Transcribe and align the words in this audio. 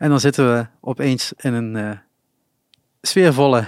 En 0.00 0.08
dan 0.08 0.20
zitten 0.20 0.54
we 0.54 0.66
opeens 0.80 1.32
in 1.36 1.52
een 1.52 1.76
eh, 1.76 1.90
sfeervolle 3.02 3.64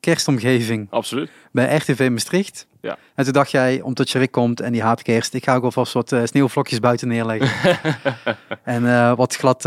kerstomgeving 0.00 0.86
Absoluut. 0.90 1.30
bij 1.52 1.76
RTV 1.76 2.08
Maastricht. 2.10 2.66
Ja. 2.80 2.98
En 3.14 3.24
toen 3.24 3.32
dacht 3.32 3.50
jij, 3.50 3.80
omdat 3.80 4.10
je 4.10 4.18
Rick 4.18 4.30
komt 4.30 4.60
en 4.60 4.72
die 4.72 4.82
haat 4.82 5.02
kerst, 5.02 5.34
ik 5.34 5.44
ga 5.44 5.54
ook 5.54 5.64
alvast 5.64 5.92
wat 5.92 6.12
eh, 6.12 6.24
sneeuwvlokjes 6.24 6.80
buiten 6.80 7.08
neerleggen. 7.08 7.78
en 8.62 8.86
eh, 8.86 9.16
wat 9.16 9.36
glad, 9.36 9.62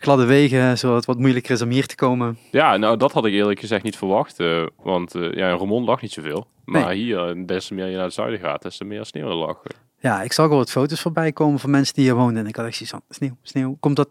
gladde 0.00 0.24
wegen, 0.24 0.78
zodat 0.78 0.96
het 0.96 1.06
wat 1.06 1.18
moeilijker 1.18 1.50
is 1.50 1.62
om 1.62 1.70
hier 1.70 1.86
te 1.86 1.94
komen. 1.94 2.38
Ja, 2.50 2.76
nou 2.76 2.96
dat 2.96 3.12
had 3.12 3.26
ik 3.26 3.32
eerlijk 3.32 3.60
gezegd 3.60 3.82
niet 3.82 3.96
verwacht. 3.96 4.36
want 4.82 5.12
ja, 5.12 5.50
in 5.50 5.56
Roermond 5.56 5.86
lag 5.86 6.02
niet 6.02 6.12
zoveel. 6.12 6.46
Maar 6.64 6.90
hier, 6.90 7.46
des 7.46 7.66
te 7.66 7.74
meer 7.74 7.86
je 7.86 7.94
naar 7.96 8.04
het 8.04 8.14
zuiden 8.14 8.40
gaat, 8.40 8.62
des 8.62 8.76
te 8.76 8.84
meer 8.84 9.04
sneeuw 9.04 9.28
er 9.28 9.34
lag. 9.34 9.62
Ja, 9.98 10.22
ik 10.22 10.32
zag 10.32 10.50
al 10.50 10.56
wat 10.56 10.70
foto's 10.70 11.00
voorbij 11.00 11.32
komen 11.32 11.58
van 11.58 11.70
mensen 11.70 11.94
die 11.94 12.04
hier 12.04 12.14
woonden. 12.14 12.42
En 12.42 12.48
ik 12.48 12.56
had 12.56 12.66
echt 12.66 12.76
zoiets 12.76 12.94
van, 12.94 13.02
sneeuw, 13.08 13.36
sneeuw. 13.42 13.76
Komt 13.80 13.96
dat, 13.96 14.08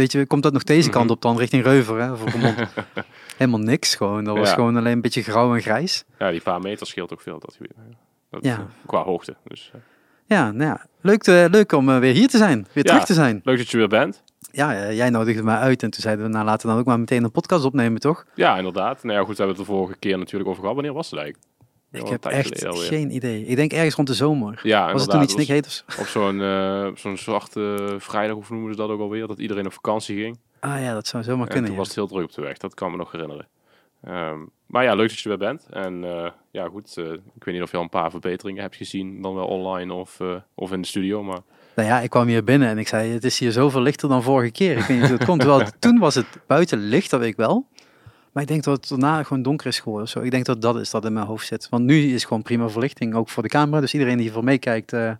weet 0.00 0.12
je, 0.12 0.26
komt 0.26 0.42
dat 0.42 0.52
nog 0.52 0.62
deze 0.64 0.90
kant 0.90 1.04
Mhm. 1.04 1.12
op 1.14 1.22
dan, 1.22 1.38
richting 1.38 1.62
Reuver, 1.64 2.00
hè? 2.00 2.08
Roermond? 2.08 2.54
Helemaal 3.36 3.60
niks 3.60 3.94
gewoon. 3.94 4.24
Dat 4.24 4.36
was 4.36 4.48
Ja. 4.48 4.54
gewoon 4.54 4.76
alleen 4.76 4.92
een 4.92 5.00
beetje 5.00 5.22
grauw 5.22 5.54
en 5.54 5.62
grijs. 5.62 6.04
Ja, 6.18 6.30
die 6.30 6.40
paar 6.40 6.60
meter 6.60 6.86
scheelt 6.86 7.12
ook 7.12 7.20
veel 7.20 7.38
dat. 7.38 7.58
Dat, 8.30 8.44
Ja. 8.44 8.54
eh, 8.56 8.64
qua 8.86 9.02
hoogte. 9.02 9.36
Dus, 9.44 9.70
eh, 9.74 9.80
Ja, 10.26 10.50
nou 10.50 10.64
ja, 10.70 10.86
leuk, 11.00 11.22
te, 11.22 11.48
leuk 11.50 11.72
om 11.72 11.88
eh, 11.90 11.98
weer 11.98 12.12
hier 12.14 12.28
te 12.28 12.36
zijn. 12.38 12.66
Weer 12.72 12.84
terug 12.84 13.04
te 13.04 13.14
zijn. 13.14 13.40
leuk 13.44 13.58
dat 13.58 13.70
je 13.70 13.76
weer 13.76 13.88
bent. 13.88 14.22
Ja, 14.52 14.92
jij 14.92 15.10
nodigde 15.10 15.42
mij 15.42 15.56
uit 15.56 15.82
en 15.82 15.90
toen 15.90 16.02
zeiden 16.02 16.24
we, 16.24 16.30
nou 16.30 16.44
laten 16.44 16.66
we 16.66 16.72
dan 16.72 16.80
ook 16.80 16.86
maar 16.86 16.98
meteen 16.98 17.24
een 17.24 17.30
podcast 17.30 17.64
opnemen, 17.64 18.00
toch? 18.00 18.24
Ja, 18.34 18.56
inderdaad. 18.56 19.02
Nou 19.02 19.18
ja, 19.18 19.24
goed, 19.24 19.36
we 19.36 19.42
hebben 19.42 19.56
het 19.56 19.66
de 19.66 19.72
vorige 19.72 19.98
keer 19.98 20.18
natuurlijk 20.18 20.48
over 20.50 20.60
gehad. 20.60 20.74
Wanneer 20.76 20.94
was 20.94 21.10
het 21.10 21.18
eigenlijk? 21.20 21.48
Ik 21.92 22.06
heb 22.08 22.24
echt 22.24 22.64
geen 22.66 23.14
idee. 23.14 23.44
Ik 23.46 23.56
denk 23.56 23.72
ergens 23.72 23.94
rond 23.94 24.08
de 24.08 24.14
zomer. 24.14 24.60
Ja, 24.62 24.92
was 24.92 25.02
het 25.02 25.10
toen 25.10 25.22
iets 25.22 25.34
Nick 25.34 25.48
Haters? 25.48 25.84
Op 25.98 26.06
zo'n 26.06 26.40
eh, 26.42 26.88
zo'n 26.94 27.16
zwarte 27.16 27.94
vrijdag, 27.98 28.34
hoe 28.36 28.44
noemen 28.48 28.70
ze 28.70 28.76
dat 28.76 28.90
ook 28.90 29.00
alweer? 29.00 29.26
Dat 29.26 29.38
iedereen 29.38 29.66
op 29.66 29.72
vakantie 29.72 30.16
ging. 30.22 30.38
Ah 30.60 30.80
ja, 30.80 30.94
dat 30.94 31.06
zou 31.06 31.22
zomaar 31.22 31.46
en 31.46 31.52
kunnen. 31.52 31.64
toen 31.64 31.72
ja. 31.72 31.78
was 31.78 31.86
het 31.86 31.96
heel 31.96 32.06
druk 32.06 32.24
op 32.24 32.32
de 32.32 32.42
weg. 32.42 32.56
Dat 32.56 32.74
kan 32.74 32.90
me 32.90 32.96
nog 32.96 33.12
herinneren. 33.12 33.48
Ehm, 34.04 34.38
maar 34.66 34.84
ja, 34.84 34.94
leuk 34.94 35.08
dat 35.08 35.18
je 35.18 35.30
er 35.30 35.38
weer 35.38 35.48
bent. 35.48 35.66
En 35.70 36.04
eh, 36.04 36.30
ja, 36.50 36.68
goed. 36.68 36.96
eh, 36.96 37.04
ik 37.12 37.44
weet 37.44 37.54
niet 37.54 37.62
of 37.62 37.70
je 37.70 37.76
al 37.76 37.82
een 37.82 37.88
paar 37.88 38.10
verbeteringen 38.10 38.62
hebt 38.62 38.76
gezien. 38.76 39.22
Dan 39.22 39.34
wel 39.34 39.46
online 39.46 39.92
of, 39.92 40.18
of 40.54 40.72
in 40.72 40.80
de 40.80 40.86
studio. 40.86 41.22
Maar 41.22 41.38
Nou 41.76 41.88
ja, 41.88 42.00
ik 42.00 42.10
kwam 42.10 42.26
hier 42.26 42.44
binnen 42.44 42.68
en 42.68 42.78
ik 42.78 42.88
zei, 42.88 43.12
het 43.12 43.24
is 43.24 43.38
hier 43.38 43.52
zoveel 43.52 43.80
lichter 43.80 44.08
dan 44.08 44.22
vorige 44.22 44.52
keer. 44.52 44.76
Ik 44.78 44.84
weet 44.84 44.98
niet 44.98 45.08
hoe 45.08 45.16
het 45.16 45.26
komt. 45.26 45.40
Terwijl 45.40 45.66
toen 45.78 45.98
was 45.98 46.14
het 46.14 46.26
buiten 46.46 46.78
licht, 46.78 47.10
dat 47.10 47.20
weet 47.20 47.28
ik 47.28 47.36
wel. 47.36 47.66
Maar 48.32 48.42
ik 48.42 48.48
denk 48.48 48.62
dat 48.64 48.76
het 48.76 48.88
daarna 48.88 49.22
gewoon 49.22 49.42
donker 49.42 49.66
is 49.66 49.80
geworden. 49.80 50.08
Zo. 50.08 50.20
Ik 50.20 50.30
denk 50.30 50.44
dat 50.44 50.62
dat 50.62 50.76
is 50.76 50.90
dat 50.90 51.04
in 51.04 51.12
mijn 51.12 51.26
hoofd 51.26 51.46
zit. 51.46 51.68
Want 51.68 51.84
nu 51.84 52.14
is 52.14 52.24
gewoon 52.24 52.42
prima 52.42 52.68
verlichting, 52.68 53.14
ook 53.14 53.28
voor 53.28 53.42
de 53.42 53.48
camera. 53.48 53.80
Dus 53.80 53.92
iedereen 53.92 54.14
die 54.14 54.22
hiervoor 54.24 54.44
meekijkt, 54.44 54.92
eh, 54.92 55.10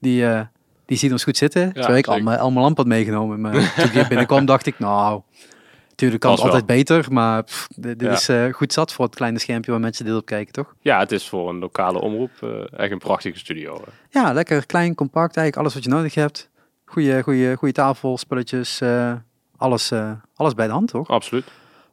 die, 0.00 0.26
eh, 0.26 0.40
die 0.86 0.96
ziet 0.98 1.12
ons 1.12 1.24
goed 1.24 1.36
zitten. 1.36 1.72
Terwijl 1.72 1.96
ik 1.96 2.06
al 2.06 2.20
mijn, 2.20 2.38
al 2.38 2.50
mijn 2.50 2.64
lamp 2.64 2.76
had 2.76 2.86
meegenomen. 2.86 3.40
Maar 3.40 3.52
toen 3.52 3.84
ik 3.84 3.90
hier 3.90 4.08
binnenkwam, 4.08 4.44
dacht 4.46 4.66
ik, 4.66 4.78
nou, 4.78 5.20
natuurlijk 5.88 6.20
kan 6.20 6.30
het 6.30 6.40
wel. 6.42 6.50
altijd 6.50 6.66
beter. 6.66 7.12
Maar 7.12 7.42
pff, 7.42 7.66
dit, 7.76 7.98
dit 7.98 8.08
Ja. 8.08 8.14
is 8.14 8.28
eh, 8.28 8.52
goed 8.52 8.72
zat 8.72 8.92
voor 8.92 9.04
het 9.04 9.14
kleine 9.14 9.38
schermpje 9.38 9.70
waar 9.70 9.80
mensen 9.80 10.04
dit 10.04 10.14
op 10.14 10.26
kijken, 10.26 10.52
toch? 10.52 10.74
ja, 10.80 10.98
het 10.98 11.12
is 11.12 11.28
voor 11.28 11.48
een 11.48 11.58
lokale 11.58 12.00
omroep 12.00 12.30
echt 12.76 12.92
een 12.92 12.98
prachtige 12.98 13.38
studio. 13.38 13.84
Ja, 14.10 14.32
lekker 14.32 14.66
klein, 14.66 14.94
compact, 14.94 15.36
eigenlijk 15.36 15.56
alles 15.56 15.74
wat 15.74 15.84
je 15.84 15.90
nodig 15.90 16.14
hebt. 16.14 16.50
Goeie, 16.84 17.22
goeie, 17.22 17.56
goeie 17.56 17.74
tafel, 17.74 18.18
spulletjes, 18.18 18.80
alles, 19.56 19.92
alles 20.34 20.54
bij 20.54 20.66
de 20.66 20.72
hand, 20.72 20.88
toch? 20.88 21.08
Absoluut. 21.08 21.44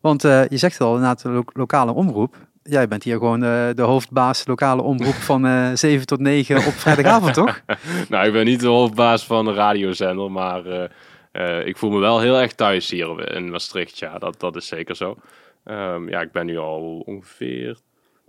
Want 0.02 0.24
eh, 0.24 0.48
je 0.48 0.58
zegt 0.58 0.82
al, 0.82 0.90
inderdaad, 0.94 1.22
de 1.22 1.30
lo- 1.30 1.44
lokale 1.54 1.94
omroep. 1.94 2.36
Jij 2.64 2.88
bent 2.88 3.04
hier 3.04 3.18
gewoon 3.18 3.44
eh, 3.44 3.70
de 3.76 3.82
hoofdbaas 3.82 4.48
lokale 4.48 4.82
omroep 4.82 5.14
van 5.32 5.46
eh 5.46 5.72
7 5.74 6.06
tot 6.08 6.20
9 6.20 6.56
op 6.58 6.62
vrijdagavond, 6.64 7.34
toch? 7.34 7.62
nou, 8.10 8.28
ik 8.28 8.34
ben 8.34 8.46
niet 8.46 8.60
de 8.60 8.68
hoofdbaas 8.68 9.26
van 9.26 9.46
de 9.46 9.54
radiozender, 9.54 10.32
maar 10.32 10.66
eh, 10.66 10.90
eh, 11.32 11.68
ik 11.68 11.78
voel 11.78 11.90
me 11.90 12.00
wel 12.00 12.20
heel 12.20 12.40
erg 12.40 12.54
thuis 12.54 12.90
hier 12.90 13.36
in 13.36 13.52
Maastricht. 13.52 14.00
Ja, 14.00 14.18
dat, 14.18 14.40
dat 14.40 14.56
is 14.56 14.68
zeker 14.68 14.96
zo. 14.96 15.18
Ehm, 15.64 16.10
ja, 16.10 16.22
ik 16.22 16.32
ben 16.32 16.46
nu 16.46 16.58
al 16.58 17.04
ongeveer 17.06 17.78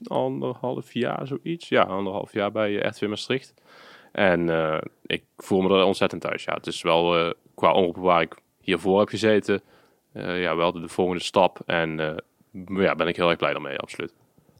anderhalf 0.06 0.92
jaar 0.92 1.26
zoiets. 1.26 1.68
Ja, 1.68 1.82
anderhalf 1.82 2.32
jaar 2.32 2.52
bij 2.52 2.80
eh, 2.80 2.90
RTV 2.90 3.02
Maastricht. 3.08 3.54
En 4.12 4.50
eh, 4.50 4.78
ik 5.06 5.24
voel 5.36 5.60
me 5.60 5.78
er 5.78 5.84
ontzettend 5.84 6.22
thuis. 6.22 6.44
Ja, 6.44 6.54
het 6.54 6.66
is 6.66 6.82
wel 6.82 7.18
eh, 7.18 7.30
qua 7.54 7.72
omroep 7.72 7.96
waar 7.96 8.22
ik 8.22 8.34
hiervoor 8.60 8.98
heb 8.98 9.08
gezeten, 9.08 9.54
eh, 9.54 9.60
ja, 10.12 10.56
wel 10.56 10.72
de, 10.72 10.80
de 10.80 10.88
volgende 10.88 11.22
stap. 11.22 11.60
En 11.66 12.00
eh, 12.00 12.16
ja, 12.82 12.94
ben 12.94 13.06
ik 13.06 13.16
heel 13.16 13.28
erg 13.28 13.38
blij 13.38 13.52
daarmee, 13.52 13.78
absoluut. 13.78 14.12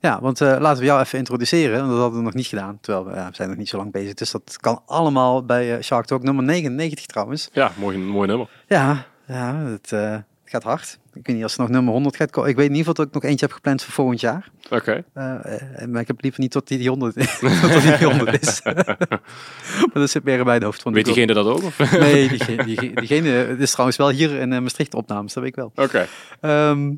Ja, 0.02 0.20
want 0.20 0.40
eh, 0.40 0.56
laten 0.60 0.80
we 0.80 0.86
jou 0.86 1.00
even 1.00 1.18
introduceren, 1.18 1.78
want 1.78 1.90
dat 1.90 1.98
hadden 1.98 2.18
we 2.18 2.24
nog 2.24 2.34
niet 2.34 2.46
gedaan. 2.46 2.78
Terwijl 2.80 3.04
we, 3.04 3.14
ja, 3.14 3.28
we 3.28 3.34
zijn 3.34 3.48
nog 3.48 3.58
niet 3.58 3.68
zo 3.68 3.76
lang 3.76 3.92
bezig, 3.92 4.14
dus 4.14 4.30
dat 4.30 4.56
kan 4.60 4.82
allemaal 4.86 5.44
bij 5.44 5.76
eh, 5.76 5.82
Shark 5.82 6.06
Talk 6.06 6.22
nummer 6.22 6.44
99 6.44 7.06
trouwens. 7.06 7.48
Ja, 7.52 7.72
mooi, 7.76 7.98
mooi 7.98 8.28
nummer. 8.28 8.48
Ja, 8.66 9.06
ja 9.26 9.78
eh, 9.88 10.14
gaat 10.52 10.62
hard. 10.62 10.98
Ik 11.14 11.26
weet 11.26 11.34
niet 11.36 11.42
als 11.44 11.54
er 11.54 11.60
nog 11.60 11.68
nummer 11.68 11.92
100 11.92 12.16
gaat 12.16 12.30
komen. 12.30 12.50
Ik 12.50 12.56
weet 12.56 12.68
in 12.68 12.74
ieder 12.74 12.86
geval 12.88 13.04
dat 13.04 13.14
ik 13.14 13.22
nog 13.22 13.30
eentje 13.30 13.46
heb 13.46 13.54
gepland 13.54 13.82
voor 13.82 13.92
volgend 13.92 14.20
jaar. 14.20 14.50
Oké. 14.70 15.04
Eh, 15.12 15.54
eh, 15.82 15.88
maar 15.88 16.00
ik 16.00 16.06
heb 16.06 16.22
liever 16.22 16.40
niet 16.40 16.50
tot 16.50 16.68
die, 16.68 16.78
die 16.78 16.88
100, 16.88 17.14
tot 17.72 17.82
die 17.82 18.04
100 18.06 18.42
is. 18.42 18.60
maar 18.64 19.91
dat 19.92 20.10
zit 20.10 20.24
meer 20.24 20.44
bij 20.44 20.58
de 20.58 20.64
hoofd 20.64 20.82
van 20.82 20.92
de 20.92 20.96
Weet 20.96 21.06
diegene 21.06 21.34
dat 21.34 21.46
ook? 21.46 21.62
Of? 21.62 21.78
Nee, 21.98 22.28
diegene, 22.28 22.64
diegene, 22.64 22.94
diegene 22.94 23.28
het 23.28 23.60
is 23.60 23.70
trouwens 23.70 23.98
wel 23.98 24.10
hier 24.10 24.30
in 24.34 24.52
eh, 24.52 24.60
Maastricht 24.60 24.94
opnames, 24.94 25.32
dat 25.32 25.42
weet 25.42 25.52
ik 25.52 25.58
wel. 25.58 25.72
Oké. 25.74 26.06
Ehm, 26.41 26.92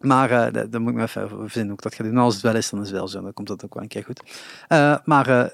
maar 0.00 0.52
da- 0.52 0.64
dan 0.64 0.82
moet 0.82 0.90
ik 0.90 0.96
me 0.96 1.02
even 1.02 1.28
verzinnen 1.28 1.66
hoe 1.68 1.76
ik 1.76 1.82
dat 1.82 1.94
ga 1.94 2.02
doen. 2.02 2.12
Nou, 2.12 2.24
als 2.24 2.34
het 2.34 2.42
wel 2.42 2.54
is, 2.54 2.70
dan 2.70 2.80
is 2.80 2.86
het 2.88 2.96
wel 2.96 3.08
zo. 3.08 3.22
Dan 3.22 3.32
komt 3.34 3.48
dat 3.48 3.64
ook 3.64 3.74
wel 3.74 3.82
een 3.82 3.88
keer 3.88 4.04
goed. 4.04 4.22
Maar 5.04 5.50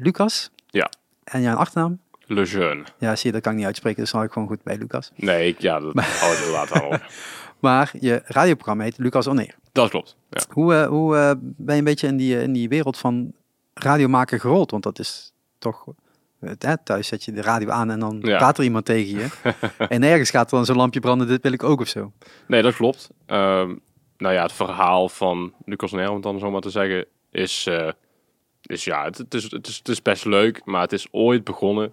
Lucas. 0.00 0.50
Ja. 0.66 0.90
En 1.24 1.42
jouw 1.42 1.56
achternaam? 1.56 1.98
Le 2.26 2.44
Jeune. 2.44 2.82
Ja, 2.98 3.16
zie 3.16 3.26
je, 3.26 3.32
dat 3.32 3.42
kan 3.42 3.52
ik 3.52 3.58
niet 3.58 3.66
uitspreken. 3.66 4.00
Dus 4.00 4.10
dan 4.10 4.18
hou 4.20 4.26
ik 4.26 4.32
gewoon 4.34 4.48
goed 4.48 4.62
bij 4.62 4.78
Lucas. 4.78 5.10
Nee, 5.14 5.48
ik, 5.48 5.60
ja, 5.60 5.80
dat 5.80 5.94
hou 5.94 6.32
ik 6.32 6.38
inderdaad 6.38 6.72
aan 6.72 6.84
op. 6.84 7.00
Maar 7.58 7.90
je 8.00 8.22
radioprogramma 8.24 8.82
heet 8.84 8.98
Lucas 8.98 9.26
Oneer. 9.28 9.54
Dat 9.72 9.90
klopt. 9.90 10.16
Ja. 10.30 10.42
Hoe, 10.50 10.74
eh, 10.74 10.86
hoe 10.86 11.16
eh, 11.16 11.30
ben 11.40 11.74
je 11.74 11.78
een 11.78 11.84
beetje 11.84 12.06
in 12.06 12.16
die, 12.16 12.42
in 12.42 12.52
die 12.52 12.68
wereld 12.68 12.98
van 12.98 13.32
radiomaken 13.74 14.40
gerold? 14.40 14.70
Want 14.70 14.82
dat 14.82 14.98
is 14.98 15.32
toch... 15.58 15.84
hè, 16.40 16.76
thuis 16.84 17.08
zet 17.08 17.24
je 17.24 17.32
de 17.32 17.42
radio 17.42 17.68
aan 17.68 17.90
en 17.90 18.00
dan 18.00 18.18
Ja. 18.22 18.36
praat 18.36 18.58
er 18.58 18.64
iemand 18.64 18.84
tegen 18.84 19.18
je. 19.18 19.28
en 19.88 20.02
ergens 20.02 20.30
gaat 20.30 20.50
er 20.50 20.56
dan 20.56 20.64
zo'n 20.64 20.76
lampje 20.76 21.00
branden, 21.00 21.26
dit 21.26 21.42
wil 21.42 21.52
ik 21.52 21.62
ook 21.62 21.80
of 21.80 21.88
zo. 21.88 22.12
Nee, 22.46 22.62
dat 22.62 22.74
klopt. 22.74 23.10
Ehm, 23.26 23.74
nou 24.16 24.34
ja, 24.34 24.42
het 24.42 24.52
verhaal 24.52 25.08
van 25.08 25.52
Lucas 25.64 25.92
Nel, 25.92 26.08
om 26.08 26.14
het 26.14 26.22
dan 26.22 26.38
zo 26.38 26.50
maar 26.50 26.60
te 26.60 26.70
zeggen, 26.70 27.06
is, 27.30 27.68
is 28.62 28.84
ja, 28.84 29.04
het, 29.04 29.18
het 29.18 29.34
is, 29.34 29.50
het, 29.50 29.66
is, 29.68 29.76
het 29.78 29.88
is 29.88 30.02
best 30.02 30.24
leuk, 30.24 30.60
maar 30.64 30.80
het 30.80 30.92
is 30.92 31.06
ooit 31.10 31.44
begonnen. 31.44 31.92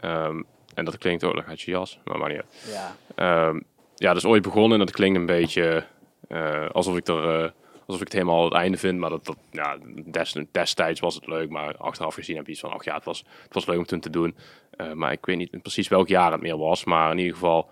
Ehm, 0.00 0.42
en 0.74 0.84
dat 0.84 0.98
klinkt, 0.98 1.22
oh, 1.22 1.34
daar 1.34 1.42
gaat 1.44 1.60
je 1.60 1.70
jas, 1.70 1.98
maar 2.04 2.18
maar 2.18 2.28
niet 2.28 2.38
uit. 2.38 2.66
Ja. 2.72 2.96
Ehm, 3.14 3.60
ja, 3.94 4.08
dat 4.08 4.16
is 4.16 4.24
ooit 4.24 4.42
begonnen 4.42 4.78
en 4.80 4.86
dat 4.86 4.94
klinkt 4.94 5.18
een 5.18 5.26
beetje 5.26 5.84
eh, 6.28 6.70
alsof 6.70 6.96
ik 6.96 7.08
er... 7.08 7.42
eh, 7.44 7.50
Alsof 7.86 8.00
ik 8.00 8.06
het 8.12 8.16
helemaal 8.16 8.44
het 8.44 8.54
einde 8.54 8.76
vind, 8.78 8.98
maar 8.98 9.10
dat, 9.10 9.24
dat 9.24 9.36
ja, 9.50 9.78
des, 10.04 10.36
destijds 10.52 11.00
was 11.00 11.14
het 11.14 11.26
leuk. 11.26 11.50
Maar 11.50 11.76
achteraf 11.76 12.14
gezien 12.14 12.36
heb 12.36 12.46
je 12.46 12.52
iets 12.52 12.60
van, 12.60 12.70
ach 12.72 12.84
ja, 12.84 12.94
het 12.94 13.04
was, 13.04 13.24
het 13.42 13.54
was 13.54 13.66
leuk 13.66 13.78
om 13.78 13.84
toen 13.86 14.00
te 14.00 14.10
doen. 14.10 14.36
Eh, 14.70 14.92
maar 14.92 15.12
ik 15.12 15.26
weet 15.26 15.36
niet 15.36 15.62
precies 15.62 15.88
welk 15.88 16.08
jaar 16.08 16.32
het 16.32 16.40
meer 16.40 16.58
was. 16.58 16.84
Maar 16.84 17.10
in 17.10 17.18
ieder 17.18 17.32
geval, 17.32 17.70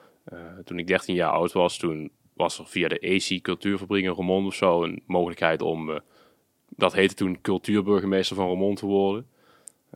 toen 0.64 0.78
ik 0.78 0.86
13 0.86 1.14
jaar 1.14 1.30
oud 1.30 1.52
was, 1.52 1.76
toen 1.76 2.10
was 2.34 2.58
er 2.58 2.66
via 2.66 2.88
de 2.88 3.00
AC 3.34 3.42
Cultuurfabriek 3.42 4.04
in 4.04 4.10
Roermond 4.10 4.46
of 4.46 4.54
zo 4.54 4.82
een 4.82 5.02
mogelijkheid 5.06 5.62
om, 5.62 6.00
dat 6.68 6.92
heette 6.92 7.14
toen 7.14 7.40
cultuurburgemeester 7.40 8.36
van 8.36 8.46
Roermond 8.46 8.78
te 8.78 8.86
worden. 8.86 9.26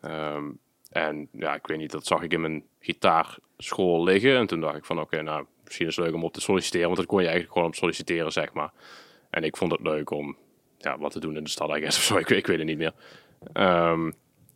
Ehm, 0.01 0.45
en 0.89 1.29
ja, 1.33 1.55
ik 1.55 1.67
weet 1.67 1.79
niet, 1.79 1.91
dat 1.91 2.07
zag 2.07 2.23
ik 2.23 2.33
in 2.33 2.41
mijn 2.41 2.63
gitaarschool 2.81 4.05
liggen. 4.05 4.37
En 4.37 4.47
toen 4.47 4.61
dacht 4.61 4.77
ik 4.77 4.85
van, 4.85 5.01
oké, 5.01 5.23
nou, 5.23 5.45
misschien 5.65 5.87
is 5.87 5.97
het 5.97 6.05
leuk 6.05 6.15
om 6.15 6.25
op 6.25 6.33
te 6.33 6.41
solliciteren. 6.41 6.87
Want 6.87 6.97
dat 6.99 7.07
kon 7.07 7.19
je 7.19 7.25
eigenlijk 7.25 7.53
gewoon 7.53 7.69
op 7.69 7.75
solliciteren, 7.75 8.33
zeg 8.33 8.53
maar. 8.53 8.71
En 9.31 9.43
ik 9.45 9.57
vond 9.57 9.73
het 9.73 9.81
leuk 9.81 10.11
om 10.11 10.37
ja, 10.79 10.99
wat 10.99 11.13
te 11.13 11.21
doen 11.21 11.37
in 11.37 11.45
de 11.45 11.51
stad, 11.51 11.77
I 11.77 11.81
guess, 11.81 11.97
of 11.99 12.03
zo. 12.05 12.17
Ik, 12.17 12.31
ik 12.31 12.47
weet 12.47 12.59
het 12.59 12.67
niet 12.67 12.79
meer. 12.79 12.93
Ehm, 13.53 14.11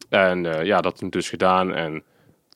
en 0.09 0.47
eh, 0.59 0.65
ja, 0.65 0.81
dat 0.81 0.97
toen 0.97 1.11
dus 1.11 1.29
gedaan. 1.29 1.73
En 1.75 2.03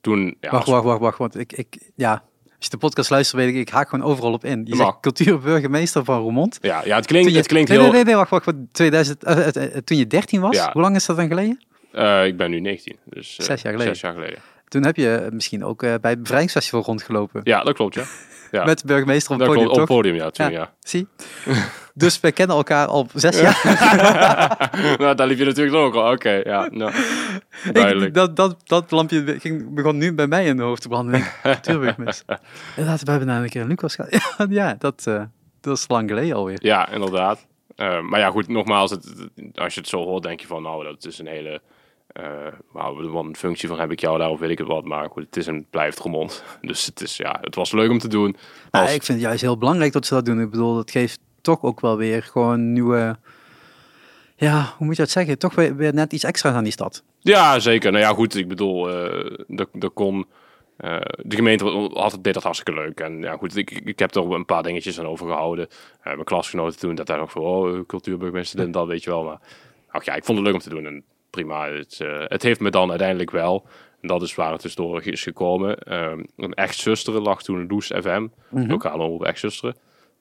toen... 0.01 0.37
Ja, 0.41 0.51
Wacht, 0.51 0.67
wacht, 0.67 0.85
wacht, 0.85 1.01
wacht. 1.01 1.19
Want 1.19 1.39
ik, 1.39 1.53
ik, 1.53 1.91
ja, 1.95 2.13
als 2.45 2.65
je 2.65 2.71
de 2.71 2.77
podcast 2.79 3.11
luistert, 3.11 3.43
weet 3.43 3.55
ik, 3.55 3.61
ik 3.61 3.69
haak 3.69 3.89
gewoon 3.89 4.09
overal 4.11 4.33
op 4.33 4.45
in. 4.45 4.61
Je 4.65 4.77
zegt 4.77 5.01
cultuurburgemeester 5.01 6.05
van 6.05 6.21
Roermond. 6.21 6.59
Ja, 6.61 6.85
ja 6.85 6.97
het 6.97 7.07
klinkt, 7.07 7.31
je- 7.31 7.37
het 7.37 7.47
klinkt 7.47 7.69
nee, 7.69 7.79
heel... 7.79 7.87
Nee, 7.87 7.97
nee, 7.97 8.05
nee, 8.05 8.15
wacht, 8.17 8.31
wacht. 8.31 8.45
wacht 8.45 8.57
2000, 8.73 9.25
eh, 9.25 9.47
eh, 9.77 9.83
toen 9.85 9.97
je 9.97 10.07
13 10.07 10.41
was, 10.41 10.57
Ja. 10.57 10.73
hoe 10.73 10.83
lang 10.83 10.95
is 10.97 11.07
dat 11.07 11.17
dan 11.17 11.29
geleden? 11.29 11.65
Eh, 11.97 12.27
ik 12.27 12.37
ben 12.37 12.51
nu 12.51 12.61
19, 12.61 12.97
dus... 13.05 13.37
eh, 13.39 13.45
Zes 13.47 13.63
jaar 13.63 13.73
geleden. 13.73 13.95
Zes 13.95 14.03
jaar 14.03 14.13
geleden. 14.13 14.39
Toen 14.69 14.85
heb 14.85 14.97
je 14.97 15.15
eh, 15.15 15.31
misschien 15.33 15.65
ook 15.65 15.81
bij 15.81 16.11
het 16.11 16.21
Bevrijdingsfestival 16.23 16.83
rondgelopen. 16.83 17.41
Ja, 17.45 17.63
dat 17.63 17.75
klopt, 17.75 17.95
ja. 17.95 18.05
ja. 18.51 18.65
Met 18.65 18.79
de 18.81 18.87
burgemeester 18.87 19.33
op 19.35 19.39
het 19.39 19.49
podium, 19.49 19.65
klopt, 19.67 19.81
op 19.81 19.87
podium, 19.87 20.15
ja, 20.15 20.31
toen, 20.31 20.51
ja. 20.51 20.73
Zie? 20.81 21.07
dus 21.95 22.21
we 22.21 22.33
kennen 22.33 22.57
elkaar 22.57 22.87
al 22.87 23.07
zes 23.15 23.41
jaar. 23.41 23.61
nou, 24.99 25.15
daar 25.15 25.27
liep 25.27 25.39
je 25.39 25.45
natuurlijk 25.45 25.77
ook 25.77 25.95
al. 25.95 26.13
Oké, 26.13 26.31
ja, 26.31 26.69
nou, 26.73 26.93
Ik, 27.73 28.15
dat, 28.15 28.37
dat, 28.37 28.57
dat 28.65 28.91
lampje 28.91 29.37
ging, 29.41 29.75
begon 29.75 29.97
nu 29.97 30.15
bij 30.15 30.27
mij 30.27 30.47
in 30.47 30.57
de 30.57 30.63
hoofd 30.63 30.83
te 30.83 30.89
branden. 30.89 31.25
Cultuurburgemeester. 31.43 32.39
Inderdaad, 32.77 33.03
we 33.03 33.11
hebben 33.11 33.29
namelijk 33.29 33.55
een 33.55 33.61
keer 33.61 33.69
Lucas 33.71 33.95
gehad. 33.95 34.47
Ja, 34.51 34.77
dat, 34.79 35.03
dat 35.61 35.77
is 35.79 35.85
lang 35.89 36.09
geleden 36.09 36.37
alweer. 36.37 36.59
Ja, 36.61 36.89
inderdaad. 36.89 37.47
Maar 37.77 38.19
ja, 38.19 38.31
goed, 38.31 38.49
nogmaals, 38.49 38.91
het, 38.91 39.05
het- 39.05 39.59
als 39.59 39.75
je 39.75 39.81
het 39.81 39.89
zo 39.89 40.05
hoort, 40.05 40.23
denk 40.23 40.41
je 40.41 40.47
van, 40.47 40.63
nou, 40.63 40.85
dat 40.85 41.05
is 41.07 41.19
een 41.19 41.27
hele 41.27 41.61
Eh 42.17 42.53
maar 42.73 43.11
wat 43.11 43.25
een 43.25 43.37
functie 43.37 43.69
van 43.69 43.79
heb 43.79 43.91
ik 43.93 44.01
jou 44.01 44.19
daar 44.19 44.31
of 44.31 44.41
weet 44.41 44.51
ik 44.51 44.59
het 44.59 44.67
wat. 44.67 44.85
Maar 44.85 45.11
goed, 45.11 45.25
het 45.25 45.37
is 45.37 45.47
en 45.47 45.67
blijft 45.71 46.01
Remond. 46.01 46.45
Dus 46.61 46.87
het, 46.87 47.01
is, 47.01 47.17
ja, 47.17 47.39
het 47.41 47.55
was 47.55 47.73
leuk 47.73 47.91
om 47.91 47.99
te 47.99 48.09
doen. 48.09 48.37
Als- 48.71 48.95
ik 48.95 49.03
vind 49.03 49.19
het 49.19 49.27
juist 49.27 49.41
heel 49.43 49.59
belangrijk 49.59 49.93
dat 49.93 50.07
ze 50.07 50.15
dat 50.15 50.25
doen. 50.25 50.41
Ik 50.41 50.51
bedoel, 50.51 50.77
het 50.79 50.91
geeft 50.91 51.19
toch 51.41 51.63
ook 51.63 51.81
wel 51.81 51.97
weer 51.97 52.23
gewoon 52.23 52.73
nieuwe... 52.73 53.17
Ja, 54.37 54.75
hoe 54.77 54.87
moet 54.87 54.97
je 54.97 55.03
dat 55.03 55.11
zeggen? 55.11 55.39
Toch 55.39 55.55
weer, 55.55 55.77
weer 55.77 55.95
net 55.95 56.13
iets 56.13 56.25
extra's 56.25 56.55
aan 56.55 56.63
die 56.65 56.73
stad. 56.73 57.03
Ja, 57.21 57.59
zeker. 57.59 57.91
Nou 57.93 58.05
ja, 58.05 58.13
goed. 58.13 58.35
Ik 58.35 58.49
bedoel, 58.49 58.89
eh 58.91 59.39
er, 59.59 59.67
er 59.81 59.91
kon... 59.91 60.27
eh, 60.77 60.97
de 61.17 61.37
gemeente 61.37 61.65
had, 61.93 62.19
deed 62.21 62.35
dat 62.35 62.43
hartstikke 62.43 62.81
leuk. 62.81 63.01
En 63.01 63.21
ja, 63.21 63.37
goed, 63.37 63.57
ik, 63.57 63.71
ik 63.71 63.99
heb 63.99 64.15
er 64.15 64.33
een 64.33 64.45
paar 64.45 64.63
dingetjes 64.63 64.99
aan 64.99 65.07
overgehouden. 65.07 65.69
Eh 66.01 66.13
mijn 66.13 66.25
klasgenoten 66.25 66.79
toen, 66.79 66.95
dat 66.95 67.07
daar 67.07 67.19
nog 67.19 67.31
van, 67.31 67.43
oh, 67.43 67.81
cultuurburgemeester, 67.87 68.57
dit 68.57 68.67
en 68.67 68.73
dat, 68.73 68.87
weet 68.87 69.05
je 69.05 69.11
wel. 69.11 69.25
Maar 69.25 69.39
ach 69.91 70.05
ja, 70.05 70.15
ik 70.15 70.25
vond 70.25 70.39
het 70.39 70.47
leuk 70.47 70.57
om 70.57 70.61
te 70.63 70.69
doen. 70.71 70.87
En 70.87 71.05
prima, 71.37 71.69
het, 71.69 72.01
eh, 72.01 72.23
het 72.25 72.43
heeft 72.43 72.61
me 72.61 72.71
dan 72.71 72.91
uiteindelijk 72.91 73.31
wel, 73.31 73.67
en 74.01 74.09
dat 74.09 74.23
is 74.23 74.35
waar 74.35 74.53
het 74.53 74.63
dus 74.63 74.75
door 74.75 75.07
is 75.07 75.23
gekomen. 75.23 75.79
ehm, 75.79 76.25
een 76.37 76.55
echt 76.55 76.77
zusteren 76.77 77.23
lag 77.23 77.43
toen 77.43 77.67
Loes 77.67 77.87
FM, 77.87 78.27
lokale 78.51 79.03
omroep 79.03 79.25
echt 79.25 79.39
zusteren. 79.39 79.77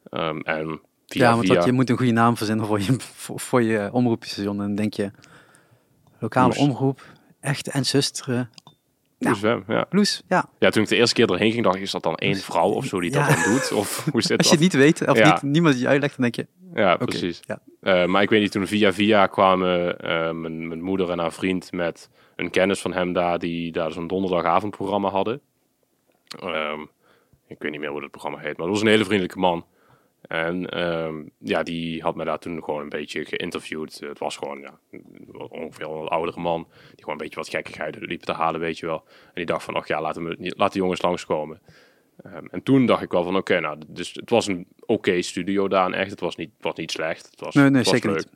Ehm, 0.09 0.39
en 0.39 0.81
via, 1.07 1.23
ja, 1.23 1.31
want 1.31 1.45
via, 1.45 1.53
dat, 1.53 1.65
je 1.65 1.71
moet 1.71 1.89
een 1.89 1.97
goede 1.97 2.11
naam 2.11 2.37
verzinnen 2.37 2.65
voor 2.65 2.79
je, 2.79 2.95
voor, 2.99 3.39
voor 3.39 3.61
je 3.63 3.89
omroepstation. 3.91 4.59
En 4.59 4.67
dan 4.67 4.75
denk 4.75 4.93
je, 4.93 5.11
lokale 6.19 6.47
Loes. 6.47 6.57
omroep, 6.57 7.05
echt 7.39 7.69
en 7.69 7.85
zusteren. 7.85 8.49
Loes 9.29 9.39
FM, 9.39 9.59
ja. 9.71 9.85
Loes, 9.89 10.23
ja. 10.29 10.49
Ja, 10.59 10.69
toen 10.69 10.83
ik 10.83 10.89
de 10.89 10.95
eerste 10.95 11.15
keer 11.15 11.31
erheen 11.31 11.51
ging, 11.51 11.63
dacht 11.63 11.75
ik, 11.75 11.81
is 11.81 11.91
dat 11.91 12.03
dan 12.03 12.15
één 12.15 12.35
vrouw 12.35 12.69
of 12.69 12.85
zo 12.85 12.99
die 12.99 13.11
Ja. 13.11 13.27
dat 13.27 13.35
dan 13.35 13.53
doet? 13.53 13.71
Of 13.71 14.05
hoe 14.11 14.21
zit 14.21 14.37
Als 14.37 14.47
je 14.47 14.53
het 14.53 14.61
niet 14.61 14.73
weet, 14.73 15.07
of 15.07 15.17
Ja. 15.17 15.33
niet, 15.33 15.41
niemand 15.41 15.73
het 15.73 15.83
je 15.83 15.89
uitlegt, 15.89 16.17
dan 16.17 16.31
denk 16.31 16.35
je, 16.35 16.47
Ja, 16.81 16.95
precies. 16.97 17.39
ja. 17.45 17.59
Eh, 17.81 18.05
maar 18.05 18.21
ik 18.21 18.29
weet 18.29 18.41
niet, 18.41 18.51
toen 18.51 18.67
via 18.67 18.93
via 18.93 19.27
kwamen 19.27 19.99
eh, 19.99 20.31
mijn, 20.31 20.67
mijn 20.67 20.81
moeder 20.81 21.09
en 21.09 21.19
haar 21.19 21.33
vriend 21.33 21.71
met 21.71 22.09
een 22.35 22.49
kennis 22.49 22.81
van 22.81 22.93
hem 22.93 23.13
daar, 23.13 23.39
die 23.39 23.71
daar 23.71 23.91
zo'n 23.91 24.07
donderdagavondprogramma 24.07 25.09
hadden. 25.09 25.41
Ehm, 26.39 26.81
ik 27.47 27.55
weet 27.59 27.71
niet 27.71 27.79
meer 27.79 27.89
hoe 27.89 28.01
dat 28.01 28.11
programma 28.11 28.37
heet, 28.37 28.57
maar 28.57 28.65
dat 28.65 28.75
was 28.75 28.81
een 28.81 28.87
hele 28.87 29.03
vriendelijke 29.05 29.39
man. 29.39 29.65
En 30.27 30.69
ehm, 30.69 31.23
ja, 31.39 31.63
die 31.63 32.01
had 32.01 32.15
me 32.15 32.25
daar 32.25 32.39
toen 32.39 32.63
gewoon 32.63 32.81
een 32.81 32.89
beetje 32.89 33.25
geïnterviewd. 33.25 33.99
Het 33.99 34.19
was 34.19 34.37
gewoon 34.37 34.59
ja, 34.59 34.79
ongeveer 35.49 35.89
een 35.89 36.07
oudere 36.07 36.39
man, 36.39 36.67
die 36.71 36.99
gewoon 36.99 37.11
een 37.11 37.17
beetje 37.17 37.39
wat 37.39 37.49
gekkigheid 37.49 37.95
liep 37.99 38.21
te 38.21 38.31
halen, 38.31 38.59
weet 38.59 38.79
je 38.79 38.85
wel. 38.85 39.03
En 39.07 39.31
die 39.33 39.45
dacht 39.45 39.63
van, 39.63 39.73
ach 39.73 39.87
ja, 39.87 40.01
laten 40.01 40.23
we, 40.23 40.53
laat 40.57 40.73
de 40.73 40.79
jongens 40.79 41.01
langskomen. 41.01 41.59
Ehm, 42.23 42.45
en 42.45 42.63
toen 42.63 42.85
dacht 42.85 43.01
ik 43.01 43.11
wel 43.11 43.23
van, 43.23 43.35
oké, 43.35 43.59
nou, 43.59 43.77
dus 43.87 44.13
het 44.13 44.29
was 44.29 44.47
een 44.47 44.67
oké 44.85 45.21
studio 45.21 45.67
daar 45.67 45.85
en 45.85 45.93
echt. 45.93 46.11
Het 46.11 46.19
was 46.19 46.35
niet, 46.35 46.49
was 46.59 46.75
niet 46.75 46.91
slecht. 46.91 47.27
Het 47.31 47.39
was, 47.39 47.55
Nee, 47.55 47.69
nee, 47.69 47.81
het 47.81 47.91
was 47.91 48.01
zeker 48.01 48.11
leuk. 48.11 48.27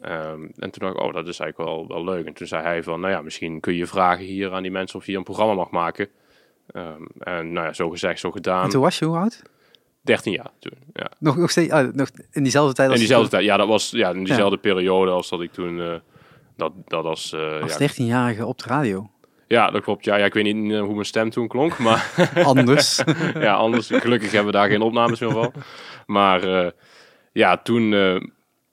Ehm, 0.00 0.42
en 0.42 0.70
toen 0.70 0.82
dacht 0.82 0.94
ik, 0.94 1.00
oh, 1.00 1.12
dat 1.12 1.28
is 1.28 1.38
eigenlijk 1.38 1.70
wel, 1.70 1.86
wel 1.86 2.04
leuk. 2.04 2.26
En 2.26 2.32
toen 2.32 2.46
zei 2.46 2.62
hij 2.62 2.82
van, 2.82 3.00
nou 3.00 3.12
ja, 3.12 3.22
misschien 3.22 3.60
kun 3.60 3.74
je 3.74 3.86
vragen 3.86 4.24
hier 4.24 4.52
aan 4.52 4.62
die 4.62 4.70
mensen 4.70 4.98
of 4.98 5.06
je 5.06 5.16
een 5.16 5.22
programma 5.22 5.54
mag 5.54 5.70
maken. 5.70 6.08
En 7.18 7.52
nou 7.52 7.66
ja, 7.66 7.72
zo 7.72 7.90
gezegd, 7.90 8.20
zo 8.20 8.30
gedaan. 8.30 8.64
en 8.64 8.70
toen 8.70 8.82
was 8.82 8.98
je 8.98 9.04
hoe 9.04 9.16
oud? 9.16 9.42
13 10.08 10.32
jaar 10.32 10.50
toen, 10.58 10.78
ja. 10.92 11.10
Nog, 11.18 11.36
nog 11.36 11.50
steeds, 11.50 11.72
ah, 11.72 11.94
nog 11.94 12.08
in 12.30 12.42
diezelfde 12.42 12.74
tijd 12.74 12.86
In 12.86 12.92
als 12.92 13.00
diezelfde 13.00 13.30
tijd, 13.30 13.44
ja, 13.44 13.56
dat 13.56 13.68
was 13.68 13.90
ja, 13.90 14.10
in 14.10 14.24
diezelfde 14.24 14.56
periode 14.56 15.10
als 15.10 15.28
dat 15.28 15.40
ik 15.40 15.52
toen, 15.52 15.80
eh, 15.80 15.94
dat, 16.56 16.72
dat 16.86 17.04
als, 17.04 17.32
eh, 17.32 17.62
als 17.62 17.76
ja, 17.76 17.88
13-jarige 17.88 18.46
op 18.46 18.58
de 18.58 18.68
radio. 18.68 19.10
ja, 19.46 19.70
dat 19.70 19.82
klopt. 19.82 20.04
Ja, 20.04 20.16
ja, 20.16 20.24
ik 20.24 20.34
weet 20.34 20.54
niet 20.54 20.72
eh, 20.72 20.80
hoe 20.80 20.92
mijn 20.92 21.04
stem 21.04 21.30
toen 21.30 21.48
klonk, 21.48 21.78
maar 21.78 22.12
Anders. 22.44 23.02
ja, 23.46 23.54
anders, 23.54 23.86
gelukkig 23.86 24.32
hebben 24.32 24.52
we 24.52 24.58
daar 24.58 24.68
geen 24.68 24.82
opnames 24.82 25.20
meer 25.20 25.30
van. 25.30 25.52
Maar 26.06 26.72
ja, 27.32 27.56
toen, 27.56 27.88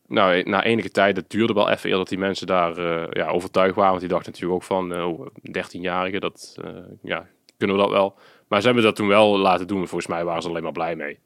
nou, 0.07 0.43
na 0.43 0.63
enige 0.63 0.91
tijd, 0.91 1.15
het 1.15 1.29
duurde 1.29 1.53
wel 1.53 1.69
even 1.69 1.89
eer 1.89 1.97
dat 1.97 2.09
die 2.09 2.17
mensen 2.17 2.47
daar 2.47 2.79
ja, 3.17 3.27
overtuigd 3.27 3.75
waren. 3.75 3.89
Want 3.89 4.01
die 4.01 4.09
dachten 4.09 4.31
natuurlijk 4.31 4.61
ook 4.61 4.67
van, 4.67 5.01
oh, 5.01 5.27
13-jarige, 5.51 6.19
dat, 6.19 6.55
ja, 7.01 7.27
kunnen 7.57 7.75
we 7.75 7.81
dat 7.81 7.91
wel. 7.91 8.15
Maar 8.55 8.63
ze 8.63 8.69
hebben 8.69 8.89
dat 8.89 8.95
toen 8.95 9.07
wel 9.07 9.37
laten 9.37 9.67
doen. 9.67 9.87
Volgens 9.87 10.07
mij 10.07 10.23
waren 10.23 10.41
ze 10.41 10.47
alleen 10.49 10.63
maar 10.63 10.71
blij 10.71 10.95
mee. 10.95 11.19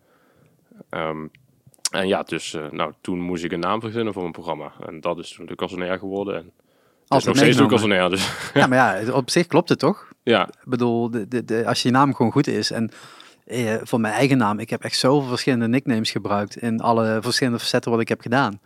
Ehm, 0.90 1.28
en 1.92 2.08
ja, 2.08 2.24
dus 2.24 2.54
eh, 2.54 2.66
nou, 2.72 2.94
toen 3.02 3.20
moest 3.20 3.44
ik 3.44 3.52
een 3.52 3.60
naam 3.60 3.81
verzinnen 3.81 4.14
voor 4.14 4.22
mijn 4.22 4.34
programma. 4.34 4.72
En 4.88 5.02
dat 5.02 5.18
is 5.20 5.31
toen 5.31 5.46
Lucas 5.46 5.74
on 5.74 5.81
Air 5.81 6.00
geworden. 6.00 6.36
En 6.36 6.52
Altijd 7.08 7.36
nog 7.36 7.56
steeds 7.56 7.84
Air, 7.84 8.10
dus 8.10 8.31
Ja, 8.54 8.68
maar 8.68 8.78
ja, 8.78 9.14
op 9.14 9.30
zich 9.30 9.48
klopt 9.48 9.70
het 9.70 9.80
toch? 9.80 10.12
ja. 10.24 10.48
Ik 10.48 10.66
bedoel, 10.70 11.10
de, 11.10 11.28
de, 11.28 11.46
de, 11.46 11.68
als 11.68 11.81
je 11.81 11.92
naam 11.92 12.16
gewoon 12.16 12.31
goed 12.31 12.48
is. 12.48 12.72
En 12.72 12.92
eh, 13.46 13.76
voor 13.84 14.00
mijn 14.00 14.14
eigen 14.14 14.38
naam, 14.38 14.60
ik 14.60 14.70
heb 14.70 14.84
echt 14.84 14.98
zoveel 14.98 15.30
verschillende 15.30 15.68
nicknames 15.68 16.12
gebruikt 16.12 16.58
in 16.58 16.80
alle 16.80 17.20
verschillende 17.22 17.60
facetten 17.60 17.92
wat 17.92 18.02
ik 18.02 18.08
heb 18.08 18.22
gedaan. 18.22 18.52
En 18.52 18.60
op 18.60 18.62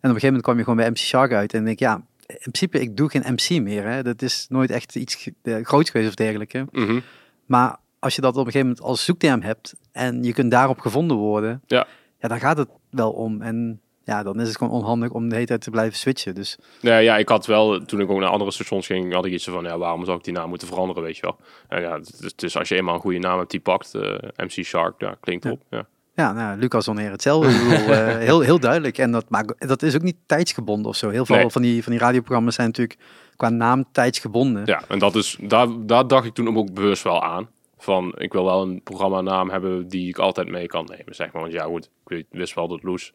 een 0.00 0.08
gegeven 0.08 0.26
moment 0.26 0.42
kwam 0.42 0.56
je 0.56 0.62
gewoon 0.62 0.78
bij 0.78 0.90
MC 0.90 0.96
Shark 0.96 1.32
uit 1.32 1.54
en 1.54 1.64
denk 1.64 1.80
ik, 1.80 1.86
ja, 1.86 1.94
in 2.26 2.36
principe, 2.38 2.80
ik 2.80 2.96
doe 2.96 3.10
geen 3.10 3.24
MC 3.32 3.62
meer. 3.62 3.84
Hè. 3.88 4.02
Dat 4.02 4.22
is 4.22 4.46
nooit 4.48 4.70
echt 4.70 4.96
iets 4.96 5.30
eh, 5.42 5.56
groots 5.62 5.90
geweest 5.90 6.08
of 6.08 6.14
dergelijke. 6.14 6.66
Mhm. 6.70 7.00
Maar 7.46 7.82
als 8.04 8.14
je 8.14 8.20
dat 8.20 8.32
op 8.32 8.38
een 8.46 8.52
gegeven 8.52 8.66
moment 8.66 8.86
als 8.86 9.04
zoekterm 9.04 9.42
hebt 9.42 9.74
en 9.92 10.22
je 10.22 10.32
kunt 10.32 10.50
daarop 10.50 10.78
gevonden 10.80 11.16
worden, 11.16 11.62
Ja. 11.66 11.86
ja, 12.20 12.28
dan 12.28 12.38
gaat 12.40 12.56
het 12.56 12.68
wel 12.90 13.10
om. 13.10 13.42
En 13.42 13.80
ja, 14.04 14.22
dan 14.22 14.40
is 14.40 14.48
het 14.48 14.56
gewoon 14.56 14.72
onhandig 14.72 15.10
om 15.10 15.28
de 15.28 15.34
hele 15.34 15.46
tijd 15.46 15.60
te 15.60 15.70
blijven 15.70 15.98
switchen. 15.98 16.34
Dus 16.34 16.58
Ja, 16.80 16.98
ja, 16.98 17.16
ik 17.16 17.28
had 17.28 17.46
wel, 17.46 17.84
toen 17.84 18.00
ik 18.00 18.10
ook 18.10 18.18
naar 18.20 18.28
andere 18.28 18.50
stations 18.50 18.86
ging, 18.86 19.12
had 19.14 19.24
ik 19.24 19.32
iets 19.32 19.44
van, 19.44 19.64
ja, 19.64 19.78
waarom 19.78 20.04
zou 20.04 20.18
ik 20.18 20.24
die 20.24 20.32
naam 20.32 20.48
moeten 20.48 20.68
veranderen, 20.68 21.02
weet 21.02 21.16
je 21.16 21.22
wel. 21.22 21.36
En 21.68 21.80
ja, 21.80 21.98
het 22.20 22.42
is 22.42 22.56
als 22.56 22.68
je 22.68 22.74
eenmaal 22.74 22.94
een 22.94 23.00
goede 23.00 23.18
naam 23.18 23.38
hebt 23.38 23.50
die 23.50 23.60
pakt, 23.60 23.94
eh, 23.94 24.02
MC 24.36 24.50
Shark, 24.64 24.94
ja, 25.00 25.16
klinkt 25.20 25.46
op. 25.50 25.62
Ja. 25.70 25.86
Ja, 26.14 26.32
nou, 26.32 26.58
Lucas 26.58 26.88
Oneer 26.88 27.10
hetzelfde. 27.10 27.48
Bedoel, 27.48 27.94
eh, 27.94 28.16
heel, 28.28 28.40
heel 28.40 28.58
duidelijk. 28.60 28.98
En 28.98 29.10
dat, 29.12 29.24
maar 29.28 29.44
dat 29.58 29.82
is 29.82 29.94
ook 29.94 30.02
niet 30.02 30.16
tijdsgebonden 30.26 30.86
of 30.88 30.96
zo. 30.96 31.08
Heel 31.08 31.26
veel 31.26 31.36
Nee. 31.36 31.50
van, 31.50 31.62
die, 31.62 31.82
van 31.82 31.92
die 31.92 32.00
radioprogramma's 32.00 32.54
zijn 32.54 32.66
natuurlijk 32.66 32.98
qua 33.36 33.48
naam 33.48 33.84
tijdsgebonden. 33.92 34.62
ja, 34.66 34.82
en 34.88 34.98
dat 34.98 35.14
is, 35.14 35.38
daar, 35.40 35.68
daar 35.86 36.06
dacht 36.06 36.24
ik 36.26 36.34
toen 36.34 36.56
ook 36.56 36.72
bewust 36.74 37.02
wel 37.02 37.22
aan. 37.22 37.48
Van, 37.84 38.12
ik 38.16 38.32
wil 38.32 38.44
wel 38.44 38.62
een 38.62 38.82
programmanaam 38.82 39.50
hebben 39.50 39.88
die 39.88 40.08
ik 40.08 40.18
altijd 40.18 40.48
mee 40.48 40.66
kan 40.66 40.84
nemen, 40.96 41.14
zeg 41.14 41.32
maar. 41.32 41.42
Want 41.42 41.54
ja, 41.54 41.64
goed, 41.64 41.84
ik 41.84 42.08
weet- 42.08 42.26
wist 42.30 42.54
wel 42.54 42.68
dat 42.68 42.82
Loes 42.82 43.12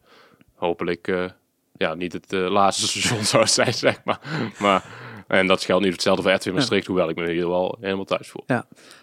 hopelijk 0.54 1.08
eh, 1.08 1.24
ja, 1.76 1.94
niet 1.94 2.12
het 2.12 2.32
eh, 2.32 2.50
laatste 2.50 2.86
seizoen 2.98 3.24
zou 3.24 3.46
zijn, 3.46 3.74
zeg 3.74 4.04
maar. 4.04 4.20
maar. 4.58 4.84
En 5.26 5.46
dat 5.46 5.64
geldt 5.64 5.84
nu 5.84 5.90
hetzelfde 5.90 6.22
voor 6.22 6.32
RTW 6.32 6.52
Maastricht, 6.52 6.86
hoewel 6.86 7.08
ik 7.08 7.16
me 7.16 7.30
hier 7.30 7.48
wel 7.48 7.76
helemaal 7.80 8.04
thuis 8.04 8.28
voel. 8.28 8.44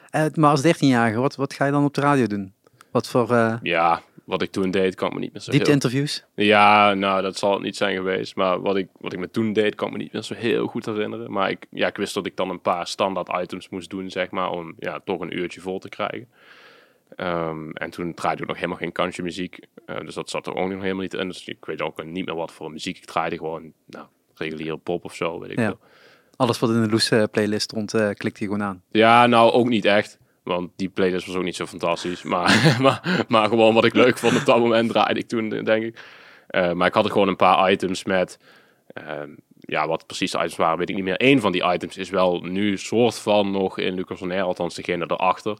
Eh, 0.09 0.25
maar 0.33 0.49
als 0.49 0.67
13-jarige, 0.67 1.19
wat, 1.19 1.35
wat 1.35 1.53
ga 1.53 1.65
je 1.65 1.71
dan 1.71 1.85
op 1.85 1.93
de 1.93 2.01
radio 2.01 2.27
doen? 2.27 2.53
Wat 2.91 3.07
voor 3.07 3.59
Ja, 3.61 4.01
wat 4.27 4.41
ik 4.41 4.51
toen 4.51 4.71
deed, 4.71 4.95
kan 4.95 5.07
ik 5.07 5.13
me 5.13 5.19
niet 5.19 5.33
meer 5.33 5.41
zo 5.41 5.49
heel 5.51 5.59
diepte-interviews? 5.59 6.25
Ja, 6.35 6.93
nou, 6.93 7.21
dat 7.21 7.37
zal 7.37 7.53
het 7.53 7.61
niet 7.61 7.75
zijn 7.75 7.95
geweest. 7.95 8.35
Maar 8.35 8.61
wat 8.61 8.75
ik, 8.75 8.87
wat 8.99 9.13
ik 9.13 9.19
me 9.19 9.29
toen 9.31 9.53
deed, 9.53 9.75
kan 9.75 9.87
ik 9.87 9.93
me 9.93 9.99
niet 9.99 10.13
meer 10.13 10.21
zo 10.21 10.33
heel 10.33 10.67
goed 10.67 10.85
herinneren. 10.85 11.31
Maar 11.31 11.49
ik, 11.49 11.65
ja, 11.71 11.87
ik 11.87 11.95
wist 11.97 12.13
dat 12.13 12.25
ik 12.25 12.35
dan 12.35 12.49
een 12.49 12.61
paar 12.61 12.87
standaard 12.87 13.29
items 13.41 13.69
moest 13.69 13.89
doen, 13.89 14.09
zeg 14.09 14.31
maar, 14.31 14.49
om 14.51 14.75
ja, 14.79 14.99
toch 15.05 15.19
een 15.19 15.37
uurtje 15.37 15.61
vol 15.61 15.79
te 15.79 15.89
krijgen. 15.89 16.27
Ehm, 17.15 17.69
en 17.71 17.89
toen 17.89 18.13
draaide 18.13 18.41
ik 18.41 18.47
nog 18.47 18.57
helemaal 18.57 18.77
geen 18.77 18.91
country 18.91 19.23
muziek. 19.23 19.59
Eh, 19.85 19.99
dus 19.99 20.13
dat 20.15 20.29
zat 20.29 20.47
er 20.47 20.55
ook 20.55 20.69
nog 20.69 20.81
helemaal 20.81 21.01
niet 21.01 21.13
in. 21.13 21.27
Dus 21.27 21.47
ik 21.47 21.65
weet 21.65 21.81
ook 21.81 22.03
niet 22.05 22.25
meer 22.25 22.35
wat 22.35 22.51
voor 22.51 22.71
muziek 22.71 22.97
ik 22.97 23.05
draaide. 23.05 23.37
Gewoon, 23.37 23.73
nou, 23.85 24.05
reguliere 24.35 24.77
pop 24.77 25.03
of 25.05 25.15
zo, 25.15 25.39
weet 25.39 25.51
ik 25.51 25.57
Ja. 25.59 25.65
veel. 25.65 25.79
Alles 26.35 26.59
wat 26.59 26.69
in 26.69 26.81
de 26.81 26.89
Loes 26.89 27.09
eh, 27.11 27.23
playlist 27.31 27.61
stond, 27.63 27.93
eh 27.93 28.09
klikte 28.13 28.43
je 28.43 28.49
gewoon 28.49 28.63
aan. 28.67 28.83
Ja, 28.91 29.27
nou, 29.27 29.51
ook 29.51 29.67
niet 29.69 29.85
echt. 29.85 30.17
Want 30.47 30.71
die 30.75 30.89
playlist 30.89 31.27
was 31.27 31.35
ook 31.35 31.43
niet 31.43 31.55
zo 31.55 31.65
fantastisch. 31.65 32.23
Maar, 32.23 32.75
maar, 32.81 33.25
maar 33.27 33.47
gewoon 33.47 33.73
wat 33.73 33.85
ik 33.85 33.93
leuk 33.93 34.17
vond 34.17 34.35
op 34.35 34.45
dat 34.45 34.59
moment 34.59 34.89
draaide 34.89 35.19
ik 35.19 35.27
toen, 35.27 35.49
denk 35.49 35.83
ik. 35.83 35.99
Eh, 36.47 36.71
maar 36.71 36.87
ik 36.87 36.93
had 36.93 37.05
er 37.05 37.11
gewoon 37.11 37.27
een 37.27 37.35
paar 37.35 37.71
items 37.71 38.03
met... 38.03 38.39
ehm, 38.93 39.29
ja, 39.59 39.87
wat 39.87 40.05
precies 40.05 40.31
de 40.31 40.37
items 40.37 40.55
waren, 40.55 40.77
weet 40.77 40.89
ik 40.89 40.95
niet 40.95 41.03
meer. 41.03 41.15
Eén 41.23 41.41
van 41.41 41.51
die 41.51 41.73
items 41.73 41.97
is 41.97 42.09
wel 42.09 42.41
nu 42.41 42.77
soort 42.77 43.19
van 43.19 43.51
nog 43.51 43.77
in 43.77 43.93
Lucas 43.93 44.21
on 44.21 44.31
Air, 44.31 44.41
althans 44.41 44.75
degene 44.75 45.05
erachter. 45.07 45.57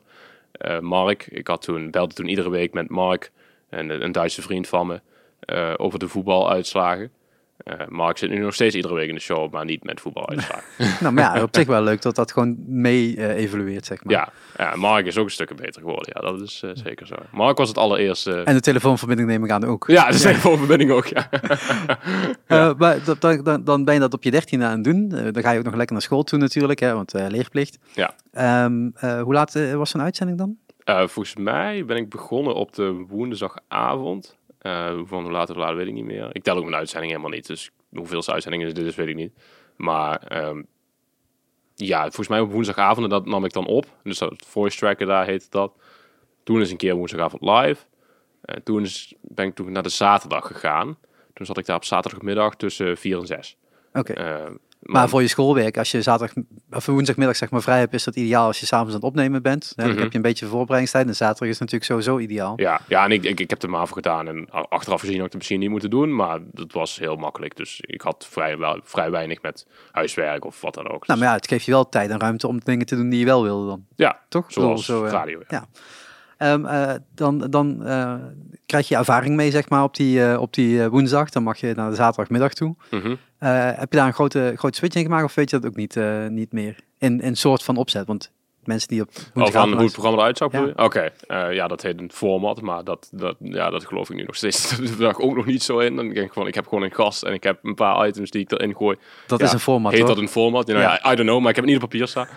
Eh 0.52 0.80
Mark, 0.80 1.28
ik 1.28 1.48
had 1.48 1.62
toen, 1.62 1.92
belde 1.92 2.14
toen 2.14 2.28
iedere 2.28 2.50
week 2.50 2.74
met 2.74 2.90
Mark, 2.90 3.32
een, 3.70 4.04
een 4.04 4.12
Duitse 4.12 4.42
vriend 4.42 4.68
van 4.68 4.88
me, 4.88 5.02
eh, 5.40 5.74
over 5.78 6.00
de 6.00 6.08
voetbaluitslagen. 6.08 7.12
Eh 7.58 7.88
Mark 7.88 8.18
zit 8.18 8.30
nu 8.30 8.38
nog 8.38 8.54
steeds 8.54 8.76
iedere 8.76 8.94
week 8.94 9.08
in 9.10 9.16
de 9.16 9.22
show, 9.22 9.52
maar 9.52 9.66
niet 9.66 9.84
met 9.84 10.02
voetbaluitslagen. 10.02 10.64
nou, 11.02 11.14
maar 11.14 11.36
ja, 11.36 11.44
op 11.44 11.56
zich 11.56 11.68
wel 11.68 11.82
leuk 11.82 12.02
dat 12.02 12.16
dat 12.16 12.32
gewoon 12.32 12.56
mee 12.68 13.16
eh, 13.18 13.36
evolueert, 13.44 13.86
zeg 13.86 14.04
maar. 14.04 14.14
Ja, 14.14 14.30
ja, 14.58 14.76
Mark 14.76 15.06
is 15.06 15.18
ook 15.18 15.26
een 15.26 15.32
stuk 15.32 15.56
beter 15.56 15.82
geworden. 15.82 16.12
Ja, 16.14 16.32
dat 16.32 16.42
is 16.42 16.62
eh, 16.64 16.70
zeker 16.74 17.08
zo. 17.08 17.16
Mark 17.32 17.58
was 17.58 17.68
het 17.68 17.78
allereerste. 17.78 18.42
En 18.42 18.54
de 18.54 18.62
telefoonverbinding 18.62 19.30
neem 19.30 19.44
ik 19.44 19.52
aan 19.52 19.64
ook. 19.66 19.88
ja, 19.88 20.12
de 20.12 20.18
telefoonverbinding 20.20 20.92
ook, 20.92 21.06
ja. 21.06 21.30
Maar 22.78 23.04
dat- 23.04 23.22
dan, 23.46 23.64
dan 23.64 23.84
ben 23.84 23.94
je 23.94 24.00
dat 24.00 24.14
op 24.14 24.24
je 24.24 24.32
dertiende 24.32 24.66
aan 24.66 24.72
het 24.72 24.84
doen. 24.84 25.10
Dan 25.10 25.44
ga 25.44 25.52
je 25.52 25.58
ook 25.60 25.66
nog 25.66 25.76
lekker 25.76 25.94
naar 25.94 26.04
school 26.06 26.24
toe 26.24 26.40
natuurlijk, 26.40 26.80
hè, 26.80 26.94
want 26.94 27.14
leerplicht. 27.14 27.78
Ja. 27.94 28.14
Ehm, 28.32 28.90
eh, 28.96 29.22
hoe 29.22 29.34
laat 29.34 29.74
was 29.74 29.90
zo'n 29.90 30.02
uitzending 30.02 30.38
dan? 30.38 30.58
Volgens 31.08 31.36
mij 31.36 31.86
ben 31.86 31.98
ik 31.98 32.10
begonnen 32.10 32.56
op 32.56 32.74
de 32.74 33.06
woensdagavond. 33.08 34.36
Eh 34.68 35.00
van 35.04 35.24
hoe 35.24 35.32
laat 35.32 35.50
of 35.50 35.56
laat 35.56 35.76
weet 35.76 35.88
ik 35.88 35.94
niet 35.94 36.06
meer. 36.06 36.30
Ik 36.32 36.44
tel 36.44 36.56
ook 36.56 36.64
mijn 36.64 36.76
uitzending 36.76 37.12
helemaal 37.12 37.32
niet. 37.32 37.48
Dus 37.48 37.72
hoeveel 37.90 38.28
uitzendingen 38.28 38.74
dit 38.74 38.86
is, 38.86 38.96
weet 38.96 39.08
ik 39.08 39.16
niet. 39.16 39.34
Maar 39.76 40.20
ehm, 40.20 40.62
ja, 41.76 42.02
volgens 42.02 42.28
mij 42.28 42.40
op 42.40 42.52
woensdagavond 42.52 43.04
en 43.04 43.10
dat 43.10 43.26
nam 43.26 43.46
ik 43.46 43.54
dan 43.54 43.68
op. 43.68 43.86
Dus 44.04 44.18
dat 44.18 44.46
voice 44.48 44.78
tracker 44.78 45.06
daar 45.06 45.26
heette 45.26 45.48
dat. 45.50 45.74
Toen 46.44 46.62
is 46.62 46.72
een 46.72 46.78
keer 46.78 46.96
woensdagavond 46.96 47.42
live. 47.42 47.86
En 48.42 48.64
toen 48.64 48.84
is, 48.84 49.14
ben 49.22 49.46
ik 49.46 49.56
toen 49.56 49.72
naar 49.72 49.84
de 49.84 49.90
zaterdag 49.90 50.48
gegaan. 50.48 50.98
Toen 51.34 51.46
zat 51.46 51.58
ik 51.58 51.66
daar 51.66 51.76
op 51.76 51.84
zaterdagmiddag 51.84 52.56
tussen 52.56 52.98
4 52.98 53.20
en 53.20 53.26
6. 53.26 53.58
Oké. 53.94 54.14
Eh, 54.14 54.52
Maar 54.82 55.10
voor 55.10 55.22
je 55.22 55.28
schoolwerk, 55.28 55.78
als 55.78 55.92
je 55.92 56.02
zaterdag 56.02 56.44
of 56.72 56.86
woensdagmiddag 56.86 57.36
zeg 57.36 57.50
maar 57.50 57.62
vrij 57.62 57.80
hebt, 57.80 57.94
is 57.94 58.04
dat 58.04 58.16
ideaal 58.16 58.46
als 58.48 58.60
je 58.60 58.66
s'avonds 58.66 58.90
aan 58.94 59.00
het 59.00 59.08
opnemen 59.10 59.42
bent. 59.42 59.74
Dan 59.76 59.90
Mhm. 59.90 59.98
heb 60.00 60.10
je 60.12 60.16
een 60.16 60.22
beetje 60.22 60.46
voorbereidingstijd. 60.46 61.08
En 61.08 61.16
zaterdag 61.16 61.48
is 61.48 61.58
natuurlijk 61.58 61.86
sowieso 61.92 62.20
ideaal. 62.20 62.54
Ja, 62.56 62.82
ja 62.88 63.04
en 63.06 63.12
ik, 63.12 63.24
ik, 63.24 63.40
ik 63.40 63.50
heb 63.50 63.60
de 63.60 63.68
MAVO 63.68 63.94
gedaan 63.94 64.28
en 64.28 64.50
achteraf 64.50 65.00
gezien 65.00 65.16
had 65.16 65.26
ik 65.26 65.32
het 65.32 65.38
misschien 65.38 65.60
niet 65.60 65.70
moeten 65.70 65.90
doen, 65.90 66.16
maar 66.16 66.40
dat 66.52 66.72
was 66.74 67.00
heel 67.00 67.16
makkelijk. 67.16 67.56
Dus 67.56 67.80
ik 67.82 68.02
had 68.02 68.28
vrij, 68.30 68.58
wel, 68.58 68.80
vrij 68.84 69.12
weinig 69.12 69.42
met 69.42 69.68
huiswerk 69.92 70.46
of 70.46 70.62
wat 70.62 70.74
dan 70.74 70.84
ook. 70.84 70.90
Nou, 70.90 71.00
Dus, 71.06 71.16
maar 71.18 71.28
ja, 71.28 71.34
het 71.34 71.48
geeft 71.48 71.66
je 71.66 71.72
wel 71.72 71.90
tijd 71.90 72.10
en 72.10 72.20
ruimte 72.20 72.48
om 72.48 72.60
dingen 72.64 72.86
te 72.86 72.96
doen 72.96 73.10
die 73.10 73.20
je 73.20 73.26
wel 73.26 73.44
wilde 73.44 73.68
dan. 73.68 73.86
ja, 73.96 74.20
Toch? 74.30 74.46
Zoals 74.48 74.86
zo, 74.86 75.04
eh, 75.06 75.12
radio. 75.12 75.40
Ja. 75.40 75.46
ja. 75.48 75.68
Ehm, 76.38 76.66
eh, 76.66 76.94
dan 77.16 77.38
dan 77.38 77.86
eh, 77.86 78.14
krijg 78.66 78.88
je 78.88 78.96
ervaring 78.96 79.36
mee, 79.36 79.52
zeg 79.52 79.70
maar, 79.70 79.84
op 79.84 79.96
die, 79.96 80.24
eh, 80.24 80.42
op 80.42 80.54
die 80.54 80.88
woensdag. 80.88 81.30
Dan 81.30 81.44
mag 81.44 81.58
je 81.58 81.74
naar 81.76 81.90
de 81.90 81.96
zaterdagmiddag 81.96 82.54
toe. 82.54 82.76
Mhm. 82.92 83.16
Heb 83.38 83.92
je 83.92 83.98
daar 83.98 84.08
een 84.08 84.14
grote, 84.14 84.54
grote 84.56 84.78
switch 84.78 84.96
in 84.96 85.04
gemaakt 85.04 85.24
of 85.24 85.36
weet 85.36 85.50
je 85.50 85.60
dat 85.60 85.70
ook 85.70 85.76
niet, 85.76 86.00
niet 86.30 86.52
meer? 86.52 86.76
In 86.98 87.20
een 87.24 87.38
soort 87.38 87.64
van 87.64 87.78
opzet, 87.78 88.08
want 88.08 88.32
mensen 88.68 88.88
die 88.88 89.02
op 89.02 89.08
Of 89.08 89.16
van 89.16 89.32
woensdagavond 89.34 89.74
hoe 89.76 89.84
het 89.84 89.92
programma 89.92 90.20
eruit 90.20 90.38
zou 90.38 90.50
Ja. 90.54 90.84
Oké, 90.86 91.12
eh, 91.28 91.54
ja, 91.54 91.68
dat 91.68 91.82
heet 91.82 92.00
een 92.00 92.12
format, 92.14 92.62
maar 92.62 92.84
dat, 92.84 93.10
dat, 93.12 93.36
ja, 93.40 93.70
dat 93.70 93.86
geloof 93.86 94.10
ik 94.10 94.16
nu 94.16 94.24
nog 94.24 94.36
steeds. 94.36 94.70
Daar 94.78 94.98
dacht 94.98 95.18
ik 95.20 95.24
ook 95.26 95.36
nog 95.36 95.46
niet 95.46 95.64
zo 95.64 95.80
in. 95.80 95.96
Dan 95.96 96.06
denk 96.10 96.26
ik 96.26 96.32
gewoon, 96.32 96.48
ik 96.48 96.56
heb 96.56 96.68
gewoon 96.68 96.84
een 96.84 96.94
gast 96.94 97.24
en 97.24 97.34
ik 97.34 97.44
heb 97.44 97.60
een 97.64 97.76
paar 97.76 98.08
items 98.08 98.30
die 98.32 98.42
ik 98.42 98.52
erin 98.52 98.76
gooi. 98.76 98.98
Dat 99.28 99.40
Ja, 99.40 99.46
is 99.46 99.54
een 99.54 99.60
format, 99.60 99.92
Heet 99.92 100.02
hoor. 100.02 100.10
dat 100.10 100.18
een 100.18 100.28
format? 100.30 100.68
Nou, 100.68 100.80
Ja. 100.80 101.12
I 101.12 101.16
don't 101.16 101.28
know, 101.30 101.40
maar 101.40 101.50
ik 101.50 101.56
heb 101.56 101.66
het 101.66 101.74
niet 101.74 101.84
op 101.84 101.90
papier 101.90 102.08
staan. 102.08 102.28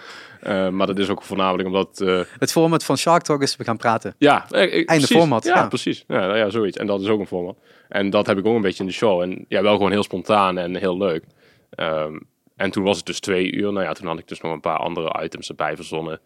Eh, 0.41 0.69
maar 0.69 0.87
dat 0.87 0.99
is 0.99 1.09
ook 1.09 1.23
voornamelijk 1.23 1.69
omdat... 1.69 2.01
eh, 2.01 2.21
Het 2.39 2.53
format 2.53 2.85
van 2.85 2.97
Shark 2.97 3.23
Talk 3.23 3.43
is 3.43 3.57
we 3.57 3.65
gaan 3.65 3.77
praten. 3.77 4.15
Ja, 4.19 4.47
eh, 4.51 4.79
eh, 4.79 4.85
precies. 4.85 5.17
format, 5.17 5.45
Ja, 5.45 5.55
ja. 5.55 5.67
precies. 5.69 6.05
Ja, 6.09 6.19
nou 6.19 6.37
ja, 6.37 6.51
zoiets. 6.51 6.77
En 6.77 6.87
dat 6.87 7.01
is 7.01 7.09
ook 7.09 7.21
een 7.21 7.27
format. 7.27 7.57
En 7.89 8.11
dat 8.11 8.27
heb 8.27 8.39
ik 8.39 8.47
ook 8.47 8.55
een 8.55 8.61
beetje 8.61 8.83
in 8.83 8.89
de 8.89 8.95
show. 8.95 9.21
En 9.21 9.45
ja, 9.49 9.63
wel 9.63 9.77
gewoon 9.77 9.91
heel 9.91 10.03
spontaan 10.03 10.59
en 10.59 10.77
heel 10.77 10.97
leuk. 10.99 11.25
Ehm, 11.71 12.19
en 12.61 12.71
toen 12.71 12.85
was 12.85 12.97
het 12.97 13.07
dus 13.07 13.21
twee 13.21 13.53
uur. 13.53 13.73
Nou 13.73 13.85
ja, 13.85 13.93
toen 13.93 14.07
had 14.07 14.19
ik 14.19 14.29
dus 14.29 14.41
nog 14.41 14.53
een 14.53 14.61
paar 14.61 14.79
andere 14.79 15.23
items 15.23 15.49
erbij 15.49 15.77
verzonnen. 15.77 16.21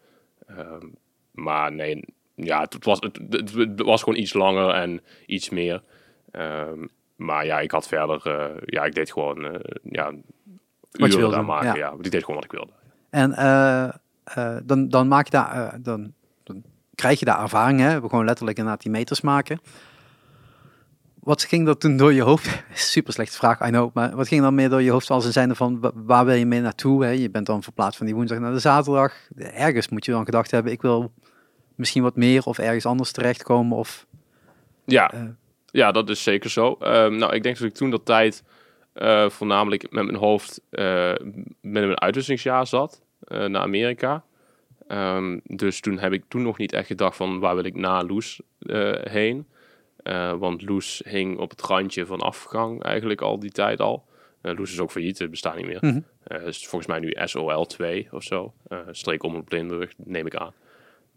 Ehm, 0.47 0.87
maar 1.31 1.71
nee, 1.71 2.03
ja, 2.35 2.61
het 2.61 2.85
was, 2.85 2.99
het, 2.99 3.19
het, 3.29 3.53
het 3.53 3.81
was 3.81 4.03
gewoon 4.03 4.19
iets 4.19 4.33
langer 4.33 4.69
en 4.69 5.01
iets 5.25 5.49
meer. 5.49 5.83
Ehm, 6.31 6.85
maar 7.15 7.45
ja, 7.45 7.59
ik 7.59 7.71
had 7.71 7.87
verder, 7.87 8.21
eh, 8.23 8.57
ja, 8.65 8.83
ik 8.83 8.95
deed 8.95 9.11
gewoon, 9.11 9.45
eh 9.45 9.59
ja, 9.83 10.13
je 10.91 11.05
uren 11.05 11.17
wilde, 11.17 11.41
maken. 11.41 11.67
ja. 11.67 11.75
Ja. 11.75 11.93
ik 12.01 12.11
deed 12.11 12.21
gewoon 12.21 12.35
wat 12.35 12.45
ik 12.45 12.51
wilde. 12.51 12.71
En 13.09 13.33
eh, 13.33 14.57
dan, 14.63 14.89
dan 14.89 15.07
maak 15.07 15.25
je 15.25 15.31
daar, 15.31 15.81
dan, 15.81 16.13
dan 16.43 16.63
krijg 16.95 17.19
je 17.19 17.25
daar 17.25 17.41
ervaring, 17.41 17.79
hè? 17.79 18.01
We 18.01 18.09
gewoon 18.09 18.25
letterlijk 18.25 18.57
inderdaad 18.57 18.81
die 18.81 18.91
meters 18.91 19.21
maken. 19.21 19.59
Wat 21.25 21.43
ging 21.43 21.67
er 21.67 21.77
toen 21.77 21.97
door 21.97 22.13
je 22.13 22.21
hoofd? 22.21 22.63
Super 22.73 23.13
slechte 23.13 23.37
vraag, 23.37 23.61
I 23.67 23.69
know. 23.69 23.93
Maar 23.93 24.15
wat 24.15 24.27
ging 24.27 24.41
dan 24.41 24.55
meer 24.55 24.69
door 24.69 24.81
je 24.81 24.91
hoofd 24.91 25.09
als 25.09 25.25
een 25.25 25.31
zijnde 25.31 25.55
van 25.55 25.79
wa- 25.79 25.91
waar 25.93 26.25
wil 26.25 26.35
je 26.35 26.45
mee 26.45 26.61
naartoe? 26.61 27.03
Hè? 27.03 27.09
Je 27.09 27.29
bent 27.29 27.45
dan 27.45 27.63
verplaatst 27.63 27.97
van 27.97 28.05
die 28.05 28.15
woensdag 28.15 28.39
naar 28.39 28.53
de 28.53 28.59
zaterdag. 28.59 29.13
Ergens 29.37 29.89
moet 29.89 30.05
je 30.05 30.11
dan 30.11 30.25
gedacht 30.25 30.51
hebben, 30.51 30.71
ik 30.71 30.81
wil 30.81 31.11
misschien 31.75 32.03
wat 32.03 32.15
meer 32.15 32.43
of 32.43 32.57
ergens 32.57 32.85
anders 32.85 33.11
terechtkomen. 33.11 33.77
Of, 33.77 34.05
Ja, 34.85 35.11
Eh. 35.11 35.21
ja 35.65 35.91
dat 35.91 36.09
is 36.09 36.23
zeker 36.23 36.49
zo. 36.49 36.73
Ehm, 36.79 37.15
nou, 37.17 37.33
ik 37.33 37.43
denk 37.43 37.57
dat 37.57 37.67
ik 37.67 37.73
toen 37.73 37.89
dat 37.89 38.05
tijd 38.05 38.43
eh, 38.93 39.29
voornamelijk 39.29 39.91
met 39.91 40.05
mijn 40.05 40.17
hoofd 40.17 40.61
eh 40.69 41.13
met 41.61 41.83
een 41.83 41.99
uitwisselingsjaar 42.01 42.67
zat 42.67 43.01
eh, 43.19 43.45
naar 43.45 43.61
Amerika. 43.61 44.23
Ehm, 44.87 45.39
dus 45.43 45.79
toen 45.79 45.99
heb 45.99 46.13
ik 46.13 46.23
toen 46.27 46.41
nog 46.41 46.57
niet 46.57 46.73
echt 46.73 46.87
gedacht 46.87 47.15
van 47.17 47.39
waar 47.39 47.55
wil 47.55 47.63
ik 47.65 47.75
na 47.75 48.03
Loes 48.03 48.41
eh, 48.59 48.91
heen. 49.03 49.47
Eh, 50.05 50.33
want 50.33 50.61
Loes 50.61 51.01
hing 51.05 51.37
op 51.39 51.49
het 51.49 51.61
randje 51.61 52.05
van 52.05 52.19
afgang 52.19 52.83
eigenlijk 52.83 53.21
al 53.21 53.39
die 53.39 53.51
tijd 53.51 53.79
al. 53.79 54.05
Eh 54.41 54.57
Loes 54.57 54.71
is 54.71 54.79
ook 54.79 54.91
failliet, 54.91 55.19
het 55.19 55.29
bestaat 55.29 55.55
niet 55.55 55.65
meer. 55.65 55.77
Mhm. 55.81 55.99
Eh, 56.23 56.47
is 56.47 56.67
volgens 56.67 56.87
mij 56.91 56.99
nu 56.99 57.13
SOL 57.23 57.65
2 57.65 58.07
of 58.11 58.23
zo. 58.23 58.53
Streek 58.91 59.23
om 59.23 59.35
op 59.35 59.51
Limburg, 59.51 59.93
neem 59.97 60.25
ik 60.25 60.35
aan. 60.35 60.53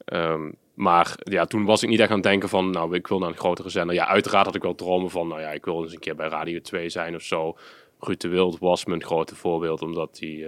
Ehm, 0.04 0.50
maar 0.74 1.14
ja, 1.18 1.44
toen 1.44 1.64
was 1.64 1.82
ik 1.82 1.88
niet 1.88 2.00
echt 2.00 2.08
aan 2.10 2.14
het 2.14 2.24
denken 2.24 2.48
van, 2.48 2.70
nou, 2.70 2.94
ik 2.94 3.06
wil 3.06 3.18
naar 3.18 3.28
een 3.28 3.36
grotere 3.36 3.68
zender. 3.68 3.94
Ja, 3.94 4.06
uiteraard 4.06 4.46
had 4.46 4.54
ik 4.54 4.62
wel 4.62 4.74
dromen 4.74 5.10
van, 5.10 5.28
nou 5.28 5.40
ja, 5.40 5.50
ik 5.50 5.64
wil 5.64 5.82
eens 5.82 5.92
een 5.92 5.98
keer 5.98 6.14
bij 6.16 6.28
Radio 6.28 6.60
2 6.60 6.88
zijn 6.88 7.14
of 7.14 7.22
zo. 7.22 7.56
Ruud 8.00 8.20
de 8.20 8.28
Wild 8.28 8.58
was 8.58 8.84
mijn 8.84 9.02
grote 9.04 9.34
voorbeeld, 9.34 9.82
omdat 9.82 10.16
die, 10.16 10.46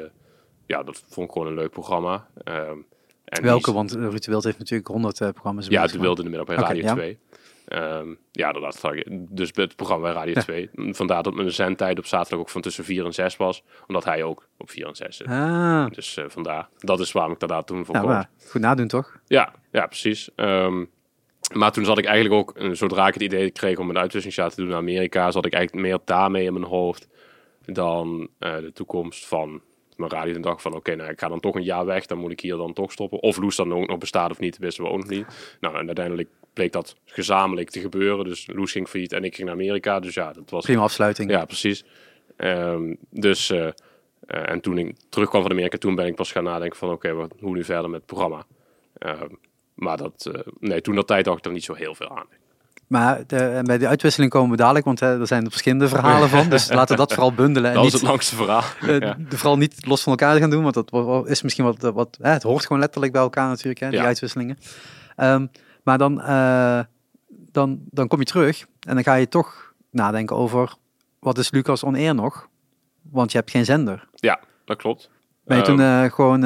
ja, 0.66 0.82
dat 0.82 1.02
vond 1.08 1.26
ik 1.26 1.32
gewoon 1.32 1.48
een 1.48 1.54
leuk 1.54 1.70
programma. 1.70 2.28
Ehm, 2.44 2.76
en 3.24 3.42
welke? 3.42 3.68
is- 3.68 3.74
Want 3.74 3.92
Ruud 3.92 4.24
de 4.24 4.30
Wild 4.30 4.44
heeft 4.44 4.58
natuurlijk 4.58 4.88
honderd 4.88 5.20
eh, 5.20 5.28
programma's. 5.28 5.66
ja, 5.66 5.86
de 5.86 5.98
Wilde 5.98 6.22
in 6.22 6.30
de 6.30 6.36
middag 6.36 6.56
bij 6.56 6.64
Radio 6.66 6.82
ja. 6.84 6.94
2. 6.94 7.18
Ehm, 7.70 8.14
ja, 8.30 8.52
ik- 8.94 9.06
Dus 9.36 9.50
het 9.54 9.76
programma 9.76 10.02
bij 10.04 10.12
Radio 10.12 10.34
2. 10.42 10.70
Vandaar 10.74 11.22
dat 11.22 11.34
mijn 11.34 11.50
zendtijd 11.52 11.98
op 11.98 12.06
zaterdag 12.06 12.38
ook 12.40 12.48
van 12.48 12.60
tussen 12.60 12.84
4 12.84 13.04
en 13.04 13.12
6 13.14 13.36
was. 13.36 13.62
Omdat 13.86 14.04
hij 14.04 14.22
ook 14.22 14.48
op 14.58 14.70
4 14.70 14.86
en 14.86 14.94
6 14.96 15.16
zit. 15.16 15.26
gemaakt. 15.26 15.88
Ah, 15.90 15.94
Dus 15.94 16.16
eh, 16.16 16.24
vandaar. 16.28 16.68
Dat 16.78 17.00
is 17.00 17.12
waarom 17.12 17.32
ik 17.32 17.38
daar 17.48 17.64
toen 17.64 17.84
voor 17.84 17.94
maar 18.06 18.30
goed 18.50 18.60
nadoen 18.60 18.86
toch? 18.88 19.16
Ja, 19.26 19.52
ja, 19.72 19.86
precies. 19.86 20.30
Ehm, 20.36 20.84
maar 21.54 21.72
toen 21.72 21.84
zat 21.84 21.98
ik 21.98 22.04
eigenlijk 22.04 22.34
ook, 22.34 22.56
eh, 22.56 22.70
zodra 22.72 23.06
ik 23.06 23.14
het 23.14 23.22
idee 23.22 23.50
kreeg 23.50 23.78
om 23.78 23.88
een 23.90 23.98
uitwisselingsjaar 23.98 24.50
te 24.50 24.56
doen 24.56 24.68
naar 24.68 24.78
Amerika, 24.78 25.30
zat 25.30 25.46
ik 25.46 25.52
eigenlijk 25.52 25.86
meer 25.86 25.98
daarmee 26.04 26.44
in 26.44 26.52
mijn 26.52 26.64
hoofd 26.64 27.08
dan 27.64 28.28
eh, 28.38 28.56
de 28.56 28.72
toekomst 28.72 29.26
van 29.26 29.62
mijn 30.00 30.12
radio. 30.12 30.32
Toen 30.32 30.42
dacht 30.42 30.62
van, 30.62 30.74
oké, 30.74 30.94
nou, 30.94 31.10
ik 31.10 31.20
ga 31.20 31.28
dan 31.28 31.40
toch 31.40 31.54
een 31.54 31.62
jaar 31.62 31.86
weg, 31.86 32.06
dan 32.06 32.18
moet 32.18 32.32
ik 32.32 32.40
hier 32.40 32.56
dan 32.56 32.72
toch 32.72 32.92
stoppen. 32.92 33.20
Of 33.20 33.36
Loes 33.36 33.56
dan 33.56 33.74
ook 33.74 33.86
nog 33.86 33.98
bestaat 33.98 34.30
of 34.30 34.38
niet, 34.38 34.58
wisten 34.58 34.84
we 34.84 34.90
ook 34.90 34.98
nog 34.98 35.08
niet. 35.08 35.56
Nou, 35.60 35.76
en 35.78 35.86
uiteindelijk 35.86 36.28
bleek 36.52 36.72
dat 36.72 36.96
gezamenlijk 37.04 37.70
te 37.70 37.80
gebeuren. 37.80 38.24
Dus 38.24 38.46
Loes 38.46 38.72
ging 38.72 38.88
failliet 38.88 39.12
en 39.12 39.24
ik 39.24 39.34
ging 39.34 39.48
naar 39.48 39.56
Amerika. 39.56 40.00
Dus 40.00 40.14
ja, 40.14 40.32
dat 40.32 40.50
was 40.50 40.64
Prima 40.64 40.82
afsluiting. 40.82 41.30
ja, 41.30 41.44
precies. 41.44 41.84
Ehm, 42.36 42.94
dus, 43.10 43.50
eh, 43.50 43.66
eh, 43.66 43.72
en 44.50 44.60
toen 44.60 44.78
ik 44.78 44.96
terugkwam 45.08 45.42
van 45.42 45.50
Amerika, 45.50 45.78
toen 45.78 45.94
ben 45.94 46.06
ik 46.06 46.14
pas 46.14 46.32
gaan 46.32 46.44
nadenken 46.44 46.78
van, 46.78 46.90
oké, 46.90 47.12
wat 47.12 47.34
hoe 47.40 47.54
nu 47.54 47.64
verder 47.64 47.90
met 47.90 48.00
het 48.00 48.06
programma? 48.06 48.46
Ehm, 48.98 49.28
maar 49.74 49.96
dat, 49.96 50.30
eh, 50.32 50.40
nee, 50.58 50.80
toen 50.80 50.94
dat 50.94 51.06
tijd 51.06 51.24
dacht 51.24 51.38
ik 51.38 51.44
er 51.44 51.52
niet 51.52 51.64
zo 51.64 51.74
heel 51.74 51.94
veel 51.94 52.16
aan. 52.16 52.26
Maar 52.90 53.20
de, 53.26 53.60
bij 53.64 53.78
de 53.78 53.88
uitwisseling 53.88 54.30
komen 54.32 54.50
we 54.50 54.56
dadelijk, 54.56 54.84
want 54.84 55.00
hè, 55.00 55.20
er 55.20 55.26
zijn 55.26 55.44
er 55.44 55.50
verschillende 55.50 55.88
verhalen 55.88 56.28
van. 56.28 56.48
Dus 56.48 56.68
laten 56.72 56.90
we 56.90 57.00
dat 57.00 57.12
vooral 57.12 57.32
bundelen. 57.32 57.70
En 57.70 57.76
Dat 57.76 57.84
is 57.84 57.92
het 57.92 58.02
langste 58.02 58.34
verhaal. 58.36 58.62
eh, 58.80 58.98
ja. 58.98 59.16
de- 59.28 59.36
vooral 59.38 59.56
niet 59.56 59.86
los 59.86 60.02
van 60.02 60.12
elkaar 60.12 60.36
gaan 60.38 60.50
doen, 60.50 60.62
want 60.62 60.74
dat 60.74 61.28
is 61.28 61.42
misschien 61.42 61.64
wat... 61.64 61.80
wat 61.94 62.18
hè, 62.22 62.30
het 62.30 62.42
hoort 62.42 62.62
gewoon 62.66 62.78
letterlijk 62.80 63.12
bij 63.12 63.22
elkaar 63.22 63.48
natuurlijk, 63.48 63.80
hè, 63.80 63.88
die 63.90 63.98
Ja. 63.98 64.04
uitwisselingen. 64.04 64.58
Ehm, 65.16 65.46
maar 65.84 65.98
dan, 65.98 66.20
eh, 66.22 66.80
dan, 67.28 67.80
dan 67.90 68.08
kom 68.08 68.18
je 68.18 68.24
terug 68.24 68.66
en 68.80 68.94
dan 68.94 69.04
ga 69.04 69.14
je 69.14 69.28
toch 69.28 69.72
nadenken 69.90 70.36
over... 70.36 70.74
Wat 71.20 71.38
is 71.38 71.50
Lucas 71.50 71.82
On 71.82 71.94
Air 71.94 72.14
nog? 72.14 72.48
Want 73.10 73.32
je 73.32 73.38
hebt 73.38 73.50
geen 73.50 73.64
zender. 73.64 74.08
ja, 74.14 74.40
dat 74.64 74.76
klopt. 74.76 75.10
Ben 75.44 75.56
je 75.56 75.62
Ehm, 75.62 75.72
toen 75.76 75.80
eh, 75.80 76.04
gewoon 76.12 76.40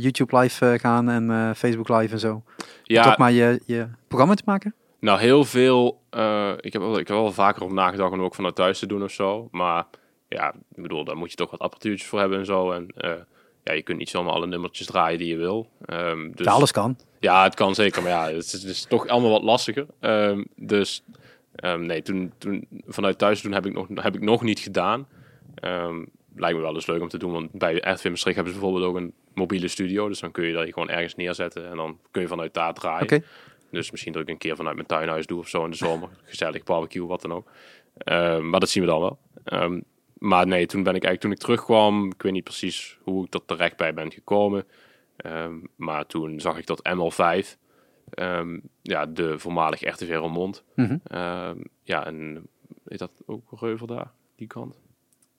YouTube 0.00 0.38
live 0.38 0.78
gaan 0.80 1.08
en 1.10 1.56
Facebook 1.56 1.88
live 1.88 2.12
en 2.12 2.20
zo? 2.20 2.32
Om 2.32 2.42
ja, 2.82 3.02
toch 3.02 3.16
maar 3.16 3.32
je, 3.32 3.60
je 3.66 3.86
programma 4.08 4.34
te 4.34 4.42
maken? 4.46 4.74
Nou 5.00 5.18
heel 5.20 5.44
veel. 5.44 6.00
eh, 6.10 6.52
ik, 6.60 6.72
heb 6.72 6.82
wel, 6.82 6.98
ik 6.98 7.08
heb 7.08 7.16
wel 7.16 7.32
vaker 7.32 7.62
op 7.62 7.72
nagedacht 7.72 8.12
om 8.12 8.22
ook 8.22 8.34
vanuit 8.34 8.54
thuis 8.54 8.78
te 8.78 8.86
doen 8.86 9.02
of 9.02 9.10
zo. 9.12 9.48
Maar 9.50 9.86
ja, 10.28 10.54
ik 10.74 10.82
bedoel, 10.82 11.04
daar 11.04 11.16
moet 11.16 11.30
je 11.30 11.36
toch 11.36 11.50
wat 11.50 11.60
apparatuurtjes 11.60 12.08
voor 12.08 12.18
hebben 12.18 12.38
en 12.38 12.44
zo. 12.46 12.72
En 12.72 12.86
eh, 12.96 13.12
ja, 13.64 13.72
je 13.72 13.82
kunt 13.82 13.98
niet 13.98 14.08
zomaar 14.10 14.32
alle 14.32 14.46
nummertjes 14.46 14.86
draaien 14.86 15.18
die 15.18 15.28
je 15.28 15.36
wil. 15.36 15.68
Ehm, 15.84 16.30
dus, 16.34 16.46
Ja, 16.46 16.52
alles 16.52 16.72
kan. 16.72 16.96
Ja, 17.20 17.42
het 17.42 17.54
kan 17.54 17.74
zeker, 17.74 18.02
maar 18.02 18.10
ja, 18.10 18.26
het 18.26 18.44
is, 18.44 18.52
het 18.52 18.64
is 18.64 18.84
toch 18.84 19.06
allemaal 19.08 19.30
wat 19.30 19.42
lastiger. 19.42 19.86
Ehm, 20.00 20.44
dus 20.56 21.02
ehm, 21.54 21.86
nee, 21.86 22.02
toen, 22.02 22.32
toen 22.38 22.66
vanuit 22.86 23.18
thuis 23.18 23.40
doen 23.42 23.52
heb 23.52 23.66
ik 23.66 23.72
nog, 23.72 23.86
heb 23.94 24.14
ik 24.14 24.20
nog 24.22 24.42
niet 24.42 24.58
gedaan. 24.58 25.06
Lijkt 26.36 26.56
me 26.56 26.62
wel 26.62 26.74
eens 26.74 26.86
leuk 26.86 27.00
om 27.02 27.08
te 27.08 27.18
doen, 27.18 27.32
want 27.32 27.52
bij 27.52 27.74
RTV 27.74 28.08
Maastricht 28.08 28.36
hebben 28.36 28.54
ze 28.54 28.58
bijvoorbeeld 28.60 28.84
ook 28.90 28.96
een 28.96 29.12
mobiele 29.34 29.68
studio. 29.68 30.08
Dus 30.08 30.20
dan 30.20 30.30
kun 30.30 30.44
je 30.44 30.52
dat 30.52 30.66
gewoon 30.66 30.88
ergens 30.88 31.14
neerzetten 31.14 31.70
en 31.70 31.76
dan 31.76 31.98
kun 32.10 32.22
je 32.22 32.28
vanuit 32.28 32.54
daar 32.54 32.74
draaien. 32.74 33.02
Oké. 33.02 33.22
Dus 33.70 33.90
misschien 33.90 34.12
dat 34.12 34.22
ik 34.22 34.28
een 34.28 34.38
keer 34.38 34.56
vanuit 34.56 34.74
mijn 34.74 34.86
tuinhuis 34.86 35.26
doe 35.26 35.38
of 35.38 35.48
zo 35.48 35.64
in 35.64 35.70
de 35.70 35.76
zomer. 35.76 36.08
Gezellig 36.24 36.64
barbecue, 36.64 37.06
wat 37.06 37.22
dan 37.22 37.32
ook. 37.32 37.50
Ehm, 37.98 38.48
maar 38.48 38.60
dat 38.60 38.68
zien 38.68 38.82
we 38.82 38.88
dan 38.88 39.00
wel. 39.00 39.18
Ehm, 39.44 39.80
maar 40.18 40.46
nee, 40.46 40.66
toen 40.66 40.82
ben 40.82 40.94
ik 40.94 41.04
eigenlijk, 41.04 41.20
toen 41.20 41.32
ik 41.32 41.38
terugkwam, 41.38 42.06
ik 42.06 42.22
weet 42.22 42.32
niet 42.32 42.44
precies 42.44 42.98
hoe 43.02 43.26
ik 43.26 43.34
er 43.34 43.44
terecht 43.44 43.76
bij 43.76 43.94
ben 43.94 44.12
gekomen. 44.12 44.64
Ehm, 45.16 45.54
maar 45.76 46.06
toen 46.06 46.40
zag 46.40 46.58
ik 46.58 46.66
dat 46.66 46.88
ML5, 46.96 47.56
ehm, 48.10 48.58
ja, 48.82 49.06
de 49.06 49.38
voormalig 49.38 49.80
RTV 49.80 50.14
Roermond. 50.14 50.64
Mhm. 50.74 50.96
Ehm, 51.04 51.58
ja, 51.82 52.06
en 52.06 52.48
heet 52.84 52.98
dat 52.98 53.22
ook 53.26 53.42
Reuvel 53.60 53.86
daar, 53.86 54.12
die 54.36 54.46
kant? 54.46 54.80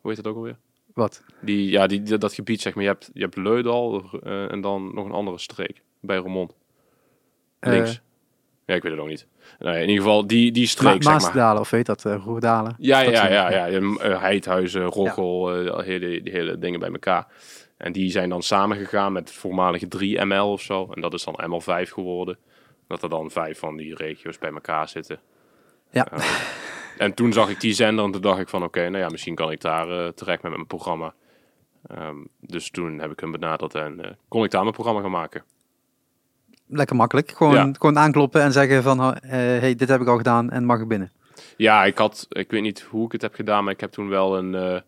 Hoe 0.02 0.12
heet 0.12 0.24
dat 0.24 0.32
ook 0.32 0.38
alweer? 0.38 0.58
Wat? 0.94 1.24
Die, 1.42 1.70
ja, 1.70 1.88
die, 1.88 2.18
dat 2.18 2.34
gebied, 2.34 2.62
zeg 2.62 2.76
maar, 2.76 2.84
je 2.84 2.90
hebt, 2.90 3.10
je 3.14 3.22
hebt 3.22 3.38
Leudal 3.38 4.10
eh, 4.24 4.52
en 4.52 4.62
dan 4.62 4.94
nog 4.94 5.06
een 5.06 5.12
andere 5.12 5.38
streek 5.38 5.82
bij 6.00 6.18
Roermond. 6.18 6.56
Eh, 7.60 7.72
Links. 7.72 8.02
Ja, 8.70 8.76
ik 8.76 8.84
weet 8.84 8.92
het 8.92 9.02
ook 9.02 9.08
niet. 9.08 9.28
Nou, 9.60 9.76
ja, 9.76 9.82
in 9.82 9.90
ieder 9.90 10.04
geval, 10.04 10.28
die, 10.28 10.52
die 10.52 10.68
streek, 10.68 11.04
Ma 11.04 11.20
zeg 11.20 11.34
maar. 11.34 11.60
Of 11.60 11.70
weet 11.70 11.86
dat, 11.86 12.06
uh, 12.06 12.16
Roerdalen. 12.26 12.76
Ja, 12.78 13.00
ja, 13.00 13.04
soort- 13.06 13.16
ja, 13.32 13.50
ja. 13.52 13.66
ja. 13.66 13.80
eh, 13.98 14.22
Heidhuizen, 14.22 14.84
Roggel, 14.84 15.54
eh, 15.56 15.86
hele, 15.86 16.22
die 16.22 16.34
hele 16.34 16.60
dingen 16.60 16.80
bij 16.80 16.90
elkaar. 16.92 17.28
En 17.78 17.92
die 17.92 18.12
zijn 18.12 18.30
dan 18.30 18.42
samengegaan 18.42 19.12
met 19.14 19.28
het 19.30 19.38
voormalige 19.38 19.88
3ML 19.88 20.52
of 20.52 20.62
zo. 20.62 20.88
En 20.94 21.02
dat 21.02 21.14
is 21.14 21.24
dan 21.24 21.40
ML5 21.50 21.90
geworden. 21.92 22.38
Dat 22.88 23.04
er 23.04 23.10
dan 23.10 23.32
vijf 23.32 23.60
van 23.60 23.78
die 23.78 23.96
regio's 23.96 24.38
bij 24.38 24.52
elkaar 24.52 24.90
zitten. 24.90 25.20
Ja. 25.92 26.08
Eh, 26.12 26.24
en 26.98 27.14
toen 27.14 27.34
zag 27.34 27.50
ik 27.50 27.60
die 27.62 27.74
zender 27.74 28.06
en 28.06 28.12
toen 28.12 28.22
dacht 28.22 28.40
ik 28.40 28.50
van... 28.50 28.64
Oké, 28.64 28.90
nou 28.90 29.04
ja, 29.04 29.10
misschien 29.10 29.36
kan 29.36 29.52
ik 29.52 29.62
daar 29.62 29.90
eh, 29.90 30.08
terecht 30.08 30.42
met 30.42 30.52
mijn 30.52 30.68
programma. 30.68 31.14
Ehm, 31.88 32.16
dus 32.40 32.70
toen 32.72 33.00
heb 33.00 33.12
ik 33.12 33.20
hem 33.20 33.32
benaderd 33.32 33.76
en 33.76 34.04
eh, 34.06 34.12
kon 34.28 34.44
ik 34.44 34.52
daar 34.52 34.62
mijn 34.62 34.74
programma 34.74 35.02
gaan 35.02 35.12
maken. 35.12 35.44
Lekker 36.72 36.96
makkelijk. 36.96 37.32
Gewoon, 37.32 37.54
Ja. 37.54 37.72
gewoon 37.80 37.98
aankloppen 37.98 38.42
en 38.42 38.52
zeggen 38.52 38.84
van, 38.84 39.16
eh 39.16 39.30
hey, 39.32 39.76
dit 39.76 39.90
heb 39.90 40.02
ik 40.02 40.08
al 40.08 40.18
gedaan 40.18 40.50
en 40.50 40.66
mag 40.66 40.80
ik 40.80 40.88
binnen. 40.88 41.12
Ja, 41.58 41.86
ik 41.86 41.98
had, 41.98 42.26
ik 42.30 42.52
weet 42.52 42.62
niet 42.62 42.82
hoe 42.82 43.06
ik 43.06 43.12
het 43.12 43.22
heb 43.22 43.34
gedaan, 43.34 43.64
maar 43.64 43.74
ik 43.74 43.80
heb 43.80 43.92
toen 43.92 44.10
wel 44.10 44.38
een, 44.38 44.56
eh, 44.56 44.82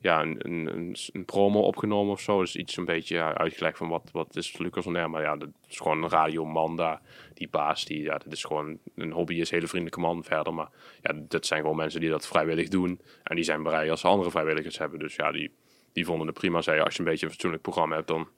ja, 0.00 0.22
een, 0.22 0.96
een, 1.12 1.24
promo 1.24 1.60
opgenomen 1.60 2.12
of 2.12 2.20
zo. 2.20 2.40
Dus 2.40 2.56
iets 2.56 2.76
een 2.76 2.84
beetje 2.84 3.22
uitgelegd 3.22 3.78
van 3.78 3.88
wat, 3.88 4.08
wat 4.12 4.36
is 4.36 4.58
Lucas 4.58 4.86
on 4.86 4.96
Air. 4.96 5.10
Maar 5.10 5.22
ja, 5.22 5.36
dat 5.36 5.48
is 5.68 5.76
gewoon 5.76 6.02
een 6.02 6.08
radioman 6.08 6.76
daar. 6.76 7.00
Die 7.34 7.48
baas, 7.50 7.84
die, 7.84 8.02
ja, 8.02 8.18
dat 8.18 8.32
is 8.32 8.44
gewoon 8.44 8.78
een 8.94 9.12
hobby, 9.12 9.34
is 9.34 9.50
een 9.50 9.56
hele 9.56 9.68
vriendelijke 9.68 10.00
man 10.00 10.24
verder. 10.24 10.54
Maar 10.54 10.68
ja, 11.02 11.12
dat 11.28 11.46
zijn 11.46 11.60
gewoon 11.60 11.76
mensen 11.76 12.00
die 12.00 12.10
dat 12.10 12.26
vrijwillig 12.26 12.68
doen. 12.68 13.00
En 13.22 13.34
die 13.36 13.44
zijn 13.44 13.62
bereid 13.62 13.90
als 13.90 14.00
ze 14.00 14.08
andere 14.08 14.30
vrijwilligers 14.30 14.78
hebben. 14.78 14.98
Dus 14.98 15.14
ja, 15.16 15.32
die, 15.32 15.50
die 15.92 16.04
vonden 16.04 16.26
het 16.26 16.38
prima. 16.38 16.60
Zei, 16.60 16.80
als 16.80 16.94
je 16.94 17.00
een 17.00 17.08
beetje 17.08 17.24
een 17.26 17.32
fatsoenlijk 17.32 17.62
programma 17.62 17.94
hebt, 17.94 18.08
dan 18.08 18.28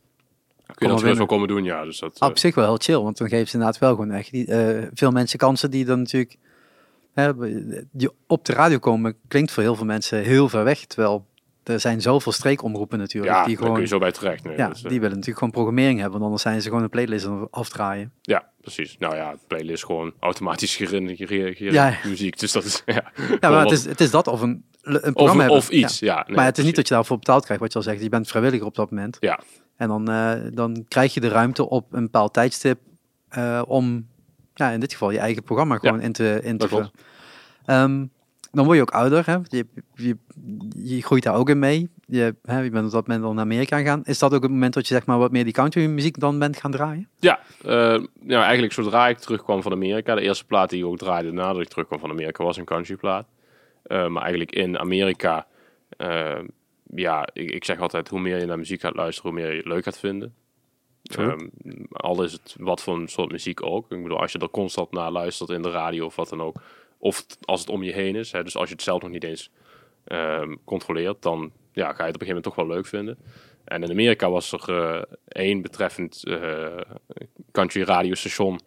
kun 0.74 0.88
je 0.96 1.02
dat 1.02 1.16
wel 1.16 1.26
komen 1.26 1.48
doen. 1.48 1.64
Ja, 1.64 1.84
dus 1.84 1.98
dat, 1.98 2.14
Ah, 2.18 2.22
eh, 2.22 2.28
op 2.28 2.38
zich 2.38 2.54
wel 2.54 2.64
heel 2.64 2.76
chill, 2.78 2.98
want 3.02 3.18
dan 3.18 3.28
geven 3.28 3.46
ze 3.48 3.52
inderdaad 3.54 3.78
wel 3.80 3.90
gewoon 3.90 4.10
echt 4.10 4.30
die, 4.30 4.46
eh, 4.46 4.86
veel 4.94 5.10
mensen 5.10 5.38
kansen 5.38 5.70
die 5.70 5.84
dan 5.84 5.98
natuurlijk 5.98 6.36
hè, 7.14 7.32
die 7.92 8.08
op 8.26 8.44
de 8.44 8.52
radio 8.52 8.78
komen. 8.78 9.14
Klinkt 9.28 9.50
voor 9.52 9.62
heel 9.62 9.74
veel 9.76 9.86
mensen 9.86 10.22
heel 10.22 10.48
ver 10.48 10.64
weg, 10.64 10.84
terwijl 10.84 11.26
er 11.64 11.80
zijn 11.80 12.00
zoveel 12.00 12.32
streekomroepen 12.32 12.98
natuurlijk. 12.98 13.32
ja, 13.34 13.38
die 13.38 13.46
daar 13.46 13.56
kun 13.56 13.66
gewoon, 13.66 13.80
je 13.80 13.86
zo 13.88 13.98
bij 13.98 14.12
terecht. 14.12 14.44
Nee, 14.44 14.56
ja, 14.56 14.68
dus, 14.68 14.82
eh, 14.82 14.88
die 14.88 15.00
willen 15.00 15.08
natuurlijk 15.16 15.38
gewoon 15.38 15.52
programmering 15.52 15.94
hebben, 16.00 16.12
want 16.12 16.24
anders 16.24 16.42
zijn 16.42 16.62
ze 16.62 16.68
gewoon 16.68 16.82
een 16.82 16.88
playlist 16.90 17.26
aan 17.26 17.40
het 17.40 17.50
afdraaien. 17.50 18.12
Ja, 18.22 18.48
precies. 18.60 18.96
Nou 18.98 19.14
ja, 19.16 19.34
playlist 19.46 19.84
gewoon 19.84 20.12
automatisch 20.20 20.76
gegenereerde 20.76 21.72
Ja. 21.72 21.94
muziek. 22.04 22.38
Dus 22.38 22.52
dat 22.52 22.64
is 22.64 22.82
ja. 22.86 22.92
Ja, 22.94 23.10
Gewoon 23.14 23.38
maar 23.40 23.62
het 23.62 23.70
is, 23.72 23.84
het 23.84 24.00
is 24.00 24.10
dat 24.10 24.26
of 24.26 24.40
een, 24.40 24.64
een 24.82 24.94
of, 25.04 25.12
programma 25.12 25.40
hebben. 25.40 25.58
of 25.58 25.68
iets. 25.70 25.98
Ja, 25.98 26.24
nee, 26.26 26.36
maar 26.36 26.44
het 26.44 26.58
is 26.58 26.64
niet 26.64 26.76
dat 26.76 26.88
je 26.88 26.94
daarvoor 26.94 27.18
betaald 27.18 27.44
krijgt, 27.44 27.62
wat 27.62 27.72
je 27.72 27.78
al 27.78 27.84
zegt. 27.84 28.02
Je 28.02 28.08
bent 28.08 28.28
vrijwilliger 28.28 28.66
op 28.66 28.74
dat 28.74 28.90
moment. 28.90 29.16
Ja. 29.20 29.40
En 29.78 29.88
dan, 29.88 30.10
eh, 30.10 30.32
dan 30.52 30.84
krijg 30.88 31.14
je 31.14 31.20
de 31.20 31.28
ruimte 31.28 31.68
op 31.68 31.92
een 31.92 32.02
bepaald 32.02 32.32
tijdstip 32.32 32.78
eh, 33.28 33.62
om, 33.66 34.06
ja, 34.54 34.70
in 34.70 34.80
dit 34.80 34.92
geval 34.92 35.10
je 35.10 35.18
eigen 35.18 35.42
programma 35.42 35.76
gewoon 35.76 36.00
in 36.00 36.12
te, 36.12 36.40
in 36.42 36.58
te 36.58 36.68
vullen. 36.68 36.90
Ehm, 37.64 38.06
dan 38.52 38.64
word 38.64 38.76
je 38.76 38.82
ook 38.82 38.90
ouder. 38.90 39.26
Hè? 39.26 39.36
Je, 39.42 39.66
je, 39.94 40.16
je 40.76 41.02
groeit 41.02 41.22
daar 41.22 41.34
ook 41.34 41.48
in 41.48 41.58
mee. 41.58 41.90
Je, 42.06 42.34
hè, 42.42 42.60
je 42.60 42.70
bent 42.70 42.86
op 42.86 42.92
dat 42.92 43.06
moment 43.06 43.26
al 43.26 43.32
naar 43.32 43.44
Amerika 43.44 43.78
gegaan. 43.78 44.04
Is 44.04 44.18
dat 44.18 44.34
ook 44.34 44.42
het 44.42 44.50
moment 44.50 44.74
dat 44.74 44.88
je 44.88 44.94
zeg 44.94 45.06
maar 45.06 45.18
wat 45.18 45.30
meer 45.30 45.44
die 45.44 45.52
country 45.52 45.86
muziek 45.86 46.20
dan 46.20 46.38
bent 46.38 46.56
gaan 46.56 46.70
draaien? 46.70 47.08
Ja, 47.18 47.40
ja, 48.22 48.42
eigenlijk 48.42 48.72
zodra 48.72 49.08
ik 49.08 49.18
terugkwam 49.18 49.62
van 49.62 49.72
Amerika, 49.72 50.14
de 50.14 50.20
eerste 50.20 50.44
plaat 50.44 50.70
die 50.70 50.78
ik 50.78 50.86
ook 50.86 50.98
draaide 50.98 51.32
nadat 51.32 51.60
ik 51.60 51.68
terugkwam 51.68 52.00
van 52.00 52.10
Amerika 52.10 52.44
was 52.44 52.56
een 52.56 52.64
country 52.64 52.96
plaat. 52.96 53.26
Maar 53.88 54.22
eigenlijk 54.22 54.52
in 54.52 54.78
Amerika, 54.78 55.46
ja, 56.94 57.28
ik, 57.32 57.50
ik 57.50 57.64
zeg 57.64 57.80
altijd, 57.80 58.08
hoe 58.08 58.20
meer 58.20 58.38
je 58.38 58.46
naar 58.46 58.58
muziek 58.58 58.80
gaat 58.80 58.94
luisteren, 58.94 59.30
hoe 59.30 59.40
meer 59.40 59.50
je 59.50 59.56
het 59.56 59.66
leuk 59.66 59.84
gaat 59.84 59.98
vinden. 59.98 60.34
Al 61.92 62.22
is 62.22 62.32
het 62.32 62.56
wat 62.58 62.82
voor 62.82 62.96
een 62.96 63.08
soort 63.08 63.30
muziek 63.30 63.62
ook. 63.62 63.92
Ik 63.92 64.02
bedoel, 64.02 64.20
als 64.20 64.32
je 64.32 64.38
er 64.38 64.50
constant 64.50 64.90
naar 64.90 65.10
luistert 65.10 65.50
in 65.50 65.62
de 65.62 65.70
radio 65.70 66.04
of 66.04 66.16
wat 66.16 66.28
dan 66.28 66.42
ook. 66.42 66.56
Of 66.98 67.26
als 67.40 67.60
het 67.60 67.68
om 67.68 67.82
je 67.82 67.92
heen 67.92 68.16
is. 68.16 68.32
Hè, 68.32 68.44
dus 68.44 68.56
als 68.56 68.68
je 68.68 68.74
het 68.74 68.82
zelf 68.82 69.02
nog 69.02 69.10
niet 69.10 69.24
eens 69.24 69.50
ehm, 70.04 70.54
controleert, 70.64 71.22
dan 71.22 71.52
ja, 71.72 71.92
ga 71.92 72.04
je 72.04 72.12
het 72.12 72.14
op 72.14 72.20
een 72.20 72.26
gegeven 72.26 72.26
moment 72.26 72.44
toch 72.44 72.54
wel 72.54 72.66
leuk 72.66 72.86
vinden. 72.86 73.18
En 73.64 73.82
in 73.82 73.90
Amerika 73.90 74.30
was 74.30 74.52
er 74.52 74.68
eh, 74.68 75.02
één 75.28 75.62
betreffend 75.62 76.24
eh, 76.24 76.80
country 77.52 77.82
radiostation 77.82 78.60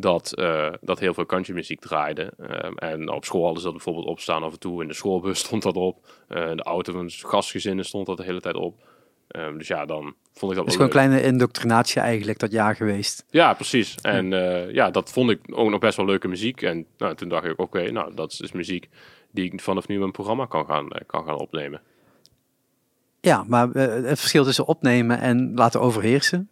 dat, 0.00 0.34
eh, 0.34 0.72
dat 0.80 0.98
heel 0.98 1.14
veel 1.14 1.26
country 1.26 1.54
muziek 1.54 1.80
draaide. 1.80 2.32
Ehm, 2.38 2.74
en 2.74 3.10
op 3.10 3.24
school 3.24 3.42
hadden 3.42 3.58
ze 3.58 3.64
dat 3.64 3.76
bijvoorbeeld 3.76 4.06
opstaan 4.06 4.42
af 4.42 4.52
en 4.52 4.58
toe. 4.58 4.82
In 4.82 4.88
de 4.88 4.94
schoolbus 4.94 5.38
stond 5.44 5.62
dat 5.62 5.76
op. 5.76 6.06
Eh, 6.28 6.50
in 6.50 6.56
de 6.56 6.62
auto 6.62 6.92
van 6.92 7.10
gastgezinnen 7.10 7.84
stond 7.84 8.06
dat 8.06 8.16
de 8.16 8.22
hele 8.22 8.40
tijd 8.40 8.54
op. 8.54 8.86
Ehm, 9.28 9.58
dus 9.58 9.68
ja, 9.68 9.86
dan 9.86 10.14
vond 10.32 10.52
ik 10.52 10.58
dat 10.58 10.66
is 10.66 10.76
wel 10.76 10.88
gewoon 10.88 11.04
een 11.04 11.10
kleine 11.10 11.22
indoctrinatie 11.22 12.00
eigenlijk 12.00 12.38
dat 12.38 12.52
jaar 12.52 12.76
geweest. 12.76 13.24
Ja, 13.30 13.54
precies. 13.54 13.94
En 13.94 14.32
eh, 14.32 14.72
ja, 14.74 14.90
dat 14.90 15.12
vond 15.12 15.30
ik 15.30 15.40
ook 15.50 15.70
nog 15.70 15.80
best 15.80 15.96
wel 15.96 16.06
leuke 16.06 16.28
muziek. 16.28 16.62
En 16.62 16.86
nou, 16.98 17.14
toen 17.14 17.28
dacht 17.28 17.44
ik, 17.44 17.60
oké, 17.60 17.90
nou, 17.90 18.14
dat 18.14 18.32
is 18.32 18.38
dus 18.38 18.52
muziek 18.52 18.88
die 19.30 19.52
ik 19.52 19.60
vanaf 19.60 19.88
nu 19.88 19.94
in 19.94 20.00
mijn 20.00 20.12
programma 20.12 20.46
kan 20.46 20.66
gaan, 20.66 20.88
kan 21.06 21.24
gaan 21.24 21.38
opnemen. 21.38 21.80
Ja, 23.20 23.44
maar 23.48 23.68
het 23.68 24.18
verschil 24.18 24.44
tussen 24.44 24.66
opnemen 24.66 25.20
en 25.20 25.52
laten 25.54 25.80
overheersen 25.80 26.48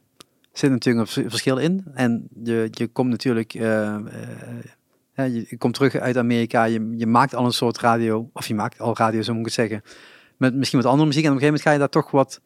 zit 0.58 0.70
natuurlijk 0.70 1.06
een 1.06 1.12
vers- 1.12 1.30
verschil 1.30 1.56
in. 1.58 1.84
En 1.94 2.28
je, 2.44 2.68
je 2.70 2.86
komt 2.86 3.10
natuurlijk, 3.10 3.54
eh, 3.54 3.94
eh, 3.94 4.02
je, 5.14 5.46
je 5.48 5.56
komt 5.58 5.74
terug 5.74 5.94
uit 5.96 6.16
Amerika, 6.16 6.64
je, 6.64 6.94
je 6.96 7.06
maakt 7.06 7.34
al 7.34 7.44
een 7.44 7.52
soort 7.52 7.78
radio, 7.78 8.30
of 8.32 8.46
je 8.46 8.54
maakt 8.54 8.80
al 8.80 8.96
radio, 8.96 9.22
zo 9.22 9.30
moet 9.32 9.40
ik 9.40 9.46
het 9.46 9.54
zeggen, 9.54 9.82
met 10.36 10.54
misschien 10.54 10.80
wat 10.80 10.88
andere 10.90 11.08
muziek. 11.08 11.24
En 11.24 11.30
op 11.30 11.36
een 11.36 11.42
gegeven 11.42 11.62
moment 11.62 11.62
ga 11.62 11.72
je 11.72 11.78
daar 11.78 12.02
toch 12.02 12.10
wat 12.10 12.40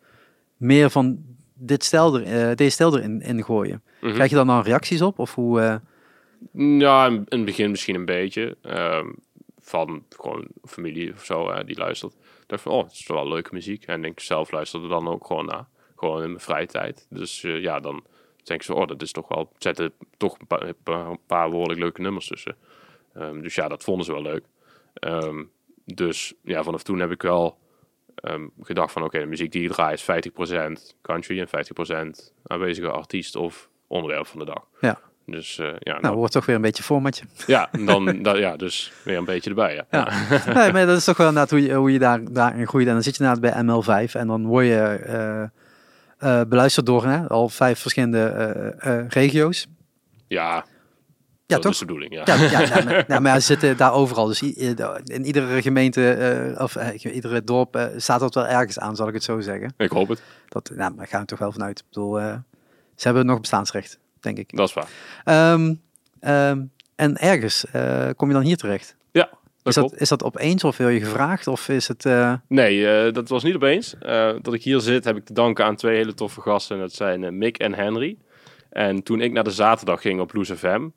meer 0.56 0.90
van 0.90 1.18
dit 1.54 1.84
stijl 1.84 2.18
er, 2.20 2.48
eh, 2.50 2.56
deze 2.56 2.70
stijl 2.70 2.96
erin 2.98 3.20
in 3.20 3.44
gooien. 3.44 3.82
Mhm. 4.00 4.12
Krijg 4.14 4.30
je 4.30 4.36
dan 4.36 4.46
dan 4.46 4.62
reacties 4.62 5.02
op? 5.02 5.18
Of 5.18 5.34
hoe, 5.34 5.80
Ja, 6.52 7.06
in, 7.06 7.12
in 7.14 7.24
het 7.28 7.44
begin 7.44 7.70
misschien 7.70 7.94
een 7.94 8.04
beetje. 8.04 8.56
ehm, 8.62 9.06
van 9.62 10.04
gewoon 10.08 10.46
familie 10.64 11.12
of 11.12 11.24
zo 11.24 11.64
die 11.64 11.76
luistert. 11.78 12.12
Ik 12.12 12.44
dacht 12.46 12.62
van, 12.62 12.72
oh, 12.72 12.82
het 12.82 12.92
is 12.92 13.06
wel 13.06 13.28
leuke 13.28 13.50
muziek. 13.52 13.84
En 13.84 14.04
ik 14.04 14.20
zelf 14.20 14.50
luisterde 14.50 14.88
dan 14.88 15.08
ook 15.08 15.26
gewoon 15.26 15.46
naar. 15.46 15.66
Gewoon 16.00 16.22
in 16.22 16.28
mijn 16.28 16.40
vrije 16.40 16.66
tijd. 16.66 17.06
Dus 17.10 17.44
eh, 17.44 17.60
ja, 17.60 17.80
dan 17.80 18.04
denk 18.42 18.60
ik 18.60 18.66
zo, 18.66 18.72
oh, 18.72 18.86
dat 18.86 19.02
is 19.02 19.12
toch 19.12 19.28
wel... 19.28 19.52
Zetten 19.58 19.92
toch 20.16 20.38
een 20.38 20.46
paar, 20.46 20.62
een 20.62 21.18
paar, 21.26 21.50
behoorlijk 21.50 21.80
leuke 21.80 22.00
nummers 22.00 22.26
tussen. 22.26 22.56
Ehm, 23.14 23.40
dus 23.40 23.54
ja, 23.54 23.68
dat 23.68 23.84
vonden 23.84 24.04
ze 24.04 24.12
wel 24.12 24.22
leuk. 24.22 24.44
Ehm, 24.94 25.44
dus 25.84 26.34
ja, 26.42 26.62
vanaf 26.62 26.82
toen 26.82 26.98
heb 26.98 27.10
ik 27.10 27.22
wel 27.22 27.58
ehm, 28.14 28.46
gedacht 28.62 28.92
van, 28.92 29.02
oké, 29.02 29.18
de 29.18 29.26
muziek 29.26 29.52
die 29.52 29.62
ik 29.62 29.72
draai 29.72 29.92
is 29.92 30.02
50% 30.02 30.96
country 31.02 31.40
en 31.40 31.48
50% 31.48 32.32
aanwezige 32.42 32.90
artiest 32.90 33.36
of 33.36 33.68
onderwerp 33.86 34.26
van 34.26 34.38
de 34.38 34.44
dag. 34.44 34.66
Ja. 34.80 35.00
Dus 35.26 35.58
eh, 35.58 35.72
ja, 35.78 36.00
nou, 36.00 36.16
wordt 36.16 36.32
toch 36.32 36.46
weer 36.46 36.56
een 36.56 36.62
beetje 36.62 36.82
formatje. 36.82 37.24
ja, 37.46 37.70
dan, 37.86 38.20
ja, 38.22 38.56
dus 38.56 38.92
weer 39.04 39.16
een 39.16 39.24
beetje 39.24 39.50
erbij. 39.50 39.74
Ja. 39.74 39.86
Ja. 39.90 40.08
nee, 40.54 40.72
maar 40.72 40.86
dat 40.86 40.96
is 40.96 41.04
toch 41.04 41.16
wel 41.16 41.28
inderdaad 41.28 41.50
hoe 41.50 41.62
je, 41.62 41.74
hoe 41.74 41.92
je 41.92 41.98
daar, 41.98 42.32
daarin 42.32 42.66
groeit. 42.66 42.86
En 42.86 42.92
dan 42.92 43.02
zit 43.02 43.16
je 43.16 43.24
inderdaad 43.24 43.54
bij 43.54 43.64
ML5 43.64 44.12
en 44.12 44.26
dan 44.26 44.46
word 44.46 44.66
je 44.66 44.78
eh, 44.78 45.44
eh, 46.20 46.40
beluisterd 46.48 46.86
door 46.86 47.06
hè, 47.06 47.28
al 47.28 47.48
vijf 47.48 47.78
verschillende 47.78 48.22
eh, 48.24 48.98
eh, 48.98 49.08
regio's. 49.08 49.66
ja, 50.26 50.54
Ja, 50.54 50.64
dat 51.46 51.62
toch? 51.62 51.72
is 51.72 51.78
de 51.78 51.84
bedoeling. 51.84 52.14
Ja. 52.14 52.22
Ja, 52.26 52.34
ja, 52.60 53.04
ja, 53.08 53.18
maar, 53.20 53.34
ze 53.40 53.46
zitten 53.46 53.76
daar 53.76 53.92
overal. 53.92 54.26
Dus 54.26 54.42
in 54.42 55.24
iedere 55.24 55.62
gemeente 55.62 56.54
of 56.58 56.76
iedere 57.04 57.44
dorp 57.44 57.90
staat 57.96 58.20
dat 58.20 58.34
wel 58.34 58.46
ergens 58.46 58.78
aan, 58.78 58.96
zal 58.96 59.08
ik 59.08 59.14
het 59.14 59.22
zo 59.24 59.40
zeggen. 59.40 59.74
Ik 59.76 59.90
hoop 59.90 60.08
het. 60.08 60.22
Dat, 60.48 60.70
nou, 60.74 60.96
daar 60.96 61.06
gaan 61.06 61.20
we 61.20 61.26
toch 61.26 61.38
wel 61.38 61.52
vanuit. 61.52 61.78
Ik 61.78 61.84
bedoel, 61.88 62.14
ze 62.96 63.06
hebben 63.06 63.26
nog 63.26 63.40
bestaansrecht, 63.40 63.98
denk 64.20 64.38
ik. 64.38 64.56
Dat 64.56 64.68
is 64.68 64.74
waar. 64.74 64.88
Ehm, 65.24 65.74
ehm, 66.20 66.64
en 66.94 67.16
ergens 67.16 67.64
kom 68.16 68.28
je 68.28 68.34
dan 68.34 68.42
hier 68.42 68.56
terecht. 68.56 68.96
Ja, 69.12 69.30
Is 69.64 69.74
dat, 69.74 69.94
is 70.00 70.08
dat 70.08 70.22
opeens 70.24 70.64
of 70.64 70.76
wil 70.76 70.88
je 70.88 71.00
gevraagd? 71.00 71.46
Of 71.46 71.68
is 71.68 71.88
het... 71.88 72.04
eh, 72.06 72.34
Nee, 72.48 72.86
eh, 72.88 73.12
dat 73.12 73.28
was 73.28 73.42
niet 73.42 73.54
opeens. 73.54 73.94
Eh, 73.98 74.32
dat 74.42 74.54
ik 74.54 74.62
hier 74.62 74.80
zit 74.80 75.04
heb 75.04 75.16
ik 75.16 75.24
te 75.24 75.32
danken 75.32 75.64
aan 75.64 75.76
twee 75.76 75.96
hele 75.96 76.14
toffe 76.14 76.40
gasten. 76.40 76.76
En 76.76 76.82
dat 76.82 76.92
zijn 76.92 77.38
Mick 77.38 77.58
en 77.58 77.74
Henry. 77.74 78.16
En 78.70 79.02
toen 79.02 79.20
ik 79.20 79.32
naar 79.32 79.44
de 79.44 79.50
zaterdag 79.50 80.00
ging 80.00 80.20
op 80.20 80.34
Loes 80.34 80.50
FM, 80.50 80.88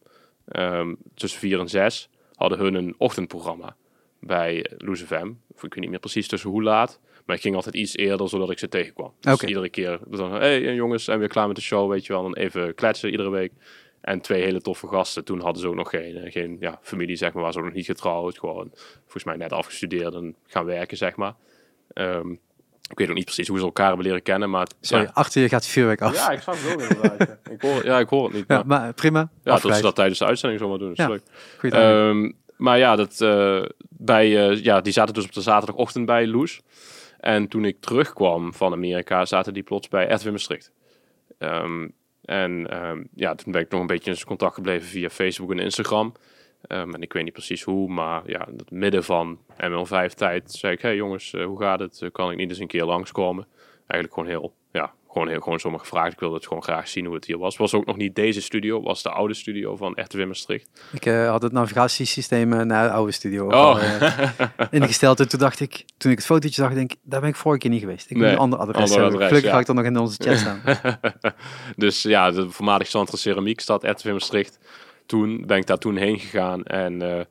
ehm, 0.47 0.93
tussen 1.15 1.39
4 1.39 1.59
en 1.59 1.69
6, 1.69 2.09
hadden 2.35 2.59
hun 2.59 2.73
een 2.73 2.95
ochtendprogramma 2.97 3.75
bij 4.19 4.65
Loes 4.77 5.01
FM. 5.01 5.31
Of 5.55 5.63
ik 5.63 5.73
weet 5.73 5.79
niet 5.79 5.89
meer 5.89 5.99
precies 5.99 6.27
tussen 6.27 6.49
hoe 6.49 6.63
laat. 6.63 6.99
Maar 7.25 7.35
ik 7.35 7.41
ging 7.41 7.55
altijd 7.55 7.75
iets 7.75 7.95
eerder, 7.97 8.29
zodat 8.29 8.49
ik 8.51 8.59
ze 8.59 8.67
tegenkwam. 8.67 9.13
Dus 9.19 9.31
iedere 9.49 9.69
keer 9.69 9.99
dan, 10.07 10.31
hey 10.33 10.73
jongens, 10.75 11.03
zijn 11.03 11.17
we 11.17 11.23
weer 11.23 11.33
klaar 11.33 11.47
met 11.47 11.55
de 11.55 11.61
show, 11.61 11.89
weet 11.91 12.05
je 12.05 12.13
wel. 12.13 12.21
Dan 12.21 12.35
even 12.35 12.75
kletsen 12.75 13.09
iedere 13.11 13.29
week. 13.29 13.51
En 14.03 14.21
twee 14.21 14.41
hele 14.43 14.61
toffe 14.61 14.87
gasten. 14.87 15.23
Toen 15.23 15.41
hadden 15.41 15.61
ze 15.61 15.67
ook 15.67 15.75
nog 15.75 15.89
geen, 15.89 16.15
eh, 16.17 16.31
geen 16.31 16.57
ja, 16.59 16.79
familie, 16.81 17.15
zeg 17.15 17.29
maar. 17.33 17.37
Waren 17.41 17.53
ze 17.53 17.59
ook 17.59 17.65
nog 17.65 17.73
niet 17.75 17.85
getrouwd. 17.85 18.37
Gewoon, 18.39 18.69
volgens 19.01 19.23
mij 19.23 19.35
net 19.35 19.51
afgestudeerd 19.53 20.13
en 20.13 20.35
gaan 20.47 20.65
werken, 20.65 20.97
zeg 20.97 21.15
maar. 21.15 21.33
Ehm, 21.93 22.31
ik 22.89 22.97
weet 22.97 23.09
ook 23.09 23.15
niet 23.15 23.25
precies 23.25 23.47
hoe 23.47 23.57
ze 23.57 23.63
elkaar 23.63 23.87
hebben 23.87 24.05
leren 24.05 24.21
kennen, 24.21 24.49
maar... 24.49 24.67
sorry, 24.81 25.03
Ja, 25.03 25.11
achter 25.13 25.41
je 25.41 25.49
gaat 25.49 25.65
vuurwerk 25.67 26.01
af. 26.01 26.15
ja 26.15 26.31
ik 26.31 26.41
zag 26.41 26.63
het 26.63 26.73
ook 26.73 26.81
inderdaad. 26.81 27.27
ja. 27.27 27.51
ik, 27.53 27.61
hoor, 27.61 27.85
ja, 27.85 27.99
ik 27.99 28.09
hoor 28.09 28.23
het 28.23 28.33
niet. 28.33 28.45
Ja, 28.47 28.55
maar- 28.55 28.65
maar 28.81 28.93
prima. 28.93 29.19
ja, 29.43 29.57
dat 29.59 29.75
ze 29.75 29.81
dat 29.81 29.95
tijdens 29.95 30.19
de 30.19 30.25
uitzending 30.25 30.61
zomaar 30.61 30.77
doen. 30.77 30.91
Is 30.91 30.97
Ja. 30.97 31.07
leuk. 31.07 31.21
Ehm, 31.73 32.31
maar 32.57 32.77
ja, 32.77 32.95
dat, 32.95 33.21
eh, 33.21 33.63
bij, 33.89 34.49
eh, 34.49 34.63
ja, 34.63 34.81
die 34.81 34.93
zaten 34.93 35.13
dus 35.13 35.25
op 35.25 35.33
de 35.33 35.41
zaterdagochtend 35.41 36.05
bij 36.05 36.27
Loes. 36.27 36.61
En 37.19 37.47
toen 37.47 37.65
ik 37.65 37.77
terugkwam 37.81 38.53
van 38.53 38.71
Amerika, 38.73 39.25
zaten 39.25 39.53
die 39.53 39.63
plots 39.63 39.87
bij 39.87 40.09
Edwin 40.09 40.31
Maastricht. 40.31 40.71
Ehm, 41.37 41.87
en 42.25 42.69
ehm, 42.69 43.03
ja, 43.15 43.35
toen 43.35 43.51
ben 43.51 43.61
ik 43.61 43.69
nog 43.69 43.81
een 43.81 43.87
beetje 43.87 44.11
in 44.11 44.23
contact 44.25 44.53
gebleven 44.53 44.87
via 44.87 45.09
Facebook 45.09 45.51
en 45.51 45.59
Instagram. 45.59 46.13
Ehm, 46.67 46.93
en 46.93 47.01
ik 47.01 47.13
weet 47.13 47.23
niet 47.23 47.33
precies 47.33 47.63
hoe, 47.63 47.89
maar 47.89 48.21
ja, 48.25 48.47
in 48.47 48.57
het 48.57 48.71
midden 48.71 49.03
van 49.03 49.39
ML5 49.57 50.13
tijd 50.15 50.51
zei 50.51 50.73
ik... 50.73 50.81
Hey 50.81 50.95
jongens, 50.95 51.33
eh, 51.33 51.45
hoe 51.45 51.59
gaat 51.59 51.79
het? 51.79 52.01
Eh, 52.01 52.11
kan 52.11 52.31
ik 52.31 52.37
niet 52.37 52.49
eens 52.49 52.59
een 52.59 52.67
keer 52.67 52.85
langskomen? 52.85 53.47
Eigenlijk 53.87 54.13
gewoon 54.13 54.29
heel, 54.29 54.53
gewoon, 55.13 55.27
heel, 55.27 55.39
gewoon 55.39 55.59
zomaar 55.59 55.79
gevraagd. 55.79 56.13
Ik 56.13 56.19
wilde 56.19 56.35
het 56.35 56.47
gewoon 56.47 56.63
graag 56.63 56.87
zien 56.87 57.05
hoe 57.05 57.15
het 57.15 57.25
hier 57.25 57.37
was. 57.37 57.57
Was 57.57 57.73
ook 57.73 57.85
nog 57.85 57.97
niet 57.97 58.15
deze 58.15 58.41
studio, 58.41 58.81
was 58.81 59.03
de 59.03 59.09
oude 59.09 59.33
studio 59.33 59.75
van 59.75 59.91
RTV 59.95 60.23
Maastricht. 60.27 60.69
Ik 60.91 61.05
eh, 61.05 61.29
had 61.29 61.41
het 61.41 61.51
navigatiesysteem 61.51 62.53
eh, 62.53 62.61
naar 62.61 62.87
de 62.87 62.93
oude 62.93 63.11
studio 63.11 63.47
Oh. 63.47 63.83
eh, 64.01 64.29
ingesteld. 64.79 65.19
En 65.19 65.29
toen 65.29 65.39
dacht 65.39 65.59
ik, 65.59 65.85
toen 65.97 66.11
ik 66.11 66.17
het 66.17 66.25
fotootje 66.25 66.61
zag, 66.61 66.73
denk 66.73 66.91
ik, 66.91 66.97
daar 67.03 67.19
ben 67.19 67.29
ik 67.29 67.35
vorige 67.35 67.61
keer 67.61 67.69
niet 67.69 67.79
geweest. 67.79 68.09
Ik 68.09 68.15
moet 68.15 68.25
Nee, 68.25 68.33
een 68.33 68.39
ander 68.39 68.59
adres 68.59 68.91
adres, 68.91 69.13
Gelukkig 69.13 69.43
ja. 69.43 69.51
had 69.51 69.59
ik 69.59 69.65
dan 69.65 69.75
nog 69.75 69.85
in 69.85 69.97
onze 69.97 70.23
chat 70.23 70.37
staan. 70.37 70.61
dus 71.75 72.01
ja, 72.01 72.31
de 72.31 72.49
voormalig 72.49 72.87
Centrum 72.87 73.17
Ceramiek 73.17 73.59
staat 73.59 73.83
RTV 73.83 74.11
Maastricht. 74.11 74.59
Toen 75.05 75.45
ben 75.45 75.57
ik 75.57 75.65
daar 75.65 75.77
toen 75.77 75.95
heen 75.95 76.19
gegaan 76.19 76.63
en 76.63 77.27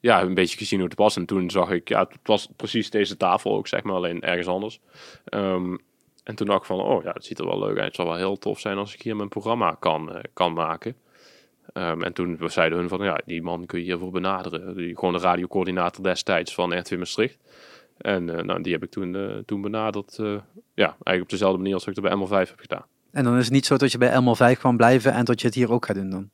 ja, 0.00 0.22
een 0.22 0.34
beetje 0.34 0.58
gezien 0.58 0.78
hoe 0.78 0.88
het 0.88 0.98
was. 0.98 1.16
En 1.16 1.26
toen 1.26 1.50
zag 1.50 1.70
ik, 1.70 1.88
ja, 1.88 2.00
het 2.00 2.18
was 2.22 2.48
precies 2.56 2.90
deze 2.90 3.16
tafel 3.16 3.56
ook, 3.56 3.68
zeg 3.68 3.82
maar, 3.82 3.94
alleen 3.94 4.22
ergens 4.22 4.46
anders. 4.46 4.80
Ehm, 5.24 5.76
en 6.28 6.34
toen 6.34 6.46
dacht 6.46 6.60
ik 6.60 6.66
van, 6.66 6.80
oh 6.80 7.02
ja, 7.02 7.12
het 7.12 7.24
ziet 7.24 7.38
er 7.38 7.46
wel 7.46 7.58
leuk 7.58 7.76
uit. 7.76 7.86
Het 7.86 7.94
zal 7.94 8.04
wel 8.04 8.16
heel 8.16 8.38
tof 8.38 8.60
zijn 8.60 8.78
als 8.78 8.94
ik 8.94 9.02
hier 9.02 9.16
mijn 9.16 9.28
programma 9.28 9.76
kan, 9.80 10.12
eh, 10.12 10.20
kan 10.32 10.52
maken. 10.52 10.96
Ehm, 11.72 12.02
en 12.02 12.12
toen 12.12 12.38
zeiden 12.44 12.78
hun 12.78 12.88
van, 12.88 13.04
ja, 13.04 13.20
die 13.24 13.42
man 13.42 13.66
kun 13.66 13.78
je 13.78 13.84
hiervoor 13.84 14.10
benaderen. 14.10 14.76
Die, 14.76 14.94
gewoon 14.94 15.12
de 15.12 15.20
radiocoördinator 15.20 16.04
destijds 16.04 16.54
van 16.54 16.78
RTV 16.78 16.96
Maastricht. 16.98 17.38
En 17.98 18.38
eh, 18.38 18.44
nou, 18.44 18.62
die 18.62 18.72
heb 18.72 18.82
ik 18.82 18.90
toen, 18.90 19.16
eh, 19.16 19.36
toen 19.46 19.60
benaderd. 19.60 20.16
ja, 20.74 20.86
eigenlijk 20.86 21.22
op 21.22 21.28
dezelfde 21.28 21.58
manier 21.58 21.74
als 21.74 21.86
ik 21.86 21.94
het 21.94 22.04
bij 22.04 22.16
ML5 22.16 22.50
heb 22.50 22.60
gedaan. 22.60 22.86
En 23.10 23.24
dan 23.24 23.36
is 23.36 23.44
het 23.44 23.52
niet 23.52 23.66
zo 23.66 23.76
dat 23.76 23.92
je 23.92 23.98
bij 23.98 24.20
ML5 24.20 24.60
kan 24.60 24.76
blijven 24.76 25.12
en 25.12 25.24
dat 25.24 25.40
je 25.40 25.46
het 25.46 25.56
hier 25.56 25.72
ook 25.72 25.86
gaat 25.86 25.96
doen 25.96 26.10
dan. 26.10 26.30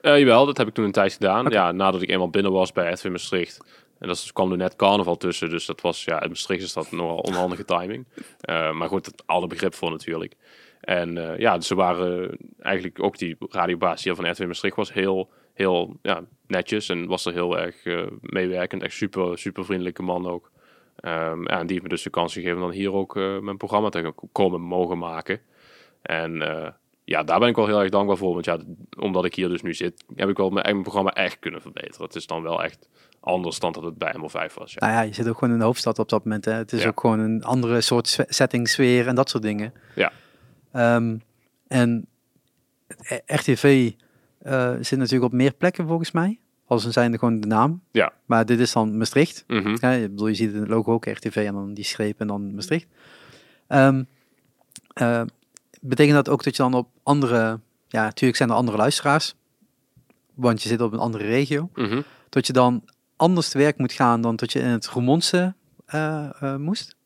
Eh, 0.00 0.18
jawel, 0.18 0.46
dat 0.46 0.56
heb 0.56 0.68
ik 0.68 0.74
toen 0.74 0.84
een 0.84 0.92
tijd 0.92 1.12
gedaan. 1.12 1.48
Ja, 1.48 1.72
nadat 1.72 2.02
ik 2.02 2.08
eenmaal 2.08 2.30
binnen 2.30 2.52
was 2.52 2.72
bij 2.72 2.92
RTV 2.92 3.08
Maastricht. 3.10 3.60
En 3.98 4.08
dat 4.08 4.30
kwam 4.32 4.50
er 4.50 4.56
net 4.56 4.76
carnaval 4.76 5.16
tussen. 5.16 5.50
Dus 5.50 5.66
dat 5.66 5.80
was, 5.80 6.04
ja, 6.04 6.22
in 6.22 6.28
Maastricht 6.28 6.62
is 6.62 6.72
dat 6.72 6.90
nogal 6.90 7.16
onhandige 7.16 7.64
timing. 7.64 8.06
Eh, 8.40 8.72
maar 8.72 8.88
goed, 8.88 9.06
het 9.06 9.22
alle 9.26 9.46
begrip 9.46 9.74
voor 9.74 9.90
natuurlijk. 9.90 10.34
En 10.80 11.30
eh, 11.30 11.38
ja, 11.38 11.56
dus 11.56 11.66
ze 11.66 11.74
waren 11.74 12.36
eigenlijk 12.58 13.02
ook 13.02 13.18
die 13.18 13.36
radiobaas 13.38 14.04
hier 14.04 14.14
van 14.14 14.30
RTV 14.30 14.46
Maastricht 14.46 14.76
was 14.76 14.92
heel, 14.92 15.30
heel 15.54 15.98
ja, 16.02 16.24
netjes. 16.46 16.88
En 16.88 17.06
was 17.06 17.24
er 17.26 17.32
heel 17.32 17.58
erg 17.58 17.84
eh, 17.84 18.06
meewerkend. 18.20 18.82
Echt 18.82 18.94
super, 18.94 19.38
super 19.38 19.64
vriendelijke 19.64 20.02
man 20.02 20.26
ook. 20.26 20.50
Ehm, 20.96 21.42
ja, 21.42 21.58
en 21.58 21.66
die 21.66 21.70
heeft 21.70 21.82
me 21.82 21.88
dus 21.88 22.02
de 22.02 22.10
kans 22.10 22.32
gegeven 22.32 22.56
om 22.56 22.62
dan 22.62 22.70
hier 22.70 22.92
ook 22.92 23.14
mijn 23.14 23.56
programma 23.56 23.88
te 23.88 24.14
komen 24.32 24.60
mogen 24.60 24.98
maken. 24.98 25.40
En 26.02 26.42
ja, 27.04 27.22
daar 27.22 27.38
ben 27.38 27.48
ik 27.48 27.56
wel 27.56 27.66
heel 27.66 27.80
erg 27.80 27.90
dankbaar 27.90 28.16
voor. 28.16 28.32
Want 28.32 28.44
ja, 28.44 28.58
omdat 28.98 29.24
ik 29.24 29.34
hier 29.34 29.48
dus 29.48 29.62
nu 29.62 29.74
zit, 29.74 30.04
heb 30.14 30.28
ik 30.28 30.36
wel 30.36 30.50
mijn 30.50 30.64
eigen 30.64 30.82
programma 30.82 31.12
echt 31.14 31.38
kunnen 31.38 31.60
verbeteren. 31.60 32.06
Het 32.06 32.14
is 32.14 32.26
dan 32.26 32.42
wel 32.42 32.62
echt 32.62 32.88
anders 33.26 33.58
dan 33.58 33.72
dat 33.72 33.82
het 33.82 33.98
bij 33.98 34.14
ML5 34.18 34.54
was. 34.54 34.72
Ja. 34.72 34.80
Nou 34.80 34.92
ja, 34.92 35.00
je 35.00 35.14
zit 35.14 35.28
ook 35.28 35.38
gewoon 35.38 35.52
in 35.54 35.58
de 35.60 35.64
hoofdstad 35.64 35.98
op 35.98 36.08
dat 36.08 36.24
moment. 36.24 36.44
Hè. 36.44 36.52
Het 36.52 36.72
is 36.72 36.82
Ja. 36.82 36.88
ook 36.88 37.00
gewoon 37.00 37.18
een 37.18 37.44
andere 37.44 37.80
soort 37.80 38.24
setting, 38.28 38.68
sfeer 38.68 39.06
en 39.06 39.14
dat 39.14 39.30
soort 39.30 39.42
dingen. 39.42 39.72
Ja. 39.94 40.12
Ehm, 40.72 41.16
en 41.68 42.06
het 42.86 43.22
RTV 43.26 43.92
eh, 44.38 44.74
zit 44.80 44.98
natuurlijk 44.98 45.32
op 45.32 45.38
meer 45.38 45.52
plekken 45.54 45.86
volgens 45.86 46.10
mij. 46.10 46.38
Als 46.66 46.84
een 46.84 46.92
zijnde 46.92 47.18
gewoon 47.18 47.40
de 47.40 47.46
naam. 47.46 47.82
Ja. 47.90 48.12
Maar 48.24 48.46
dit 48.46 48.60
is 48.60 48.72
dan 48.72 48.96
Maastricht. 48.98 49.44
Mhm. 49.46 49.76
Ja, 49.80 49.90
ik 49.90 50.10
bedoel, 50.10 50.26
je 50.28 50.34
ziet 50.34 50.52
in 50.52 50.60
het 50.60 50.68
logo 50.68 50.92
ook 50.92 51.04
RTV 51.06 51.36
en 51.46 51.54
dan 51.54 51.74
die 51.74 51.84
streep 51.84 52.20
en 52.20 52.26
dan 52.26 52.54
Maastricht. 52.54 52.86
Ehm, 53.66 54.02
eh, 54.94 55.22
betekent 55.80 56.14
dat 56.16 56.28
ook 56.28 56.44
dat 56.44 56.56
je 56.56 56.62
dan 56.62 56.74
op 56.74 56.88
andere... 57.02 57.60
Ja, 57.88 58.02
natuurlijk 58.04 58.36
zijn 58.36 58.48
er 58.50 58.54
andere 58.54 58.76
luisteraars. 58.76 59.34
Want 60.34 60.62
je 60.62 60.68
zit 60.68 60.80
op 60.80 60.92
een 60.92 60.98
andere 60.98 61.24
regio. 61.24 61.70
Mhm. 61.74 62.02
Dat 62.28 62.46
je 62.46 62.52
dan 62.52 62.82
anders 63.16 63.48
te 63.48 63.58
werk 63.58 63.78
moet 63.78 63.92
gaan 63.92 64.20
dan 64.20 64.36
dat 64.36 64.52
je 64.52 64.58
in 64.58 64.66
het 64.66 64.86
Roermondse 64.86 65.54
eh, 65.86 66.28
eh, 66.40 66.56
moest. 66.56 66.96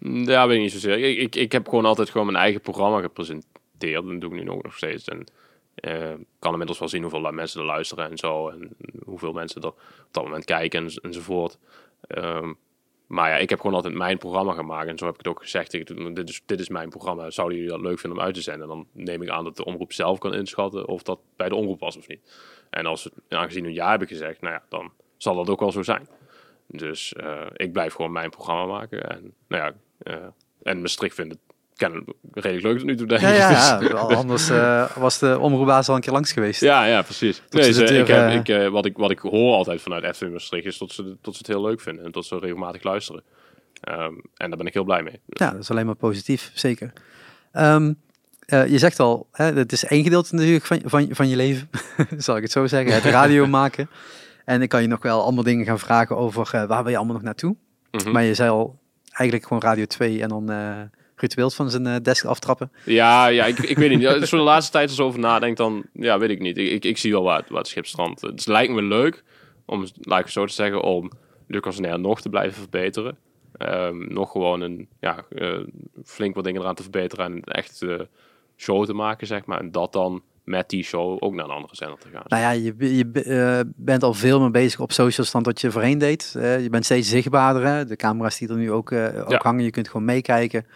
Ja, 0.00 0.46
weet 0.46 0.56
ik 0.56 0.62
niet 0.62 0.72
zozeer. 0.72 0.98
Ik, 0.98 1.18
ik, 1.18 1.34
ik 1.34 1.52
heb 1.52 1.68
gewoon 1.68 1.84
altijd 1.84 2.10
gewoon 2.10 2.26
mijn 2.26 2.38
eigen 2.38 2.60
programma 2.60 3.00
gepresenteerd. 3.00 4.04
En 4.08 4.18
doe 4.18 4.34
ik 4.34 4.44
nu 4.44 4.50
ook 4.50 4.62
nog 4.62 4.76
steeds. 4.76 5.04
En 5.04 5.26
eh, 5.74 6.12
kan 6.38 6.50
inmiddels 6.50 6.78
wel 6.78 6.88
zien 6.88 7.02
hoeveel 7.02 7.32
mensen 7.32 7.60
er 7.60 7.66
luisteren 7.66 8.10
en 8.10 8.18
zo. 8.18 8.48
En 8.48 8.76
hoeveel 9.04 9.32
mensen 9.32 9.62
er 9.62 9.68
op 9.68 9.78
dat 10.10 10.24
moment 10.24 10.44
kijken 10.44 10.84
en, 10.84 10.92
enzovoort. 11.02 11.58
Ehm, 12.00 12.52
maar 13.06 13.30
ja, 13.30 13.36
ik 13.36 13.50
heb 13.50 13.60
gewoon 13.60 13.76
altijd 13.76 13.94
mijn 13.94 14.18
programma 14.18 14.52
gemaakt. 14.52 14.88
En 14.88 14.98
zo 14.98 15.04
heb 15.04 15.14
ik 15.14 15.20
het 15.20 15.28
ook 15.28 15.40
gezegd. 15.40 15.70
Dit, 15.70 16.28
is, 16.28 16.42
dit 16.46 16.60
is 16.60 16.68
mijn 16.68 16.88
programma. 16.88 17.30
Zouden 17.30 17.56
jullie 17.56 17.72
dat 17.72 17.80
leuk 17.80 17.98
vinden 17.98 18.18
om 18.18 18.24
uit 18.24 18.34
te 18.34 18.40
zenden? 18.40 18.68
Dan 18.68 18.86
neem 18.92 19.22
ik 19.22 19.28
aan 19.28 19.44
dat 19.44 19.56
de 19.56 19.64
omroep 19.64 19.92
zelf 19.92 20.18
kan 20.18 20.34
inschatten 20.34 20.88
of 20.88 21.02
dat 21.02 21.20
bij 21.36 21.48
de 21.48 21.54
omroep 21.54 21.80
was 21.80 21.96
of 21.96 22.08
niet. 22.08 22.20
En 22.70 22.86
als 22.86 23.04
we 23.04 23.36
aangezien 23.36 23.64
we 23.64 23.72
ja 23.72 23.90
hebben 23.90 24.08
gezegd, 24.08 24.40
nou 24.40 24.54
ja, 24.54 24.62
dan 24.68 24.92
zal 25.18 25.34
dat 25.36 25.48
ook 25.48 25.60
wel 25.60 25.72
zo 25.72 25.82
zijn. 25.82 26.08
Dus 26.66 27.12
eh, 27.12 27.40
ik 27.54 27.72
blijf 27.72 27.94
gewoon 27.94 28.12
mijn 28.12 28.30
programma 28.30 28.64
maken. 28.64 29.10
En 29.10 29.32
nou 29.48 29.62
ja, 29.64 29.72
eh, 30.12 30.26
en 30.62 30.80
Maastricht 30.80 31.14
vindt 31.14 31.32
het 31.32 31.40
redelijk 32.32 32.64
leuk 32.64 32.84
nu 32.84 32.96
toe, 32.96 33.06
denk 33.06 33.20
Ja, 33.20 33.28
ik. 33.32 33.36
ja, 33.38 33.78
Dus- 33.78 33.88
ja. 33.88 33.94
anders 33.96 34.48
eh, 34.48 34.96
was 34.96 35.18
de 35.18 35.38
omroepbaas 35.38 35.88
al 35.88 35.94
een 35.94 36.00
keer 36.00 36.12
langs 36.12 36.32
geweest. 36.32 36.60
ja, 36.60 36.84
ja, 36.84 37.02
precies. 37.02 37.42
Nee, 37.50 37.72
ze, 37.72 37.84
ik 37.84 38.06
heb, 38.06 38.46
ik, 38.48 38.70
wat, 38.70 38.86
ik, 38.86 38.96
wat 38.96 39.10
ik 39.10 39.18
hoor 39.18 39.54
altijd 39.54 39.82
vanuit 39.82 40.16
FC 40.16 40.28
Maastricht 40.30 40.66
is 40.66 40.78
dat 40.78 40.90
ze, 40.92 41.02
dat 41.22 41.32
ze 41.34 41.38
het 41.38 41.46
heel 41.46 41.62
leuk 41.62 41.80
vinden 41.80 42.04
en 42.04 42.10
dat 42.10 42.24
ze 42.24 42.38
regelmatig 42.38 42.82
luisteren. 42.82 43.22
Ehm, 43.80 44.12
en 44.34 44.48
daar 44.48 44.56
ben 44.56 44.66
ik 44.66 44.74
heel 44.74 44.84
blij 44.84 45.02
mee. 45.02 45.20
Ja, 45.26 45.50
dat 45.50 45.60
is 45.60 45.70
alleen 45.70 45.86
maar 45.86 45.94
positief, 45.94 46.50
zeker. 46.54 46.92
Ehm, 47.52 47.92
eh, 48.46 48.66
je 48.66 48.78
zegt 48.78 49.00
al, 49.00 49.28
hè, 49.32 49.44
het 49.52 49.72
is 49.72 49.84
één 49.84 50.02
gedeelte 50.02 50.34
natuurlijk 50.34 50.64
van, 50.64 50.80
van, 50.84 51.08
van 51.10 51.28
je 51.28 51.36
leven, 51.36 51.70
zal 52.18 52.36
ik 52.36 52.42
het 52.42 52.52
zo 52.52 52.66
zeggen, 52.66 52.94
het 52.94 53.04
radio 53.04 53.46
maken. 53.60 53.90
En 54.48 54.62
ik 54.62 54.68
kan 54.68 54.82
je 54.82 54.88
nog 54.88 55.02
wel 55.02 55.22
allemaal 55.22 55.44
dingen 55.44 55.66
gaan 55.66 55.78
vragen 55.78 56.16
over 56.16 56.50
eh, 56.54 56.64
waar 56.64 56.82
wil 56.82 56.90
je 56.90 56.96
allemaal 56.96 57.14
nog 57.14 57.24
naartoe. 57.24 57.56
Mhm. 57.90 58.10
Maar 58.10 58.22
je 58.22 58.34
zei 58.34 58.50
al, 58.50 58.78
eigenlijk 59.12 59.48
gewoon 59.48 59.62
Radio 59.62 59.84
2 59.84 60.22
en 60.22 60.28
dan 60.28 60.50
Ruud 61.16 61.34
Wild 61.34 61.54
van 61.54 61.70
zijn 61.70 61.86
eh, 61.86 61.96
desk 62.02 62.24
aftrappen. 62.24 62.72
Ja, 62.84 63.26
ja 63.26 63.44
ik, 63.44 63.58
ik 63.58 63.76
weet 63.78 63.90
niet. 63.90 64.06
Als 64.06 64.28
zo 64.28 64.36
de 64.36 64.42
laatste 64.42 64.72
tijd 64.72 64.90
zo 64.90 65.04
over 65.04 65.18
nadenk, 65.20 65.56
dan 65.56 65.84
ja, 65.92 66.18
weet 66.18 66.30
ik 66.30 66.40
niet. 66.40 66.58
Ik, 66.58 66.70
ik, 66.70 66.84
ik 66.84 66.98
zie 66.98 67.12
wel 67.12 67.22
waar, 67.22 67.38
het- 67.38 67.48
waar 67.48 67.58
het 67.58 67.68
schip 67.68 67.86
strandt. 67.86 68.20
Het 68.20 68.46
lijkt 68.46 68.72
me 68.72 68.82
leuk, 68.82 69.24
om, 69.66 69.80
laat 70.00 70.18
ik 70.18 70.24
het 70.24 70.34
zo 70.34 70.46
te 70.46 70.52
zeggen, 70.52 70.82
om 70.82 71.10
Lucas 71.46 71.78
Nair 71.78 72.00
nog 72.00 72.20
te 72.20 72.28
blijven 72.28 72.58
verbeteren. 72.58 73.16
Ehm, 73.52 74.12
nog 74.12 74.30
gewoon 74.30 74.60
een, 74.60 74.88
ja, 75.00 75.24
flink 76.04 76.34
wat 76.34 76.44
dingen 76.44 76.60
eraan 76.60 76.74
te 76.74 76.82
verbeteren 76.82 77.24
en 77.24 77.42
echt 77.44 77.84
show 78.56 78.84
te 78.84 78.92
maken, 78.94 79.26
zeg 79.26 79.44
maar. 79.46 79.60
En 79.60 79.70
dat 79.70 79.92
dan 79.92 80.22
met 80.48 80.68
die 80.68 80.82
show 80.82 81.16
ook 81.20 81.34
naar 81.34 81.44
een 81.44 81.50
andere 81.50 81.76
zender 81.76 81.98
te 81.98 82.08
gaan. 82.12 82.22
Nou 82.26 82.42
ja, 82.42 82.50
je, 82.50 82.96
je 82.96 83.22
eh, 83.22 83.60
bent 83.76 84.02
al 84.02 84.14
veel 84.14 84.40
meer 84.40 84.50
bezig 84.50 84.80
op 84.80 84.92
socials 84.92 85.30
dan 85.30 85.42
dat 85.42 85.60
je 85.60 85.70
voorheen 85.70 85.98
deed. 85.98 86.30
Je 86.40 86.68
bent 86.70 86.84
steeds 86.84 87.08
zichtbaarder. 87.08 87.64
Hè? 87.66 87.84
De 87.84 87.96
camera's 87.96 88.38
die 88.38 88.48
er 88.48 88.56
nu 88.56 88.72
ook, 88.72 88.90
eh, 88.92 89.20
ook 89.20 89.30
Ja. 89.30 89.40
hangen, 89.42 89.64
je 89.64 89.70
kunt 89.70 89.86
gewoon 89.86 90.04
meekijken. 90.04 90.66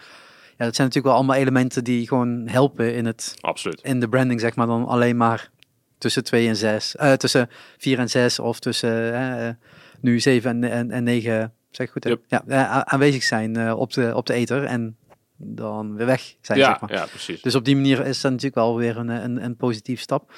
Ja, 0.57 0.65
dat 0.65 0.75
zijn 0.75 0.87
natuurlijk 0.87 1.05
wel 1.05 1.13
allemaal 1.15 1.35
elementen 1.35 1.83
die 1.83 2.07
gewoon 2.07 2.47
helpen 2.47 2.95
in, 2.95 3.05
het, 3.05 3.35
Absoluut. 3.41 3.81
in 3.81 3.99
de 3.99 4.09
branding, 4.09 4.39
zeg 4.39 4.55
maar, 4.55 4.67
dan 4.67 4.85
alleen 4.85 5.17
maar 5.17 5.49
tussen 5.97 6.23
2 6.23 6.47
en 6.47 6.55
6. 6.55 6.95
eh 6.95 7.11
tussen 7.13 7.49
4 7.77 7.99
en 7.99 8.09
6 8.09 8.39
of 8.39 8.59
tussen 8.59 9.59
nu 9.99 10.19
7 10.19 10.49
en, 10.63 10.71
en, 10.71 10.91
en 10.91 11.03
9, 11.03 11.53
zeg 11.71 11.85
ik 11.87 11.91
goed? 11.91 12.03
Yep. 12.05 12.21
ja, 12.47 12.85
aanwezig 12.85 13.23
zijn 13.23 13.73
op, 13.73 13.93
de, 13.93 14.11
op 14.15 14.25
de 14.25 14.33
ether 14.33 14.63
en 14.63 14.97
dan 15.37 15.95
weer 15.95 16.05
weg 16.05 16.35
zijn, 16.41 16.57
Ja, 16.59 16.65
zeg 16.69 16.79
maar. 16.81 16.91
ja, 16.93 17.05
precies. 17.05 17.41
Dus 17.41 17.55
op 17.55 17.65
die 17.65 17.75
manier 17.75 18.05
is 18.05 18.21
dat 18.21 18.31
natuurlijk 18.31 18.55
wel 18.55 18.77
weer 18.77 18.97
een, 18.97 19.09
een, 19.09 19.43
een 19.43 19.55
positieve 19.55 20.01
stap. 20.01 20.33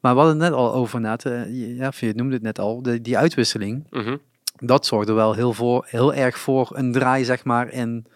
Maar 0.00 0.12
we 0.14 0.20
hadden 0.20 0.40
het 0.40 0.50
net 0.50 0.58
al 0.58 0.72
over, 0.74 1.00
net, 1.00 1.22
ja, 1.50 1.88
of 1.88 2.00
je 2.00 2.12
noemde 2.14 2.34
het 2.34 2.42
net 2.42 2.58
al, 2.58 2.82
de, 2.82 3.00
die 3.00 3.18
uitwisseling. 3.18 3.86
Mhm. 3.90 4.16
Dat 4.56 4.86
zorgde 4.86 5.12
wel 5.12 5.32
heel, 5.34 5.52
voor, 5.52 5.86
heel 5.88 6.14
erg 6.14 6.38
voor 6.38 6.70
een 6.72 6.92
draai, 6.92 7.24
zeg 7.24 7.44
maar, 7.44 7.70
in 7.72 8.06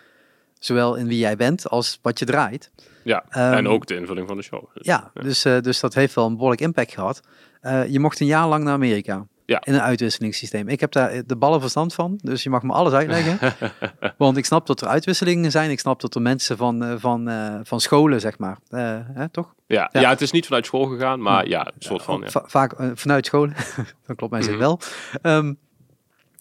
zowel 0.58 0.94
in 0.94 1.06
wie 1.06 1.18
jij 1.18 1.36
bent 1.36 1.68
als 1.68 1.98
wat 2.02 2.18
je 2.18 2.24
draait. 2.24 2.70
Ja, 3.02 3.24
Ehm, 3.28 3.52
en 3.52 3.68
ook 3.68 3.86
de 3.86 3.94
invulling 3.96 4.26
van 4.28 4.36
de 4.36 4.42
show. 4.42 4.64
Ja, 4.74 5.10
Dus, 5.14 5.44
eh, 5.44 5.60
dus 5.60 5.80
dat 5.80 5.94
heeft 5.94 6.14
wel 6.14 6.26
een 6.26 6.34
behoorlijk 6.34 6.60
impact 6.60 6.92
gehad. 6.92 7.22
Eh, 7.60 7.86
je 7.88 8.00
mocht 8.00 8.20
een 8.20 8.26
jaar 8.26 8.48
lang 8.48 8.64
naar 8.64 8.72
Amerika. 8.74 9.26
Ja. 9.46 9.60
In 9.64 9.74
een 9.74 9.80
uitwisselingssysteem. 9.80 10.68
Ik 10.68 10.80
heb 10.80 10.92
daar 10.92 11.22
de 11.26 11.36
ballen 11.36 11.60
verstand 11.60 11.94
van, 11.94 12.18
dus 12.22 12.42
je 12.42 12.50
mag 12.50 12.62
me 12.62 12.72
alles 12.72 12.92
uitleggen. 12.92 13.52
Want 14.18 14.36
ik 14.36 14.44
snap 14.44 14.66
dat 14.66 14.80
er 14.80 14.86
uitwisselingen 14.88 15.50
zijn. 15.50 15.70
Ik 15.70 15.80
snap 15.80 16.00
dat 16.00 16.14
er 16.14 16.22
mensen 16.22 16.56
van, 16.56 16.84
eh, 16.84 16.94
van, 16.98 17.28
eh, 17.28 17.54
van 17.62 17.80
scholen, 17.80 18.20
zeg 18.20 18.38
maar, 18.38 18.58
eh, 18.68 18.98
hè, 19.14 19.28
toch? 19.28 19.54
Ja, 19.66 19.88
Ja. 19.92 20.00
ja. 20.00 20.08
het 20.08 20.20
is 20.20 20.30
niet 20.30 20.46
vanuit 20.46 20.66
school 20.66 20.84
gegaan, 20.86 21.20
maar 21.22 21.48
ja, 21.48 21.66
een 21.66 21.72
soort 21.78 22.02
van. 22.02 22.20
Ja. 22.20 22.30
Va- 22.30 22.44
vaak 22.46 22.74
vanuit 22.94 23.26
scholen. 23.26 23.54
dat 24.06 24.16
klopt 24.16 24.32
mij 24.32 24.40
Mhm. 24.42 24.58
wel. 24.58 24.80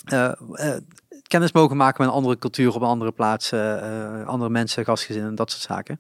Eh, 0.04 0.32
kennis 1.28 1.52
mogen 1.52 1.78
maken 1.78 2.02
met 2.04 2.08
een 2.12 2.18
andere 2.20 2.38
cultuur 2.38 2.76
op 2.76 2.82
een 2.82 2.88
andere 2.88 3.12
plaats, 3.12 3.52
eh, 3.52 4.26
andere 4.26 4.50
mensen, 4.50 4.86
gastgezinnen, 4.86 5.36
dat 5.36 5.52
soort 5.52 5.62
zaken. 5.64 6.00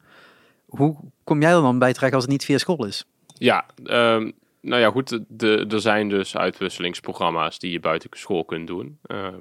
Hoe 0.66 0.96
kom 1.24 1.42
jij 1.42 1.52
er 1.54 1.62
dan 1.62 1.80
bij 1.80 1.94
terecht 1.94 2.14
als 2.14 2.24
het 2.24 2.32
niet 2.32 2.46
via 2.46 2.58
school 2.58 2.86
is? 2.86 3.06
Ja, 3.38 3.66
ehm, 3.84 4.32
nou 4.64 4.82
ja, 4.82 4.90
goed. 4.90 5.20
Er 5.42 5.82
zijn 5.82 6.10
dus 6.10 6.38
uitwisselingsprogramma's 6.38 7.60
die 7.60 7.72
je 7.72 7.80
buiten 7.80 8.10
school 8.12 8.46
kunt 8.46 8.68
doen. 8.68 9.00
Ehm, 9.04 9.40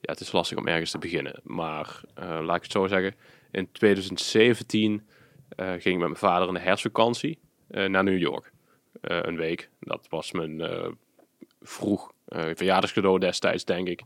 ja, 0.00 0.12
het 0.12 0.20
is 0.20 0.32
lastig 0.32 0.58
om 0.58 0.68
ergens 0.68 0.90
te 0.90 0.98
beginnen. 0.98 1.40
Maar 1.42 2.00
eh, 2.14 2.38
laat 2.42 2.56
ik 2.56 2.62
het 2.62 2.72
zo 2.72 2.86
zeggen. 2.86 3.14
In 3.50 3.72
2017 3.72 5.06
eh, 5.48 5.66
ging 5.66 5.84
ik 5.84 5.96
met 5.96 5.98
mijn 5.98 6.16
vader 6.16 6.48
in 6.48 6.54
de 6.54 6.60
herfstvakantie 6.60 7.38
eh, 7.68 7.88
naar 7.88 8.04
New 8.04 8.18
York. 8.18 8.52
Een 9.00 9.36
week. 9.36 9.70
Dat 9.80 10.06
was 10.08 10.32
mijn 10.32 10.62
vroeg 11.62 12.12
verjaardagscadeau 12.28 13.18
destijds, 13.18 13.64
denk 13.64 13.88
ik. 13.88 14.00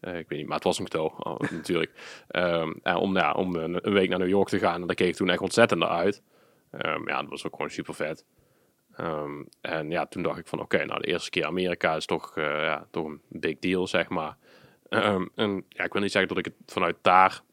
Ik 0.00 0.28
weet 0.28 0.28
niet, 0.28 0.46
maar 0.46 0.56
het 0.56 0.64
was 0.64 0.78
een 0.78 0.88
cadeau, 0.88 1.12
oh, 1.18 1.40
natuurlijk. 1.58 1.92
Ehm, 2.28 2.72
om, 2.82 3.16
ja, 3.16 3.32
om 3.32 3.56
een, 3.56 3.92
week 3.92 4.08
naar 4.08 4.18
New 4.18 4.28
York 4.28 4.48
te 4.48 4.58
gaan, 4.58 4.80
en 4.80 4.86
daar 4.86 4.96
keek 4.96 5.08
ik 5.08 5.14
toen 5.14 5.30
echt 5.30 5.40
ontzettend 5.40 5.82
uit. 5.82 6.22
Ehm, 6.70 7.08
ja, 7.08 7.20
dat 7.20 7.30
was 7.30 7.46
ook 7.46 7.54
gewoon 7.54 7.70
super 7.70 7.94
vet. 7.94 8.24
Ehm, 8.96 9.42
en 9.60 9.90
ja, 9.90 10.06
toen 10.06 10.22
dacht 10.22 10.38
ik 10.38 10.46
van 10.46 10.60
oké, 10.60 10.84
nou 10.84 11.00
de 11.00 11.06
eerste 11.06 11.30
keer 11.30 11.44
Amerika 11.44 11.96
is 11.96 12.06
toch, 12.06 12.36
eh, 12.36 12.44
ja, 12.44 12.86
toch 12.90 13.06
een 13.06 13.20
big 13.28 13.58
deal, 13.58 13.86
zeg 13.86 14.08
maar. 14.08 14.36
Ehm, 14.88 15.26
en 15.34 15.64
ja, 15.68 15.84
ik 15.84 15.92
wil 15.92 16.02
niet 16.02 16.12
zeggen 16.12 16.34
dat 16.34 16.46
ik 16.46 16.52
het 16.52 16.72
vanuit 16.72 16.96
daar 17.02 17.40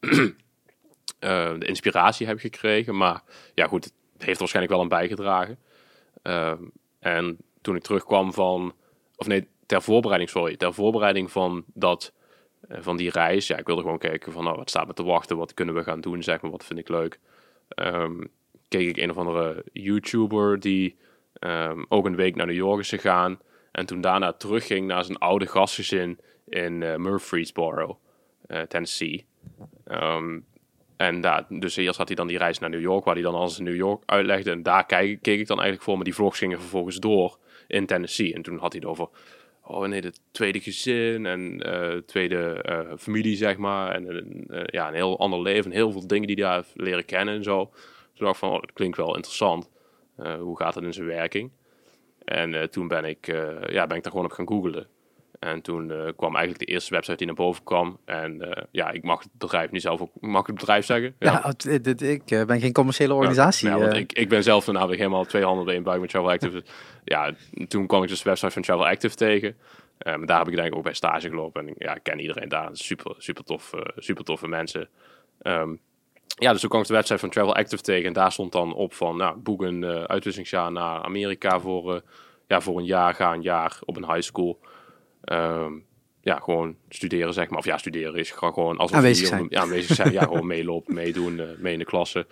eh, 1.18 1.58
de 1.58 1.66
inspiratie 1.66 2.26
heb 2.26 2.38
gekregen, 2.38 2.96
maar 2.96 3.22
ja 3.54 3.66
goed, 3.66 3.84
het 3.84 3.92
heeft 4.12 4.32
er 4.32 4.38
waarschijnlijk 4.38 4.74
wel 4.74 4.82
aan 4.82 4.88
bijgedragen. 4.88 5.58
Ehm, 6.22 6.62
en 6.98 7.36
toen 7.60 7.76
ik 7.76 7.82
terugkwam 7.82 8.32
van, 8.32 8.74
of 9.16 9.26
nee, 9.26 9.48
ter 9.66 9.82
voorbereiding, 9.82 10.30
sorry, 10.30 10.56
ter 10.56 10.74
voorbereiding 10.74 11.30
van 11.30 11.64
dat, 11.66 12.12
eh, 12.68 12.78
van 12.80 12.96
die 12.96 13.10
reis, 13.10 13.46
ja, 13.46 13.56
ik 13.56 13.66
wilde 13.66 13.82
gewoon 13.82 13.98
kijken 13.98 14.32
van, 14.32 14.44
nou, 14.44 14.56
wat 14.56 14.70
staat 14.70 14.86
me 14.86 14.92
te 14.92 15.04
wachten, 15.04 15.36
wat 15.36 15.54
kunnen 15.54 15.74
we 15.74 15.82
gaan 15.82 16.00
doen, 16.00 16.22
zeg 16.22 16.40
maar, 16.40 16.50
wat 16.50 16.64
vind 16.64 16.78
ik 16.78 16.88
leuk. 16.88 17.18
Keek 18.68 18.88
ik 18.88 18.96
een 18.96 19.10
of 19.10 19.16
andere 19.16 19.64
YouTuber 19.72 20.60
die 20.60 20.96
ehm, 21.40 21.84
ook 21.88 22.06
een 22.06 22.16
week 22.16 22.36
naar 22.36 22.46
New 22.46 22.56
York 22.56 22.80
is 22.80 22.88
gegaan 22.88 23.38
en 23.72 23.86
toen 23.86 24.00
daarna 24.00 24.32
terugging 24.32 24.86
naar 24.86 25.04
zijn 25.04 25.18
oude 25.18 25.46
gastgezin 25.46 26.18
in 26.48 26.82
eh 26.82 26.96
Murfreesboro, 26.96 27.98
eh, 28.46 28.60
Tennessee. 28.60 29.26
Ehm, 29.84 30.38
en 30.96 31.20
daar, 31.20 31.46
dus 31.48 31.76
eerst 31.76 31.98
had 31.98 32.06
hij 32.06 32.16
dan 32.16 32.26
die 32.26 32.38
reis 32.38 32.58
naar 32.58 32.70
New 32.70 32.80
York, 32.80 33.04
waar 33.04 33.14
hij 33.14 33.22
dan 33.22 33.34
alles 33.34 33.58
in 33.58 33.64
New 33.64 33.76
York 33.76 34.02
uitlegde. 34.06 34.50
En 34.50 34.62
daar 34.62 34.86
keek 34.86 35.26
ik 35.26 35.46
dan 35.46 35.56
eigenlijk 35.56 35.82
voor, 35.82 35.94
maar 35.94 36.04
die 36.04 36.14
vlogs 36.14 36.38
gingen 36.38 36.60
vervolgens 36.60 36.96
door 36.96 37.38
in 37.66 37.86
Tennessee. 37.86 38.34
En 38.34 38.42
toen 38.42 38.58
had 38.58 38.72
hij 38.72 38.80
het 38.80 38.90
over, 38.90 39.08
oh 39.62 39.86
nee, 39.86 40.00
het 40.00 40.20
tweede 40.30 40.60
gezin 40.60 41.26
en 41.26 41.62
eh, 41.62 41.96
tweede 41.96 42.64
familie, 42.98 43.36
zeg 43.36 43.56
maar. 43.56 43.94
En 43.94 44.44
ja, 44.66 44.88
een 44.88 44.94
heel 44.94 45.18
ander 45.18 45.42
leven, 45.42 45.70
heel 45.70 45.92
veel 45.92 46.06
dingen 46.06 46.26
die 46.26 46.44
hij 46.44 46.62
leren 46.74 47.04
kennen 47.04 47.34
en 47.34 47.42
zo. 47.42 47.64
Toen 48.14 48.26
dacht 48.26 48.32
ik 48.32 48.38
van, 48.40 48.50
oh, 48.50 48.60
dat 48.60 48.72
klinkt 48.72 48.96
wel 48.96 49.16
interessant. 49.16 49.70
Eh, 50.22 50.34
hoe 50.34 50.56
gaat 50.58 50.74
het 50.74 50.84
in 50.84 50.92
zijn 50.92 51.06
werking? 51.06 51.50
En 52.24 52.54
eh, 52.54 52.62
toen 52.62 52.88
ben 52.88 53.04
ik, 53.04 53.28
eh, 53.28 53.62
ja, 53.68 53.86
ben 53.86 53.96
ik 53.96 54.02
daar 54.02 54.12
gewoon 54.12 54.26
op 54.26 54.32
gaan 54.32 54.48
googlen. 54.48 54.86
En 55.38 55.62
toen 55.62 55.86
kwam 56.16 56.36
eigenlijk 56.36 56.58
de 56.66 56.72
eerste 56.72 56.94
website 56.94 57.16
die 57.16 57.26
naar 57.26 57.34
boven 57.34 57.64
kwam. 57.64 57.98
En 58.04 58.66
ja, 58.70 58.90
ik 58.90 59.02
mag 59.02 59.22
het 59.22 59.32
bedrijf 59.32 59.70
nu 59.70 59.80
zelf 59.80 60.00
ook, 60.00 60.10
mag 60.20 60.40
ik 60.40 60.46
het 60.46 60.56
bedrijf 60.56 60.84
zeggen? 60.84 61.14
Ja, 61.18 61.40
het- 61.46 62.02
ik 62.02 62.24
ben 62.46 62.60
geen 62.60 62.72
commerciële 62.72 63.14
organisatie. 63.14 63.68
Ja, 63.68 63.78
want 63.78 63.92
eh. 63.92 63.98
ik, 63.98 64.12
ik 64.12 64.28
ben 64.28 64.42
zelf 64.42 64.66
namelijk 64.66 64.98
helemaal 64.98 65.24
twee 65.24 65.44
handen 65.44 65.74
in 65.74 65.82
buik 65.82 66.00
met 66.00 66.10
Travel 66.10 66.30
Active. 66.30 66.62
ja, 67.04 67.32
toen 67.68 67.86
kwam 67.86 68.02
ik 68.02 68.08
dus 68.08 68.22
de 68.22 68.28
website 68.28 68.50
van 68.50 68.62
Travel 68.62 68.86
Active 68.86 69.14
tegen. 69.14 69.56
Maar 70.04 70.26
daar 70.26 70.38
heb 70.38 70.48
ik 70.48 70.54
denk 70.56 70.68
ik 70.68 70.74
ook 70.76 70.82
bij 70.82 70.94
stage 70.94 71.28
gelopen. 71.28 71.66
En 71.68 71.74
ja, 71.78 71.94
ik 71.94 72.02
ken 72.02 72.20
iedereen 72.20 72.48
daar. 72.48 72.68
Super, 72.72 73.14
super, 73.18 73.44
tof, 73.44 73.70
super 73.96 74.24
toffe 74.24 74.48
mensen. 74.48 74.88
Ehm, 75.42 75.74
ja, 76.38 76.52
dus 76.52 76.60
toen 76.60 76.70
kwam 76.70 76.80
ik 76.80 76.86
de 76.86 76.94
website 76.94 77.18
van 77.18 77.30
Travel 77.30 77.54
Active 77.54 77.82
tegen. 77.82 78.06
En 78.06 78.12
daar 78.12 78.32
stond 78.32 78.52
dan 78.52 78.74
op 78.74 78.94
van, 78.94 79.16
nou, 79.16 79.36
boek 79.36 79.62
een 79.62 79.84
eh, 79.84 80.02
uitwisselingsjaar 80.02 80.72
naar 80.72 81.02
Amerika 81.02 81.60
voor, 81.60 81.94
eh, 81.94 82.00
ja, 82.46 82.60
voor 82.60 82.78
een 82.78 82.84
jaar. 82.84 83.14
Ga 83.14 83.32
een 83.32 83.42
jaar 83.42 83.78
op 83.84 83.96
een 83.96 84.12
high 84.12 84.20
school. 84.20 84.60
Ehm, 85.24 85.72
ja, 86.20 86.38
gewoon 86.38 86.76
studeren, 86.88 87.32
zeg 87.32 87.48
maar. 87.48 87.58
Of 87.58 87.64
ja, 87.64 87.78
studeren 87.78 88.14
is 88.14 88.30
gewoon, 88.30 88.54
gewoon 88.54 88.76
alsof 88.76 88.96
Aanwezig 88.96 89.26
zijn. 89.26 89.46
Ja, 89.48 89.60
aanwezig 89.60 89.96
zijn. 89.96 90.12
Ja, 90.12 90.22
gewoon 90.22 90.46
meelopen, 90.46 90.94
meedoen, 91.02 91.40
eh, 91.40 91.46
mee 91.58 91.72
in 91.72 91.78
de 91.78 91.84
klasse. 91.84 92.26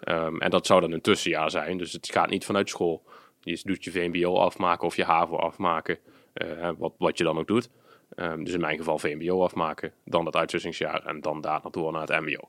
Ehm, 0.00 0.36
en 0.38 0.50
dat 0.50 0.66
zou 0.66 0.80
dan 0.80 0.92
een 0.92 1.00
tussenjaar 1.00 1.50
zijn. 1.50 1.78
Dus 1.78 1.92
het 1.92 2.10
gaat 2.10 2.30
niet 2.30 2.44
vanuit 2.44 2.68
school. 2.68 3.02
Je 3.40 3.60
doet 3.62 3.84
je 3.84 3.90
VMBO 3.90 4.36
afmaken 4.36 4.86
of 4.86 4.96
je 4.96 5.04
HAVO 5.04 5.36
afmaken. 5.36 5.98
wat, 6.78 6.94
wat 6.98 7.18
je 7.18 7.24
dan 7.24 7.38
ook 7.38 7.46
doet. 7.46 7.70
Ehm, 8.14 8.44
dus 8.44 8.54
in 8.54 8.60
mijn 8.60 8.76
geval 8.76 8.98
VMBO 8.98 9.42
afmaken. 9.42 9.92
Dan 10.04 10.24
dat 10.24 10.36
uitwisselingsjaar. 10.36 11.06
En 11.06 11.20
dan 11.20 11.40
daarna 11.40 11.70
door 11.70 11.92
naar 11.92 12.00
het 12.00 12.20
MBO. 12.20 12.48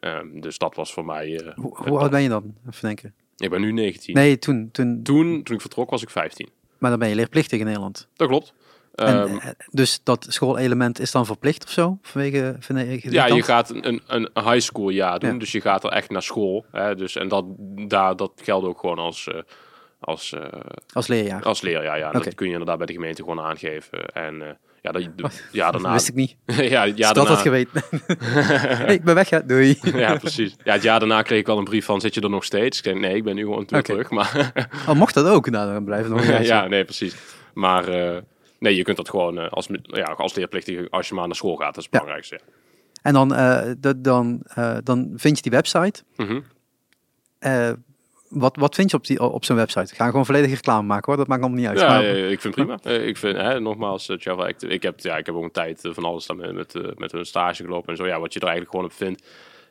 Ehm, 0.00 0.40
dus 0.40 0.58
dat 0.58 0.74
was 0.74 0.92
voor 0.92 1.04
mij... 1.04 1.38
eh, 1.40 1.54
hoe, 1.54 1.76
hoe 1.88 1.98
oud 1.98 2.10
ben 2.10 2.22
je 2.22 2.28
dan? 2.28 2.54
Even 2.68 2.80
denken. 2.86 3.14
ik 3.36 3.50
ben 3.50 3.60
nu 3.60 3.72
19. 3.72 4.14
Nee, 4.14 4.38
toen, 4.38 4.68
toen, 4.72 5.02
Toen, 5.02 5.42
toen 5.42 5.54
ik 5.54 5.60
vertrok 5.60 5.90
was 5.90 6.02
ik 6.02 6.10
15. 6.10 6.48
maar 6.78 6.90
dan 6.90 6.98
ben 6.98 7.08
je 7.08 7.14
leerplichtig 7.14 7.58
in 7.58 7.64
Nederland. 7.66 8.08
Dat 8.14 8.28
klopt. 8.28 8.52
En, 8.94 9.06
Ehm, 9.22 9.36
eh, 9.38 9.50
dus 9.70 10.00
dat 10.02 10.26
schoolelement 10.28 10.98
is 11.00 11.10
dan 11.10 11.26
verplicht 11.26 11.64
of 11.64 11.70
zo? 11.70 11.98
Vanwege, 12.02 12.56
vanwege 12.58 13.10
Ja, 13.12 13.26
je 13.26 13.42
gaat 13.42 13.70
een, 13.70 14.00
een, 14.06 14.28
high 14.34 14.58
school 14.60 14.88
jaar 14.88 15.18
doen, 15.18 15.32
Ja. 15.32 15.38
dus 15.38 15.52
je 15.52 15.60
gaat 15.60 15.84
er 15.84 15.90
echt 15.90 16.10
naar 16.10 16.22
school. 16.22 16.64
Hè, 16.72 16.94
dus, 16.94 17.16
en 17.16 17.28
dat, 17.28 17.44
daar, 17.88 18.16
dat 18.16 18.32
geldt 18.42 18.66
ook 18.66 18.78
gewoon 18.80 18.98
als, 18.98 19.26
eh, 19.28 19.40
als, 20.00 20.34
Als 20.92 21.06
leerjaar. 21.06 21.42
als 21.42 21.60
leerjaar. 21.60 21.98
Ja. 21.98 22.10
Dat 22.10 22.34
kun 22.34 22.46
je 22.46 22.52
inderdaad 22.52 22.78
bij 22.78 22.86
de 22.86 22.92
gemeente 22.92 23.22
gewoon 23.22 23.40
aangeven. 23.40 24.06
En 24.08 24.58
ja, 24.82 24.92
dat, 24.92 25.02
Oh, 25.02 25.30
ja, 25.52 25.64
Dat 25.70 25.72
daarna... 25.72 25.92
wist 25.92 26.08
ik 26.08 26.14
niet. 26.14 26.36
ja, 26.46 26.62
ja, 26.62 26.84
Ja, 26.84 26.92
dat 27.12 27.14
daarna, 27.14 27.30
had 27.30 27.40
geweten. 27.40 27.82
hey, 28.84 28.94
ik 28.94 29.04
ben 29.04 29.14
weg, 29.14 29.28
ja. 29.28 29.40
Doei. 29.40 29.78
ja, 29.82 30.16
precies. 30.16 30.56
Ja, 30.64 30.72
het 30.72 30.82
jaar 30.82 30.98
daarna 30.98 31.22
kreeg 31.22 31.38
ik 31.38 31.46
wel 31.46 31.58
een 31.58 31.64
brief 31.64 31.84
van, 31.84 32.00
zit 32.00 32.14
je 32.14 32.20
er 32.20 32.30
nog 32.30 32.44
steeds? 32.44 32.80
Ik 32.80 32.94
nee, 33.00 33.14
ik 33.14 33.24
ben 33.24 33.34
nu 33.34 33.42
gewoon 33.42 33.64
terug. 33.64 34.10
Maar 34.10 34.52
Al 34.86 34.94
mocht 34.94 35.14
dat 35.14 35.26
ook. 35.26 35.50
Nou, 35.50 35.84
dan 35.84 36.08
nog 36.08 36.42
ja, 36.42 36.66
nee, 36.66 36.84
precies. 36.84 37.14
Maar 37.54 37.88
eh, 37.88 38.22
nee, 38.58 38.76
je 38.76 38.82
kunt 38.82 38.96
dat 38.96 39.08
gewoon 39.10 39.38
eh, 39.38 39.48
als, 39.48 39.68
ja, 39.82 40.04
als 40.04 40.34
leerplichtige, 40.34 40.86
als 40.90 41.08
je 41.08 41.14
maar 41.14 41.26
naar 41.26 41.36
school 41.36 41.56
gaat, 41.56 41.74
dat 41.74 41.84
is 41.84 41.84
het 41.84 41.92
Ja. 41.92 41.98
belangrijkste. 41.98 42.40
En 43.02 43.12
dan, 43.12 43.34
eh, 43.34 43.70
dan, 43.98 44.42
dan 44.84 45.12
vind 45.16 45.36
je 45.36 45.42
die 45.42 45.50
website. 45.52 46.02
Eh, 47.38 47.70
wat, 48.30 48.56
wat 48.56 48.74
vind 48.74 48.90
je 48.90 48.96
op, 48.96 49.06
die, 49.06 49.22
op 49.22 49.44
zo'n 49.44 49.56
website? 49.56 49.94
Ga 49.94 50.06
gewoon 50.06 50.26
volledig 50.26 50.50
reclame 50.50 50.86
maken 50.86 51.04
hoor. 51.06 51.16
Dat 51.16 51.26
maakt 51.26 51.40
allemaal 51.42 51.58
niet 51.60 51.68
uit. 51.68 51.78
Ja, 51.80 51.88
Maar- 51.88 52.04
ik 52.04 52.40
vind 52.40 52.54
het 52.56 52.66
prima. 52.66 52.78
Eh, 52.82 53.06
ik 53.06 53.16
vind, 53.16 53.36
hè, 53.36 53.60
nogmaals, 53.60 54.08
eh, 54.08 54.18
Java 54.18 54.46
Active. 54.46 54.72
Ik 54.72 54.82
heb, 54.82 55.00
ja, 55.00 55.16
ik 55.16 55.26
heb 55.26 55.34
ook 55.34 55.42
een 55.42 55.50
tijd 55.50 55.84
eh, 55.84 55.92
van 55.92 56.04
alles 56.04 56.28
met, 56.32 56.52
met, 56.54 56.98
met 56.98 57.12
een 57.12 57.24
stage 57.26 57.64
gelopen 57.64 57.88
en 57.90 57.96
zo. 57.96 58.06
Ja, 58.06 58.20
wat 58.20 58.32
je 58.32 58.40
er 58.40 58.46
eigenlijk 58.46 58.76
gewoon 58.76 58.90
op 58.90 58.96
vindt, 58.96 59.26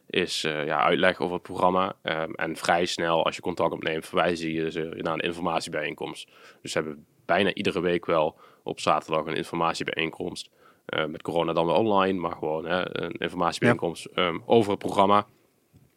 is 0.09 0.41
ja, 0.41 0.81
uitleg 0.83 1.19
over 1.19 1.33
het 1.33 1.43
programma. 1.43 1.95
Ehm, 2.01 2.31
en 2.31 2.55
vrij 2.55 2.85
snel, 2.85 3.25
als 3.25 3.35
je 3.35 3.41
contact 3.41 3.73
opneemt, 3.73 4.05
verwijzen 4.05 4.51
je 4.51 4.71
ze 4.71 4.93
naar 4.97 5.13
een 5.13 5.19
informatiebijeenkomst. 5.19 6.29
Dus 6.61 6.71
ze 6.71 6.77
hebben 6.77 7.05
bijna 7.25 7.53
iedere 7.53 7.81
week 7.81 8.05
wel 8.05 8.39
op 8.63 8.79
zaterdag 8.79 9.25
een 9.25 9.35
informatiebijeenkomst. 9.35 10.49
Eh, 10.85 11.05
met 11.05 11.21
corona 11.21 11.53
dan 11.53 11.65
wel 11.65 11.75
online, 11.75 12.19
maar 12.19 12.31
gewoon 12.31 12.65
hè, 12.65 13.01
een 13.03 13.11
informatiebijeenkomst 13.11 14.05
ehm, 14.05 14.37
over 14.45 14.69
het 14.71 14.79
programma. 14.79 15.25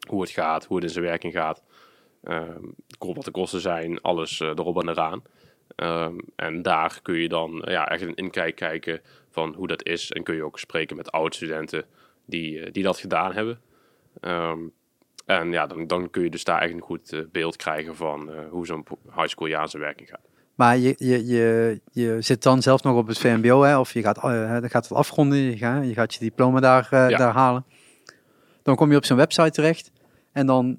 Hoe 0.09 0.21
het 0.21 0.31
gaat, 0.31 0.65
hoe 0.65 0.77
het 0.77 0.85
in 0.85 0.93
zijn 0.93 1.05
werking 1.05 1.33
gaat. 1.33 1.63
Ehm, 2.23 2.63
wat 2.99 3.25
de 3.25 3.31
kosten 3.31 3.61
zijn, 3.61 4.01
alles 4.01 4.41
eh, 4.41 4.49
erop 4.49 4.81
en 4.83 4.89
eraan. 4.89 5.23
Ehm, 5.77 6.19
en 6.37 6.63
daar 6.63 6.99
kun 7.03 7.15
je 7.15 7.29
dan 7.29 7.63
ja, 7.67 7.89
echt 7.89 8.03
een 8.03 8.15
inkijk 8.15 8.57
kijken 8.57 9.01
van 9.31 9.55
hoe 9.55 9.67
dat 9.67 9.87
is. 9.87 10.13
En 10.13 10.23
kun 10.23 10.35
je 10.35 10.45
ook 10.45 10.59
spreken 10.59 10.97
met 10.97 11.11
oud-studenten 11.13 11.85
die, 12.25 12.61
eh, 12.61 12.73
die 12.73 12.83
dat 12.83 12.99
gedaan 12.99 13.33
hebben. 13.33 13.61
Ehm, 14.21 14.59
en 15.27 15.53
ja, 15.53 15.67
dan, 15.67 15.87
dan 15.87 16.11
kun 16.11 16.23
je 16.23 16.31
dus 16.31 16.45
daar 16.45 16.61
echt 16.61 16.73
een 16.73 16.81
goed 16.81 17.13
eh, 17.13 17.21
beeld 17.33 17.57
krijgen 17.57 17.97
van 17.97 18.31
hoe 18.51 18.67
zo'n 18.67 18.85
high 19.15 19.29
school 19.29 19.49
jaar 19.49 19.69
zijn 19.69 19.83
werking 19.83 20.09
gaat. 20.09 20.29
Maar 20.55 20.77
je, 20.79 20.95
je, 20.99 21.27
je, 21.27 21.81
je 21.93 22.17
zit 22.21 22.43
dan 22.43 22.63
zelf 22.63 22.83
nog 22.83 22.97
op 22.97 23.07
het 23.07 23.19
VMBO, 23.19 23.63
hè? 23.63 23.79
of 23.79 23.93
je 23.93 24.03
gaat, 24.03 24.21
dan 24.21 24.71
gaat 24.71 24.89
het 24.89 24.99
afronden, 24.99 25.39
je 25.39 25.57
gaat, 25.57 25.85
je 25.87 25.93
gaat 25.95 26.15
je 26.15 26.21
diploma 26.21 26.61
daar, 26.61 26.89
Ja. 26.91 27.17
daar 27.17 27.33
halen. 27.33 27.65
Dan 28.63 28.77
kom 28.77 28.91
je 28.91 28.97
op 28.97 29.05
zo'n 29.05 29.17
website 29.17 29.51
terecht 29.51 29.91
en 30.33 30.47
dan 30.47 30.79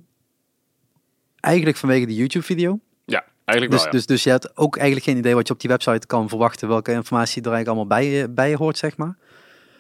eigenlijk 1.44 1.78
vanwege 1.78 2.06
die 2.06 2.16
YouTube-video. 2.16 2.80
Ja, 3.06 3.24
eigenlijk 3.46 3.72
Dus, 3.72 3.84
wel. 3.84 3.86
Ja. 3.86 3.98
dus, 3.98 4.06
dus 4.06 4.24
je 4.24 4.30
hebt 4.30 4.58
ook 4.58 4.76
eigenlijk 4.78 5.06
geen 5.06 5.18
idee 5.18 5.36
wat 5.36 5.48
je 5.48 5.54
op 5.54 5.60
die 5.60 5.70
website 5.70 6.08
kan 6.08 6.30
verwachten, 6.30 6.68
welke 6.68 6.92
informatie 6.92 7.42
er 7.44 7.52
eigenlijk 7.52 7.68
allemaal 7.78 7.98
bij, 8.00 8.12
je- 8.12 8.30
bij 8.30 8.56
hoort, 8.56 8.78
zeg 8.78 8.98
maar. 8.98 9.18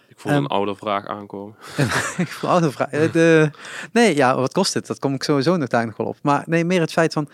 Ik 0.07 0.19
voel 0.19 0.31
ehm, 0.31 0.41
een 0.43 0.47
oude 0.49 0.75
vraag 0.75 1.05
aankomen. 1.07 1.55
Ik 2.17 2.27
voel 2.27 2.49
oude 2.49 2.71
vraag. 2.71 2.89
eh, 2.91 3.11
de- 3.11 3.49
Nee, 3.91 4.15
ja, 4.15 4.35
wat 4.35 4.53
kost 4.53 4.73
het? 4.73 4.87
Dat 4.87 4.99
kom 4.99 5.13
ik 5.13 5.23
sowieso 5.23 5.57
nog 5.57 5.67
daar 5.67 5.85
nog 5.85 5.97
wel 5.97 6.07
op. 6.07 6.17
Maar 6.21 6.43
nee, 6.47 6.65
meer 6.65 6.79
het 6.81 6.91
feit 6.91 7.13
van 7.13 7.29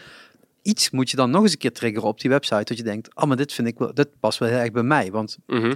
iets 0.61 0.89
moet 0.89 1.09
je 1.09 1.15
dan 1.15 1.29
nog 1.31 1.41
eens 1.41 1.51
een 1.51 1.57
keer 1.57 1.73
triggeren 1.73 2.07
op 2.07 2.19
die 2.21 2.29
website. 2.29 2.63
Dat 2.63 2.77
je 2.77 2.83
denkt, 2.83 3.15
oh, 3.15 3.23
maar 3.23 3.37
dit 3.37 3.53
vind 3.53 3.67
ik 3.67 3.77
wel, 3.77 3.93
dit 3.93 4.07
past 4.19 4.39
wel 4.39 4.49
heel 4.49 4.57
erg 4.57 4.71
bij 4.71 4.83
mij. 4.83 5.11
Want 5.11 5.37
Mhm. 5.47 5.73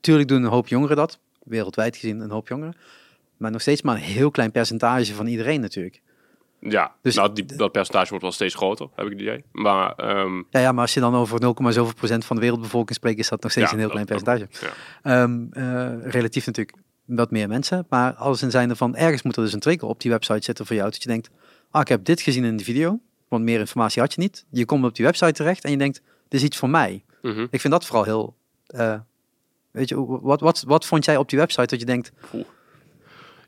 Tuurlijk 0.00 0.28
doen 0.28 0.42
een 0.42 0.50
hoop 0.50 0.68
jongeren 0.68 0.96
dat, 0.96 1.18
wereldwijd 1.42 1.96
gezien 1.96 2.20
een 2.20 2.30
hoop 2.30 2.48
jongeren. 2.48 2.74
Maar 3.36 3.50
nog 3.50 3.60
steeds 3.60 3.82
maar 3.82 3.94
een 3.94 4.00
heel 4.02 4.30
klein 4.30 4.50
percentage 4.50 5.14
van 5.14 5.26
iedereen 5.26 5.60
natuurlijk. 5.60 6.00
Ja, 6.60 6.94
Dus- 7.02 7.14
nou, 7.14 7.32
die, 7.32 7.44
dat 7.44 7.72
percentage 7.72 8.08
wordt 8.08 8.22
wel 8.24 8.32
steeds 8.32 8.54
groter, 8.54 8.88
heb 8.94 9.04
ik 9.06 9.12
het 9.12 9.20
idee. 9.20 9.44
Maar 9.52 9.92
ehm, 9.94 10.36
Ja, 10.50 10.60
ja 10.60 10.72
maar 10.72 10.80
als 10.82 10.94
je 10.94 11.00
dan 11.00 11.14
over 11.14 11.40
0, 11.40 11.54
zoveel 11.72 11.94
procent 11.94 12.24
van 12.24 12.36
de 12.36 12.42
wereldbevolking 12.42 12.94
spreekt, 12.96 13.18
is 13.18 13.28
dat 13.28 13.42
nog 13.42 13.50
steeds 13.50 13.66
Ja, 13.70 13.72
een 13.76 13.78
heel 13.82 13.88
dat- 13.94 14.06
klein 14.06 14.22
percentage. 14.22 14.66
ja. 15.02 15.22
Ehm, 15.22 15.46
eh, 15.50 16.10
relatief 16.10 16.46
natuurlijk 16.46 16.76
wat 17.04 17.30
meer 17.30 17.48
mensen. 17.48 17.86
Maar 17.88 18.12
alles 18.14 18.42
in 18.42 18.50
zijnde 18.50 18.76
van, 18.76 18.96
ergens 18.96 19.22
moet 19.22 19.36
er 19.36 19.42
dus 19.42 19.52
een 19.52 19.60
trigger 19.60 19.88
op 19.88 20.00
die 20.00 20.10
website 20.10 20.42
zitten 20.44 20.66
voor 20.66 20.76
jou. 20.76 20.90
Dat 20.90 21.02
je 21.02 21.08
denkt, 21.08 21.30
ah, 21.70 21.80
ik 21.80 21.88
heb 21.88 22.04
dit 22.04 22.20
gezien 22.20 22.44
in 22.44 22.56
de 22.56 22.64
video. 22.64 23.00
Want 23.28 23.44
meer 23.44 23.58
informatie 23.58 24.02
had 24.02 24.14
je 24.14 24.20
niet. 24.20 24.44
Je 24.50 24.64
komt 24.64 24.84
op 24.84 24.94
die 24.94 25.04
website 25.04 25.32
terecht 25.32 25.64
en 25.64 25.70
je 25.70 25.76
denkt, 25.78 26.02
dit 26.28 26.40
is 26.40 26.46
iets 26.46 26.56
voor 26.56 26.70
mij. 26.70 27.04
mhm. 27.22 27.46
Ik 27.50 27.60
vind 27.60 27.72
dat 27.72 27.84
vooral 27.86 28.04
heel... 28.04 28.36
eh, 28.66 28.94
weet 29.70 29.88
je, 29.88 30.04
wat, 30.20 30.40
wat, 30.40 30.62
wat 30.66 30.86
vond 30.86 31.04
jij 31.04 31.16
op 31.16 31.28
die 31.28 31.38
website 31.38 31.66
dat 31.66 31.80
je 31.80 31.86
denkt, 31.86 32.12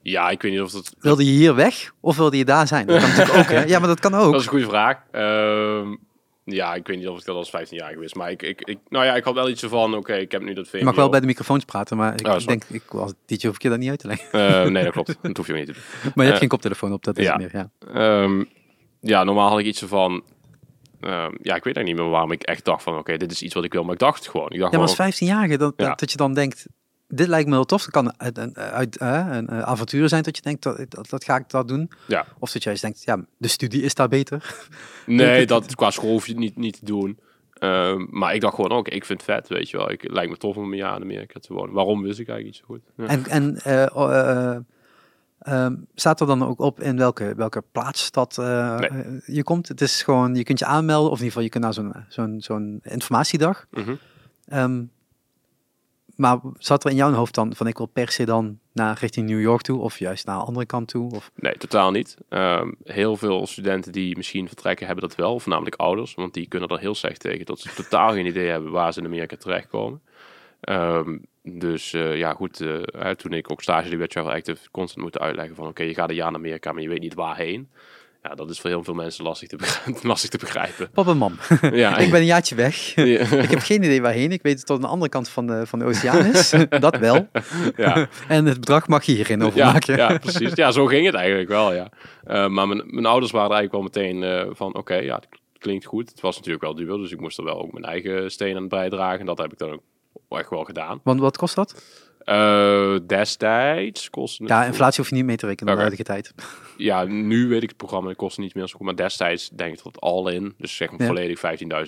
ja, 0.03 0.31
ik 0.31 0.43
weet 0.43 0.53
niet 0.53 0.61
of 0.61 0.71
dat... 0.71 0.95
wilde 0.99 1.25
je 1.25 1.31
hier 1.31 1.55
weg 1.55 1.93
of 2.01 2.17
wilde 2.17 2.37
je 2.37 2.45
daar 2.45 2.67
zijn? 2.67 2.87
Dat 2.87 3.01
kan 3.01 3.09
natuurlijk 3.09 3.39
ook, 3.39 3.49
hè? 3.49 3.65
Ja, 3.73 3.79
maar 3.79 3.89
dat 3.89 4.01
kan 4.01 4.15
ook. 4.15 4.31
Dat 4.33 4.41
is 4.41 4.47
een 4.47 4.53
goede 4.53 4.69
vraag. 4.69 4.97
Ehm, 5.11 5.95
Ja, 6.45 6.75
ik 6.75 6.87
weet 6.87 6.97
niet 6.99 7.09
of 7.09 7.19
ik 7.19 7.25
dat 7.25 7.37
als 7.37 7.51
15 7.51 7.77
jaar 7.79 7.99
wist. 7.99 8.15
Maar 8.15 8.31
ik, 8.31 8.43
ik, 8.43 8.61
ik, 8.61 8.79
nou 8.89 9.05
ja, 9.05 9.15
ik 9.15 9.25
had 9.25 9.35
wel 9.35 9.49
iets 9.49 9.63
van, 9.63 9.95
oké, 9.95 10.15
ik 10.15 10.33
heb 10.33 10.43
nu 10.43 10.53
dat 10.55 10.69
Je 10.71 10.85
mag 10.85 10.95
wel 10.95 11.09
bij 11.09 11.21
de 11.21 11.27
microfoons 11.27 11.65
praten, 11.65 11.97
maar 11.97 12.15
ik 12.21 12.27
Oh, 12.27 12.39
denk, 12.39 12.65
ik 12.69 12.83
was 12.89 13.13
dit 13.27 13.43
hoef 13.43 13.55
ik 13.55 13.63
je 13.63 13.69
dat 13.69 13.79
niet 13.79 13.91
uit 13.91 13.99
te 13.99 14.07
leggen. 14.07 14.33
Eh, 14.33 14.71
nee, 14.71 14.85
dat 14.85 14.93
klopt. 14.93 15.17
Dat 15.23 15.37
hoef 15.37 15.47
je 15.47 15.53
ook 15.53 15.59
niet 15.59 15.67
te 15.67 15.73
doen. 15.73 15.83
Maar 16.03 16.13
je 16.15 16.21
hebt 16.23 16.33
Eh, 16.33 16.39
geen 16.39 16.49
koptelefoon 16.49 16.93
op, 16.93 17.05
dat 17.05 17.19
is 17.19 17.25
ja. 17.27 17.37
meer, 17.37 17.51
ja. 17.53 17.71
Ehm, 17.95 18.45
ja, 19.01 19.25
normaal 19.25 19.49
had 19.49 19.59
ik 19.59 19.67
iets 19.67 19.83
van... 19.87 20.23
ehm, 21.01 21.13
ja, 21.43 21.55
ik 21.55 21.65
weet 21.65 21.77
eigenlijk 21.77 21.87
niet 21.87 21.97
meer 21.97 22.09
waarom 22.09 22.33
ik 22.33 22.43
echt 22.43 22.65
dacht 22.65 22.83
van... 22.83 22.99
Oké, 22.99 23.17
dit 23.17 23.31
is 23.33 23.43
iets 23.43 23.55
wat 23.55 23.65
ik 23.65 23.73
wil. 23.73 23.83
Maar 23.85 23.93
ik 23.93 23.99
dacht 23.99 24.29
gewoon. 24.29 24.51
Ik 24.51 24.59
dacht 24.59 24.73
Ja, 24.73 24.79
maar 24.79 24.87
als 24.89 24.97
gewoon, 24.97 25.13
15-jarige, 25.13 25.57
dat, 25.57 25.73
Ja. 25.77 25.89
dat, 25.89 25.99
dat 25.99 26.11
je 26.11 26.17
dan 26.17 26.35
denkt, 26.35 26.67
dit 27.11 27.29
lijkt 27.29 27.49
me 27.49 27.55
wel 27.55 27.65
tof. 27.65 27.83
Het 27.83 27.91
kan 27.91 28.21
uit, 28.21 28.39
een- 28.39 28.57
uit, 28.57 29.01
een 29.01 29.49
eh, 29.49 29.61
avontuur 29.61 30.09
zijn 30.09 30.23
dat 30.23 30.37
je 30.37 30.43
denkt, 30.43 30.63
dat, 30.63 30.85
dat, 30.89 31.11
dat 31.11 31.25
ga 31.25 31.37
ik 31.37 31.49
dat 31.51 31.69
doen. 31.69 31.91
Ja. 32.07 32.27
Of 32.39 32.53
dat 32.53 32.63
je 32.63 32.69
juist 32.69 32.83
denkt, 32.83 33.03
ja, 33.05 33.25
de 33.37 33.49
studie 33.49 33.83
is 33.83 33.95
daar 33.95 34.09
beter. 34.09 34.55
nee, 35.07 35.47
dat 35.55 35.75
qua 35.75 35.91
school 35.91 36.11
hoef 36.11 36.27
je 36.27 36.35
niet, 36.35 36.57
niet 36.57 36.79
te 36.79 36.85
doen. 36.85 37.19
Ehm, 37.53 38.07
maar 38.11 38.35
ik 38.35 38.41
dacht 38.41 38.55
gewoon, 38.55 38.73
oké, 38.73 38.91
ik 38.91 39.05
vind 39.05 39.27
het 39.27 39.31
vet, 39.37 39.49
weet 39.49 39.71
je 39.71 39.77
wel. 39.77 39.91
Ik, 39.91 40.03
het 40.03 40.13
lijkt 40.13 40.31
me 40.31 40.37
tof 40.37 40.57
om 40.57 40.71
een 40.73 40.77
jaar 40.79 40.97
in 40.97 41.03
Amerika 41.03 41.41
te 41.41 41.53
wonen. 41.53 41.75
Waarom 41.75 42.03
wist 42.03 42.19
ik 42.19 42.29
eigenlijk 42.29 42.45
niet 42.47 42.67
zo 42.69 42.75
goed. 42.75 43.09
Ja. 43.09 43.15
En, 43.15 43.27
en 43.27 43.57
eh, 43.57 43.97
oh, 43.97 44.15
eh, 44.15 44.51
eh, 44.55 44.61
ehm, 45.39 45.75
staat 45.95 46.21
er 46.21 46.27
dan 46.27 46.47
ook 46.47 46.61
op 46.61 46.81
in 46.81 46.97
welke, 46.97 47.33
welke 47.37 47.63
plaatsstad 47.73 48.37
Nee. 48.37 48.47
eh, 48.89 49.01
je 49.27 49.43
komt? 49.43 49.69
Het 49.69 49.81
is 49.81 50.03
gewoon, 50.03 50.35
je 50.35 50.43
kunt 50.45 50.59
je 50.59 50.65
aanmelden, 50.65 51.11
of 51.11 51.19
in 51.19 51.25
ieder 51.25 51.41
geval 51.41 51.43
je 51.43 51.49
kunt 51.49 51.65
naar 51.65 51.75
zo'n 51.75 52.05
zo'n 52.09 52.41
zo'n 52.41 52.81
informatiedag. 52.83 53.67
Ehm, 54.49 54.83
maar 56.21 56.39
zat 56.59 56.85
er 56.85 56.91
in 56.91 56.97
jouw 56.97 57.13
hoofd 57.13 57.35
dan 57.35 57.55
van 57.55 57.67
ik 57.67 57.77
wil 57.77 57.87
per 57.87 58.11
se 58.11 58.25
dan 58.25 58.59
naar 58.73 58.99
richting 59.01 59.29
New 59.29 59.41
York 59.41 59.63
toe 59.63 59.81
of 59.81 59.99
juist 59.99 60.27
naar 60.27 60.39
de 60.39 60.45
andere 60.45 60.67
kant 60.67 60.89
toe? 60.89 61.11
Of, 61.15 61.31
Nee, 61.35 61.57
totaal 61.57 61.91
niet. 61.91 62.17
Ehm, 62.29 62.73
heel 62.85 63.17
veel 63.17 63.47
studenten 63.47 63.93
die 63.93 64.17
misschien 64.17 64.47
vertrekken 64.47 64.87
hebben 64.87 65.09
dat 65.09 65.17
wel, 65.17 65.41
voornamelijk 65.41 65.77
ouders, 65.77 66.15
want 66.15 66.35
die 66.35 66.49
kunnen 66.49 66.69
er 66.69 66.79
heel 66.79 66.95
slecht 66.95 67.21
tegen 67.21 67.47
dat 67.47 67.61
ze 67.61 67.75
totaal 67.75 68.13
geen 68.13 68.27
idee 68.27 68.49
hebben 68.49 68.71
waar 68.71 68.93
ze 68.93 69.01
in 69.01 69.07
Amerika 69.07 69.37
terechtkomen. 69.37 70.03
Ehm, 70.61 71.19
dus 71.43 71.93
eh, 71.93 72.17
ja, 72.17 72.33
goed, 72.33 72.61
eh, 72.61 73.11
toen 73.11 73.33
ik 73.33 73.51
ook 73.51 73.63
stage 73.63 73.89
liep 73.89 73.99
bij 73.99 74.07
Travel 74.07 74.33
Active, 74.33 74.71
constant 74.71 75.03
moeten 75.03 75.21
uitleggen 75.21 75.57
van 75.57 75.67
oké, 75.67 75.83
je 75.83 75.95
gaat 75.95 76.09
een 76.09 76.15
jaar 76.15 76.31
naar 76.31 76.41
Amerika, 76.41 76.73
maar 76.73 76.83
je 76.83 76.89
weet 76.89 77.01
niet 77.01 77.15
waarheen. 77.15 77.71
Ja, 78.23 78.35
dat 78.35 78.51
is 78.51 78.61
voor 78.61 78.71
heel 78.71 78.85
veel 78.85 78.95
mensen 78.95 79.25
lastig 79.25 79.49
te, 79.49 79.57
begrijpen. 79.57 80.07
lastig 80.09 80.31
te 80.31 80.39
begrijpen. 80.39 80.91
papa, 80.91 81.15
mam, 81.15 81.35
Ja, 81.73 81.97
ik 82.05 82.11
ben 82.11 82.21
een 82.21 82.27
jaartje 82.27 82.55
weg. 82.55 82.95
ja, 82.95 83.05
ik 83.47 83.51
heb 83.51 83.59
geen 83.59 83.83
idee 83.83 84.03
waarheen. 84.03 84.33
Ik 84.33 84.43
weet 84.43 84.59
dat 84.59 84.59
het 84.59 84.67
tot 84.67 84.81
de 84.81 84.87
andere 84.87 85.11
kant 85.11 85.29
van 85.29 85.47
de, 85.47 85.67
van 85.67 85.79
de 85.79 85.85
oceaan 85.85 86.25
is. 86.27 86.55
dat 86.81 86.97
wel. 86.99 87.29
ja. 87.77 88.09
En 88.29 88.45
het 88.47 88.61
bedrag 88.61 88.89
mag 88.89 89.05
je 89.05 89.13
hierin 89.13 89.39
Ja, 89.41 89.47
overmaken. 89.47 89.97
ja, 89.97 90.19
precies. 90.19 90.55
Ja, 90.55 90.71
zo 90.71 90.87
ging 90.87 91.07
het 91.07 91.15
eigenlijk 91.15 91.49
wel, 91.49 91.73
ja. 91.75 91.89
Eh, 92.25 92.47
maar 92.49 92.69
mijn, 92.69 92.83
mijn 92.87 93.07
ouders 93.07 93.33
waren 93.33 93.57
eigenlijk 93.57 93.73
wel 93.93 94.05
meteen 94.05 94.23
eh, 94.23 94.55
van, 94.55 94.75
oké, 94.75 94.95
ja, 94.95 95.15
het 95.15 95.29
klinkt 95.59 95.85
goed. 95.85 96.09
Het 96.11 96.21
was 96.21 96.37
natuurlijk 96.37 96.65
wel 96.65 96.75
duur, 96.75 96.97
dus 96.97 97.13
ik 97.13 97.21
moest 97.21 97.39
er 97.39 97.45
wel 97.45 97.61
ook 97.63 97.73
mijn 97.73 97.85
eigen 97.85 98.31
steen 98.31 98.57
aan 98.57 98.69
bijdragen. 98.69 99.21
En 99.21 99.27
dat 99.27 99.39
heb 99.39 99.53
ik 99.53 99.59
dan 99.59 99.71
ook 100.29 100.39
echt 100.39 100.51
wel 100.51 100.65
gedaan. 100.65 101.01
Want 101.05 101.21
wat 101.21 101.37
kost 101.37 101.55
dat? 101.55 101.83
Eh, 102.25 102.97
destijds 103.07 104.11
kostte 104.11 104.43
het... 104.43 104.53
Ja, 104.53 104.65
inflatie 104.65 105.01
hoef 105.01 105.09
je 105.11 105.17
niet 105.17 105.25
mee 105.25 105.37
te 105.37 105.47
rekenen 105.47 105.69
in 105.69 105.75
de 105.75 105.81
huidige 105.81 106.03
tijd. 106.05 106.33
Ja, 106.77 107.05
nu 107.05 107.49
weet 107.49 107.63
ik 107.63 107.69
het 107.69 107.77
programma, 107.79 108.09
het 108.09 108.17
kostte 108.19 108.41
niet 108.41 108.55
meer 108.55 108.67
zo 108.69 108.77
goed. 108.77 108.87
Maar 108.87 108.97
destijds 108.97 109.49
denk 109.49 109.71
ik 109.71 109.77
dat 109.77 109.85
het 109.93 110.01
al 110.01 110.29
in, 110.29 110.55
dus 110.59 110.77
zeg 110.77 110.91
maar 110.91 111.01
Ja. 111.01 111.07
volledig 111.07 111.39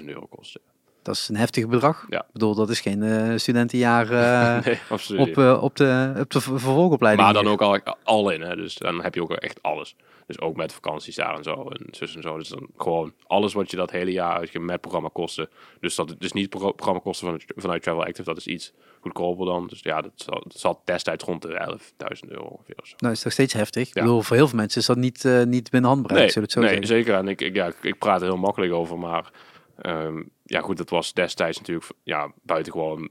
15.000 0.01 0.05
euro 0.09 0.27
kostte. 0.31 0.61
Dat 1.03 1.14
is 1.14 1.29
een 1.29 1.37
heftig 1.37 1.68
bedrag. 1.68 2.07
Ja. 2.09 2.18
Ik 2.21 2.33
bedoel, 2.33 2.55
dat 2.55 2.71
is 2.71 2.81
geen 2.81 3.03
eh, 3.03 3.33
studentenjaar 3.37 4.11
eh, 4.11 4.64
nee, 4.66 4.79
absoluut 4.88 5.37
op, 5.37 5.62
op, 5.62 5.77
de, 5.77 6.14
op 6.18 6.31
de 6.31 6.40
ver- 6.40 6.59
vervolgopleiding. 6.61 7.25
Maar 7.25 7.35
dan 7.35 7.42
hier. 7.45 7.53
ook 7.53 7.62
al, 7.85 7.97
al 8.05 8.31
in, 8.31 8.40
hè. 8.40 8.57
Dus 8.57 8.75
dan 8.75 9.03
heb 9.03 9.14
je 9.14 9.23
ook 9.23 9.33
echt 9.33 9.62
alles. 9.62 9.97
Dus 10.26 10.40
ook 10.40 10.56
met 10.56 10.72
vakanties 10.72 11.14
daar 11.16 11.37
en 11.37 11.42
zo 11.42 11.68
en 11.68 11.87
zus 11.90 12.16
en 12.16 12.22
zo. 12.22 12.38
Dus 12.38 12.48
dan 12.48 12.68
gewoon 12.76 13.12
alles 13.26 13.52
wat 13.52 13.70
je 13.70 13.76
dat 13.76 13.90
hele 13.90 14.12
jaar 14.12 14.37
uitgeeft 14.37 14.64
met 14.64 14.80
programma 14.80 15.08
kosten. 15.12 15.48
Dus 15.80 15.94
dat 15.94 16.14
is 16.18 16.32
niet 16.32 16.48
pro- 16.48 16.72
programma 16.72 17.00
kosten 17.00 17.26
vanuit, 17.26 17.44
vanuit 17.56 17.82
Travel 17.82 18.04
Active, 18.04 18.22
dat 18.28 18.37
is 18.37 18.46
iets 18.46 18.72
goedkoper 19.00 19.46
dan. 19.46 19.66
Dus 19.66 19.80
ja, 19.82 20.00
dat 20.00 20.12
zat, 20.16 20.61
dat 20.62 20.80
destijds 20.85 21.24
rond 21.24 21.42
de 21.42 21.78
11.000 22.24 22.28
euro 22.28 22.44
ongeveer 22.44 22.74
of 22.80 22.87
zo. 22.87 22.94
Nou, 22.98 23.12
is 23.12 23.22
nog 23.24 23.32
steeds 23.32 23.52
heftig. 23.52 23.88
Ik 23.88 23.94
bedoel, 23.94 24.22
voor 24.22 24.37
heel 24.37 24.48
veel 24.48 24.58
mensen 24.58 24.80
is 24.80 24.87
dat 24.87 24.96
niet, 24.96 25.24
eh, 25.24 25.42
niet 25.42 25.70
binnen 25.70 25.90
handbereik, 25.90 26.20
Nee, 26.20 26.28
zullen 26.30 26.42
het 26.42 26.52
zo 26.52 26.61
nee 26.61 26.68
zeggen. 26.68 26.87
zeker. 26.87 27.14
En 27.14 27.28
ik, 27.28 27.40
ik, 27.40 27.54
ja, 27.54 27.72
ik, 27.82 27.98
praat 27.98 28.20
er 28.20 28.26
heel 28.28 28.37
makkelijk 28.37 28.72
over, 28.72 28.98
maar 28.98 29.30
ehm, 29.78 30.22
ja 30.44 30.61
goed, 30.61 30.76
dat 30.76 30.90
was 30.90 31.12
destijds 31.12 31.58
natuurlijk 31.58 31.90
ja, 32.02 32.32
buitengewoon 32.42 33.08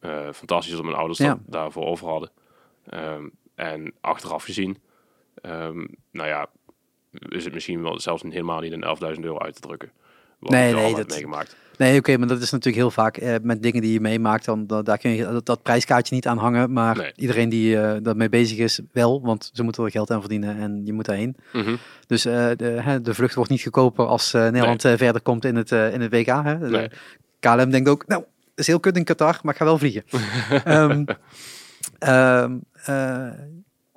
eh 0.00 0.28
fantastisch 0.32 0.74
dat 0.74 0.84
mijn 0.84 0.96
ouders 0.96 1.18
Ja. 1.18 1.28
dat 1.28 1.38
daarvoor 1.46 1.84
over 1.86 2.08
hadden. 2.08 2.30
Ehm, 2.86 3.28
en 3.54 3.94
achteraf 4.00 4.44
gezien, 4.44 4.78
ehm, 5.42 5.86
nou 6.12 6.28
ja, 6.28 6.46
is 7.28 7.44
het 7.44 7.54
misschien 7.54 7.82
wel 7.82 8.00
zelfs 8.00 8.22
helemaal 8.22 8.60
niet 8.60 8.72
een 8.72 8.84
11.000 9.14 9.20
euro 9.24 9.38
uit 9.38 9.54
te 9.54 9.60
drukken. 9.60 9.90
Nee, 10.40 10.74
nee, 10.74 10.94
dat- 10.94 11.08
meegemaakt. 11.08 11.56
Nee, 11.78 11.98
oké, 11.98 12.16
maar 12.16 12.28
dat 12.28 12.40
is 12.42 12.50
natuurlijk 12.50 12.76
heel 12.82 12.90
vaak 12.90 13.16
eh, 13.16 13.34
met 13.42 13.62
dingen 13.62 13.80
die 13.82 13.92
je 13.92 14.00
meemaakt. 14.00 14.44
Dan, 14.44 14.66
dan, 14.66 14.84
daar 14.84 14.98
kun 14.98 15.10
je 15.10 15.22
dat, 15.24 15.46
dat 15.46 15.62
prijskaartje 15.62 16.14
niet 16.14 16.26
aan 16.26 16.38
hangen. 16.38 16.72
Maar 16.72 16.96
Nee. 16.96 17.12
iedereen 17.16 17.48
die 17.48 17.80
eh 17.80 17.96
daarmee 18.02 18.28
bezig 18.28 18.58
is, 18.58 18.80
wel. 18.92 19.20
Want 19.22 19.50
ze 19.52 19.62
moeten 19.62 19.84
er 19.84 19.90
geld 19.90 20.10
aan 20.10 20.20
verdienen 20.20 20.56
en 20.56 20.80
je 20.84 20.92
moet 20.92 21.04
daarheen. 21.04 21.36
Mhm. 21.52 21.76
Dus 22.06 22.24
eh, 22.24 22.48
de, 22.56 22.98
de 23.02 23.14
vlucht 23.14 23.34
wordt 23.34 23.50
niet 23.50 23.62
goedkoper 23.62 24.06
als 24.06 24.32
Nederland 24.32 24.80
verder 24.82 25.20
komt 25.22 25.44
in 25.44 25.56
het, 25.56 25.70
in 25.70 26.00
het 26.00 26.10
WK. 26.12 26.26
Hè? 26.26 26.58
De 26.58 26.68
Nee. 26.68 26.88
KLM 27.40 27.70
denkt 27.70 27.88
ook, 27.88 28.06
nou, 28.06 28.24
is 28.54 28.66
heel 28.66 28.80
kut 28.80 28.96
in 28.96 29.04
Qatar, 29.04 29.38
maar 29.42 29.52
ik 29.52 29.58
ga 29.58 29.64
wel 29.64 29.78
vliegen. 29.78 30.04
Ehm, 31.98 32.58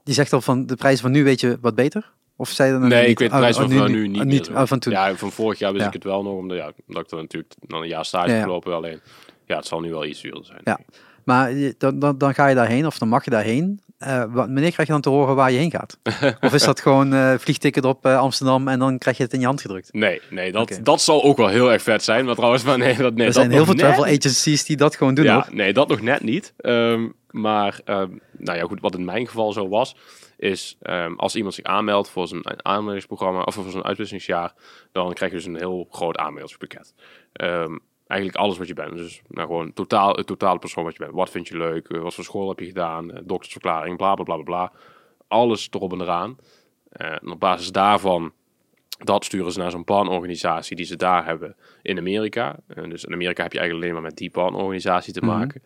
je 0.08 0.14
zegt 0.14 0.34
al 0.34 0.42
van 0.42 0.66
de 0.66 0.76
prijzen 0.76 1.02
van 1.02 1.12
nu 1.12 1.24
weet 1.24 1.40
je 1.40 1.58
wat 1.62 1.76
beter? 1.76 2.12
Of 2.36 2.50
zei 2.50 2.72
dat 2.72 2.80
nog 2.80 2.90
Nee, 2.90 3.02
niet? 3.02 3.10
ik 3.10 3.20
weet 3.20 3.30
de 3.30 3.34
Oh, 3.36 3.40
prijs 3.42 3.56
oh, 3.56 3.62
van 3.62 3.72
nu, 3.72 3.78
van 3.78 3.92
nu 3.92 4.08
niet. 4.08 4.24
niet 4.24 4.50
meer. 4.50 4.60
oh, 4.60 4.68
van 4.68 4.80
toen. 4.80 4.94
Ja, 4.94 5.16
van 5.16 5.32
vorig 5.32 5.60
jaar 5.60 5.72
wist 5.72 5.82
Ja. 5.84 5.88
ik 5.88 5.94
het 5.94 6.04
wel 6.04 6.24
nog, 6.24 6.34
omdat, 6.34 6.58
ja, 6.58 6.72
omdat 6.88 7.04
ik 7.06 7.12
er 7.12 7.18
natuurlijk 7.18 7.54
dan 7.62 7.82
een 7.82 7.88
jaar 7.88 8.06
stage 8.06 8.32
Ja, 8.32 8.42
gelopen. 8.42 8.74
Alleen, 8.74 9.00
ja, 9.46 9.56
het 9.56 9.66
zal 9.68 9.80
nu 9.80 9.90
wel 9.90 10.06
iets 10.06 10.22
duurder 10.22 10.46
zijn. 10.46 10.62
Ja. 10.64 10.80
Maar 11.24 11.52
dan, 11.78 12.00
dan, 12.00 12.18
dan 12.18 12.34
ga 12.34 12.48
je 12.48 12.56
daarheen, 12.56 12.86
of 12.86 12.98
dan 12.98 13.08
mag 13.08 13.24
je 13.24 13.30
daarheen. 13.30 13.82
Wa- 13.98 14.28
wanneer 14.30 14.72
krijg 14.72 14.88
je 14.88 14.94
dan 14.94 15.02
te 15.02 15.10
horen 15.10 15.36
waar 15.36 15.52
je 15.52 15.58
heen 15.58 15.72
gaat? 15.72 15.98
of 16.42 16.54
is 16.54 16.64
dat 16.64 16.80
gewoon 16.82 17.14
eh 17.14 17.34
vliegticket 17.38 17.86
op 17.86 18.06
eh, 18.06 18.18
Amsterdam 18.20 18.68
en 18.68 18.80
dan 18.80 18.98
krijg 18.98 19.18
je 19.18 19.24
het 19.24 19.34
in 19.34 19.40
je 19.40 19.46
hand 19.46 19.62
gedrukt? 19.62 19.94
Nee, 19.94 20.22
nee 20.30 20.52
dat, 20.52 20.80
dat 20.84 21.02
zal 21.02 21.24
ook 21.24 21.38
wel 21.38 21.48
heel 21.48 21.72
erg 21.72 21.82
vet 21.82 22.04
zijn. 22.04 22.26
Maar 22.26 22.36
trouwens, 22.36 22.64
maar 22.68 22.78
nee, 22.78 22.96
dat, 22.98 23.14
nee, 23.14 23.20
er 23.20 23.26
dat 23.26 23.34
zijn 23.34 23.52
heel 23.52 23.66
veel 23.66 23.74
net 23.74 23.84
travel 23.84 24.06
agencies 24.06 24.66
die 24.66 24.78
dat 24.78 24.96
gewoon 24.96 25.14
doen 25.14 25.26
ja, 25.26 25.34
hoor. 25.34 25.48
nee, 25.52 25.74
dat 25.74 25.88
nog 25.88 26.02
net 26.02 26.24
niet. 26.24 26.54
Ehm, 26.58 27.08
maar, 27.32 27.80
ehm, 27.86 28.10
nou 28.38 28.58
ja, 28.58 28.64
goed, 28.64 28.82
wat 28.82 28.96
in 28.96 29.06
mijn 29.06 29.28
geval 29.28 29.54
zo 29.54 29.68
was, 29.70 29.96
is 30.38 30.78
ehm, 30.82 31.14
als 31.14 31.36
iemand 31.36 31.54
zich 31.54 31.66
aanmeldt 31.66 32.10
voor 32.10 32.28
zijn 32.28 32.66
aanmeldingsprogramma 32.66 33.42
of 33.42 33.54
voor 33.54 33.70
zijn 33.72 33.84
uitwisselingsjaar, 33.84 34.54
dan 34.92 35.14
krijg 35.14 35.32
je 35.32 35.38
dus 35.38 35.46
een 35.46 35.56
heel 35.56 35.88
groot 35.92 36.18
aanmeldingspakket. 36.18 36.94
Ehm, 37.34 37.78
eigenlijk 38.08 38.40
alles 38.40 38.58
wat 38.58 38.68
je 38.68 38.74
bent. 38.74 38.98
Dus 38.98 39.22
nou, 39.28 39.48
gewoon 39.48 39.74
totaal, 39.74 40.16
het 40.16 40.28
totale 40.28 40.60
persoon 40.60 40.84
wat 40.84 40.94
je 40.94 41.00
bent. 41.00 41.12
Wat 41.16 41.30
vind 41.30 41.48
je 41.48 41.58
leuk? 41.58 41.88
Eh, 41.90 42.02
Wat 42.02 42.14
voor 42.14 42.24
school 42.24 42.50
heb 42.50 42.60
je 42.60 42.66
gedaan? 42.66 43.12
Eh, 43.12 43.22
doktersverklaring, 43.26 43.98
bla 43.98 44.14
bla 44.16 44.24
bla 44.24 44.38
bla. 44.44 44.72
Alles 45.28 45.68
erop 45.72 45.92
en 45.94 46.02
eraan. 46.02 46.38
Eh, 46.90 47.12
en 47.12 47.32
op 47.32 47.40
basis 47.40 47.72
daarvan 47.72 48.32
dat 49.04 49.26
sturen 49.26 49.52
ze 49.52 49.60
naar 49.60 49.72
zo'n 49.72 49.84
partnerorganisatie 49.84 50.76
die 50.76 50.86
ze 50.86 50.96
daar 50.96 51.26
hebben 51.26 51.56
in 51.82 51.98
Amerika. 51.98 52.60
En 52.68 52.90
dus 52.90 53.04
in 53.04 53.14
Amerika 53.14 53.44
heb 53.44 53.54
je 53.54 53.60
eigenlijk 53.60 53.88
alleen 53.90 54.02
maar 54.02 54.10
met 54.12 54.20
die 54.20 54.30
partnerorganisatie 54.30 55.14
te 55.14 55.20
Mhm. 55.26 55.38
maken. 55.38 55.64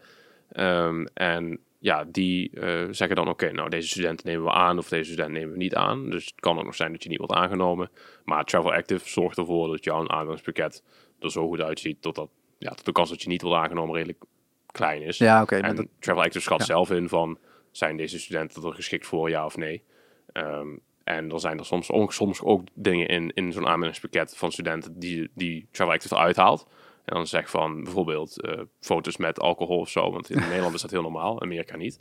Ehm, 0.51 1.05
en 1.13 1.59
ja, 1.83 2.03
die 2.07 2.49
eh, 2.59 2.87
zeggen 2.91 3.15
dan, 3.15 3.27
oké, 3.27 3.51
nou 3.51 3.69
deze 3.69 3.87
studenten 3.87 4.27
nemen 4.27 4.43
we 4.45 4.51
aan 4.51 4.77
of 4.77 4.87
deze 4.89 5.11
student 5.11 5.31
nemen 5.31 5.51
we 5.51 5.57
niet 5.57 5.75
aan. 5.75 6.09
Dus 6.09 6.25
het 6.25 6.39
kan 6.39 6.57
ook 6.57 6.65
nog 6.65 6.75
zijn 6.75 6.91
dat 6.91 7.03
je 7.03 7.09
niet 7.09 7.17
wordt 7.17 7.33
aangenomen. 7.33 7.89
Maar 8.25 8.45
Travel 8.45 8.73
Active 8.73 9.09
zorgt 9.09 9.37
ervoor 9.37 9.67
dat 9.67 9.83
jouw 9.83 10.07
aanmeldingspakket 10.07 10.83
er 11.19 11.31
zo 11.31 11.47
goed 11.47 11.61
uitziet 11.61 12.03
dat, 12.03 12.15
dat, 12.15 12.29
ja, 12.57 12.69
dat 12.69 12.85
de 12.85 12.91
kans 12.91 13.09
dat 13.09 13.21
je 13.21 13.27
niet 13.27 13.41
wordt 13.41 13.57
aangenomen 13.61 13.95
redelijk 13.95 14.23
klein 14.71 15.01
is. 15.01 15.17
Ja, 15.17 15.41
oké. 15.41 15.55
En 15.55 15.75
dat- 15.75 15.87
Travel 15.99 16.23
Active 16.23 16.43
schat 16.43 16.59
Ja. 16.59 16.65
zelf 16.65 16.91
in 16.91 17.09
van, 17.09 17.37
zijn 17.71 17.97
deze 17.97 18.19
studenten 18.19 18.63
er 18.63 18.73
geschikt 18.73 19.05
voor, 19.05 19.29
ja 19.29 19.45
of 19.45 19.57
nee? 19.57 19.83
Ehm, 20.31 20.67
en 21.03 21.27
dan 21.27 21.39
zijn 21.39 21.57
er 21.57 21.65
soms 21.65 21.91
ook, 21.91 22.13
soms 22.13 22.41
ook 22.41 22.61
dingen 22.73 23.07
in, 23.07 23.31
in 23.33 23.51
zo'n 23.51 23.67
aanmeldingspakket 23.67 24.37
van 24.37 24.51
studenten 24.51 24.99
die, 24.99 25.29
die 25.35 25.67
Travel 25.71 25.93
Active 25.93 26.15
eruit 26.15 26.35
haalt. 26.35 26.67
En 27.05 27.15
dan 27.15 27.27
zeg 27.27 27.49
van 27.49 27.83
bijvoorbeeld 27.83 28.41
eh, 28.41 28.59
foto's 28.79 29.17
met 29.17 29.39
alcohol 29.39 29.79
of 29.79 29.89
zo, 29.89 30.11
want 30.11 30.29
in 30.29 30.39
Nederland 30.49 30.75
is 30.75 30.81
dat 30.81 30.91
heel 30.91 31.01
normaal, 31.01 31.41
Amerika 31.41 31.77
niet. 31.77 31.99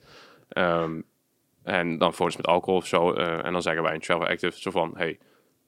Ehm, 0.49 1.01
en 1.63 1.99
dan 1.99 2.15
foto's 2.15 2.37
met 2.37 2.47
alcohol 2.47 2.79
of 2.79 2.87
zo. 2.87 3.13
eh, 3.13 3.45
en 3.45 3.53
dan 3.53 3.63
zeggen 3.63 3.83
wij 3.83 3.95
in 3.95 4.01
Travel 4.01 4.27
Active 4.27 4.61
zo 4.61 4.71
van, 4.71 4.91
hey, 4.95 5.19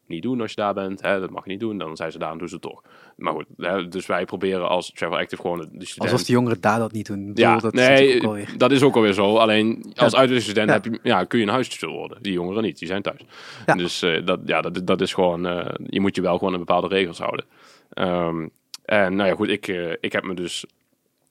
niet 0.07 0.23
doen 0.23 0.40
als 0.40 0.51
je 0.51 0.57
daar 0.57 0.75
bent. 0.75 1.03
Hè, 1.03 1.21
dat 1.21 1.31
mag 1.31 1.45
je 1.45 1.51
niet 1.51 1.61
doen. 1.61 1.79
Dan 1.79 1.97
zijn 1.97 2.12
ze 2.12 2.18
daar 2.18 2.33
en 2.33 2.38
doen 2.38 2.49
ze 2.49 2.55
het 2.55 2.62
toch. 2.62 2.83
Maar 3.16 3.33
goed, 3.33 3.47
hè, 3.57 3.88
dus 3.88 4.07
wij 4.07 4.25
proberen 4.25 4.68
als 4.68 4.92
Travel 4.92 5.18
Active 5.18 5.42
gewoon 5.42 5.59
de, 5.61 5.68
de 5.73 5.85
student... 5.87 6.12
alsof 6.12 6.27
de 6.27 6.33
jongeren 6.33 6.61
daar 6.61 6.79
dat 6.79 6.92
niet 6.92 7.07
doen. 7.07 7.27
Bedoel, 7.27 7.45
Ja, 7.45 7.57
dat 7.59 7.75
is 7.75 7.81
nee, 7.88 8.16
ook 8.16 8.23
wel 8.23 8.33
weer. 8.33 8.55
dat 8.57 8.73
is 8.73 8.83
ook 8.83 8.95
alweer 8.97 9.12
zo. 9.12 9.37
Alleen 9.37 9.92
als 9.95 10.12
Ja. 10.12 10.18
uitwisselingsstudent 10.18 10.68
Ja. 10.68 10.75
heb 10.75 10.85
je, 10.85 11.09
ja, 11.09 11.25
kun 11.25 11.38
je 11.38 11.45
een 11.45 11.51
huisstudent 11.53 11.99
worden. 11.99 12.23
Die 12.23 12.33
jongeren 12.33 12.62
niet, 12.62 12.79
die 12.79 12.88
zijn 12.88 13.03
thuis. 13.03 13.21
Ja. 13.66 13.75
Dus 13.75 14.03
eh, 14.03 14.27
dat, 14.27 14.40
ja, 14.47 14.61
dat, 14.61 14.87
dat 14.87 15.01
is 15.01 15.15
gewoon, 15.15 15.42
je 15.87 16.00
moet 16.00 16.17
je 16.17 16.23
wel 16.23 16.38
gewoon 16.38 16.52
aan 16.52 16.59
bepaalde 16.59 16.88
regels 16.88 17.19
houden. 17.19 17.44
Ehm, 17.90 18.48
en 18.85 19.17
nou 19.17 19.29
ja, 19.29 19.35
goed, 19.35 19.49
ik, 19.49 19.69
eh, 19.69 19.93
ik 20.01 20.13
heb 20.13 20.25
me 20.25 20.35
dus 20.35 20.65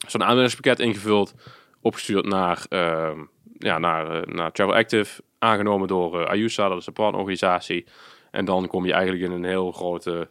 zo'n 0.07 0.23
aanmeldingspakket 0.23 0.79
ingevuld, 0.79 1.33
opgestuurd 1.81 2.25
naar, 2.25 2.65
ehm, 2.69 3.19
ja, 3.57 3.77
naar, 3.77 4.21
eh, 4.21 4.33
naar 4.33 4.51
Travel 4.51 4.75
Active, 4.75 5.21
aangenomen 5.39 5.87
door 5.87 6.21
eh 6.21 6.29
Ayusa, 6.29 6.67
dat 6.67 6.77
is 6.77 6.85
de 6.85 6.91
partnerorganisatie. 6.91 7.85
En 8.31 8.45
dan 8.45 8.67
kom 8.67 8.85
je 8.85 8.93
eigenlijk 8.93 9.23
in 9.23 9.31
een 9.31 9.43
heel 9.43 9.71
grote 9.71 10.29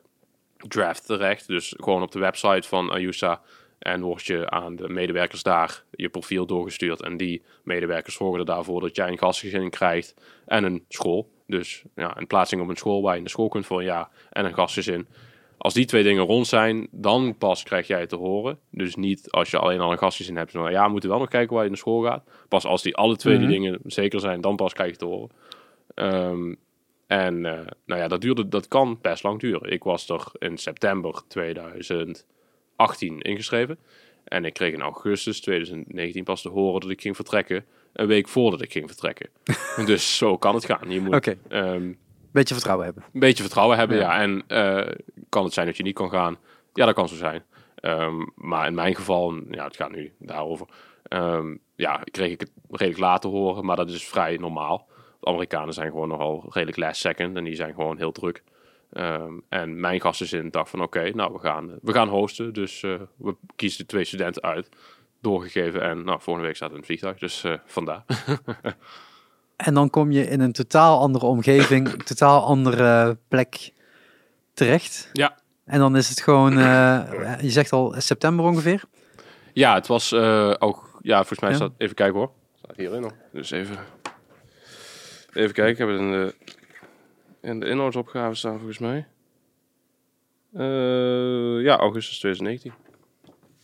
draft 0.57 1.07
terecht. 1.07 1.47
Dus 1.47 1.75
gewoon 1.77 2.03
op 2.03 2.13
de 2.13 2.19
website 2.19 2.69
van 2.69 2.91
Ayusa. 2.91 3.41
En 3.79 4.03
word 4.03 4.25
je 4.25 4.51
aan 4.51 4.77
de 4.77 4.89
medewerkers 4.89 5.43
daar 5.43 5.85
je 5.91 6.09
profiel 6.09 6.47
doorgestuurd. 6.47 7.03
En 7.03 7.17
die 7.17 7.43
medewerkers 7.65 8.15
zorgen 8.15 8.39
er 8.39 8.45
daarvoor 8.45 8.81
dat 8.81 8.97
jij 8.97 9.09
een 9.09 9.19
gastgezin 9.19 9.71
krijgt 9.71 10.15
en 10.47 10.65
een 10.65 10.85
school. 10.89 11.31
Dus 11.47 11.83
ja, 11.95 12.17
een 12.17 12.27
plaatsing 12.27 12.63
op 12.63 12.69
een 12.69 12.77
school 12.77 13.03
waar 13.03 13.13
je 13.13 13.19
in 13.19 13.25
de 13.25 13.31
school 13.31 13.49
kunt 13.49 13.67
voor 13.67 13.79
een 13.79 13.85
jaar 13.85 14.09
en 14.31 14.45
een 14.45 14.55
gastgezin. 14.55 15.09
Als 15.61 15.75
die 15.75 15.85
twee 15.85 16.03
dingen 16.03 16.25
rond 16.25 16.47
zijn, 16.47 16.89
dan 16.91 17.35
pas 17.39 17.63
krijg 17.63 17.87
jij 17.87 18.01
het 18.01 18.09
te 18.09 18.17
horen. 18.17 18.59
Dus 18.71 18.95
niet 18.95 19.31
als 19.31 19.51
je 19.51 19.59
alleen 19.59 19.81
al 19.81 19.93
een 19.93 19.99
gastgezin 19.99 20.37
hebt. 20.37 20.51
Van, 20.51 20.71
ja, 20.71 20.85
we 20.85 20.91
moeten 20.91 21.11
wel 21.11 21.19
nog 21.19 21.29
kijken 21.29 21.55
waar 21.55 21.63
je 21.63 21.69
naar 21.71 21.79
school 21.79 22.03
gaat. 22.03 22.25
Pas 22.49 22.65
als 22.65 22.83
die 22.83 22.97
alle 22.97 23.17
twee 23.17 23.39
Mhm. 23.39 23.47
die 23.47 23.59
dingen 23.59 23.79
zeker 23.85 24.21
zijn, 24.21 24.41
dan 24.41 24.57
pas 24.57 24.73
krijg 24.73 24.89
je 24.91 24.97
het 24.97 25.09
te 25.11 25.17
horen. 25.17 25.31
Ehm, 25.95 26.55
en 27.07 27.45
eh, 27.47 27.67
nou 27.87 28.01
ja, 28.01 28.09
dat, 28.09 28.21
duurde, 28.21 28.49
dat 28.49 28.69
kan 28.69 28.99
best 29.03 29.23
lang 29.23 29.41
duren. 29.41 29.71
Ik 29.73 29.83
was 29.83 30.09
er 30.09 30.27
in 30.39 30.59
september 30.59 31.23
2018 31.29 33.21
ingeschreven. 33.21 33.79
En 34.25 34.45
ik 34.45 34.53
kreeg 34.53 34.73
in 34.73 34.81
augustus 34.81 35.41
2019 35.41 36.25
pas 36.25 36.43
te 36.43 36.49
horen 36.49 36.81
dat 36.81 36.91
ik 36.91 37.01
ging 37.01 37.17
vertrekken. 37.17 37.65
Een 37.93 38.07
week 38.07 38.29
voordat 38.29 38.63
ik 38.63 38.73
ging 38.73 38.87
vertrekken. 38.87 39.29
dus 39.87 40.17
zo 40.17 40.37
kan 40.37 40.55
het 40.55 40.65
gaan. 40.65 40.91
Je 40.91 41.01
moet 41.01 41.15
Oké, 41.15 41.37
ehm, 41.49 41.93
beetje 42.33 42.55
vertrouwen 42.55 42.87
hebben. 42.87 43.05
een 43.13 43.21
beetje 43.21 43.43
vertrouwen 43.43 43.79
hebben, 43.79 43.97
Ja. 43.97 44.03
ja. 44.03 44.21
En 44.21 44.43
eh, 44.47 44.93
kan 45.29 45.45
het 45.45 45.53
zijn 45.53 45.67
dat 45.67 45.77
je 45.77 45.83
niet 45.83 45.95
kan 45.95 46.11
gaan? 46.11 46.37
Ja, 46.75 46.85
dat 46.87 46.95
kan 46.95 47.09
zo 47.09 47.15
zijn. 47.15 47.43
Ehm, 47.75 48.27
maar 48.35 48.67
in 48.67 48.75
mijn 48.75 48.95
geval, 48.95 49.35
ja, 49.51 49.65
het 49.65 49.77
gaat 49.77 49.91
nu 49.91 50.13
daarover. 50.19 50.67
Ehm, 51.03 51.57
ja, 51.77 52.01
kreeg 52.11 52.31
ik 52.31 52.41
het 52.41 52.51
redelijk 52.71 52.99
later 53.01 53.31
horen, 53.31 53.65
maar 53.65 53.77
dat 53.77 53.91
is 53.91 54.09
vrij 54.09 54.37
normaal. 54.37 54.89
De 55.21 55.27
Amerikanen 55.27 55.75
zijn 55.75 55.91
gewoon 55.91 56.09
nogal 56.09 56.45
redelijk 56.49 56.77
last 56.77 57.01
second 57.01 57.37
en 57.37 57.45
die 57.45 57.55
zijn 57.55 57.75
gewoon 57.75 57.97
heel 57.99 58.13
druk. 58.13 58.43
Ehm, 58.93 59.33
en 59.49 59.81
mijn 59.81 60.01
gastgezin 60.01 60.51
dacht 60.51 60.71
van 60.71 60.83
oké, 60.83 61.11
nou 61.15 61.33
we 61.33 61.39
gaan, 61.39 61.79
we 61.83 61.93
gaan 61.93 62.09
hosten. 62.09 62.53
Dus 62.53 62.83
eh, 62.83 63.01
we 63.17 63.35
kiezen 63.57 63.79
de 63.79 63.87
twee 63.87 64.05
studenten 64.05 64.43
uit. 64.43 64.69
Doorgegeven 65.21 65.83
en 65.83 66.05
nou, 66.05 66.21
volgende 66.21 66.47
week 66.49 66.57
staat 66.57 66.71
het 66.71 66.79
in 66.79 66.85
het 66.85 66.87
vliegtuig. 67.01 67.19
Dus 67.19 67.45
eh, 67.45 67.55
vandaar. 67.65 68.05
En 69.65 69.75
dan 69.75 69.91
kom 69.91 70.11
je 70.11 70.29
in 70.29 70.41
een 70.41 70.53
totaal 70.53 71.01
andere 71.01 71.27
omgeving, 71.27 71.93
een 71.93 72.05
totaal 72.15 72.45
andere 72.45 73.19
plek 73.29 73.73
terecht. 74.55 75.09
Ja. 75.13 75.39
En 75.65 75.79
dan 75.79 75.97
is 75.97 76.09
het 76.09 76.21
gewoon, 76.21 76.59
eh, 76.59 77.41
je 77.41 77.51
zegt 77.51 77.73
al 77.73 77.95
september 77.99 78.45
ongeveer. 78.45 78.83
Ja, 79.53 79.75
het 79.75 79.87
was 79.87 80.13
eh, 80.13 80.55
ook, 80.59 80.99
ja, 81.03 81.17
volgens 81.17 81.41
mij 81.41 81.51
Ja. 81.51 81.57
staat, 81.57 81.73
even 81.79 81.95
kijken 81.95 82.19
hoor. 82.19 82.31
Staat 82.59 82.77
hierin 82.77 83.01
nog. 83.01 83.13
Dus 83.33 83.51
even, 83.51 83.79
even 85.33 85.53
kijken. 85.55 85.69
Ik 85.69 85.79
heb 85.79 85.89
het 85.89 85.99
in 85.99 86.11
de, 86.11 86.35
in 87.41 87.61
de 87.61 87.67
inhoudsopgave 87.67 88.35
staan 88.35 88.57
volgens 88.57 88.79
mij. 88.79 89.07
Eh, 90.53 91.63
ja, 91.65 91.77
augustus 91.77 92.19
2019. 92.19 92.73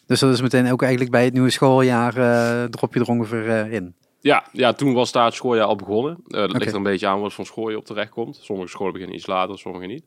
Dus 0.07 0.20
dat 0.20 0.32
is 0.32 0.40
meteen 0.40 0.72
ook 0.72 0.82
eigenlijk 0.82 1.11
bij 1.11 1.24
het 1.24 1.32
nieuwe 1.32 1.51
schooljaar 1.51 2.16
eh, 2.16 2.64
drop 2.64 2.94
je 2.94 3.01
er 3.01 3.07
ongeveer 3.09 3.49
eh, 3.51 3.72
in. 3.72 3.94
Ja, 4.27 4.45
ja, 4.53 4.72
toen 4.72 4.93
was 4.93 5.12
daar 5.12 5.24
het 5.24 5.35
schooljaar 5.35 5.66
al 5.66 5.77
begonnen. 5.77 6.16
Eh, 6.27 6.31
dat 6.41 6.53
ligt 6.53 6.66
er 6.70 6.74
een 6.77 6.83
beetje 6.83 7.07
aan 7.07 7.20
wat 7.20 7.33
voor 7.33 7.47
school 7.47 7.70
je 7.70 7.77
op 7.77 7.85
terecht 7.85 8.11
komt. 8.11 8.39
Sommige 8.43 8.68
scholen 8.68 8.93
beginnen 8.93 9.16
iets 9.16 9.27
later, 9.27 9.59
sommige 9.59 9.87
niet. 9.87 10.05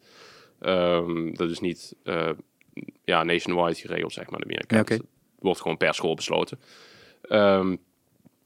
Ehm, 0.59 1.33
dat 1.33 1.49
is 1.49 1.59
niet 1.59 1.95
eh, 2.03 2.29
ja, 3.03 3.23
nationwide 3.23 3.75
geregeld, 3.75 4.13
zeg 4.13 4.29
maar, 4.29 4.43
Amerika. 4.43 4.75
Ja, 4.75 4.81
oké. 4.81 4.93
Het 4.93 5.03
wordt 5.39 5.61
gewoon 5.61 5.77
per 5.77 5.93
school 5.93 6.13
besloten. 6.15 6.59
Ehm, 7.21 7.75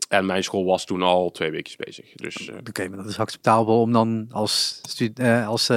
en 0.10 0.26
mijn 0.26 0.44
school 0.44 0.66
was 0.66 0.86
toen 0.86 1.02
al 1.02 1.32
twee 1.32 1.52
weken 1.52 1.74
bezig. 1.78 2.12
Dus 2.16 2.50
eh, 2.50 2.56
Oké, 2.68 2.88
maar 2.88 2.98
dat 2.98 3.08
is 3.08 3.20
acceptabel 3.20 3.82
om 3.82 3.92
dan 3.92 4.28
als, 4.32 4.80
stu- 4.90 5.12
eh, 5.16 5.48
als 5.48 5.70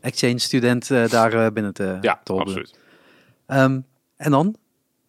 exchange 0.00 0.38
student 0.38 0.88
daar 0.88 1.52
binnen 1.52 1.72
te, 1.72 1.98
ja, 2.00 2.20
te 2.24 2.32
absoluut. 2.32 2.78
Ehm, 3.46 3.80
en 4.16 4.30
dan? 4.30 4.56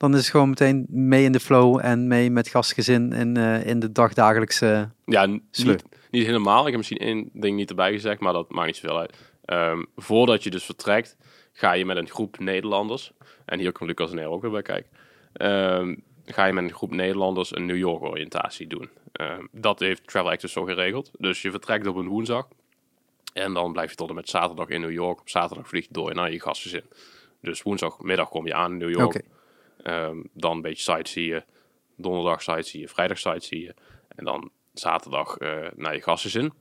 Dan 0.04 0.14
is 0.14 0.20
het 0.20 0.30
gewoon 0.30 0.50
meteen 0.50 0.86
mee 0.90 1.24
in 1.24 1.32
de 1.32 1.40
flow 1.40 1.80
en 1.82 2.08
mee 2.08 2.32
met 2.32 2.48
gastgezin 2.48 3.14
in, 3.14 3.38
eh, 3.38 3.66
in 3.66 3.80
de 3.80 3.92
dagdagelijkse... 3.92 4.90
Ja, 5.06 5.26
niet, 5.26 5.84
niet 6.12 6.26
helemaal. 6.26 6.60
Ik 6.60 6.68
heb 6.68 6.76
misschien 6.76 6.98
één 6.98 7.30
ding 7.34 7.56
niet 7.56 7.70
erbij 7.70 7.92
gezegd, 7.92 8.20
maar 8.20 8.34
dat 8.34 8.52
maakt 8.52 8.68
niet 8.68 8.76
zoveel 8.76 9.00
uit. 9.00 9.18
Ehm, 9.46 9.84
voordat 9.96 10.44
je 10.44 10.50
dus 10.50 10.64
vertrekt, 10.64 11.18
ga 11.54 11.74
je 11.74 11.86
met 11.86 11.98
een 11.98 12.10
groep 12.10 12.40
Nederlanders, 12.40 13.12
en 13.46 13.60
hier 13.60 13.72
komt 13.72 13.90
Lucas 13.90 14.10
en 14.10 14.16
Nero 14.16 14.32
ook 14.32 14.42
weer 14.42 14.52
bij 14.52 14.62
kijken, 14.62 14.92
ehm, 15.34 15.96
ga 16.26 16.46
je 16.46 16.54
met 16.54 16.64
een 16.64 16.74
groep 16.74 16.92
Nederlanders 16.92 17.56
een 17.56 17.66
New 17.66 17.78
York 17.78 18.04
oriëntatie 18.04 18.68
doen. 18.68 18.90
Ehm, 19.12 19.46
dat 19.52 19.80
heeft 19.80 20.08
Travel 20.08 20.32
Access 20.32 20.54
zo 20.54 20.64
geregeld. 20.64 21.12
Dus 21.18 21.42
je 21.42 21.52
vertrekt 21.52 21.88
op 21.88 21.96
een 21.96 22.08
woensdag 22.08 22.48
en 23.34 23.54
dan 23.54 23.72
blijf 23.72 23.90
je 23.90 23.96
tot 23.96 24.10
en 24.10 24.16
met 24.16 24.30
zaterdag 24.30 24.68
in 24.68 24.82
New 24.82 24.92
York. 24.92 25.20
Op 25.20 25.30
zaterdag 25.30 25.68
vlieg 25.68 25.84
je 25.84 25.94
door 25.94 26.16
naar 26.16 26.32
je 26.32 26.42
gastgezin. 26.42 26.84
Dus 27.42 27.62
woensdagmiddag 27.62 28.30
kom 28.30 28.48
je 28.48 28.54
aan 28.54 28.72
in 28.72 28.78
New 28.78 28.90
York. 28.90 29.24
Ehm, 29.84 30.18
dan 30.34 30.52
een 30.52 30.62
beetje 30.62 30.84
sightseeën. 30.84 31.44
Donderdag 31.98 32.42
sightseeën, 32.42 32.88
vrijdag 32.88 33.20
sightseeën. 33.20 33.74
En 34.16 34.26
dan 34.26 34.52
zaterdag 34.74 35.38
eh, 35.38 35.58
naar 35.76 35.96
je 35.96 36.02
gastgezin. 36.02 36.54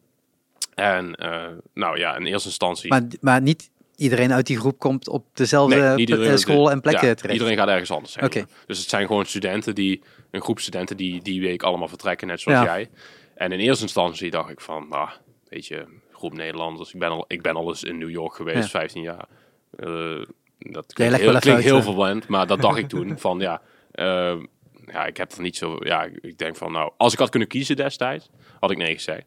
En 0.75 1.15
eh, 1.15 1.49
nou 1.75 1.99
ja, 1.99 2.17
in 2.17 2.27
eerste 2.27 2.49
instantie... 2.49 2.91
Maar, 2.91 3.03
maar 3.21 3.43
niet 3.43 3.71
iedereen 3.97 4.33
uit 4.33 4.47
die 4.47 4.59
groep 4.59 4.79
komt 4.79 5.09
op 5.09 5.27
dezelfde 5.33 5.95
Nee, 5.95 6.07
eh, 6.07 6.37
school 6.37 6.71
en 6.71 6.81
plekken 6.81 7.09
ja, 7.09 7.15
terecht. 7.15 7.35
Iedereen 7.35 7.57
gaat 7.57 7.69
ergens 7.69 7.91
anders. 7.91 8.17
Oké. 8.17 8.45
Dus 8.67 8.79
het 8.79 8.89
zijn 8.89 9.07
gewoon 9.07 9.27
studenten 9.27 9.75
die, 9.75 10.03
een 10.31 10.41
groep 10.43 10.61
studenten 10.61 10.97
die 10.97 11.23
die 11.23 11.41
week 11.41 11.63
allemaal 11.63 11.89
vertrekken, 11.89 12.27
net 12.27 12.41
zoals 12.41 12.59
Ja. 12.67 12.75
jij. 12.75 12.91
En 13.35 13.53
in 13.53 13.59
eerste 13.59 13.83
instantie 13.83 14.31
dacht 14.31 14.51
ik 14.51 14.61
van, 14.61 14.89
nou, 14.89 15.09
weet 15.49 15.67
je, 15.67 15.87
groep 16.13 16.33
Nederlanders. 16.33 16.93
Ik 16.93 16.99
ben 16.99 17.11
al, 17.11 17.25
ik 17.29 17.43
ben 17.43 17.57
al 17.57 17.69
eens 17.69 17.83
in 17.83 17.99
New 17.99 18.11
York 18.11 18.35
geweest, 18.35 18.63
Ja. 18.63 18.69
15 18.69 19.03
jaar. 19.03 19.29
Dat 20.71 20.93
klinkt 20.93 21.17
heel, 21.17 21.29
klinkt 21.29 21.47
uit, 21.47 21.65
heel 21.65 21.83
verwend, 21.83 22.29
maar 22.29 22.47
dat 22.47 22.61
dacht 22.61 22.79
ik 22.79 22.89
toen. 22.89 23.19
Van 23.27 23.39
ja, 23.39 23.61
eh, 23.91 24.37
ja, 24.87 25.07
ik 25.07 25.17
heb 25.17 25.33
er 25.33 25.41
niet 25.43 25.57
zo. 25.57 25.77
Ja, 25.79 26.09
ik 26.21 26.39
denk 26.39 26.57
van, 26.57 26.73
nou, 26.73 26.93
als 26.97 27.13
ik 27.13 27.19
had 27.19 27.29
kunnen 27.31 27.49
kiezen 27.49 27.77
destijds, 27.77 28.31
had 28.61 28.71
ik 28.71 28.77
nee 28.77 28.95
gezegd. 28.95 29.25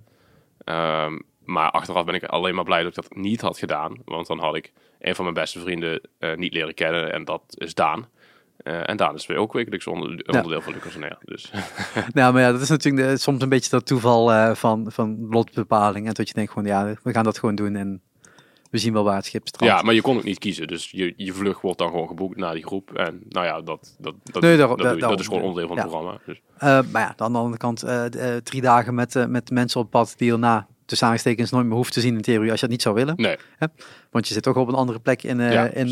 Ehm, 0.63 1.19
maar 1.43 1.71
achteraf 1.71 2.05
ben 2.05 2.15
ik 2.15 2.23
alleen 2.23 2.55
maar 2.55 2.63
blij 2.63 2.83
dat 2.83 2.97
ik 2.97 3.03
dat 3.03 3.15
niet 3.15 3.41
had 3.41 3.57
gedaan. 3.57 3.97
Want 4.05 4.27
dan 4.27 4.39
had 4.39 4.55
ik 4.55 4.71
een 4.99 5.15
van 5.15 5.23
mijn 5.23 5.35
beste 5.35 5.59
vrienden 5.59 6.01
eh, 6.19 6.35
niet 6.35 6.53
leren 6.53 6.73
kennen. 6.73 7.13
En 7.13 7.25
dat 7.25 7.41
is 7.47 7.73
Daan. 7.73 8.07
Eh, 8.57 8.89
en 8.89 8.97
Daan 8.97 9.15
is 9.15 9.25
weer 9.25 9.37
ook 9.37 9.53
wekelijks 9.53 9.87
onder, 9.87 10.09
onderdeel 10.09 10.61
van 10.61 10.73
Lucas 10.73 10.95
en 10.95 11.03
Air. 11.03 11.17
Dus 11.19 11.51
Nou, 12.13 12.33
maar 12.33 12.41
ja, 12.41 12.51
dat 12.51 12.61
is 12.61 12.69
natuurlijk 12.69 13.07
de- 13.07 13.17
soms 13.17 13.41
een 13.41 13.49
beetje 13.49 13.69
dat 13.69 13.85
toeval 13.85 14.31
eh, 14.31 14.55
van, 14.55 14.91
van 14.91 15.27
lotbepaling. 15.29 16.07
En 16.07 16.13
dat 16.13 16.27
je 16.27 16.33
denkt 16.33 16.51
gewoon, 16.51 16.67
ja, 16.67 16.95
we 17.03 17.11
gaan 17.11 17.23
dat 17.23 17.39
gewoon 17.39 17.55
doen 17.55 17.75
en 17.75 18.01
we 18.75 18.81
zien 18.81 18.93
wel 18.93 19.03
waar 19.03 19.15
het 19.15 19.25
schip 19.25 19.47
strandt. 19.47 19.73
ja, 19.75 19.81
maar 19.81 19.93
je 19.93 20.01
kon 20.01 20.17
ook 20.17 20.23
niet 20.23 20.39
kiezen. 20.39 20.67
Dus 20.67 20.91
je, 20.91 21.13
je 21.17 21.33
vlucht 21.33 21.61
wordt 21.61 21.77
dan 21.77 21.89
gewoon 21.89 22.07
geboekt 22.07 22.37
naar 22.37 22.53
die 22.53 22.65
groep. 22.65 22.93
En 22.93 23.21
nou 23.29 23.45
ja, 23.45 23.61
dat, 23.61 23.95
dat, 23.99 24.13
dat, 24.23 24.41
Nee, 24.41 24.57
daar- 24.57 24.67
dat, 24.67 24.99
daar- 24.99 25.19
is 25.19 25.25
gewoon 25.27 25.41
onderdeel 25.41 25.67
van 25.67 25.77
het 25.77 25.85
Ja. 25.85 25.91
programma. 25.91 26.19
Dus, 26.25 26.41
Eh, 26.57 26.79
maar 26.91 27.01
ja, 27.01 27.13
aan 27.17 27.31
de 27.33 27.39
andere 27.39 27.57
kant, 27.57 27.83
eh, 27.83 28.35
eh, 28.35 28.41
drie 28.43 28.61
dagen 28.61 28.95
met, 28.95 29.25
met 29.29 29.49
mensen 29.49 29.79
op 29.81 29.89
pad 29.89 30.13
die 30.17 30.31
je 30.31 30.37
na 30.37 30.67
tussen 30.85 31.07
aanstekens 31.07 31.51
nooit 31.51 31.65
meer 31.65 31.75
hoeft 31.75 31.93
te 31.93 32.01
zien 32.01 32.15
in 32.15 32.21
theorie 32.21 32.51
als 32.51 32.59
je 32.59 32.65
dat 32.65 32.75
niet 32.75 32.81
zou 32.83 32.95
willen. 32.95 33.13
nee, 33.15 33.35
Want 34.11 34.27
je 34.27 34.33
zit 34.33 34.43
toch 34.43 34.55
op 34.57 34.67
een 34.67 34.73
andere 34.73 34.99
plek 34.99 35.23
in, 35.23 35.39
Ja, 35.39 35.65
in, 35.67 35.87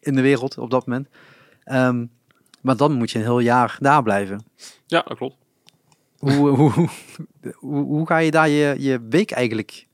in 0.00 0.14
de 0.14 0.20
wereld 0.22 0.58
op 0.58 0.70
dat 0.70 0.86
moment. 0.86 1.08
Ehm, 1.64 2.06
maar 2.62 2.76
dan 2.76 2.92
moet 2.92 3.10
je 3.10 3.18
een 3.18 3.24
heel 3.24 3.38
jaar 3.40 3.76
daar 3.80 4.02
blijven. 4.02 4.44
ja, 4.86 5.04
dat 5.08 5.16
klopt. 5.16 5.36
Hoe, 6.18 6.48
hoe, 6.48 6.70
hoe, 7.54 7.84
hoe 7.84 8.06
ga 8.06 8.18
je 8.18 8.30
daar 8.30 8.48
je, 8.48 8.74
je 8.78 9.00
week 9.10 9.30
eigenlijk 9.30 9.86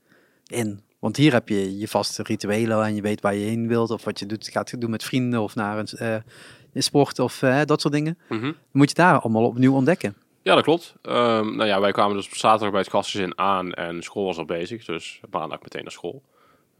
in? 0.47 0.81
Want 1.07 1.19
hier 1.19 1.33
heb 1.33 1.49
je 1.49 1.77
je 1.77 1.87
vaste 1.87 2.23
rituelen 2.23 2.85
en 2.85 2.95
je 2.95 3.01
weet 3.01 3.21
waar 3.21 3.35
je 3.35 3.45
heen 3.45 3.67
wilt. 3.67 3.91
Of 3.91 4.03
wat 4.03 4.19
je 4.19 4.25
doet, 4.25 4.47
gaat 4.47 4.81
doen 4.81 4.89
met 4.89 5.03
vrienden 5.03 5.41
of 5.41 5.55
naar 5.55 5.77
een, 5.77 5.87
eh, 5.87 6.17
sport 6.73 7.19
of 7.19 7.41
eh, 7.41 7.61
dat 7.65 7.81
soort 7.81 7.93
dingen. 7.93 8.17
Mhm. 8.29 8.51
Moet 8.71 8.89
je 8.89 8.95
daar 8.95 9.19
allemaal 9.19 9.45
opnieuw 9.45 9.73
ontdekken. 9.73 10.15
Ja, 10.41 10.55
dat 10.55 10.63
klopt. 10.63 10.95
Ehm, 11.01 11.55
nou 11.55 11.65
ja, 11.65 11.79
wij 11.79 11.91
kwamen 11.91 12.15
dus 12.15 12.27
op 12.27 12.35
zaterdag 12.35 12.71
bij 12.71 12.79
het 12.79 12.89
gastgezin 12.89 13.37
aan 13.37 13.73
en 13.73 14.03
school 14.03 14.25
was 14.25 14.37
al 14.37 14.45
bezig. 14.45 14.85
Dus 14.85 15.19
maandag 15.29 15.61
meteen 15.61 15.83
naar 15.83 15.91
school. 15.91 16.23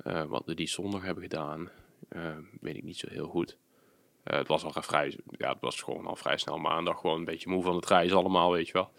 Eh, 0.03 0.23
wat 0.23 0.43
we 0.45 0.55
die 0.55 0.67
zondag 0.67 1.01
hebben 1.01 1.23
gedaan, 1.23 1.69
eh, 2.09 2.21
weet 2.61 2.75
ik 2.75 2.84
niet 2.84 2.97
zo 2.97 3.07
heel 3.09 3.28
goed. 3.28 3.57
Het 4.23 4.47
was 4.47 4.63
al 4.63 4.71
vrij, 4.73 5.17
ja, 5.38 5.49
het 5.49 5.61
was 5.61 5.82
gewoon 5.82 6.05
al 6.05 6.15
vrij 6.15 6.38
snel 6.38 6.57
maandag. 6.57 6.99
Gewoon 6.99 7.17
een 7.17 7.25
beetje 7.25 7.49
moe 7.49 7.63
van 7.63 7.75
het 7.75 7.86
reizen 7.86 8.17
allemaal, 8.17 8.51
weet 8.51 8.67
je 8.67 8.73
wel. 8.73 8.91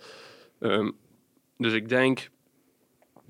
Ehm, 0.58 0.90
dus 1.56 1.72
ik 1.72 1.88
denk, 1.88 2.30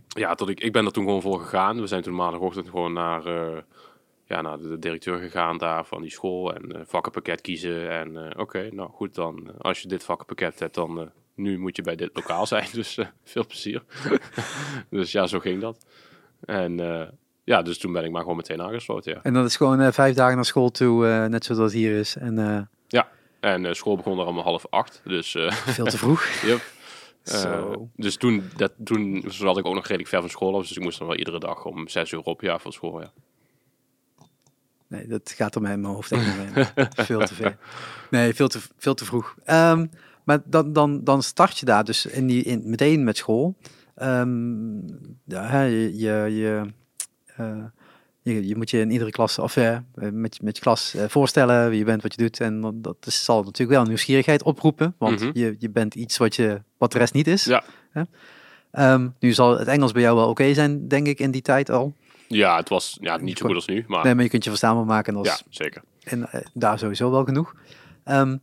ja, 0.08 0.34
tot 0.34 0.48
ik, 0.48 0.60
ik 0.60 0.72
ben 0.72 0.84
er 0.84 0.92
toen 0.92 1.04
gewoon 1.04 1.22
voor 1.22 1.40
gegaan. 1.40 1.80
We 1.80 1.86
zijn 1.86 2.02
toen 2.02 2.14
maandagochtend 2.14 2.68
gewoon 2.68 2.92
naar, 2.92 3.26
eh, 3.26 3.58
ja, 4.24 4.40
naar 4.40 4.58
de 4.58 4.78
directeur 4.78 5.18
gegaan 5.18 5.58
daar 5.58 5.84
van 5.84 6.02
die 6.02 6.10
school. 6.10 6.54
En 6.54 6.72
eh, 6.72 6.80
vakkenpakket 6.86 7.40
kiezen. 7.40 7.90
En 7.90 8.16
eh, 8.16 8.40
oké, 8.40 8.68
nou 8.72 8.90
goed, 8.90 9.14
dan 9.14 9.50
als 9.58 9.80
je 9.80 9.88
dit 9.88 10.04
vakkenpakket 10.04 10.58
hebt, 10.58 10.74
dan 10.74 11.10
nu 11.34 11.58
moet 11.58 11.76
je 11.76 11.82
bij 11.82 11.96
dit 11.96 12.10
lokaal 12.12 12.46
zijn. 12.56 12.68
Dus 12.72 12.98
veel 13.24 13.46
plezier. 13.46 13.82
dus 14.90 15.12
ja, 15.12 15.26
zo 15.26 15.38
ging 15.38 15.60
dat. 15.60 15.86
En 16.40 16.76
ja, 17.44 17.62
dus 17.62 17.78
toen 17.78 17.92
ben 17.92 18.04
ik 18.04 18.10
maar 18.10 18.20
gewoon 18.20 18.36
meteen 18.36 18.62
aangesloten, 18.62 19.12
ja. 19.12 19.20
En 19.22 19.32
dat 19.32 19.46
is 19.46 19.56
gewoon 19.56 19.92
vijf 19.92 20.14
dagen 20.14 20.34
naar 20.34 20.44
school 20.44 20.70
toe, 20.70 21.28
net 21.28 21.44
zoals 21.44 21.60
het 21.60 21.72
hier 21.72 21.98
is. 21.98 22.16
En 22.16 22.38
eh, 22.38 22.60
En 23.40 23.76
school 23.76 23.96
begon 23.96 24.18
er 24.18 24.26
om 24.26 24.38
half 24.38 24.66
acht, 24.70 25.00
dus 25.04 25.36
veel 25.50 25.84
te 25.84 25.98
vroeg. 25.98 26.26
yep. 26.50 26.60
Eh, 27.28 27.72
dus 27.96 28.16
toen, 28.16 28.42
dat, 28.56 28.72
toen 28.84 29.24
zat 29.26 29.58
ik 29.58 29.66
ook 29.66 29.74
nog 29.74 29.86
redelijk 29.86 30.08
ver 30.08 30.20
van 30.20 30.30
school 30.30 30.56
af, 30.56 30.66
dus 30.66 30.76
ik 30.76 30.82
moest 30.82 30.98
dan 30.98 31.08
wel 31.08 31.16
iedere 31.16 31.40
dag 31.40 31.64
om 31.64 31.88
zes 31.88 32.12
uur 32.12 32.20
op, 32.20 32.40
ja, 32.40 32.58
voor 32.58 32.72
school, 32.72 33.00
ja. 33.00 33.12
Nee, 34.86 35.06
dat 35.06 35.30
gaat 35.30 35.54
er 35.54 35.60
mij 35.60 35.72
in 35.72 35.80
mijn 35.80 35.94
hoofd 35.94 36.12
echt 36.12 36.54
niet 36.54 36.72
veel 37.06 37.20
te 37.20 37.34
veel. 37.34 37.52
Nee, 38.10 38.34
veel 38.34 38.48
te, 38.48 38.60
veel 38.76 38.94
te 38.94 39.04
vroeg. 39.04 39.36
Ehm, 39.44 39.86
maar 40.24 40.42
dan, 40.44 40.72
dan, 40.72 41.04
dan 41.04 41.22
start 41.22 41.58
je 41.58 41.66
daar 41.66 41.84
dus 41.84 42.06
in 42.06 42.26
die, 42.26 42.42
in, 42.42 42.62
meteen 42.64 43.04
met 43.04 43.16
school. 43.16 43.56
Ehm, 43.94 44.78
ja, 45.24 45.62
je, 45.62 45.98
je, 45.98 46.12
je, 46.30 46.62
eh, 47.36 47.64
je, 48.28 48.46
je 48.46 48.56
moet 48.56 48.70
je 48.70 48.78
in 48.80 48.90
iedere 48.90 49.10
klas, 49.10 49.38
of 49.38 49.56
eh, 49.56 49.78
met, 49.94 50.42
met 50.42 50.56
je 50.56 50.62
klas 50.62 50.94
eh, 50.94 51.04
voorstellen 51.08 51.68
wie 51.70 51.78
je 51.78 51.84
bent, 51.84 52.02
wat 52.02 52.14
je 52.14 52.22
doet. 52.22 52.40
En 52.40 52.78
dat 52.82 52.96
is, 53.06 53.24
zal 53.24 53.42
natuurlijk 53.42 53.78
wel 53.78 53.86
nieuwsgierigheid 53.86 54.42
oproepen, 54.42 54.94
want 54.98 55.20
Mhm. 55.20 55.30
je, 55.34 55.56
je 55.58 55.70
bent 55.70 55.94
iets 55.94 56.16
wat, 56.16 56.36
je, 56.36 56.62
wat 56.78 56.92
de 56.92 56.98
rest 56.98 57.12
niet 57.14 57.26
is. 57.26 57.44
Ja. 57.44 57.64
Ehm, 58.70 59.08
nu 59.20 59.32
zal 59.32 59.58
het 59.58 59.68
Engels 59.68 59.92
bij 59.92 60.02
jou 60.02 60.16
wel 60.16 60.28
oké 60.28 60.54
zijn, 60.54 60.88
denk 60.88 61.06
ik, 61.06 61.18
in 61.20 61.30
die 61.30 61.42
tijd 61.42 61.70
al. 61.70 61.94
Ja, 62.28 62.56
het 62.56 62.68
was 62.68 62.96
ja, 63.00 63.16
niet 63.16 63.38
zo 63.38 63.46
goed 63.46 63.54
als 63.54 63.66
nu, 63.66 63.84
maar 63.86 64.04
Nee, 64.04 64.14
maar 64.14 64.24
je 64.24 64.30
kunt 64.30 64.42
je 64.44 64.48
verstaanbaar 64.50 64.84
maken 64.86 65.16
is 65.16 65.26
ja, 65.26 65.38
zeker. 65.48 65.82
en 66.04 66.32
eh, 66.32 66.40
daar 66.54 66.78
sowieso 66.78 67.10
wel 67.10 67.24
genoeg. 67.24 67.54
Ehm, 68.04 68.36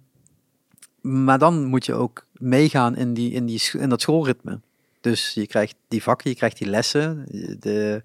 maar 1.01 1.39
dan 1.39 1.63
moet 1.65 1.86
je 1.86 1.93
ook 1.93 2.25
meegaan 2.33 2.95
in, 2.95 3.13
die, 3.13 3.31
in, 3.31 3.45
die, 3.45 3.61
in 3.77 3.89
dat 3.89 4.01
schoolritme. 4.01 4.59
Dus 5.01 5.31
je 5.33 5.47
krijgt 5.47 5.75
die 5.88 6.03
vakken, 6.03 6.29
je 6.29 6.36
krijgt 6.36 6.57
die 6.57 6.67
lessen. 6.67 7.25
De, 7.59 8.03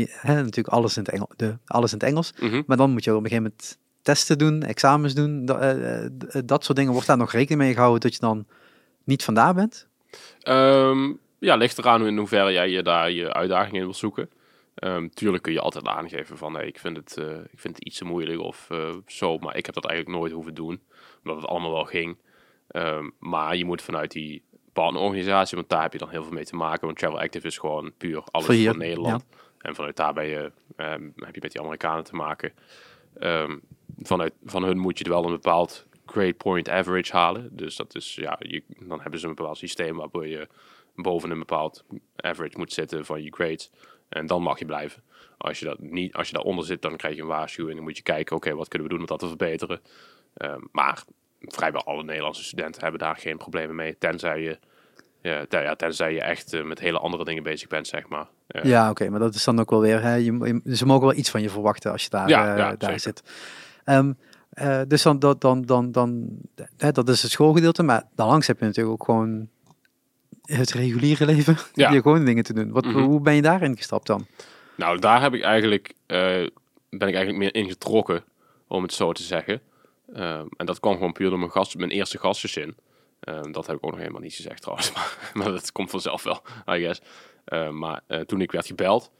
je, 0.00 0.06
hè, 0.10 0.34
natuurlijk 0.34 0.74
alles 0.74 0.96
in, 0.96 1.02
het 1.02 1.12
Engel, 1.12 1.30
de, 1.36 1.58
alles 1.66 1.92
in 1.92 1.98
het 1.98 2.08
Engels. 2.08 2.32
Mhm. 2.40 2.62
Maar 2.66 2.76
dan 2.76 2.90
moet 2.90 3.04
je 3.04 3.10
op 3.10 3.16
een 3.16 3.22
gegeven 3.30 3.42
moment 3.42 3.78
testen 4.02 4.38
doen, 4.38 4.62
examens 4.62 5.14
doen. 5.14 5.44
da- 5.44 5.58
eh, 5.58 6.04
eh, 6.04 6.10
dat 6.44 6.64
soort 6.64 6.78
dingen. 6.78 6.92
Wordt 6.92 7.06
daar 7.06 7.16
nog 7.16 7.32
rekening 7.32 7.60
mee 7.60 7.72
gehouden 7.72 8.00
dat 8.00 8.14
je 8.14 8.20
dan 8.20 8.46
niet 9.04 9.24
vandaar 9.24 9.54
bent? 9.54 9.86
Ehm, 10.40 11.12
ja, 11.38 11.54
ligt 11.56 11.78
eraan 11.78 12.06
in 12.06 12.16
hoeverre 12.16 12.52
jij 12.52 12.68
je 12.70 12.82
daar 12.82 13.10
je 13.10 13.32
uitdaging 13.32 13.74
in 13.74 13.82
wil 13.82 13.94
zoeken. 13.94 14.30
Ehm, 14.74 15.08
tuurlijk 15.08 15.42
kun 15.42 15.52
je 15.52 15.60
altijd 15.60 15.86
aangeven 15.86 16.38
van 16.38 16.54
hey, 16.54 16.66
ik, 16.66 16.78
vind 16.78 16.96
het, 16.96 17.16
eh, 17.16 17.38
ik 17.52 17.58
vind 17.58 17.76
het 17.76 17.84
iets 17.84 17.98
te 17.98 18.04
moeilijk 18.04 18.40
of 18.40 18.68
zo, 19.06 19.38
maar 19.38 19.56
ik 19.56 19.66
heb 19.66 19.74
dat 19.74 19.84
eigenlijk 19.84 20.18
nooit 20.18 20.32
hoeven 20.32 20.54
doen, 20.54 20.80
omdat 21.24 21.40
het 21.40 21.50
allemaal 21.50 21.72
wel 21.72 21.84
ging. 21.84 22.16
Ehm, 22.68 23.10
maar 23.18 23.56
je 23.56 23.64
moet 23.64 23.82
vanuit 23.82 24.10
die 24.10 24.42
partnerorganisatie, 24.72 25.56
want 25.56 25.68
daar 25.68 25.82
heb 25.82 25.92
je 25.92 25.98
dan 25.98 26.08
heel 26.08 26.22
veel 26.22 26.32
mee 26.32 26.44
te 26.44 26.56
maken, 26.56 26.86
want 26.86 26.98
Travel 26.98 27.20
Active 27.20 27.46
is 27.46 27.58
gewoon 27.58 27.92
puur 27.98 28.22
alles 28.30 28.46
Voor 28.46 28.54
hier, 28.54 28.70
van 28.70 28.78
Nederland. 28.78 29.24
En 29.64 29.74
vanuit 29.74 29.96
daar 29.96 30.12
ben 30.12 30.26
je, 30.26 30.52
ehm, 30.76 31.10
heb 31.16 31.34
je 31.34 31.40
met 31.40 31.52
die 31.52 31.60
Amerikanen 31.60 32.04
te 32.04 32.14
maken. 32.14 32.52
Ehm, 33.18 33.58
vanuit, 33.98 34.32
van 34.44 34.64
hun 34.64 34.78
moet 34.78 34.98
je 34.98 35.08
wel 35.08 35.24
een 35.24 35.30
bepaald 35.30 35.86
grade 36.06 36.34
point 36.34 36.68
average 36.68 37.12
halen. 37.12 37.56
Dus 37.56 37.76
dat 37.76 37.94
is, 37.94 38.14
ja, 38.14 38.38
dan 38.78 39.00
hebben 39.00 39.20
ze 39.20 39.26
een 39.26 39.34
bepaald 39.34 39.58
systeem 39.58 39.96
waardoor 39.96 40.26
je 40.26 40.48
boven 40.94 41.30
een 41.30 41.38
bepaald 41.38 41.84
average 42.16 42.58
moet 42.58 42.72
zitten 42.72 43.04
van 43.04 43.22
je 43.22 43.32
grades. 43.32 43.70
En 44.08 44.26
dan 44.26 44.42
mag 44.42 44.58
je 44.58 44.64
blijven. 44.64 45.02
Als 45.36 45.58
je, 45.58 45.64
dat 45.64 45.78
niet, 45.78 46.14
als 46.14 46.26
je 46.26 46.34
daaronder 46.34 46.64
zit, 46.64 46.82
dan 46.82 46.96
krijg 46.96 47.14
je 47.14 47.20
een 47.20 47.26
waarschuwing. 47.26 47.70
En 47.70 47.76
dan 47.76 47.84
moet 47.84 47.96
je 47.96 48.02
kijken, 48.02 48.36
oké, 48.36 48.54
wat 48.54 48.68
kunnen 48.68 48.88
we 48.88 48.94
doen 48.94 49.02
om 49.02 49.08
dat 49.08 49.18
te 49.18 49.28
verbeteren. 49.28 49.80
Ehm, 50.34 50.60
maar 50.72 51.04
vrijwel 51.40 51.84
alle 51.84 52.04
Nederlandse 52.04 52.44
studenten 52.44 52.82
hebben 52.82 53.00
daar 53.00 53.16
geen 53.16 53.36
problemen 53.36 53.74
mee. 53.74 53.98
Tenzij 53.98 54.40
je, 54.40 54.58
ja, 55.30 55.44
ten- 55.48 55.62
ja, 55.62 55.74
tenzij 55.74 56.12
je 56.12 56.20
echt 56.20 56.52
eh, 56.52 56.62
met 56.64 56.78
hele 56.80 56.98
andere 56.98 57.24
dingen 57.24 57.42
bezig 57.42 57.68
bent, 57.68 57.86
zeg 57.86 58.08
maar. 58.08 58.26
Ja, 58.62 58.90
oké, 58.90 59.08
maar 59.10 59.20
dat 59.20 59.34
is 59.34 59.44
dan 59.44 59.60
ook 59.60 59.70
wel 59.70 59.80
weer. 59.80 60.02
Hè, 60.02 60.14
je, 60.14 60.60
je- 60.64 60.76
ze 60.76 60.86
mogen 60.86 61.06
wel 61.06 61.16
iets 61.16 61.30
van 61.30 61.42
je 61.42 61.50
verwachten 61.50 61.92
als 61.92 62.02
je 62.02 62.10
daar, 62.10 62.28
Ja, 62.28 62.50
eh, 62.52 62.58
ja, 62.58 62.68
daar 62.76 62.76
zeker. 62.78 63.00
zit. 63.00 63.22
Ehm, 63.84 64.12
eh, 64.50 64.80
dus 64.88 65.02
dan, 65.02 65.18
dat, 65.18 65.40
dan, 65.40 65.62
dan, 65.62 65.92
dan, 65.92 66.28
hè, 66.76 66.92
dat 66.92 67.08
is 67.08 67.22
het 67.22 67.30
schoolgedeelte, 67.30 67.82
maar 67.82 68.02
daarlangs 68.14 68.46
heb 68.46 68.58
je 68.58 68.64
natuurlijk 68.64 68.94
ook 69.00 69.04
gewoon 69.04 69.48
het 70.42 70.72
reguliere 70.72 71.26
leven. 71.26 71.56
Ja. 71.72 71.90
Je 71.90 72.02
gewoon 72.02 72.24
dingen 72.24 72.44
te 72.44 72.52
doen. 72.52 72.70
Wat, 72.70 72.84
Mhm. 72.84 72.98
Hoe 72.98 73.20
ben 73.20 73.34
je 73.34 73.42
daarin 73.42 73.76
gestapt 73.76 74.06
dan? 74.06 74.26
Nou, 74.76 74.98
daar 74.98 75.22
heb 75.22 75.34
ik 75.34 75.42
eigenlijk, 75.42 75.94
ben 76.06 77.08
ik 77.08 77.14
eigenlijk 77.14 77.36
meer 77.36 77.54
in 77.54 77.68
getrokken, 77.68 78.24
om 78.68 78.82
het 78.82 78.92
zo 78.92 79.12
te 79.12 79.22
zeggen. 79.22 79.60
Ehm, 80.14 80.46
en 80.56 80.66
dat 80.66 80.80
kwam 80.80 80.94
gewoon 80.94 81.12
puur 81.12 81.28
door 81.30 81.38
mijn, 81.38 81.50
gast, 81.50 81.76
mijn 81.76 81.90
eerste 81.90 82.18
gastgezin. 82.18 82.74
Ehm, 83.24 83.52
dat 83.52 83.66
heb 83.66 83.76
ik 83.76 83.84
ook 83.84 83.90
nog 83.90 84.00
helemaal 84.00 84.20
niet 84.20 84.34
gezegd 84.34 84.60
trouwens, 84.60 84.92
maar, 84.94 85.30
maar 85.34 85.50
dat 85.50 85.72
komt 85.72 85.90
vanzelf 85.90 86.22
wel, 86.22 86.42
I 86.76 86.80
guess. 86.80 87.00
Ehm, 87.44 87.78
maar 87.78 88.02
eh, 88.06 88.20
toen 88.20 88.40
ik 88.40 88.52
werd 88.52 88.66
gebeld, 88.66 89.10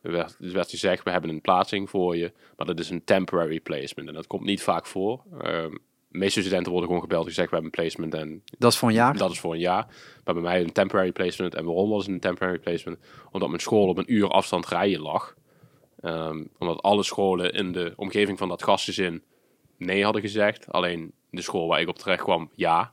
werd, 0.00 0.36
werd 0.38 0.70
gezegd, 0.70 1.04
we 1.04 1.10
hebben 1.10 1.30
een 1.30 1.40
plaatsing 1.40 1.90
voor 1.90 2.16
je, 2.16 2.32
maar 2.56 2.66
dat 2.66 2.78
is 2.78 2.90
een 2.90 3.04
temporary 3.04 3.60
placement. 3.60 4.08
En 4.08 4.14
dat 4.14 4.26
komt 4.26 4.44
niet 4.44 4.62
vaak 4.62 4.86
voor. 4.86 5.22
Ehm, 5.40 5.70
de 6.08 6.18
meeste 6.18 6.40
studenten 6.40 6.70
worden 6.70 6.88
gewoon 6.88 7.04
gebeld 7.04 7.22
en 7.22 7.28
gezegd, 7.28 7.50
we 7.50 7.54
hebben 7.54 7.72
een 7.74 7.82
placement 7.82 8.14
en 8.14 8.42
Dat 8.58 8.72
is 8.72 8.78
voor 8.78 8.88
een 8.88 8.94
jaar. 8.94 9.16
dat 9.16 9.30
is 9.30 9.40
voor 9.40 9.52
een 9.52 9.60
jaar. 9.60 9.86
Maar 10.24 10.34
bij 10.34 10.42
mij 10.42 10.60
een 10.60 10.72
temporary 10.72 11.12
placement. 11.12 11.54
En 11.54 11.64
waarom 11.64 11.90
was 11.90 12.02
het 12.02 12.14
een 12.14 12.20
temporary 12.20 12.58
placement? 12.58 12.98
Omdat 13.30 13.48
mijn 13.48 13.60
school 13.60 13.88
op 13.88 13.98
een 13.98 14.12
uur 14.12 14.28
afstand 14.28 14.66
rijden 14.66 15.00
lag. 15.00 15.34
Omdat 16.58 16.82
alle 16.82 17.02
scholen 17.02 17.52
in 17.52 17.72
de 17.72 17.92
omgeving 17.96 18.38
van 18.38 18.48
dat 18.48 18.62
gastgezin 18.62 19.22
nee 19.76 20.04
hadden 20.04 20.22
gezegd. 20.22 20.72
Alleen 20.72 21.12
de 21.30 21.42
school 21.42 21.68
waar 21.68 21.80
ik 21.80 21.88
op 21.88 21.98
terecht 21.98 22.22
kwam, 22.22 22.50
ja. 22.54 22.92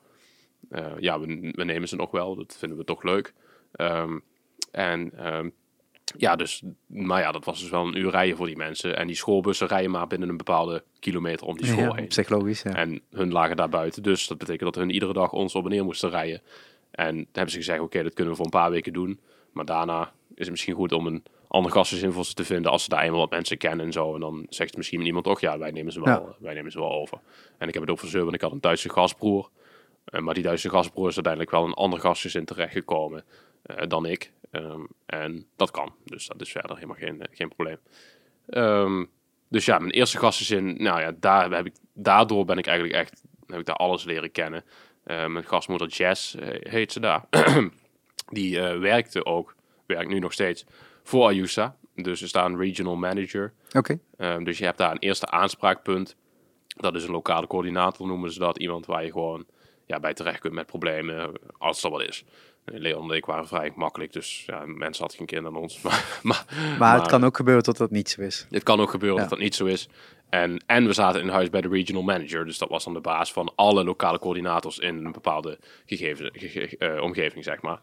Eh, 0.70 0.92
ja, 1.00 1.20
we, 1.20 1.52
we 1.52 1.64
nemen 1.64 1.88
ze 1.88 1.96
nog 1.96 2.12
wel. 2.12 2.36
Dat 2.36 2.56
vinden 2.60 2.78
we 2.78 2.84
toch 2.84 3.04
leuk. 3.04 3.34
Ehm, 3.72 4.20
en 4.72 5.12
ehm, 5.18 5.50
ja, 6.18 6.36
dus, 6.36 6.64
maar 6.86 7.22
ja, 7.22 7.32
dat 7.32 7.46
was 7.46 7.60
dus 7.60 7.70
wel 7.70 7.88
een 7.88 7.98
uur 7.98 8.12
rijden 8.12 8.38
voor 8.38 8.46
die 8.46 8.58
mensen. 8.58 8.98
En 8.98 9.08
die 9.08 9.16
schoolbussen 9.16 9.68
rijden 9.68 9.92
maar 9.92 10.08
binnen 10.08 10.30
een 10.30 10.38
bepaalde 10.38 10.84
kilometer 11.00 11.48
om 11.48 11.58
die 11.58 11.66
school 11.66 11.84
ja, 11.84 11.94
heen. 11.94 12.04
op 12.04 12.14
zich 12.14 12.30
logisch. 12.30 12.62
Ja. 12.62 12.76
En 12.76 13.02
hun 13.12 13.32
lagen 13.32 13.56
daar 13.56 13.70
buiten. 13.70 14.04
Dus 14.04 14.28
dat 14.28 14.38
betekent 14.38 14.74
dat 14.74 14.84
hun 14.84 14.94
iedere 14.94 15.14
dag 15.14 15.32
ons 15.32 15.56
op 15.56 15.64
en 15.64 15.70
neer 15.70 15.84
moesten 15.84 16.10
rijden. 16.10 16.42
En 16.92 17.16
toen 17.16 17.28
hebben 17.32 17.52
ze 17.52 17.58
gezegd, 17.58 17.80
oké, 17.80 18.04
dat 18.04 18.14
kunnen 18.14 18.32
we 18.32 18.38
voor 18.38 18.46
een 18.46 18.60
paar 18.60 18.72
weken 18.72 18.94
doen. 18.94 19.20
Maar 19.52 19.66
daarna 19.66 20.12
is 20.30 20.42
het 20.42 20.50
misschien 20.50 20.76
goed 20.76 20.92
om 20.92 21.08
een 21.08 21.24
ander 21.48 21.72
gastgezin 21.72 22.12
voor 22.12 22.26
ze 22.26 22.34
te 22.34 22.44
vinden 22.44 22.72
als 22.72 22.84
ze 22.84 22.90
daar 22.90 23.04
eenmaal 23.04 23.20
wat 23.20 23.30
mensen 23.30 23.58
kennen 23.58 23.86
en 23.86 23.92
zo. 23.92 24.14
En 24.14 24.20
dan 24.20 24.46
zegt 24.50 24.78
misschien 24.78 25.06
iemand 25.06 25.28
ook, 25.28 25.40
ja, 25.40 25.58
wij 25.58 25.72
nemen 25.72 25.94
ze 25.94 26.02
wel, 26.04 26.36
wij 26.40 26.54
nemen 26.54 26.72
ze 26.72 26.80
wel 26.80 26.92
over. 26.92 27.20
En 27.58 27.68
ik 27.68 27.74
heb 27.74 27.84
het 27.84 27.92
ook 27.92 28.00
verzeur, 28.00 28.24
want 28.24 28.36
ik 28.36 28.42
had 28.42 28.52
een 28.52 28.62
Duitse 28.62 28.90
gastbroer. 28.90 29.50
Eh, 30.06 30.22
maar 30.22 30.34
die 30.34 30.44
Duitse 30.44 30.70
gastbroer 30.70 31.08
is 31.08 31.16
uiteindelijk 31.16 31.54
wel 31.54 31.66
een 31.66 31.74
ander 31.74 32.00
gastgezin 32.00 32.46
terechtgekomen 32.46 33.24
eh 33.62 33.88
dan 33.88 34.06
ik. 34.06 34.32
Ehm, 34.52 34.82
en 35.06 35.48
dat 35.56 35.72
kan. 35.72 35.94
Dus 36.04 36.28
dat 36.28 36.42
is 36.42 36.52
verder 36.52 36.76
helemaal 36.76 36.96
geen, 36.96 37.22
eh, 37.22 37.28
geen 37.32 37.48
probleem. 37.48 37.78
Ehm, 38.50 39.06
dus 39.48 39.66
ja, 39.66 39.80
mijn 39.80 39.92
eerste 39.92 40.18
gastgezin, 40.18 40.84
nou 40.84 41.00
ja, 41.00 41.12
daar 41.20 41.52
heb 41.52 41.66
ik, 41.66 41.74
daardoor 41.94 42.46
ben 42.46 42.58
ik 42.58 42.68
eigenlijk 42.68 42.98
echt, 42.98 43.24
heb 43.48 43.60
ik 43.60 43.66
daar 43.66 43.76
alles 43.76 44.04
leren 44.04 44.32
kennen. 44.32 44.64
Mijn 45.04 45.46
gastmoeder 45.46 45.88
Jess 45.88 46.36
heet 46.60 46.92
ze 46.92 47.00
daar. 47.00 47.26
Die 48.32 48.60
werkte 48.62 49.26
ook, 49.26 49.56
werkt 49.86 50.10
nu 50.10 50.20
nog 50.20 50.34
steeds, 50.34 50.66
voor 51.04 51.26
Ayusa. 51.26 51.76
Dus 51.96 52.22
is 52.22 52.32
daar 52.32 52.46
een 52.46 52.58
regional 52.58 52.96
manager. 52.96 53.54
Oké. 53.72 54.00
Ehm, 54.18 54.44
dus 54.44 54.58
je 54.58 54.66
hebt 54.66 54.78
daar 54.78 54.92
een 54.92 55.00
eerste 55.00 55.28
aanspraakpunt. 55.28 56.16
Dat 56.68 56.96
is 56.96 57.04
een 57.04 57.12
lokale 57.12 57.48
coördinator, 57.48 58.08
noemen 58.08 58.32
ze 58.32 58.40
dat. 58.40 58.60
Iemand 58.60 58.86
waar 58.86 59.06
je 59.06 59.12
gewoon 59.12 59.46
ja, 59.86 60.00
bij 60.00 60.14
terecht 60.14 60.40
kunt 60.40 60.54
met 60.54 60.66
problemen, 60.66 61.32
als 61.58 61.84
er 61.84 61.90
wat 61.90 62.02
is. 62.02 62.24
Leon 62.66 63.10
en 63.12 63.16
ik 63.18 63.26
waren 63.26 63.48
vrij 63.48 63.72
makkelijk, 63.76 64.14
dus 64.14 64.44
ja, 64.46 64.60
mensen 64.66 65.00
hadden 65.02 65.18
geen 65.18 65.26
kinderen 65.26 65.56
aan 65.56 65.62
ons. 65.62 65.82
Maar, 65.84 66.20
maar, 66.24 66.46
Maar, 66.80 66.98
het 67.00 67.08
kan 67.08 67.24
ook 67.24 67.36
gebeuren 67.36 67.64
dat 67.64 67.78
dat 67.78 67.92
niet 67.92 68.10
zo 68.10 68.22
is. 68.22 68.48
het 68.50 68.64
kan 68.64 68.80
ook 68.80 68.90
gebeuren 68.90 69.18
Ja. 69.18 69.22
dat 69.22 69.32
dat 69.32 69.40
niet 69.44 69.56
zo 69.56 69.66
is. 69.66 69.88
En, 70.30 70.64
en 70.66 70.86
we 70.86 70.94
zaten 70.94 71.22
in 71.22 71.28
huis 71.30 71.50
bij 71.50 71.62
de 71.62 71.68
regional 71.68 72.04
manager. 72.04 72.46
Dus 72.46 72.58
dat 72.58 72.70
was 72.70 72.84
dan 72.84 72.94
de 72.94 73.00
baas 73.02 73.34
van 73.34 73.52
alle 73.56 73.84
lokale 73.84 74.20
coördinators 74.20 74.80
in 74.80 75.06
een 75.06 75.12
bepaalde 75.12 75.60
gegeven, 75.86 76.30
gege- 76.34 76.78
eh, 76.78 77.02
omgeving, 77.02 77.44
zeg 77.44 77.62
maar. 77.62 77.80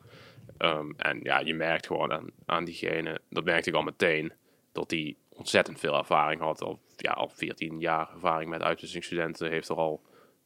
Ehm, 0.59 0.91
en 0.97 1.21
ja, 1.23 1.39
je 1.41 1.55
merkt 1.55 1.87
gewoon 1.87 2.13
aan, 2.13 2.31
aan 2.47 2.65
diegene, 2.65 3.21
dat 3.31 3.45
merkte 3.45 3.69
ik 3.69 3.75
al 3.77 3.83
meteen, 3.83 4.33
dat 4.73 4.89
die 4.89 5.17
ontzettend 5.29 5.79
veel 5.81 5.97
ervaring 5.99 6.41
had. 6.41 6.63
Al, 6.63 6.81
ja, 6.97 7.13
al 7.13 7.29
14 7.35 7.81
jaar 7.81 8.09
ervaring 8.15 8.51
met 8.51 8.63
uitwisselingsstudenten, 8.63 9.51
heeft 9.51 9.69
er 9.69 9.77
al 9.77 10.03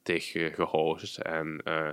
tegen 0.07 0.53
gehost. 0.53 1.17
En 1.17 1.61
eh, 1.63 1.87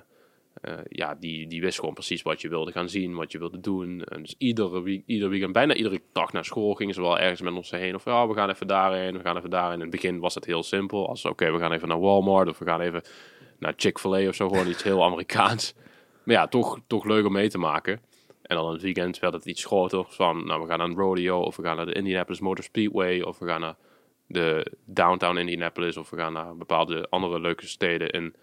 eh, 0.60 0.78
ja, 0.88 1.14
die, 1.14 1.46
die 1.46 1.60
wist 1.60 1.78
gewoon 1.78 1.94
precies 1.94 2.22
wat 2.22 2.40
je 2.40 2.48
wilde 2.48 2.72
gaan 2.72 2.88
zien, 2.88 3.14
wat 3.14 3.32
je 3.32 3.38
wilde 3.38 3.60
doen. 3.60 4.02
En 4.02 4.22
dus 4.22 4.34
iedere, 4.38 4.82
week, 4.82 5.02
ieder 5.06 5.28
weekend, 5.28 5.52
bijna 5.52 5.74
iedere 5.74 6.00
dag 6.12 6.32
naar 6.32 6.44
school 6.44 6.74
gingen 6.74 6.94
ze 6.94 7.00
wel 7.00 7.18
ergens 7.18 7.40
met 7.40 7.52
ons 7.52 7.70
heen. 7.70 7.94
Of 7.94 8.04
ja, 8.04 8.28
we 8.28 8.34
gaan 8.34 8.50
even 8.50 8.66
daarheen, 8.66 9.16
we 9.16 9.20
gaan 9.20 9.36
even 9.36 9.50
daarheen. 9.50 9.74
In 9.74 9.80
het 9.80 9.90
begin 9.90 10.18
was 10.20 10.34
het 10.34 10.44
heel 10.44 10.62
simpel. 10.62 11.08
Als 11.08 11.24
oké, 11.24 11.52
we 11.52 11.58
gaan 11.58 11.72
even 11.72 11.88
naar 11.88 12.00
Walmart 12.00 12.48
of 12.48 12.58
we 12.58 12.64
gaan 12.64 12.80
even 12.80 13.02
naar 13.58 13.74
Chick-fil-A 13.76 14.28
of 14.28 14.34
zo. 14.34 14.48
Gewoon 14.48 14.68
iets 14.68 14.82
heel 14.82 15.04
Amerikaans. 15.10 15.74
Maar 16.24 16.34
ja, 16.34 16.46
toch, 16.46 16.80
toch 16.86 17.04
leuk 17.04 17.26
om 17.26 17.32
mee 17.32 17.48
te 17.48 17.58
maken. 17.58 18.00
En 18.42 18.56
dan 18.56 18.66
in 18.66 18.72
het 18.72 18.82
weekend 18.82 19.18
werd 19.18 19.34
het 19.34 19.46
iets 19.46 19.64
groter. 19.64 20.04
Van, 20.08 20.46
nou, 20.46 20.62
we 20.62 20.68
gaan 20.68 20.78
naar 20.78 20.88
een 20.88 20.96
rodeo 20.96 21.40
of 21.40 21.56
we 21.56 21.62
gaan 21.62 21.76
naar 21.76 21.86
de 21.86 21.92
Indianapolis 21.92 22.40
Motor 22.40 22.64
Speedway 22.64 23.20
of 23.20 23.38
we 23.38 23.46
gaan 23.46 23.60
naar 23.60 23.76
de 24.26 24.72
downtown 24.84 25.36
Indianapolis 25.36 25.96
of 25.96 26.10
we 26.10 26.16
gaan 26.16 26.32
naar 26.32 26.56
bepaalde 26.56 27.06
andere 27.10 27.40
leuke 27.40 27.66
steden 27.66 28.10
in 28.10 28.34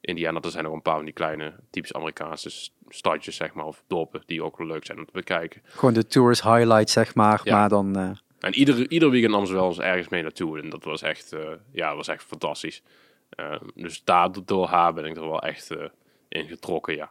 Indiana. 0.00 0.40
Er 0.40 0.50
zijn 0.50 0.64
nog 0.64 0.72
een 0.72 0.82
paar 0.82 0.94
van 0.96 1.04
die 1.04 1.14
kleine, 1.14 1.52
typisch 1.70 1.92
Amerikaanse 1.94 2.70
stadjes, 2.88 3.36
zeg 3.36 3.52
maar, 3.54 3.64
of 3.64 3.82
dorpen 3.86 4.22
die 4.26 4.42
ook 4.42 4.58
wel 4.58 4.66
leuk 4.66 4.86
zijn 4.86 4.98
om 4.98 5.04
te 5.04 5.12
bekijken. 5.12 5.60
Gewoon 5.64 5.94
de 5.94 6.06
tourist 6.06 6.42
highlights, 6.42 6.92
zeg 6.92 7.14
maar. 7.14 7.40
Ja. 7.44 7.56
Maar 7.58 7.68
dan... 7.68 7.96
eh, 7.96 8.10
En 8.40 8.54
ieder, 8.54 8.90
ieder 8.90 9.10
weekend 9.10 9.32
nam 9.32 9.46
ze 9.46 9.52
wel 9.52 9.66
eens 9.66 9.78
ergens 9.80 10.08
mee 10.08 10.22
naartoe. 10.22 10.60
En 10.60 10.70
dat 10.70 10.84
was 10.84 11.02
echt, 11.02 11.32
eh, 11.32 11.40
ja, 11.72 11.96
was 11.96 12.08
echt 12.08 12.22
fantastisch. 12.22 12.82
Eh, 13.28 13.60
dus 13.74 14.04
daardoor 14.04 14.66
haar 14.66 14.94
ben 14.94 15.04
ik 15.04 15.16
er 15.16 15.28
wel 15.28 15.42
echt 15.42 15.70
eh, 15.70 15.84
in 16.28 16.46
getrokken, 16.48 16.94
ja. 16.94 17.10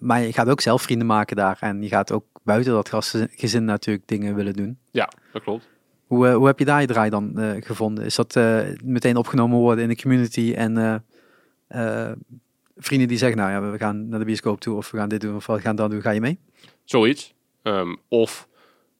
maar 0.00 0.20
je 0.20 0.32
gaat 0.32 0.48
ook 0.48 0.60
zelf 0.60 0.82
vrienden 0.82 1.06
maken 1.06 1.36
daar. 1.36 1.56
En 1.60 1.82
je 1.82 1.88
gaat 1.88 2.12
ook 2.12 2.24
buiten 2.42 2.72
dat 2.72 2.88
gastgezin 2.88 3.64
natuurlijk 3.64 4.08
dingen 4.08 4.34
willen 4.34 4.52
doen. 4.52 4.78
Ja, 4.90 5.08
dat 5.32 5.42
klopt. 5.42 5.68
Hoe, 6.10 6.28
eh, 6.28 6.34
hoe 6.34 6.46
heb 6.46 6.58
je 6.58 6.64
daar 6.64 6.80
je 6.80 6.86
draai 6.86 7.10
dan 7.10 7.38
eh, 7.38 7.62
gevonden? 7.62 8.04
Is 8.04 8.14
dat 8.14 8.36
eh, 8.36 8.60
meteen 8.84 9.16
opgenomen 9.16 9.58
worden 9.58 9.82
in 9.84 9.90
de 9.90 10.02
community 10.02 10.54
en 10.56 11.04
vrienden 12.76 13.08
die 13.08 13.18
zeggen, 13.18 13.38
nou 13.38 13.50
ja, 13.50 13.70
we 13.70 13.78
gaan 13.78 14.08
naar 14.08 14.18
de 14.18 14.24
bioscoop 14.24 14.60
toe 14.60 14.76
of 14.76 14.90
we 14.90 14.98
gaan 14.98 15.08
dit 15.08 15.20
doen 15.20 15.36
of 15.36 15.46
we 15.46 15.60
gaan 15.60 15.76
dat 15.76 15.90
doen, 15.90 16.00
ga 16.00 16.10
je 16.10 16.20
mee? 16.20 16.38
Zoiets. 16.84 17.34
Ehm, 17.62 17.94
of 18.08 18.48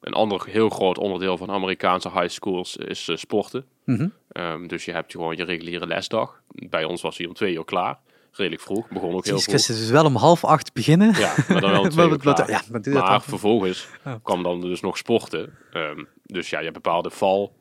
een 0.00 0.12
ander 0.12 0.46
heel 0.46 0.68
groot 0.68 0.98
onderdeel 0.98 1.36
van 1.36 1.50
Amerikaanse 1.50 2.10
high 2.10 2.28
schools 2.28 2.76
is 2.76 3.10
sporten. 3.14 3.64
Mhm. 3.84 4.08
Ehm, 4.28 4.66
dus 4.66 4.84
je 4.84 4.92
hebt 4.92 5.12
gewoon 5.12 5.36
je 5.36 5.44
reguliere 5.44 5.86
lesdag. 5.86 6.42
Bij 6.48 6.84
ons 6.84 7.02
was 7.02 7.18
hij 7.18 7.26
om 7.26 7.34
twee 7.34 7.54
uur 7.54 7.64
klaar. 7.64 7.98
Redelijk 8.32 8.62
vroeg. 8.62 8.88
Begon 8.88 9.14
ook 9.14 9.24
heel 9.24 9.32
vroeg. 9.38 9.44
Christus, 9.44 9.78
dus 9.78 9.90
wel 9.90 10.04
om 10.04 10.16
half 10.16 10.44
acht 10.44 10.72
beginnen. 10.72 11.14
Ja, 11.18 11.34
maar 11.48 11.60
dan 11.60 11.70
wel 11.70 11.88
twee 11.88 12.08
uur 12.08 12.18
klaar. 12.18 12.50
ja, 12.50 12.60
Maar 12.70 12.82
dan? 12.82 13.22
vervolgens 13.22 13.88
Oh. 14.04 14.14
kwam 14.22 14.42
dan 14.42 14.60
dus 14.60 14.80
nog 14.80 14.96
sporten. 14.96 15.56
Ehm, 15.72 16.04
dus 16.24 16.50
ja, 16.50 16.58
je 16.58 16.64
hebt 16.64 16.82
bepaalde 16.82 17.10
val 17.10 17.52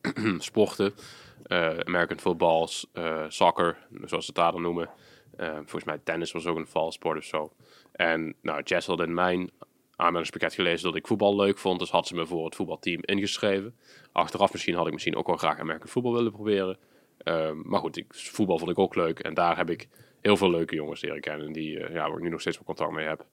sporten. 0.38 0.94
eh, 1.42 1.78
American 1.78 2.18
football, 2.20 2.68
eh, 2.92 3.24
soccer, 3.28 3.76
zoals 4.04 4.24
ze 4.24 4.30
het 4.30 4.34
daar 4.34 4.52
dan 4.52 4.62
noemen. 4.62 4.88
Eh, 5.36 5.52
volgens 5.54 5.84
mij 5.84 5.98
tennis 6.04 6.32
was 6.32 6.46
ook 6.46 6.56
een 6.56 6.66
valsport 6.66 7.18
of 7.18 7.24
zo. 7.24 7.52
En 7.92 8.34
nou, 8.42 8.62
Jess 8.62 8.86
had 8.86 9.00
in 9.00 9.14
mijn 9.14 9.50
aanmeldingspakket 9.96 10.54
gelezen 10.54 10.86
dat 10.86 10.96
ik 10.96 11.06
voetbal 11.06 11.36
leuk 11.36 11.58
vond. 11.58 11.78
Dus 11.78 11.90
had 11.90 12.06
ze 12.06 12.14
me 12.14 12.26
voor 12.26 12.44
het 12.44 12.54
voetbalteam 12.54 13.00
ingeschreven. 13.04 13.74
Achteraf 14.12 14.52
misschien 14.52 14.74
had 14.74 14.86
ik 14.86 14.92
misschien 14.92 15.16
ook 15.16 15.26
wel 15.26 15.36
graag 15.36 15.58
American 15.58 15.88
voetbal 15.88 16.12
willen 16.12 16.32
proberen. 16.32 16.78
Ehm, 17.18 17.56
maar 17.64 17.80
goed, 17.80 17.96
ik, 17.96 18.06
voetbal 18.08 18.58
vond 18.58 18.70
ik 18.70 18.78
ook 18.78 18.94
leuk. 18.94 19.18
En 19.18 19.34
daar 19.34 19.56
heb 19.56 19.70
ik 19.70 19.88
heel 20.20 20.36
veel 20.36 20.50
leuke 20.50 20.74
jongens 20.74 21.00
leren 21.02 21.20
kennen. 21.20 21.52
Die, 21.52 21.80
eh, 21.80 21.94
ja, 21.94 22.08
waar 22.08 22.16
ik 22.16 22.22
nu 22.22 22.28
nog 22.28 22.40
steeds 22.40 22.56
wel 22.56 22.66
contact 22.66 22.92
mee 22.92 23.06
heb. 23.06 23.24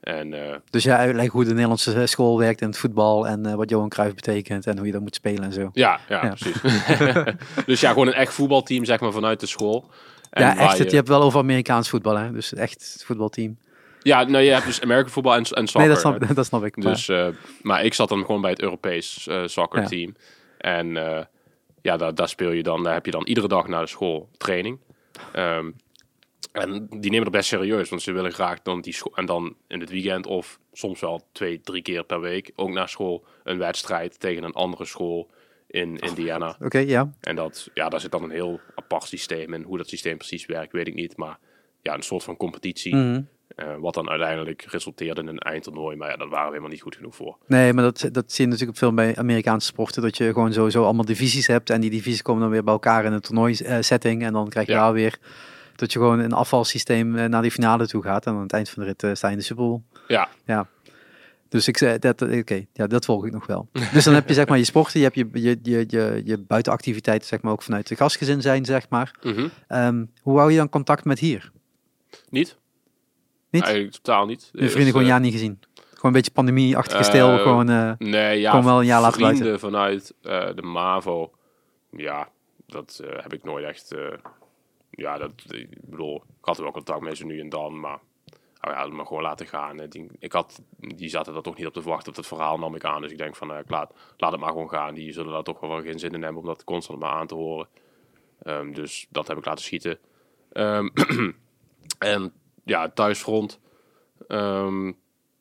En 0.00 0.32
eh, 0.50 0.56
Dus 0.70 0.84
jij 0.84 0.96
uitlegt 0.96 1.32
hoe 1.32 1.44
de 1.44 1.50
Nederlandse 1.52 2.06
school 2.06 2.38
werkt 2.38 2.60
in 2.60 2.66
het 2.68 2.78
voetbal 2.78 3.26
en 3.26 3.46
eh, 3.46 3.54
wat 3.54 3.70
Johan 3.70 3.88
Cruijff 3.88 4.14
betekent 4.14 4.66
en 4.66 4.76
hoe 4.76 4.86
je 4.86 4.92
dat 4.92 5.00
moet 5.00 5.14
spelen 5.14 5.42
en 5.44 5.52
zo. 5.52 5.70
Ja, 5.72 6.00
ja, 6.08 6.24
Ja. 6.24 6.34
precies. 6.34 6.60
dus 7.66 7.80
ja, 7.80 7.88
gewoon 7.92 8.06
een 8.06 8.12
echt 8.12 8.32
voetbalteam, 8.34 8.84
zeg 8.84 9.00
maar, 9.00 9.12
vanuit 9.12 9.40
de 9.40 9.46
school. 9.46 9.90
En 10.30 10.42
ja, 10.42 10.56
echt. 10.58 10.76
Je, 10.76 10.82
Het, 10.82 10.90
je 10.90 10.96
hebt 10.96 11.08
wel 11.08 11.22
over 11.22 11.40
Amerikaans 11.40 11.88
voetbal, 11.88 12.16
hè? 12.16 12.32
Dus 12.32 12.54
echt 12.54 12.92
het 12.92 13.04
voetbalteam. 13.06 13.58
Ja, 14.02 14.22
nou, 14.24 14.44
je 14.44 14.50
hebt 14.50 14.66
dus 14.66 14.80
American 14.82 15.10
voetbal 15.10 15.34
en, 15.34 15.42
en 15.42 15.66
soccer. 15.66 15.78
nee, 15.80 15.88
dat 15.88 15.98
snap, 16.00 16.26
dat 16.36 16.46
snap 16.46 16.64
ik. 16.64 16.76
maar- 16.76 16.92
Dus, 16.92 17.08
eh, 17.08 17.26
maar 17.62 17.84
ik 17.84 17.94
zat 17.94 18.08
dan 18.08 18.24
gewoon 18.24 18.40
bij 18.40 18.50
het 18.50 18.62
Europees 18.62 19.26
eh 19.26 19.42
soccer 19.46 19.86
team. 19.86 20.14
En 20.58 20.96
eh, 20.96 21.24
ja, 21.82 21.96
daar, 21.96 22.14
daar 22.14 22.28
speel 22.28 22.50
je 22.50 22.62
dan, 22.62 22.82
daar 22.82 22.94
heb 22.94 23.04
je 23.04 23.10
dan 23.10 23.26
iedere 23.26 23.48
dag 23.48 23.68
na 23.68 23.80
de 23.80 23.86
school 23.86 24.28
training. 24.36 24.78
Ehm, 25.32 25.70
en 26.52 26.86
die 26.90 27.10
nemen 27.10 27.22
het 27.26 27.32
best 27.36 27.48
serieus, 27.48 27.88
want 27.88 28.02
ze 28.02 28.12
willen 28.12 28.32
graag 28.32 28.62
dan 28.62 28.80
die 28.80 28.96
en 29.14 29.26
dan 29.26 29.54
in 29.68 29.80
het 29.80 29.90
weekend 29.90 30.26
of 30.26 30.58
soms 30.72 31.00
wel 31.00 31.26
twee, 31.32 31.60
drie 31.60 31.82
keer 31.82 32.04
per 32.04 32.20
week 32.20 32.52
ook 32.56 32.70
naar 32.70 32.88
school 32.88 33.24
een 33.44 33.58
wedstrijd 33.58 34.20
tegen 34.20 34.42
een 34.42 34.52
andere 34.52 34.84
school 34.84 35.30
in 35.66 35.98
Indiana. 35.98 36.56
Oké, 36.60 36.78
ja. 36.78 37.12
En 37.20 37.36
dat, 37.36 37.70
ja, 37.74 37.88
daar 37.88 38.00
zit 38.00 38.10
dan 38.10 38.22
een 38.22 38.30
heel 38.30 38.60
apart 38.74 39.04
systeem 39.04 39.54
in. 39.54 39.62
Hoe 39.62 39.76
dat 39.76 39.88
systeem 39.88 40.16
precies 40.16 40.46
werkt, 40.46 40.72
weet 40.72 40.86
ik 40.86 40.94
niet. 40.94 41.16
Maar 41.16 41.38
ja, 41.82 41.94
een 41.94 42.02
soort 42.02 42.24
van 42.24 42.36
competitie. 42.36 42.94
Mhm. 42.96 43.20
eh, 43.56 43.74
wat 43.78 43.94
dan 43.94 44.08
uiteindelijk 44.08 44.62
resulteerde 44.62 45.20
in 45.20 45.26
een 45.26 45.38
eindtoernooi. 45.38 45.96
Maar 45.96 46.10
ja, 46.10 46.16
daar 46.16 46.28
waren 46.28 46.44
we 46.44 46.50
helemaal 46.50 46.70
niet 46.70 46.82
goed 46.82 46.96
genoeg 46.96 47.14
voor. 47.16 47.36
Nee, 47.46 47.72
maar 47.72 47.84
dat, 47.84 48.08
dat 48.12 48.32
zie 48.32 48.44
je 48.44 48.50
natuurlijk 48.50 48.78
veel 48.78 48.94
bij 48.94 49.16
Amerikaanse 49.16 49.66
sporten. 49.66 50.02
Dat 50.02 50.16
je 50.16 50.32
gewoon 50.32 50.52
sowieso 50.52 50.84
allemaal 50.84 51.04
divisies 51.04 51.46
hebt. 51.46 51.70
En 51.70 51.80
die 51.80 51.90
divisies 51.90 52.22
komen 52.22 52.42
dan 52.42 52.50
weer 52.50 52.64
bij 52.64 52.72
elkaar 52.72 53.04
in 53.04 53.12
een 53.12 53.20
toernooi-setting. 53.20 54.22
en 54.22 54.32
dan 54.32 54.48
krijg 54.48 54.66
je 54.66 54.72
Ja. 54.72 54.78
daar 54.82 54.92
weer 54.92 55.18
dat 55.78 55.92
je 55.92 55.98
gewoon 55.98 56.18
een 56.18 56.32
afvalsysteem 56.32 57.16
eh, 57.16 57.24
naar 57.24 57.42
die 57.42 57.50
finale 57.50 57.86
toe 57.86 58.02
gaat. 58.02 58.26
En 58.26 58.32
aan 58.32 58.42
het 58.42 58.52
eind 58.52 58.70
van 58.70 58.82
de 58.82 58.88
rit 58.88 59.02
eh, 59.02 59.10
sta 59.14 59.26
je 59.26 59.32
in 59.32 59.38
de 59.38 59.44
Super 59.44 59.64
Bowl. 59.64 59.82
Ja, 60.06 60.28
Ja. 60.44 60.68
Dus 61.48 61.68
ik 61.68 61.76
zei, 61.76 61.98
dat, 61.98 62.22
oké, 62.22 62.64
ja, 62.72 62.86
dat 62.86 63.04
volg 63.04 63.26
ik 63.26 63.32
nog 63.32 63.46
wel. 63.46 63.68
Dus 63.92 64.04
dan 64.04 64.14
heb 64.14 64.28
je 64.28 64.34
zeg 64.34 64.48
maar 64.48 64.58
je 64.58 64.64
sporten, 64.64 65.00
je 65.00 65.04
hebt 65.04 65.16
je, 65.16 65.28
je, 65.32 65.58
je, 65.62 65.84
je, 65.88 66.22
je 66.24 66.38
buitenactiviteiten 66.38 67.28
zeg 67.28 67.42
maar 67.42 67.52
ook 67.52 67.62
vanuit 67.62 67.88
de 67.88 67.96
gastgezin 67.96 68.42
zijn, 68.42 68.64
zeg 68.64 68.88
maar. 68.88 69.14
mhm. 69.22 69.48
Ehm, 69.68 70.04
hoe 70.22 70.38
hou 70.38 70.50
je 70.50 70.56
dan 70.56 70.68
contact 70.68 71.04
met 71.04 71.18
hier? 71.18 71.50
niet. 72.28 72.56
Niet? 73.50 73.62
Eigenlijk 73.62 73.94
totaal 73.94 74.26
niet. 74.26 74.50
Je 74.52 74.68
vrienden 74.70 74.92
gewoon 74.92 75.06
ja 75.06 75.18
niet 75.18 75.32
gezien? 75.32 75.58
Gewoon 75.74 76.00
een 76.02 76.12
beetje 76.12 76.30
pandemie-achtige 76.30 77.02
stil, 77.02 77.28
eh, 77.28 77.42
gewoon... 77.42 77.68
eh, 77.68 77.92
Nee, 77.98 78.40
ja, 78.40 78.62
wel 78.64 78.78
een 78.80 78.86
jaar 78.86 79.00
later 79.00 79.20
vrienden 79.26 79.58
vanuit 79.60 80.14
eh, 80.22 80.54
de 80.54 80.62
MAVO. 80.62 81.30
Ja, 81.90 82.28
dat 82.66 83.00
eh, 83.04 83.22
heb 83.22 83.32
ik 83.32 83.44
nooit 83.44 83.64
echt... 83.64 83.94
ja, 84.98 85.18
dat, 85.18 85.32
ik 85.48 85.68
bedoel, 85.80 86.16
ik 86.16 86.44
had 86.44 86.58
wel 86.58 86.70
contact 86.70 87.00
met 87.00 87.16
ze 87.16 87.26
nu 87.26 87.40
en 87.40 87.48
dan, 87.48 87.80
maar... 87.80 87.98
Oh 88.60 88.72
ja, 88.72 88.86
maar 88.86 89.06
gewoon 89.06 89.22
laten 89.22 89.46
gaan. 89.46 89.80
Ik 90.18 90.32
had, 90.32 90.62
die 90.76 91.08
zaten 91.08 91.34
er 91.34 91.42
toch 91.42 91.56
niet 91.56 91.66
op 91.66 91.72
te 91.72 91.82
wachten 91.82 92.08
op 92.08 92.16
het 92.16 92.26
verhaal, 92.26 92.58
nam 92.58 92.74
ik 92.74 92.84
aan. 92.84 93.02
Dus 93.02 93.10
ik 93.10 93.18
denk 93.18 93.36
van, 93.36 93.58
ik 93.58 93.70
laat, 93.70 93.92
het 94.16 94.36
maar 94.36 94.48
gewoon 94.48 94.68
gaan. 94.68 94.94
Die 94.94 95.12
zullen 95.12 95.32
daar 95.32 95.42
toch 95.42 95.60
wel 95.60 95.82
geen 95.82 95.98
zin 95.98 96.12
in 96.12 96.22
hebben 96.22 96.40
om 96.40 96.46
dat 96.46 96.64
constant 96.64 96.98
maar 96.98 97.10
aan 97.10 97.26
te 97.26 97.34
horen. 97.34 97.68
Ehm, 98.42 98.72
dus 98.72 99.06
dat 99.10 99.28
heb 99.28 99.38
ik 99.38 99.44
laten 99.44 99.64
schieten. 99.64 99.98
Ehm, 100.52 100.88
en 101.98 102.32
ja, 102.64 102.88
thuisfront. 102.88 103.60
Ehm, 104.28 104.92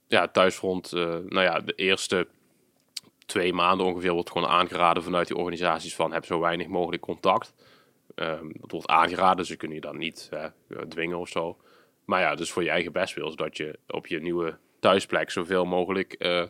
ja, 0.07 0.27
thuisfront. 0.27 0.93
eh, 0.93 1.05
nou 1.07 1.41
ja, 1.41 1.59
de 1.59 1.73
eerste 1.73 2.27
twee 3.25 3.53
maanden 3.53 3.85
ongeveer 3.85 4.13
wordt 4.13 4.31
gewoon 4.31 4.49
aangeraden 4.49 5.03
vanuit 5.03 5.27
die 5.27 5.37
organisaties 5.37 5.95
van 5.95 6.13
heb 6.13 6.25
zo 6.25 6.39
weinig 6.39 6.67
mogelijk 6.67 7.01
contact. 7.01 7.53
Ehm, 8.17 8.45
dat 8.53 8.71
wordt 8.71 8.87
aangeraden, 8.87 9.45
ze 9.45 9.55
kunnen 9.55 9.75
je 9.77 9.81
dan 9.83 9.97
niet 9.97 10.29
hè, 10.29 10.47
dwingen 10.87 11.17
of 11.19 11.29
zo. 11.29 11.57
Maar 12.05 12.21
ja, 12.21 12.35
dus 12.35 12.51
voor 12.51 12.63
je 12.63 12.69
eigen 12.69 12.91
bestwil, 12.91 13.29
zodat 13.29 13.57
je 13.57 13.79
op 13.87 14.07
je 14.07 14.19
nieuwe 14.21 14.57
thuisplek 14.79 15.31
zoveel 15.31 15.65
mogelijk 15.65 16.13
eh, 16.13 16.43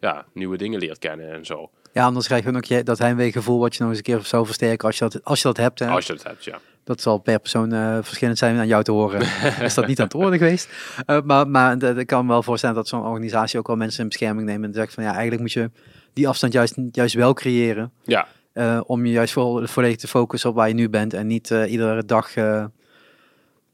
ja, 0.00 0.26
nieuwe 0.32 0.56
dingen 0.56 0.78
leert 0.80 0.98
kennen 0.98 1.32
en 1.32 1.44
zo. 1.46 1.70
ja, 1.92 2.04
anders 2.04 2.26
krijg 2.26 2.44
je 2.44 2.54
ook 2.56 2.64
je, 2.64 2.82
dat 2.82 2.98
heimweegevoel 2.98 3.58
wat 3.58 3.74
je 3.74 3.80
nog 3.80 3.88
eens 3.88 3.98
een 3.98 4.04
keer 4.04 4.20
zou 4.20 4.44
versterken 4.46 4.86
als 4.86 4.98
je 4.98 5.08
dat, 5.08 5.24
als 5.24 5.42
je 5.42 5.48
dat 5.48 5.56
hebt. 5.56 5.78
Hè? 5.78 5.86
Als 5.88 6.06
je 6.06 6.12
dat 6.12 6.22
hebt, 6.22 6.44
ja. 6.44 6.58
Dat 6.84 7.00
zal 7.00 7.18
per 7.18 7.38
persoon 7.38 7.72
eh, 7.72 7.98
verschillend 8.02 8.38
zijn 8.38 8.58
aan 8.58 8.66
jou 8.66 8.82
te 8.82 8.92
horen. 8.92 9.20
is 9.64 9.74
dat 9.74 9.86
niet 9.86 9.98
aan 9.98 10.04
het 10.04 10.12
worden 10.14 10.38
geweest? 10.38 10.68
Eh, 11.06 11.20
maar 11.22 11.48
maar 11.48 11.78
dat- 11.78 11.96
ik 11.96 12.06
kan 12.06 12.26
me 12.26 12.32
wel 12.32 12.42
voorstellen 12.42 12.74
dat 12.74 12.88
zo'n 12.88 13.04
organisatie 13.04 13.58
ook 13.58 13.66
wel 13.66 13.76
mensen 13.76 14.02
in 14.02 14.08
bescherming 14.08 14.46
neemt 14.46 14.64
en 14.64 14.72
zegt 14.72 14.94
van 14.94 15.02
ja, 15.04 15.10
eigenlijk 15.10 15.40
moet 15.40 15.52
je 15.52 15.70
die 16.12 16.28
afstand 16.28 16.52
juist, 16.52 16.74
juist 16.90 17.14
wel 17.14 17.32
creëren. 17.34 17.92
Ja, 18.04 18.26
eh, 18.56 18.80
om 18.86 19.06
je 19.06 19.12
juist 19.12 19.32
vo 19.32 19.66
volledig 19.66 19.96
te 19.96 20.08
focussen 20.08 20.50
op 20.50 20.56
waar 20.56 20.68
je 20.68 20.74
nu 20.74 20.88
bent 20.88 21.14
en 21.14 21.26
niet 21.26 21.50
eh, 21.50 21.70
iedere 21.70 22.04
dag 22.04 22.36
eh, 22.36 22.64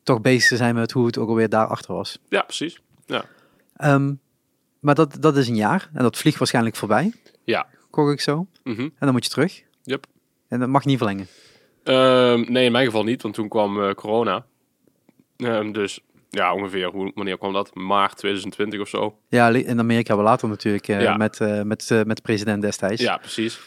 toch 0.03 0.21
bezig 0.21 0.49
te 0.49 0.57
zijn 0.57 0.75
met 0.75 0.93
hoe 0.93 1.07
het 1.07 1.19
ook 1.19 1.29
alweer 1.29 1.49
daarachter 1.49 1.95
was. 1.95 2.19
ja 2.29 2.43
precies. 2.43 2.81
Ja. 3.07 3.25
Ehm, 3.77 4.15
maar 4.81 4.95
dat, 4.95 5.17
dat 5.21 5.37
is 5.37 5.49
een 5.49 5.55
jaar 5.57 5.91
en 5.95 6.03
dat 6.03 6.17
vliegt 6.17 6.39
waarschijnlijk 6.39 6.77
voorbij, 6.77 7.13
Ja. 7.45 7.67
hoor 7.91 8.13
ik 8.13 8.21
zo. 8.21 8.47
Mhm. 8.65 8.81
En 8.81 8.93
dan 8.99 9.13
moet 9.13 9.25
je 9.25 9.31
terug. 9.31 9.63
Yep. 9.83 10.07
En 10.49 10.61
dat 10.61 10.69
mag 10.69 10.85
niet 10.85 10.97
verlengen. 10.99 11.27
Ehm, 11.83 12.53
nee, 12.53 12.65
in 12.65 12.73
mijn 12.73 12.85
geval 12.87 13.05
niet, 13.05 13.23
want 13.23 13.35
toen 13.35 13.49
kwam 13.49 13.95
corona. 13.95 14.45
Ehm, 15.37 15.73
dus 15.73 16.01
ja, 16.31 16.55
ongeveer, 16.55 16.87
hoe, 16.87 17.13
wanneer 17.15 17.39
kwam 17.39 17.53
dat? 17.53 17.75
Maart 17.75 18.17
2020 18.17 18.81
of 18.81 18.89
zo. 18.89 19.19
Ja, 19.29 19.49
in 19.49 19.79
Amerika 19.79 20.15
wel 20.15 20.25
later 20.25 20.49
natuurlijk 20.49 20.87
Ja. 20.87 21.17
met, 21.17 21.39
met, 21.65 21.89
met 22.07 22.17
de 22.17 22.23
president 22.23 22.63
destijds. 22.63 23.03
Ja, 23.03 23.17
precies. 23.17 23.61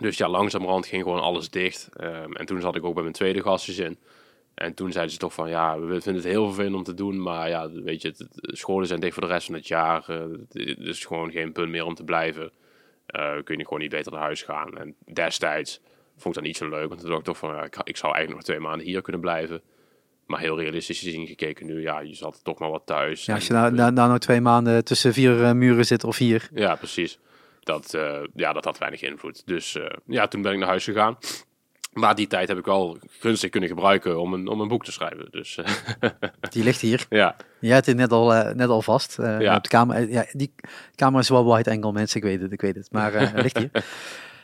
Dus 0.00 0.18
ja, 0.18 0.28
langzamerhand 0.28 0.86
ging 0.86 1.02
gewoon 1.02 1.20
alles 1.20 1.50
dicht. 1.50 1.88
Ehm, 1.96 2.32
en 2.32 2.46
toen 2.46 2.60
zat 2.60 2.76
ik 2.76 2.84
ook 2.84 2.94
bij 2.94 3.02
mijn 3.02 3.14
tweede 3.14 3.42
gastgezin. 3.42 3.98
En 4.54 4.74
toen 4.74 4.92
zeiden 4.92 5.12
ze 5.12 5.18
toch 5.18 5.32
van, 5.32 5.48
ja, 5.48 5.80
we 5.80 6.00
vinden 6.00 6.22
het 6.22 6.32
heel 6.32 6.46
vervelend 6.46 6.74
om 6.74 6.82
te 6.82 6.94
doen, 6.94 7.22
maar 7.22 7.48
ja, 7.48 7.70
weet 7.70 8.02
je, 8.02 8.14
de 8.34 8.56
scholen 8.56 8.86
zijn 8.86 9.00
dicht 9.00 9.14
voor 9.14 9.22
de 9.22 9.28
rest 9.28 9.46
van 9.46 9.54
het 9.54 9.66
jaar. 9.66 10.04
het 10.06 10.78
is 10.78 11.04
gewoon 11.04 11.30
geen 11.30 11.52
punt 11.52 11.70
meer 11.70 11.84
om 11.84 11.94
te 11.94 12.04
blijven. 12.04 12.50
Eh 13.06 13.36
kun 13.44 13.58
je 13.58 13.64
gewoon 13.64 13.80
niet 13.80 13.90
beter 13.90 14.12
naar 14.12 14.20
huis 14.20 14.42
gaan. 14.42 14.78
En 14.78 14.94
destijds 15.12 15.80
vond 16.16 16.26
ik 16.26 16.34
dat 16.34 16.42
niet 16.42 16.56
zo 16.56 16.68
leuk, 16.68 16.88
want 16.88 17.00
toen 17.00 17.08
dacht 17.08 17.20
ik 17.20 17.26
toch 17.26 17.38
van, 17.38 17.54
ja, 17.54 17.64
ik, 17.64 17.76
ik 17.84 17.96
zou 17.96 18.14
eigenlijk 18.14 18.34
nog 18.34 18.42
twee 18.42 18.68
maanden 18.68 18.86
hier 18.86 19.02
kunnen 19.02 19.20
blijven. 19.20 19.60
Maar 20.26 20.40
heel 20.40 20.60
realistisch 20.60 20.98
gezien 20.98 21.26
gekeken 21.26 21.66
nu, 21.66 21.80
ja, 21.80 22.00
je 22.00 22.14
zat 22.14 22.40
toch 22.44 22.58
maar 22.58 22.70
wat 22.70 22.82
thuis. 22.86 23.24
Ja, 23.24 23.34
als 23.34 23.46
je 23.46 23.52
nou, 23.52 23.72
nou, 23.72 23.92
nou 23.92 24.10
nog 24.10 24.18
twee 24.18 24.40
maanden 24.40 24.84
tussen 24.84 25.12
vier 25.12 25.44
eh, 25.44 25.52
muren 25.52 25.86
zit 25.86 26.04
of 26.04 26.16
vier. 26.16 26.48
ja, 26.54 26.74
precies. 26.74 27.18
Dat, 27.68 27.94
eh, 27.94 28.20
ja, 28.34 28.52
dat 28.52 28.64
had 28.64 28.78
weinig 28.78 29.02
invloed. 29.02 29.42
Dus 29.46 29.74
eh, 29.74 29.86
ja, 30.06 30.26
toen 30.26 30.42
ben 30.42 30.52
ik 30.52 30.58
naar 30.58 30.68
huis 30.68 30.84
gegaan. 30.84 31.18
Maar 31.92 32.14
die 32.14 32.26
tijd 32.26 32.48
heb 32.48 32.58
ik 32.58 32.64
wel 32.64 32.98
gunstig 33.08 33.50
kunnen 33.50 33.68
gebruiken 33.68 34.20
om 34.20 34.34
een, 34.34 34.48
om 34.48 34.60
een 34.60 34.68
boek 34.68 34.84
te 34.84 34.92
schrijven. 34.92 35.26
Dus 35.30 35.58
eh, 35.58 36.10
Die 36.50 36.64
ligt 36.64 36.80
hier. 36.80 37.06
ja, 37.08 37.36
Jij 37.60 37.74
hebt 37.74 37.86
het 37.86 37.96
net 37.96 38.12
al, 38.12 38.28
net 38.54 38.68
al 38.68 38.82
vast. 38.82 39.16
Ja. 39.16 39.56
op 39.56 39.62
de 39.62 39.68
camera. 39.68 39.98
Eh, 39.98 40.12
ja, 40.12 40.26
die 40.32 40.54
camera 40.94 41.18
is 41.20 41.28
wel 41.28 41.54
wide 41.54 41.70
angle, 41.70 41.92
mensen. 41.92 42.16
Ik 42.16 42.22
weet 42.22 42.40
het, 42.40 42.52
ik 42.52 42.60
weet 42.60 42.74
het. 42.74 42.88
Maar 42.92 43.12
het 43.12 43.42
ligt 43.42 43.58
hier. 43.58 43.70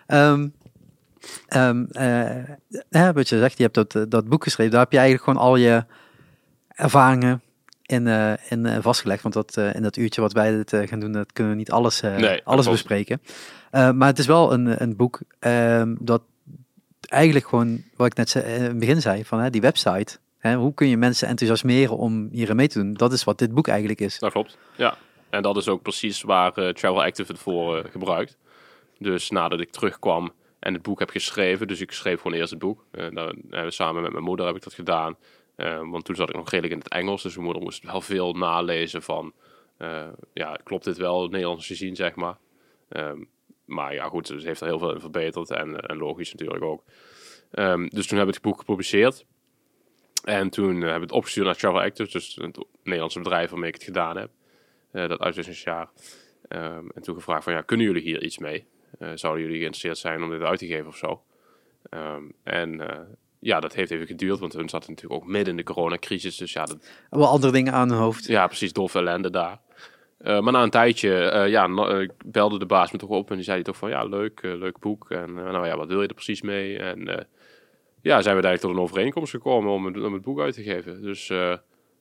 Ehm 0.07 0.49
ehm, 1.47 1.85
eh, 1.85 2.55
hè, 2.91 3.13
wat 3.13 3.29
je 3.29 3.39
zegt, 3.39 3.57
je 3.57 3.63
hebt 3.63 3.75
dat, 3.75 4.11
dat 4.11 4.29
boek 4.29 4.43
geschreven. 4.43 4.73
Daar 4.73 4.83
heb 4.83 4.93
je 4.93 4.99
eigenlijk 4.99 5.29
gewoon 5.29 5.47
al 5.47 5.57
je 5.57 5.85
ervaringen 6.69 7.43
in, 7.87 8.07
eh, 8.07 8.33
in 8.49 8.67
eh, 8.67 8.79
vastgelegd. 8.81 9.23
Want 9.23 9.35
dat, 9.35 9.57
eh, 9.57 9.75
in 9.75 9.83
dat 9.83 9.97
uurtje 9.97 10.21
wat 10.21 10.33
wij 10.33 10.65
dit 10.65 10.89
gaan 10.89 11.01
doen, 11.01 11.13
dat 11.13 11.33
kunnen 11.33 11.53
we 11.53 11.59
niet 11.59 11.71
alles, 11.71 12.01
Nee, 12.01 12.41
alles 12.45 12.69
bespreken. 12.69 13.23
Maar 13.71 14.07
het 14.07 14.19
is 14.19 14.27
wel 14.27 14.53
een, 14.53 14.83
een 14.83 14.97
boek 14.97 15.21
ehm, 15.39 15.95
dat 15.99 16.23
eigenlijk 17.01 17.47
gewoon, 17.47 17.83
wat 17.97 18.07
ik 18.07 18.15
net 18.15 18.31
zei, 18.31 18.45
in 18.45 18.63
het 18.63 18.79
begin 18.79 19.01
zei, 19.01 19.25
van 19.25 19.41
hè, 19.41 19.51
die 19.51 19.61
website. 19.61 20.19
Hè, 20.39 20.55
hoe 20.55 20.75
kun 20.75 20.89
je 20.89 20.97
mensen 20.97 21.29
enthousiasmeren 21.29 21.97
om 21.97 22.29
hierin 22.33 22.57
mee 22.57 22.69
te 22.69 22.79
doen? 22.79 22.95
Dat 22.95 23.13
is 23.13 23.25
wat 23.25 23.39
dit 23.39 23.55
boek 23.55 23.69
eigenlijk 23.69 24.01
is. 24.01 24.19
dat 24.19 24.33
klopt. 24.33 24.59
Ja. 24.77 24.97
En 25.31 25.43
dat 25.43 25.57
is 25.57 25.69
ook 25.69 25.83
precies 25.83 26.23
waar 26.23 26.53
Travel 26.53 27.03
Active 27.03 27.33
het 27.33 27.41
voor 27.41 27.85
gebruikt. 27.91 28.37
Dus 28.99 29.31
nadat 29.31 29.61
ik 29.61 29.71
terugkwam 29.71 30.33
en 30.65 30.73
het 30.73 30.83
boek 30.83 30.99
heb 30.99 31.11
geschreven, 31.11 31.69
dus 31.69 31.81
ik 31.81 31.93
schreef 31.93 32.21
gewoon 32.21 32.39
eerst 32.39 32.51
het 32.51 32.59
boek. 32.59 32.85
Uh, 32.93 33.01
dan 33.01 33.27
hebben 33.27 33.65
we 33.65 33.71
samen 33.71 34.03
met 34.03 34.13
mijn 34.13 34.25
moeder 34.25 34.47
heb 34.47 34.57
ik 34.57 34.63
dat 34.63 34.73
gedaan. 34.73 35.17
Uh, 35.57 35.91
want 35.91 36.05
toen 36.05 36.15
zat 36.15 36.29
ik 36.29 36.35
nog 36.35 36.51
redelijk 36.51 36.75
in 36.75 36.79
het 36.79 36.89
Engels, 36.89 37.23
dus 37.23 37.33
mijn 37.33 37.45
moeder 37.45 37.63
moest 37.63 37.85
wel 37.85 38.01
veel 38.01 38.33
nalezen 38.33 39.03
van, 39.03 39.33
uh, 39.79 40.09
ja, 40.33 40.59
klopt 40.65 40.85
dit 40.85 40.97
wel, 40.97 41.29
Nederlands 41.29 41.67
gezien, 41.67 41.97
zeg 41.97 42.15
maar. 42.15 42.39
Um, 42.89 43.29
maar 43.65 43.95
ja, 43.95 44.09
goed, 44.09 44.27
ze 44.27 44.41
heeft 44.43 44.61
er 44.61 44.67
heel 44.67 44.79
veel 44.79 44.95
in 44.95 45.01
verbeterd 45.01 45.51
en, 45.51 45.81
en 45.81 45.97
logisch 45.97 46.33
natuurlijk 46.33 46.65
ook. 46.65 46.85
Um, 47.53 47.89
dus 47.89 48.07
toen 48.07 48.19
heb 48.19 48.29
ik 48.29 48.35
het 48.35 48.43
boek 48.43 48.59
gepubliceerd. 48.59 49.27
En 50.25 50.51
toen 50.51 50.75
hebben 50.75 50.95
we 50.95 51.01
het 51.01 51.13
opgestuurd 51.13 51.47
naar 51.47 51.57
Travel 51.57 51.81
Actors, 51.81 52.13
dus 52.13 52.35
het 52.35 52.65
Nederlandse 52.83 53.19
bedrijf 53.19 53.51
waarmee 53.51 53.69
ik 53.69 53.75
het 53.75 53.85
gedaan 53.85 54.17
heb. 54.17 54.31
Uh, 54.93 55.09
dat 55.09 55.21
uitwisselingsjaar. 55.21 55.91
Um, 56.49 56.91
en 56.95 57.03
toen 57.03 57.15
gevraagd 57.15 57.45
van, 57.45 57.53
ja, 57.53 57.63
kunnen 57.63 57.87
jullie 57.87 58.03
hier 58.03 58.23
iets 58.23 58.39
mee? 58.39 58.67
Zouden 59.15 59.43
jullie 59.43 59.59
geïnteresseerd 59.59 59.99
zijn 59.99 60.23
om 60.23 60.31
dit 60.31 60.43
uit 60.43 60.59
te 60.59 60.67
geven 60.67 60.87
of 60.87 60.97
zo? 60.97 61.23
En 62.43 62.81
ja, 63.45 63.61
dat 63.61 63.75
heeft 63.75 63.91
even 63.91 64.07
geduurd, 64.07 64.39
want 64.39 64.53
hun 64.53 64.69
zaten 64.69 64.91
natuurlijk 64.91 65.23
ook 65.23 65.29
midden 65.29 65.51
in 65.51 65.57
de 65.57 65.73
coronacrisis. 65.73 66.37
Dus 66.37 66.53
ja, 66.53 66.65
dat... 66.65 66.91
Wel 67.11 67.27
andere 67.27 67.53
dingen 67.53 67.73
aan 67.73 67.91
hun 67.91 67.99
hoofd. 67.99 68.27
Ja, 68.27 68.47
precies, 68.47 68.73
doffe 68.73 68.99
ellende 68.99 69.31
daar. 69.31 69.61
Uh, 70.21 70.41
maar 70.41 70.53
na 70.53 70.63
een 70.63 70.71
tijdje, 70.71 71.33
uh, 71.35 71.49
ja, 71.49 71.67
no, 71.67 72.07
belde 72.27 72.59
de 72.59 72.67
baas 72.67 72.93
me 72.93 72.99
toch 72.99 73.09
op 73.09 73.31
en 73.31 73.37
die 73.37 73.45
zei 73.45 73.63
toch 73.63 73.77
van, 73.77 73.91
ja, 73.91 74.05
leuk, 74.05 74.43
leuk 74.43 74.79
boek. 74.79 75.11
En 75.11 75.35
nou 75.35 75.67
ja, 75.67 75.77
wat 75.77 75.89
wil 75.89 76.03
je 76.03 76.09
er 76.09 76.15
precies 76.15 76.43
mee? 76.43 76.79
En 76.79 77.27
ja, 78.03 78.23
zijn 78.23 78.37
we 78.37 78.43
eigenlijk 78.43 78.61
tot 78.61 78.71
een 78.71 78.79
overeenkomst 78.79 79.31
gekomen 79.31 79.73
om 79.73 79.87
het, 79.87 80.03
om 80.03 80.13
het 80.13 80.23
boek 80.23 80.41
uit 80.41 80.55
te 80.55 80.63
geven. 80.63 81.03
Dus 81.03 81.27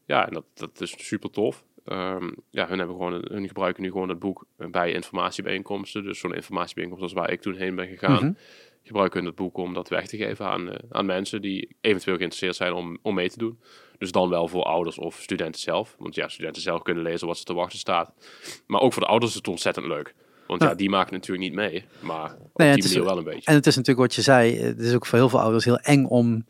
ja, 0.06 0.28
en 0.28 0.34
dat, 0.34 0.46
dat 0.54 0.82
is 0.82 0.96
super 0.98 1.30
tof. 1.30 1.64
Um, 1.86 2.36
ja, 2.50 2.68
hun, 2.68 2.78
hebben 2.78 2.96
gewoon, 2.96 3.26
hun 3.32 3.48
gebruiken 3.48 3.84
nu 3.84 3.92
gewoon 3.92 4.10
het 4.10 4.20
boek 4.20 4.46
bij 4.58 4.92
informatiebijeenkomsten. 4.92 6.04
Dus 6.04 6.20
zo'n 6.20 6.36
informatiebijeenkomst 6.36 7.04
als 7.04 7.14
waar 7.14 7.32
ik 7.32 7.42
toen 7.42 7.56
heen 7.56 7.76
ben 7.76 7.88
gegaan. 7.88 8.12
Mm 8.12 8.20
-hmm. 8.20 8.38
Gebruiken 8.84 9.20
hun 9.20 9.28
het 9.28 9.36
boek 9.36 9.58
om 9.58 9.74
dat 9.74 9.90
weg 9.90 10.08
te 10.08 10.18
geven 10.18 10.46
aan, 10.46 10.68
uh, 10.68 10.74
aan 10.90 11.06
mensen 11.06 11.42
die 11.42 11.76
eventueel 11.82 12.18
geïnteresseerd 12.18 12.56
zijn 12.56 12.74
om, 12.74 12.98
om 13.02 13.14
mee 13.14 13.30
te 13.30 13.38
doen. 13.38 13.60
Dus 13.98 14.12
dan 14.12 14.30
wel 14.30 14.48
voor 14.48 14.64
ouders 14.64 14.98
of 14.98 15.22
studenten 15.22 15.62
zelf. 15.62 15.96
Want 16.00 16.16
ja, 16.16 16.28
studenten 16.28 16.62
zelf 16.62 16.82
kunnen 16.82 17.04
lezen 17.04 17.28
wat 17.28 17.38
ze 17.38 17.44
te 17.44 17.54
wachten 17.54 17.80
staat. 17.80 18.14
Maar 18.68 18.82
ook 18.82 18.94
voor 18.94 19.02
de 19.02 19.08
ouders 19.08 19.32
is 19.32 19.38
het 19.38 19.48
ontzettend 19.48 19.86
leuk. 19.86 20.14
Want 20.48 20.62
ja, 20.62 20.70
ja 20.70 20.76
die 20.76 20.90
maken 20.90 21.14
natuurlijk 21.14 21.50
niet 21.50 21.54
mee. 21.54 21.86
Maar 22.00 22.36
op 22.40 22.58
nee, 22.58 22.74
die 22.74 22.84
is, 22.84 22.94
wel 22.94 23.18
een 23.18 23.24
beetje. 23.24 23.50
En 23.50 23.56
het 23.56 23.68
is 23.68 23.76
natuurlijk 23.76 24.08
wat 24.08 24.16
je 24.16 24.22
zei. 24.22 24.58
Het 24.58 24.80
is 24.80 24.94
ook 24.94 25.06
voor 25.06 25.18
heel 25.18 25.30
veel 25.30 25.40
ouders 25.40 25.66
heel 25.66 25.80
eng 25.80 26.06
om 26.06 26.46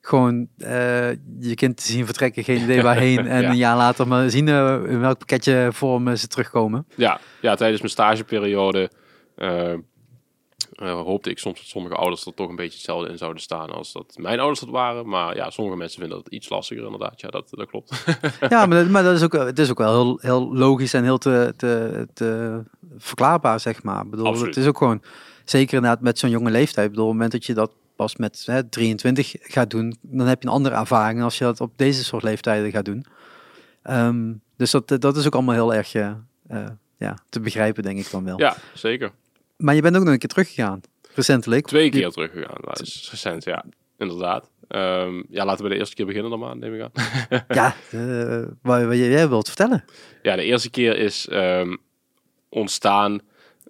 gewoon 0.00 0.48
uh, 0.58 1.10
je 1.40 1.54
kind 1.54 1.76
te 1.76 1.82
zien 1.82 2.04
vertrekken, 2.04 2.44
geen 2.44 2.62
idee 2.62 2.82
waarheen. 2.90 3.26
En 3.26 3.42
ja. 3.42 3.50
een 3.50 3.56
jaar 3.56 3.76
later 3.76 4.08
maar 4.08 4.30
zien 4.30 4.46
uh, 4.46 4.82
in 4.86 5.00
welk 5.00 5.18
pakketje 5.18 5.68
vorm 5.72 6.16
ze 6.16 6.26
terugkomen. 6.26 6.86
Ja, 6.94 7.20
ja 7.40 7.54
tijdens 7.54 7.80
mijn 7.80 7.92
stageperiode 7.92 8.90
uh, 9.36 9.74
hoopte 10.84 11.30
ik 11.30 11.38
soms 11.38 11.58
dat 11.58 11.68
sommige 11.68 11.94
ouders 11.94 12.26
er 12.26 12.34
toch 12.34 12.48
een 12.48 12.56
beetje 12.56 12.76
hetzelfde 12.76 13.10
in 13.10 13.18
zouden 13.18 13.42
staan 13.42 13.70
als 13.70 13.92
dat 13.92 14.14
mijn 14.16 14.38
ouders 14.38 14.60
dat 14.60 14.68
waren. 14.68 15.08
Maar 15.08 15.36
ja, 15.36 15.50
sommige 15.50 15.76
mensen 15.76 16.00
vinden 16.00 16.18
dat 16.18 16.32
iets 16.32 16.48
lastiger 16.48 16.84
inderdaad. 16.84 17.20
Ja, 17.20 17.28
dat, 17.28 17.48
dat 17.50 17.66
klopt. 17.68 18.04
ja, 18.48 18.66
maar, 18.66 18.78
dat, 18.78 18.88
maar 18.88 19.02
dat 19.02 19.14
is 19.14 19.22
ook, 19.22 19.32
het 19.32 19.58
is 19.58 19.70
ook 19.70 19.78
wel 19.78 19.92
heel, 19.92 20.18
heel 20.20 20.54
logisch 20.54 20.94
en 20.94 21.04
heel 21.04 21.18
te, 21.18 21.54
te, 21.56 22.06
te 22.14 22.62
verklaarbaar, 22.98 23.60
zeg 23.60 23.82
maar. 23.82 24.04
Ik 24.04 24.10
bedoel, 24.10 24.26
Absoluut. 24.26 24.54
het 24.54 24.64
is 24.64 24.68
ook 24.68 24.78
gewoon, 24.78 25.02
zeker 25.44 25.74
inderdaad 25.74 26.00
met 26.00 26.18
zo'n 26.18 26.30
jonge 26.30 26.50
leeftijd. 26.50 26.86
Ik 26.86 26.92
bedoel, 26.92 27.06
op 27.06 27.10
het 27.10 27.20
moment 27.20 27.32
dat 27.32 27.46
je 27.46 27.54
dat 27.54 27.70
pas 27.96 28.16
met 28.16 28.42
hè, 28.46 28.68
23 28.68 29.34
gaat 29.40 29.70
doen, 29.70 29.96
dan 30.00 30.26
heb 30.26 30.42
je 30.42 30.48
een 30.48 30.54
andere 30.54 30.74
ervaring 30.74 31.22
als 31.22 31.38
je 31.38 31.44
dat 31.44 31.60
op 31.60 31.72
deze 31.76 32.04
soort 32.04 32.22
leeftijden 32.22 32.70
gaat 32.70 32.84
doen. 32.84 33.06
Um, 33.90 34.40
dus 34.56 34.70
dat, 34.70 34.88
dat 34.88 35.16
is 35.16 35.26
ook 35.26 35.34
allemaal 35.34 35.54
heel 35.54 35.74
erg 35.74 35.94
uh, 35.94 36.10
uh, 36.50 36.66
ja, 36.96 37.18
te 37.28 37.40
begrijpen, 37.40 37.82
denk 37.82 37.98
ik 37.98 38.10
dan 38.10 38.24
wel. 38.24 38.38
Ja, 38.38 38.56
zeker. 38.74 39.12
Maar 39.56 39.74
je 39.74 39.82
bent 39.82 39.96
ook 39.96 40.04
nog 40.04 40.12
een 40.12 40.18
keer 40.18 40.28
teruggegaan, 40.28 40.80
recentelijk. 41.14 41.66
Twee 41.66 41.90
keer 41.90 42.10
teruggegaan, 42.10 42.60
dat 42.60 42.80
is 42.80 43.08
recent, 43.10 43.44
ja, 43.44 43.64
inderdaad. 43.98 44.50
Um, 44.68 45.26
ja, 45.30 45.44
laten 45.44 45.64
we 45.64 45.70
de 45.70 45.76
eerste 45.76 45.94
keer 45.94 46.06
beginnen 46.06 46.30
dan 46.30 46.40
maar, 46.40 46.56
neem 46.56 46.74
ik 46.74 46.80
aan. 46.80 46.90
ja, 47.48 47.74
uh, 47.94 48.46
wat, 48.62 48.82
wat 48.82 48.96
jij 48.96 49.28
wilt 49.28 49.46
vertellen. 49.46 49.84
Ja, 50.22 50.36
de 50.36 50.42
eerste 50.42 50.70
keer 50.70 50.98
is 50.98 51.28
um, 51.30 51.78
ontstaan 52.48 53.20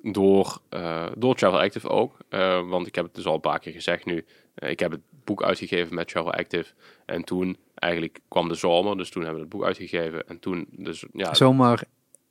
door, 0.02 0.58
uh, 0.70 1.06
door 1.16 1.34
Travel 1.34 1.60
Active 1.60 1.88
ook. 1.88 2.16
Uh, 2.30 2.68
want 2.68 2.86
ik 2.86 2.94
heb 2.94 3.04
het 3.04 3.14
dus 3.14 3.26
al 3.26 3.34
een 3.34 3.40
paar 3.40 3.58
keer 3.58 3.72
gezegd 3.72 4.04
nu. 4.04 4.24
Uh, 4.58 4.70
ik 4.70 4.80
heb 4.80 4.90
het 4.90 5.00
boek 5.24 5.42
uitgegeven 5.42 5.94
met 5.94 6.08
Travel 6.08 6.32
Active. 6.32 6.72
En 7.06 7.24
toen 7.24 7.56
eigenlijk 7.74 8.18
kwam 8.28 8.48
de 8.48 8.54
zomer. 8.54 8.96
Dus 8.96 9.10
toen 9.10 9.22
hebben 9.22 9.40
we 9.40 9.46
het 9.46 9.56
boek 9.56 9.66
uitgegeven. 9.66 10.28
En 10.28 10.38
toen 10.38 10.66
dus, 10.70 11.04
ja... 11.12 11.34
Zomer 11.34 11.82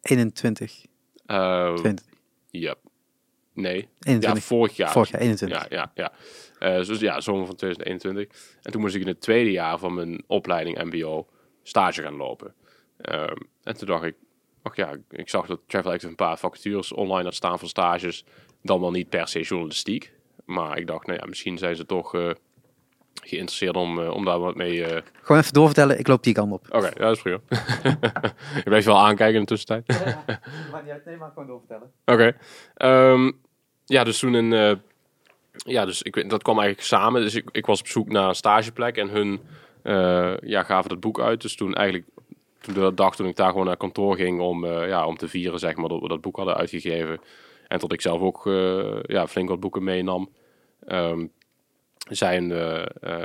21. 0.01 0.86
Uh, 1.28 1.74
20. 1.74 2.06
Ja. 2.49 2.76
Nee. 3.56 3.88
21. 3.99 4.34
Ja, 4.34 4.47
vorig 4.47 4.76
jaar. 4.76 4.91
Vorig 4.91 5.10
jaar, 5.10 5.22
21. 5.22 5.70
Ja, 5.70 5.78
ja, 5.78 5.91
ja. 5.93 6.12
Uh, 6.60 6.86
dus 6.86 6.99
ja, 6.99 7.22
zomer 7.22 7.45
van 7.45 7.56
2021. 7.56 8.58
En 8.62 8.72
toen 8.72 8.82
moest 8.82 8.95
ik 8.95 9.01
in 9.01 9.08
het 9.08 9.22
tweede 9.22 9.51
jaar 9.51 9.80
van 9.80 9.93
mijn 9.93 10.24
opleiding 10.28 10.84
MBO 10.84 11.28
stage 11.64 12.01
gaan 12.01 12.16
lopen. 12.16 12.53
Um, 13.01 13.49
en 13.64 13.78
toen 13.78 13.88
dacht 13.88 14.03
ik, 14.03 14.16
ach 14.62 14.76
ja, 14.76 14.97
ik 15.10 15.30
zag 15.30 15.45
dat 15.45 15.60
Travel 15.68 15.91
Active 15.91 16.10
een 16.10 16.16
paar 16.16 16.38
vacatures 16.38 16.93
online 16.93 17.24
had 17.24 17.36
staan 17.36 17.60
voor 17.60 17.68
stages. 17.68 18.26
Dan 18.62 18.80
wel 18.80 18.91
niet 18.91 19.10
per 19.10 19.28
se 19.28 19.41
journalistiek. 19.41 20.14
Maar 20.45 20.78
ik 20.78 20.88
dacht, 20.88 21.08
nou 21.08 21.20
ja, 21.20 21.26
misschien 21.26 21.58
zijn 21.58 21.76
ze 21.76 21.86
toch 21.86 22.16
uh, 22.16 22.32
geïnteresseerd 23.24 23.76
om, 23.76 23.99
uh, 23.99 24.10
om 24.10 24.26
daar 24.26 24.39
wat 24.39 24.56
mee... 24.56 24.78
Uh... 24.78 25.01
Gewoon 25.22 25.41
even 25.41 25.53
doorvertellen, 25.53 25.99
ik 25.99 26.08
loop 26.08 26.24
die 26.24 26.34
kant 26.34 26.51
op. 26.51 26.66
Oké, 26.68 26.78
okay, 26.78 26.91
ja, 26.95 27.06
dat 27.06 27.16
is 27.16 27.22
prima. 27.22 27.39
je 28.56 28.64
blijft 28.64 28.86
wel 28.86 28.99
aankijken 28.99 29.36
in 29.36 29.41
de 29.41 29.47
tussentijd. 29.47 29.99
ja, 30.06 30.24
maar 30.72 30.84
niet 30.84 30.91
uit, 30.91 31.06
nee, 31.06 31.18
maar 31.18 31.30
gewoon 31.30 31.47
doorvertellen. 31.47 31.91
Oké. 32.06 32.34
Okay. 32.78 33.12
Um, 33.12 33.43
ja, 33.86 34.04
dus 34.04 34.20
toen 34.20 34.34
een... 34.34 34.82
ja, 35.54 35.86
dus 35.86 36.02
ik, 36.02 36.30
dat 36.30 36.44
kwam 36.44 36.60
eigenlijk 36.60 36.88
samen. 36.88 37.22
Dus 37.22 37.36
ik, 37.36 37.50
ik 37.52 37.66
was 37.66 37.80
op 37.80 37.88
zoek 37.88 38.10
naar 38.10 38.28
een 38.28 38.36
stageplek 38.36 38.98
en 38.98 39.10
hun 39.10 39.40
ja, 40.42 40.64
gaven 40.64 40.92
het 40.92 41.00
boek 41.00 41.20
uit. 41.20 41.42
Dus 41.42 41.56
toen 41.56 41.74
eigenlijk 41.74 42.08
toen 42.62 42.74
de 42.74 42.94
dag 42.94 43.16
toen 43.16 43.28
ik 43.28 43.36
daar 43.36 43.50
gewoon 43.50 43.66
naar 43.66 43.78
kantoor 43.78 44.16
ging 44.16 44.40
om, 44.40 44.64
uh, 44.64 44.88
ja, 44.88 45.06
om 45.06 45.18
te 45.18 45.28
vieren, 45.28 45.60
zeg 45.60 45.76
maar, 45.76 45.90
dat 45.90 46.02
we 46.02 46.08
dat 46.08 46.22
boek 46.22 46.36
hadden 46.36 46.56
uitgegeven. 46.56 47.22
En 47.68 47.80
tot 47.80 47.94
ik 47.94 48.02
zelf 48.02 48.22
ook 48.22 48.44
ja, 49.02 49.28
flink 49.28 49.50
wat 49.50 49.60
boeken 49.60 49.84
meenam. 49.84 50.30
Um, 50.88 51.32
zijn, 52.10 52.50
uh, 52.50 52.84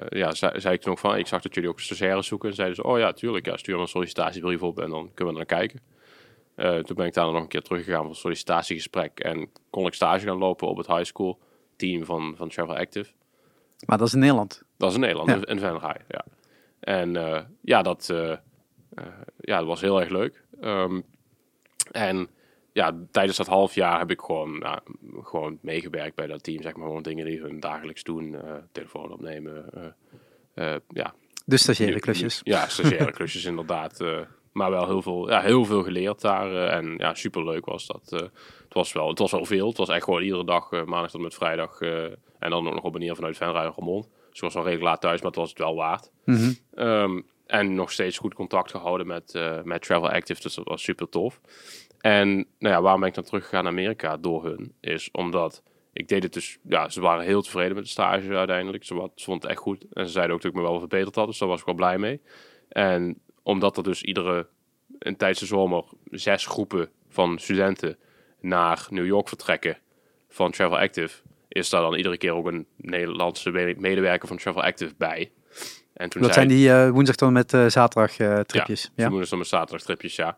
ja, 0.09 0.35
zei, 0.35 0.61
zei 0.61 0.75
ik 0.75 0.81
toen 0.81 0.93
ook 0.93 0.99
van, 0.99 1.17
ik 1.17 1.27
zag 1.27 1.43
dat 1.43 1.55
jullie 1.55 1.71
ook 1.71 1.81
stagiaires 1.81 2.27
zoeken. 2.27 2.49
En 2.49 2.55
zeiden 2.55 2.77
ze, 2.77 2.85
oh 2.85 2.99
ja, 2.99 3.13
tuurlijk, 3.13 3.47
ja, 3.47 3.57
stuur 3.57 3.79
een 3.79 3.89
sollicitatiebrief 3.89 4.63
op 4.63 4.81
en 4.81 4.91
dan 4.91 5.11
kunnen 5.15 5.35
we 5.35 5.41
naar 5.41 5.59
kijken. 5.59 5.81
Toen 6.61 6.97
ben 6.97 7.07
ik 7.07 7.15
daar 7.15 7.33
nog 7.33 7.43
een 7.43 7.49
keer 7.49 7.63
teruggegaan 7.63 8.01
voor 8.01 8.11
een 8.11 8.17
sollicitatiegesprek. 8.17 9.21
En 9.21 9.51
kon 9.71 9.87
ik 9.87 9.95
stage 9.95 10.27
gaan 10.27 10.39
lopen 10.39 10.69
op 10.69 10.77
het 10.77 10.87
high 10.87 11.05
school 11.05 11.39
team 11.77 12.05
van, 12.05 12.35
van 12.37 12.49
Travel 12.49 12.77
Active. 12.77 13.11
Maar 13.87 13.99
dat 13.99 14.07
is 14.07 14.13
in 14.13 14.21
Nederland? 14.21 14.63
Dat 14.77 14.89
is 14.89 14.95
in 14.95 15.01
Nederland, 15.01 15.29
ja. 15.29 15.47
in 15.47 15.59
Venray, 15.59 15.97
ja. 16.09 16.25
En 16.81 17.13
ja, 17.61 17.83
dat... 17.83 18.09
Uh, 18.13 18.37
ja, 19.41 19.59
dat 19.59 19.67
was 19.67 19.81
heel 19.81 20.01
erg 20.01 20.09
leuk. 20.09 20.45
Um, 20.61 21.05
en 21.91 22.29
ja, 22.73 22.97
tijdens 23.11 23.37
dat 23.37 23.47
half 23.47 23.75
jaar 23.75 23.99
heb 23.99 24.11
ik 24.11 24.21
gewoon, 24.21 24.59
nou, 24.59 24.79
gewoon 25.23 25.59
meegewerkt 25.63 26.15
bij 26.15 26.27
dat 26.27 26.43
team. 26.43 26.63
Zeg 26.63 26.77
maar 26.77 26.87
gewoon 26.87 27.03
dingen 27.03 27.25
die 27.27 27.41
hun 27.41 27.61
dagelijks 27.61 28.03
doen. 28.03 28.37
Telefoon 28.73 29.13
opnemen. 29.13 29.65
Ja. 30.89 31.15
De 31.45 31.57
stagiaire 31.57 32.01
klusjes. 32.01 32.41
Ja, 32.43 32.69
stagiaire 32.69 33.13
klusjes 33.13 33.45
inderdaad. 33.53 34.05
Maar 34.53 34.71
wel 34.71 34.87
heel 34.87 35.03
veel, 35.03 35.29
ja, 35.29 35.41
heel 35.41 35.65
veel 35.65 35.83
geleerd 35.83 36.21
daar. 36.21 36.67
en 36.67 36.95
ja, 36.99 37.15
super 37.15 37.45
leuk 37.45 37.65
was 37.65 37.87
dat. 37.87 38.11
het, 38.11 38.75
was 38.75 38.93
wel, 38.93 39.09
het 39.09 39.19
was 39.19 39.31
wel 39.31 39.45
veel. 39.45 39.69
Het 39.69 39.77
was 39.77 39.89
echt 39.89 40.05
gewoon 40.05 40.23
iedere 40.23 40.45
dag, 40.45 40.71
maandag 40.71 41.11
tot 41.11 41.21
met 41.21 41.35
vrijdag. 41.35 41.81
en 41.81 42.51
dan 42.51 42.67
ook 42.67 42.75
nog 42.75 42.85
op 42.85 42.95
een 42.95 43.17
vanuit 43.17 43.37
Venray 43.37 43.65
en 43.65 43.73
Remond. 43.77 44.05
Dus 44.05 44.39
ik 44.39 44.41
was 44.41 44.57
al 44.57 44.63
redelijk 44.63 44.89
laat 44.89 45.01
thuis, 45.01 45.21
maar 45.21 45.31
het 45.31 45.41
was 45.41 45.49
het 45.49 45.59
wel 45.59 45.75
waard. 45.75 46.11
Mm 46.25 46.37
-hmm. 46.37 46.87
um, 46.87 47.27
en 47.51 47.75
nog 47.75 47.93
steeds 47.93 48.19
goed 48.19 48.35
contact 48.35 48.71
gehouden 48.71 49.07
met, 49.07 49.35
uh, 49.35 49.63
met 49.63 49.83
Travel 49.83 50.11
Active. 50.11 50.43
Dus 50.43 50.55
dat 50.55 50.69
was 50.69 50.83
super 50.83 51.09
tof. 51.09 51.41
En 52.01 52.29
nou 52.59 52.75
ja, 52.75 52.83
waarom 52.83 53.01
ben 53.01 53.09
ik 53.09 53.15
dan 53.15 53.25
teruggegaan 53.25 53.65
naar 53.65 53.73
Amerika 53.73 54.17
door 54.17 54.45
hun? 54.45 54.73
Is 54.81 55.09
omdat 55.13 55.63
ik 55.93 56.09
deed 56.09 56.23
het 56.23 56.33
dus... 56.33 56.59
Ja, 56.63 56.89
ze 56.89 57.01
waren 57.01 57.25
heel 57.25 57.43
tevreden 57.43 57.75
met 57.75 57.85
de 57.85 57.91
stage 57.91 58.37
uiteindelijk. 58.37 58.85
Ze, 58.85 58.95
wat, 58.95 59.13
ze 59.15 59.25
vond 59.25 59.43
het 59.43 59.51
echt 59.51 59.61
goed. 59.61 59.87
En 59.93 60.07
ze 60.07 60.13
zeiden 60.13 60.35
ook 60.35 60.43
dat 60.43 60.51
ik 60.51 60.57
me 60.57 60.63
wel 60.63 60.79
verbeterd 60.79 61.15
had. 61.15 61.27
Dus 61.27 61.39
daar 61.39 61.49
was 61.49 61.61
ik 61.61 61.67
wel 61.67 61.75
blij 61.75 61.99
mee. 61.99 62.21
En 62.69 63.21
omdat 63.51 63.77
er 63.77 63.83
dus 63.83 64.03
iedere... 64.03 64.47
In 64.99 65.17
tijdens 65.17 65.41
de 65.41 65.47
zomer 65.47 65.85
zes 66.11 66.47
groepen 66.47 66.89
van 67.09 67.39
studenten 67.39 67.97
naar 68.41 68.87
New 68.91 69.07
York 69.07 69.29
vertrekken 69.29 69.79
van 70.29 70.51
Travel 70.51 70.79
Active... 70.79 71.21
is 71.49 71.71
daar 71.71 71.81
dan 71.81 71.95
iedere 71.95 72.17
keer 72.17 72.35
ook 72.35 72.47
een 72.47 72.67
Nederlandse 72.77 73.75
medewerker 73.79 74.29
van 74.29 74.37
Travel 74.37 74.63
Active 74.63 74.95
bij... 74.99 75.31
En 75.93 76.09
toen 76.09 76.23
dat 76.23 76.35
zijn 76.35 76.49
die 76.49 76.69
uh, 76.69 76.91
woensdag 76.91 77.17
dan 77.17 77.33
met 77.33 77.53
uh, 77.53 77.67
zaterdag 77.67 78.19
uh, 78.19 78.41
tripjes? 78.41 78.91
Ja, 78.95 79.05
ja? 79.05 79.11
woensdag 79.11 79.39
met 79.39 79.49
zaterdag 79.49 79.83
tripjes, 79.83 80.17
ja. 80.17 80.37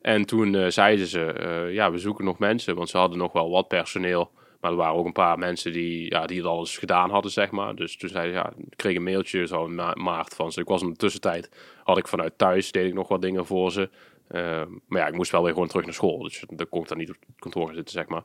En 0.00 0.24
toen 0.24 0.72
zeiden 0.72 1.06
ze, 1.06 1.68
ja, 1.70 1.90
we 1.90 1.98
zoeken 1.98 2.24
nog 2.24 2.38
mensen, 2.38 2.74
want 2.74 2.88
ze 2.88 2.96
hadden 2.96 3.18
nog 3.18 3.32
wel 3.32 3.50
wat 3.50 3.68
personeel. 3.68 4.30
Maar 4.64 4.72
er 4.72 4.78
waren 4.78 4.98
ook 4.98 5.06
een 5.06 5.12
paar 5.12 5.38
mensen 5.38 5.72
die, 5.72 6.10
ja, 6.10 6.26
die 6.26 6.36
het 6.36 6.46
al 6.46 6.58
eens 6.58 6.78
gedaan 6.78 7.10
hadden, 7.10 7.30
zeg 7.30 7.50
maar. 7.50 7.74
Dus 7.74 7.96
toen 7.96 8.08
zei 8.08 8.32
ja, 8.32 8.52
ik 8.70 8.76
kreeg 8.76 8.96
een 8.96 9.02
mailtje 9.02 9.46
zo 9.46 9.64
in 9.64 9.74
ma 9.74 9.94
maart 9.94 10.34
van 10.34 10.52
ze. 10.52 10.60
Ik 10.60 10.68
was 10.68 10.82
in 10.82 10.90
de 10.90 10.96
tussentijd, 10.96 11.50
had 11.82 11.98
ik 11.98 12.08
vanuit 12.08 12.38
thuis, 12.38 12.72
deed 12.72 12.86
ik 12.86 12.94
nog 12.94 13.08
wat 13.08 13.22
dingen 13.22 13.46
voor 13.46 13.72
ze. 13.72 13.88
maar 14.86 15.00
ja, 15.00 15.06
ik 15.06 15.14
moest 15.14 15.30
wel 15.30 15.42
weer 15.42 15.52
gewoon 15.52 15.68
terug 15.68 15.84
naar 15.84 15.94
school. 15.94 16.18
Dus 16.18 16.44
dan 16.48 16.68
kon 16.68 16.82
ik 16.82 16.88
dan 16.88 16.98
niet 16.98 17.08
op 17.08 17.16
het 17.26 17.38
kantoor 17.38 17.74
zitten, 17.74 17.94
zeg 17.94 18.06
maar. 18.08 18.22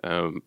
Um, 0.00 0.42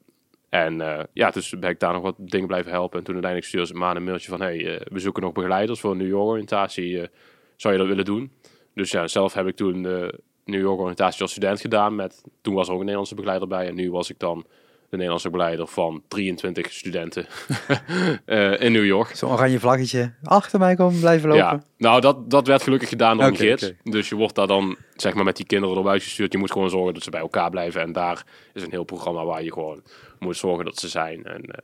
En 0.49 0.81
eh, 0.81 1.03
ja, 1.13 1.29
dus 1.29 1.49
ben 1.59 1.69
ik 1.69 1.79
daar 1.79 1.93
nog 1.93 2.01
wat 2.01 2.15
dingen 2.17 2.47
blijven 2.47 2.71
helpen. 2.71 2.97
En 2.99 3.03
toen 3.03 3.13
uiteindelijk 3.13 3.51
stuurde 3.51 3.67
ze 3.67 3.79
me 3.79 3.95
een 3.95 4.03
mailtje 4.03 4.29
van... 4.29 4.41
hey, 4.41 4.77
eh, 4.77 4.85
we 4.91 4.99
zoeken 4.99 5.23
nog 5.23 5.31
begeleiders 5.31 5.79
voor 5.79 5.91
een 5.91 5.97
New 5.97 6.07
York 6.07 6.27
oriëntatie. 6.27 7.01
eh, 7.01 7.07
zou 7.55 7.73
je 7.73 7.79
dat 7.79 7.89
willen 7.89 8.05
doen? 8.05 8.31
Dus 8.73 8.91
ja, 8.91 9.07
zelf 9.07 9.33
heb 9.33 9.47
ik 9.47 9.55
toen 9.55 9.81
de 9.81 10.19
New 10.45 10.61
York 10.61 10.79
oriëntatie 10.79 11.21
als 11.21 11.31
student 11.31 11.61
gedaan. 11.61 11.95
Met, 11.95 12.23
toen 12.41 12.53
was 12.53 12.67
er 12.67 12.71
ook 12.73 12.79
een 12.79 12.85
Nederlandse 12.85 13.15
begeleider 13.15 13.47
bij. 13.47 13.67
En 13.67 13.75
nu 13.75 13.91
was 13.91 14.09
ik 14.09 14.19
dan 14.19 14.45
de 14.93 14.99
Nederlandse 14.99 15.29
begeleider 15.29 15.67
van 15.67 16.03
23 16.07 16.71
studenten 16.71 17.25
eh, 18.25 18.61
in 18.61 18.71
New 18.71 18.85
York. 18.85 19.15
Zo'n 19.15 19.31
oranje 19.31 19.59
vlaggetje. 19.59 20.13
Achter 20.23 20.59
mij 20.59 20.75
komen, 20.75 20.99
blijven 20.99 21.29
lopen. 21.29 21.43
Ja, 21.43 21.63
nou 21.77 22.01
dat, 22.01 22.29
dat 22.29 22.47
werd 22.47 22.63
gelukkig 22.63 22.89
gedaan 22.89 23.17
door 23.17 23.27
een 23.27 23.35
gids. 23.35 23.71
Dus 23.83 24.09
je 24.09 24.15
wordt 24.15 24.35
daar 24.35 24.47
dan 24.47 24.77
zeg 24.95 25.13
maar 25.13 25.23
met 25.23 25.35
die 25.35 25.45
kinderen 25.45 25.75
erop 25.75 25.87
uitgestuurd. 25.87 26.31
Je 26.31 26.37
moet 26.37 26.51
gewoon 26.51 26.69
zorgen 26.69 26.93
dat 26.93 27.03
ze 27.03 27.09
bij 27.09 27.19
elkaar 27.19 27.49
blijven. 27.49 27.81
En 27.81 27.91
daar 27.91 28.23
is 28.53 28.63
een 28.63 28.71
heel 28.71 28.83
programma 28.83 29.25
waar 29.25 29.43
je 29.43 29.53
gewoon 29.53 29.81
moet 30.19 30.37
zorgen 30.37 30.65
dat 30.65 30.77
ze 30.77 30.87
zijn. 30.89 31.25
En 31.25 31.41
eh, 31.41 31.57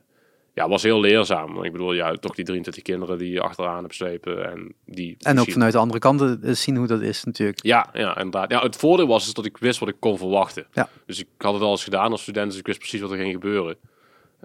ja, 0.54 0.68
was 0.68 0.82
heel 0.82 1.00
leerzaam. 1.00 1.64
Ik 1.64 1.72
bedoel, 1.72 1.92
ja, 1.92 2.14
toch 2.14 2.34
die 2.34 2.44
23 2.44 2.82
kinderen 2.82 3.18
die 3.18 3.32
je 3.32 3.40
achteraan 3.40 3.82
hebt 3.82 3.94
slepen. 3.94 4.50
En, 4.50 4.74
die 4.84 5.16
En 5.18 5.38
ook 5.38 5.50
vanuit 5.50 5.72
de 5.72 5.78
andere 5.78 5.98
kant 5.98 6.20
eh, 6.20 6.52
zien 6.52 6.76
hoe 6.76 6.86
dat 6.86 7.00
is 7.00 7.24
natuurlijk. 7.24 7.62
Ja, 7.62 7.88
ja, 7.92 8.16
inderdaad. 8.16 8.50
Ja, 8.50 8.62
het 8.62 8.76
voordeel 8.76 9.06
was 9.06 9.24
dus 9.24 9.34
dat 9.34 9.44
ik 9.44 9.58
wist 9.58 9.78
wat 9.78 9.88
ik 9.88 9.96
kon 9.98 10.18
verwachten. 10.18 10.66
Ja. 10.72 10.88
Dus 11.06 11.20
ik 11.20 11.26
had 11.38 11.52
het 11.52 11.62
al 11.62 11.70
eens 11.70 11.84
gedaan 11.84 12.10
als 12.10 12.22
student, 12.22 12.50
dus 12.50 12.58
ik 12.58 12.66
wist 12.66 12.78
precies 12.78 13.00
wat 13.00 13.10
er 13.10 13.16
ging 13.16 13.32
gebeuren. 13.32 13.76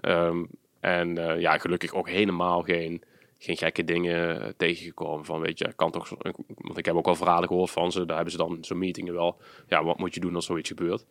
Ehm, 0.00 0.44
en 0.80 1.18
eh, 1.18 1.40
ja, 1.40 1.58
gelukkig 1.58 1.92
ook 1.92 2.08
helemaal 2.08 2.62
geen, 2.62 3.02
geen 3.38 3.56
gekke 3.56 3.84
dingen 3.84 4.42
eh, 4.42 4.48
tegengekomen. 4.56 5.24
Van 5.24 5.40
weet 5.40 5.58
je, 5.58 5.72
kan 5.76 5.90
toch, 5.90 6.08
want 6.46 6.78
ik 6.78 6.84
heb 6.84 6.94
ook 6.94 7.04
wel 7.06 7.14
verhalen 7.14 7.48
gehoord 7.48 7.70
van 7.70 7.92
ze. 7.92 8.06
Daar 8.06 8.16
hebben 8.16 8.32
ze 8.32 8.38
dan 8.38 8.58
zo'n 8.60 8.78
meetingen 8.78 9.14
wel. 9.14 9.40
Ja, 9.68 9.84
wat 9.84 9.98
moet 9.98 10.14
je 10.14 10.20
doen 10.20 10.34
als 10.34 10.46
zoiets 10.46 10.68
gebeurt? 10.68 11.06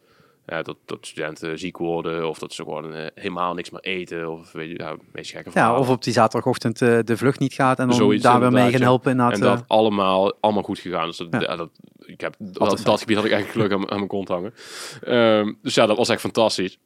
Eh, 0.46 0.64
dat, 0.64 0.78
dat 0.86 0.98
studenten 1.02 1.60
ziek 1.60 1.78
worden 1.78 2.30
of 2.30 2.40
dat 2.40 2.54
ze 2.54 2.64
gewoon 2.64 2.94
eh, 2.94 3.06
helemaal 3.16 3.54
niks 3.54 3.70
meer 3.70 3.82
eten. 3.82 4.32
Of 4.32 4.52
weet 4.52 4.70
je, 4.70 4.78
ja, 4.78 4.96
meest 5.12 5.32
gekke 5.32 5.50
Ja, 5.54 5.78
of 5.78 5.90
op 5.90 6.04
die 6.04 6.14
zaterdagochtend 6.14 6.82
eh, 6.82 7.00
de 7.04 7.18
vlucht 7.18 7.40
niet 7.40 7.54
gaat 7.54 7.80
en 7.80 7.88
dan 7.88 7.96
Zoiets 7.96 8.24
daar 8.24 8.40
weer 8.40 8.52
mee 8.52 8.72
gaan 8.72 8.80
ja. 8.80 8.86
helpen. 8.86 9.12
Inderdaad, 9.12 9.40
En 9.40 9.46
eh, 9.46 9.56
dat 9.56 9.64
allemaal, 9.68 10.34
allemaal 10.40 10.64
goed 10.64 10.80
gegaan. 10.80 11.08
Dus 11.08 11.18
dat, 11.18 11.28
Ja. 11.32 11.40
ja, 11.40 11.56
dat, 11.56 11.70
ik 12.06 12.22
heb, 12.22 12.36
dat, 12.38 12.82
dat 12.84 13.00
gebied 13.00 13.16
had 13.16 13.26
ik 13.26 13.32
eigenlijk 13.32 13.52
geluk 13.52 13.72
aan, 13.72 13.92
aan 13.92 13.98
mijn 13.98 14.08
kont 14.08 14.28
hangen. 14.28 14.54
Ehm, 15.02 15.54
dus 15.62 15.76
ja, 15.76 15.86
dat 15.86 15.98
was 15.98 16.10
echt 16.10 16.22
fantastisch. 16.22 16.78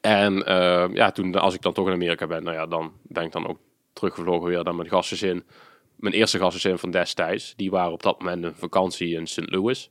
En 0.00 0.46
ehm, 0.46 0.94
ja, 0.94 1.10
toen, 1.10 1.34
als 1.34 1.54
ik 1.54 1.62
dan 1.62 1.72
toch 1.72 1.86
in 1.86 1.92
Amerika 1.92 2.26
ben, 2.26 2.42
nou 2.42 2.56
ja, 2.56 2.66
dan 2.66 2.92
ben 3.02 3.24
ik 3.24 3.32
dan 3.32 3.48
ook 3.48 3.58
teruggevlogen 3.92 4.48
weer 4.48 4.64
naar 4.64 4.74
mijn 4.74 4.88
gastgezin. 4.88 5.44
Mijn 5.96 6.14
eerste 6.14 6.38
gastgezin 6.38 6.78
van 6.78 6.90
destijds. 6.90 7.54
Die 7.56 7.70
waren 7.70 7.92
op 7.92 8.02
dat 8.02 8.18
moment 8.18 8.44
een 8.44 8.54
vakantie 8.54 9.14
in 9.14 9.26
St. 9.26 9.50
Louis. 9.50 9.90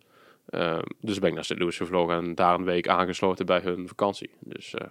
Ehm, 0.55 0.81
dus 1.01 1.19
ben 1.19 1.29
ik 1.29 1.35
naar 1.35 1.45
St. 1.45 1.59
Louis 1.59 1.77
gevlogen 1.77 2.15
en 2.15 2.35
daar 2.35 2.53
een 2.53 2.63
week 2.63 2.87
aangesloten 2.87 3.45
bij 3.45 3.59
hun 3.59 3.87
vakantie. 3.87 4.29
Dus 4.39 4.73
eh, 4.73 4.87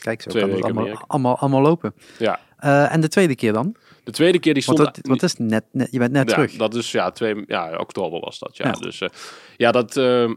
Kijk, 0.00 0.22
zo 0.22 0.30
kan 0.40 0.50
het 0.50 0.62
allemaal, 0.62 1.04
allemaal, 1.06 1.38
allemaal 1.38 1.60
lopen. 1.60 1.94
ja, 2.18 2.40
Eh, 2.56 2.92
en 2.92 3.00
de 3.00 3.08
tweede 3.08 3.34
keer 3.34 3.52
dan? 3.52 3.76
de 4.04 4.12
tweede 4.12 4.38
keer 4.38 4.54
die 4.54 4.62
Want 4.66 4.78
stond... 4.78 4.94
dat, 4.94 5.06
want 5.06 5.20
dat 5.20 5.30
is 5.30 5.36
net, 5.36 5.64
net, 5.72 5.88
je 5.90 5.98
bent 5.98 6.12
net 6.12 6.28
ja, 6.28 6.34
terug. 6.34 6.56
Dat 6.56 6.74
is 6.74 6.92
ja, 6.92 7.10
twee, 7.10 7.44
ja, 7.46 7.76
oktober 7.76 8.20
was 8.20 8.38
dat. 8.38 8.56
Ja, 8.56 8.66
Ja. 8.66 8.72
dus 8.72 9.00
eh, 9.00 9.08
ja, 9.56 9.70
dat, 9.72 9.96
ehm, 9.96 10.34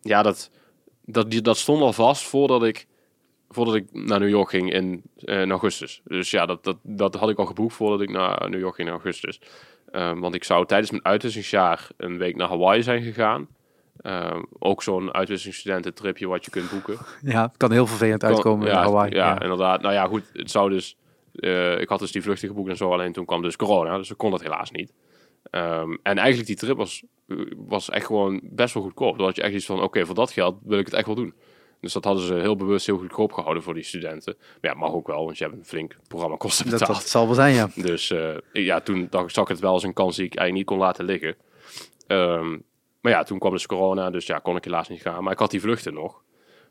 ja, 0.00 0.22
dat, 0.22 0.50
dat, 1.04 1.30
die, 1.30 1.40
dat 1.40 1.56
stond 1.58 1.82
al 1.82 1.92
vast 1.92 2.22
voordat 2.22 2.64
ik, 2.64 2.86
voordat 3.48 3.74
ik 3.74 3.86
naar 3.92 4.20
New 4.20 4.28
York 4.28 4.48
ging 4.50 4.72
in, 4.72 5.02
in 5.16 5.50
augustus. 5.50 6.00
Dus 6.04 6.30
ja, 6.30 6.46
dat, 6.46 6.64
dat, 6.64 6.76
dat 6.82 7.14
had 7.14 7.30
ik 7.30 7.38
al 7.38 7.46
geboekt 7.46 7.74
voordat 7.74 8.00
ik 8.00 8.10
naar 8.10 8.50
New 8.50 8.60
York 8.60 8.74
ging 8.74 8.88
in 8.88 8.94
augustus. 8.94 9.40
Ehm, 9.90 10.18
want 10.18 10.34
ik 10.34 10.44
zou 10.44 10.66
tijdens 10.66 10.90
mijn 10.90 11.04
uitwisselingsjaar 11.04 11.88
een 11.96 12.18
week 12.18 12.36
naar 12.36 12.48
Hawaii 12.48 12.82
zijn 12.82 13.02
gegaan. 13.02 13.48
Ehm, 14.00 14.42
ook 14.58 14.82
zo'n 14.82 15.14
uitwisselingsstudententripje 15.14 16.26
wat 16.26 16.44
je 16.44 16.50
kunt 16.50 16.70
boeken. 16.70 16.98
Ja, 17.32 17.42
het 17.42 17.56
kan 17.56 17.72
heel 17.72 17.86
vervelend 17.86 18.24
uitkomen 18.24 18.66
ja, 18.66 18.72
in 18.72 18.78
Hawaii. 18.78 19.14
Ja, 19.14 19.26
Ja, 19.26 19.40
inderdaad. 19.40 19.82
Nou 19.82 19.94
ja, 19.94 20.06
goed. 20.06 20.30
Het 20.32 20.50
zou 20.50 20.70
dus. 20.70 20.96
eh, 21.32 21.80
ik 21.80 21.88
had 21.88 21.98
dus 21.98 22.12
die 22.12 22.22
vluchten 22.22 22.48
geboekt 22.48 22.68
en 22.68 22.76
zo. 22.76 22.92
Alleen 22.92 23.12
toen 23.12 23.24
kwam 23.24 23.42
dus 23.42 23.56
corona. 23.56 23.96
Dus 23.96 24.10
ik 24.10 24.16
kon 24.16 24.30
dat 24.30 24.42
helaas 24.42 24.70
niet. 24.70 24.92
Ehm, 25.50 25.96
en 26.02 26.18
eigenlijk 26.18 26.46
die 26.46 26.56
trip 26.56 26.76
was, 26.76 27.02
was 27.56 27.90
echt 27.90 28.06
gewoon 28.06 28.40
best 28.42 28.74
wel 28.74 28.82
goedkoop. 28.82 29.16
Dan 29.16 29.26
had 29.26 29.36
je 29.36 29.42
echt 29.42 29.54
iets 29.54 29.66
van: 29.66 29.82
oké, 29.82 30.06
voor 30.06 30.14
dat 30.14 30.30
geld 30.30 30.56
wil 30.64 30.78
ik 30.78 30.84
het 30.84 30.94
echt 30.94 31.06
wel 31.06 31.14
doen. 31.14 31.34
Dus 31.80 31.92
dat 31.92 32.04
hadden 32.04 32.22
ze 32.24 32.34
heel 32.34 32.56
bewust 32.56 32.86
heel 32.86 32.98
goedkoop 32.98 33.32
gehouden 33.32 33.62
voor 33.62 33.74
die 33.74 33.82
studenten. 33.82 34.34
Maar 34.38 34.72
ja, 34.72 34.78
mag 34.78 34.92
ook 34.92 35.06
wel, 35.06 35.24
want 35.24 35.38
je 35.38 35.44
hebt 35.44 35.56
een 35.56 35.64
flink 35.64 35.96
programma 36.08 36.36
kosten 36.36 36.70
dat, 36.70 36.78
betaald. 36.78 36.98
dat 36.98 37.08
zal 37.08 37.26
wel 37.26 37.34
zijn, 37.34 37.54
ja. 37.54 37.68
Dus 37.82 38.10
eh, 38.10 38.34
ja, 38.52 38.80
toen 38.80 39.06
dacht, 39.10 39.34
zag 39.34 39.44
ik 39.44 39.50
het 39.50 39.60
wel 39.60 39.72
als 39.72 39.82
een 39.82 39.92
kans 39.92 40.16
die 40.16 40.24
ik 40.24 40.34
eigenlijk 40.34 40.68
niet 40.68 40.78
kon 40.78 40.86
laten 40.86 41.04
liggen. 41.04 41.36
Ehm, 42.06 42.58
maar 43.02 43.12
ja, 43.12 43.22
toen 43.22 43.38
kwam 43.38 43.52
dus 43.52 43.66
corona, 43.66 44.10
dus 44.10 44.26
ja, 44.26 44.38
kon 44.38 44.56
ik 44.56 44.64
helaas 44.64 44.88
niet 44.88 45.02
gaan. 45.02 45.22
Maar 45.22 45.32
ik 45.32 45.38
had 45.38 45.50
die 45.50 45.60
vluchten 45.60 45.94
nog. 45.94 46.22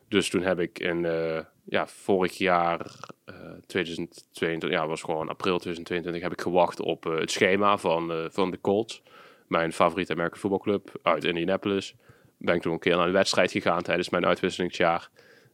Dus 0.08 0.30
toen 0.30 0.42
heb 0.42 0.60
ik 0.60 0.80
in, 0.80 1.06
eh, 1.06 1.40
ja, 1.64 1.88
vorig 1.88 2.38
jaar, 2.38 2.80
eh 3.26 3.36
2022, 3.66 4.70
ja, 4.70 4.88
was 4.88 5.02
gewoon 5.02 5.30
april 5.30 5.58
2022, 5.58 6.22
heb 6.22 6.32
ik 6.32 6.42
gewacht 6.42 6.80
op 6.80 7.06
eh, 7.06 7.20
het 7.20 7.32
schema 7.32 7.78
van, 7.78 8.30
van 8.32 8.52
de 8.52 8.62
Colts. 8.62 9.04
Mijn 9.48 9.74
favoriete 9.74 10.14
American 10.14 10.40
voetbalclub 10.40 11.00
uit 11.04 11.24
Indianapolis. 11.24 11.96
Ben 12.38 12.56
ik 12.56 12.62
toen 12.62 12.74
een 12.74 12.80
keer 12.80 12.96
naar 12.96 13.08
een 13.08 13.14
wedstrijd 13.14 13.52
gegaan 13.52 13.82
tijdens 13.82 14.10
mijn 14.10 14.26
uitwisselingsjaar. 14.26 15.10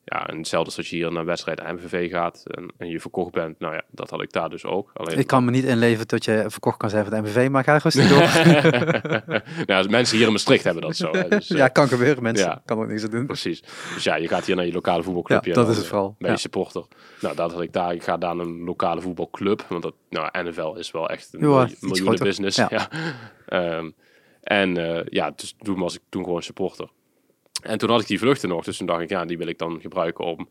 Ja, 0.10 0.28
en 0.28 0.38
hetzelfde 0.38 0.66
als 0.68 0.76
dat 0.76 0.88
je 0.88 0.96
hier 0.96 1.12
naar 1.12 1.26
wedstrijd 1.26 1.64
MVV 1.64 2.12
gaat 2.12 2.44
en, 2.46 2.72
en 2.78 2.88
je 2.88 3.00
verkocht 3.00 3.32
bent. 3.32 3.60
Nou 3.60 3.74
ja, 3.74 3.82
dat 3.92 4.10
had 4.10 4.22
ik 4.22 4.32
daar 4.32 4.50
dus 4.50 4.66
ook. 4.66 4.92
Alleen, 4.94 5.18
Ik 5.20 5.28
kan 5.28 5.46
me 5.46 5.52
niet 5.52 5.64
inleven 5.64 6.08
dat 6.08 6.26
je 6.26 6.46
verkocht 6.48 6.78
kan 6.78 6.90
zijn 6.90 7.06
van 7.06 7.14
de 7.14 7.22
MVV, 7.30 7.50
maar 7.50 7.64
ga 7.64 7.78
rustig 7.78 8.08
door. 8.10 8.20
nou, 9.66 9.84
de 9.84 9.90
mensen 9.90 10.18
hier 10.18 10.26
in 10.26 10.32
Maastricht 10.32 10.64
hebben 10.64 10.82
dat 10.84 10.96
zo. 10.96 11.12
Hè, 11.12 11.28
dus, 11.28 11.50
eh, 11.50 11.58
ja, 11.58 11.68
kan 11.68 11.88
gebeuren, 11.88 12.24
mensen. 12.24 12.48
ja. 12.48 12.62
Kan 12.66 12.80
ook 12.80 12.88
niks 12.88 13.04
aan 13.04 13.10
doen. 13.10 13.26
Precies. 13.26 13.62
Dus 13.94 14.04
ja, 14.04 14.16
je 14.16 14.28
gaat 14.28 14.46
hier 14.46 14.56
naar 14.56 14.66
je 14.66 14.74
lokale 14.74 15.04
voetbalclubje. 15.04 15.50
Ja, 15.50 15.56
dat 15.56 15.70
is 15.70 15.76
het 15.76 15.84
eh, 15.84 15.90
vooral. 15.92 16.16
Ben 16.18 16.28
je 16.28 16.34
Ja. 16.36 16.40
supporter. 16.40 16.86
Nou, 17.22 17.36
dat 17.36 17.52
had 17.52 17.62
ik 17.62 17.74
daar. 17.74 17.94
Ik 17.94 18.04
ga 18.04 18.18
daar 18.18 18.36
naar 18.36 18.46
een 18.46 18.64
lokale 18.64 19.02
voetbalclub. 19.02 19.66
Want 19.70 19.82
dat, 19.84 19.94
nou, 20.10 20.30
NFL 20.50 20.74
is 20.78 20.92
wel 20.92 21.10
echt 21.10 21.30
een 21.34 21.40
miljoen- 21.40 21.76
miljoenen 21.80 22.20
business. 22.24 22.58
Ja. 22.58 22.70
Ja. 22.78 22.90
Ehm, 23.46 23.90
en 24.42 24.78
eh, 24.96 25.06
ja, 25.10 25.32
dus 25.36 25.56
toen 25.62 25.80
was 25.80 25.96
ik 25.96 26.02
toen 26.10 26.24
gewoon 26.24 26.42
supporter. 26.44 26.90
En 27.62 27.78
toen 27.78 27.90
had 27.90 28.02
ik 28.02 28.08
die 28.08 28.20
vluchten 28.20 28.50
nog. 28.50 28.64
Dus 28.64 28.78
toen 28.78 28.88
dacht 28.88 29.02
ik, 29.02 29.10
ja, 29.10 29.26
die 29.26 29.38
wil 29.38 29.48
ik 29.48 29.58
dan 29.58 29.82
gebruiken 29.82 30.26
om 30.26 30.50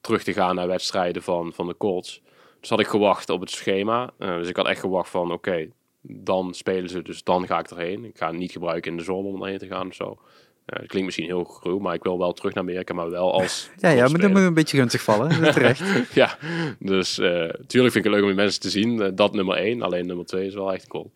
terug 0.00 0.22
te 0.22 0.32
gaan 0.32 0.54
naar 0.54 0.66
wedstrijden 0.66 1.22
van, 1.22 1.52
van 1.52 1.66
de 1.66 1.76
Colts. 1.76 2.22
Dus 2.60 2.70
had 2.70 2.80
ik 2.80 2.86
gewacht 2.86 3.30
op 3.30 3.40
het 3.40 3.50
schema. 3.50 4.10
Eh, 4.18 4.36
dus 4.36 4.48
ik 4.48 4.56
had 4.56 4.66
echt 4.66 4.80
gewacht 4.80 5.10
van, 5.10 5.32
oké, 5.32 5.68
dan 6.00 6.54
spelen 6.54 6.88
ze, 6.88 7.02
dus 7.02 7.24
dan 7.24 7.46
ga 7.46 7.58
ik 7.58 7.70
erheen. 7.70 8.04
Ik 8.04 8.18
ga 8.18 8.26
het 8.26 8.36
niet 8.36 8.52
gebruiken 8.52 8.90
in 8.90 8.96
de 8.96 9.02
zon 9.04 9.24
om 9.24 9.42
erheen 9.42 9.58
te 9.58 9.66
gaan 9.66 9.86
of 9.88 9.94
zo. 9.94 10.18
Het 10.66 10.86
klinkt 10.86 11.04
misschien 11.04 11.26
heel 11.26 11.44
gruw, 11.44 11.78
maar 11.78 11.94
ik 11.94 12.02
wil 12.02 12.18
wel 12.18 12.32
terug 12.32 12.54
naar 12.54 12.62
Amerika, 12.62 12.94
maar 12.94 13.10
wel 13.10 13.32
als 13.32 13.70
Ja, 13.76 13.88
ja, 13.88 14.00
maar 14.00 14.08
speler. 14.08 14.30
moet 14.30 14.40
een 14.40 14.54
beetje 14.54 14.76
gunstig 14.76 15.02
vallen. 15.02 15.28
Terecht. 15.52 15.82
Ja, 16.14 16.38
dus 16.78 17.18
eh 17.18 17.48
tuurlijk 17.66 17.92
vind 17.92 17.94
ik 17.94 18.04
het 18.04 18.12
leuk 18.12 18.20
om 18.22 18.26
die 18.28 18.36
mensen 18.36 18.60
te 18.60 18.70
zien. 18.70 19.14
Dat 19.14 19.32
nummer 19.32 19.56
één, 19.56 19.82
alleen 19.82 20.06
nummer 20.06 20.26
twee 20.26 20.46
is 20.46 20.54
wel 20.54 20.72
echt 20.72 20.86
cool. 20.86 21.10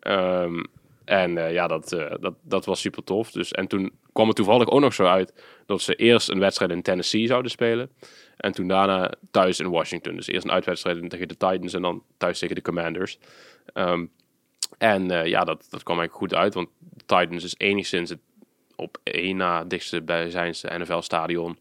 Ehm, 0.00 0.64
en 1.06 1.38
eh, 1.38 1.52
ja, 1.52 1.66
dat, 1.66 1.92
eh, 1.92 2.14
dat, 2.20 2.34
dat 2.42 2.64
was 2.64 2.80
super 2.80 3.04
tof. 3.04 3.30
Dus, 3.30 3.52
en 3.52 3.66
toen 3.66 3.92
kwam 4.12 4.26
het 4.26 4.36
toevallig 4.36 4.68
ook 4.68 4.80
nog 4.80 4.94
zo 4.94 5.04
uit 5.04 5.32
dat 5.66 5.80
ze 5.80 5.94
eerst 5.94 6.30
een 6.30 6.38
wedstrijd 6.38 6.70
in 6.70 6.82
Tennessee 6.82 7.26
zouden 7.26 7.50
spelen. 7.50 7.90
En 8.36 8.52
toen 8.52 8.68
daarna 8.68 9.12
thuis 9.30 9.60
in 9.60 9.70
Washington. 9.70 10.16
Dus 10.16 10.26
eerst 10.26 10.44
een 10.44 10.52
uitwedstrijd 10.52 11.10
tegen 11.10 11.28
de 11.28 11.36
Titans 11.36 11.74
en 11.74 11.82
dan 11.82 12.02
thuis 12.16 12.38
tegen 12.38 12.54
de 12.54 12.62
Commanders. 12.62 13.18
Ehm, 13.72 14.06
en 14.78 15.10
eh, 15.10 15.26
ja, 15.26 15.44
dat, 15.44 15.66
dat 15.70 15.82
kwam 15.82 15.98
eigenlijk 15.98 16.32
goed 16.32 16.34
uit, 16.34 16.54
want 16.54 16.68
de 16.78 17.04
Titans 17.06 17.44
is 17.44 17.54
enigszins 17.56 18.10
het 18.10 18.20
op 18.76 18.98
één 19.02 19.36
na 19.36 19.64
dichtste 19.64 20.02
bijzijnste 20.02 20.78
NFL-stadion. 20.78 21.58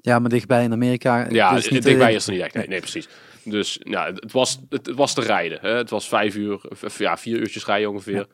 Ja, 0.00 0.18
maar 0.18 0.30
dichtbij 0.30 0.64
in 0.64 0.72
Amerika. 0.72 1.26
ja, 1.30 1.54
dus 1.54 1.68
niet, 1.68 1.82
dichtbij 1.82 2.14
is 2.14 2.26
er 2.26 2.32
niet 2.32 2.42
echt. 2.42 2.54
Nee, 2.54 2.68
nee 2.68 2.80
precies. 2.80 3.08
Dus 3.48 3.78
ja, 3.82 4.06
het, 4.06 4.32
was, 4.32 4.60
het, 4.68 4.86
het 4.86 4.96
was 4.96 5.14
te 5.14 5.20
rijden. 5.20 5.58
Hè. 5.60 5.70
Het 5.70 5.90
was 5.90 6.08
vijf 6.08 6.34
uur, 6.34 6.60
ja, 6.98 7.16
vier 7.16 7.38
uurtjes 7.38 7.66
rijden 7.66 7.90
ongeveer. 7.90 8.26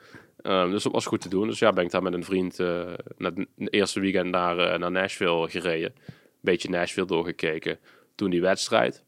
Ehm, 0.43 0.71
dus 0.71 0.83
dat 0.83 0.93
was 0.93 1.07
goed 1.07 1.21
te 1.21 1.29
doen. 1.29 1.49
Dus 1.49 1.59
ja, 1.59 1.73
ben 1.73 1.85
ik 1.85 1.91
daar 1.91 2.03
met 2.03 2.13
een 2.13 2.25
vriend 2.25 2.59
uh, 2.59 2.93
na 3.17 3.33
het 3.35 3.73
eerste 3.73 4.01
weekend 4.01 4.31
naar, 4.31 4.59
uh, 4.59 4.79
naar 4.79 4.91
Nashville 4.91 5.49
gereden. 5.49 5.95
Beetje 6.41 6.69
Nashville 6.69 7.07
doorgekeken. 7.07 7.79
Toen 8.15 8.31
die 8.31 8.41
wedstrijd. 8.41 9.05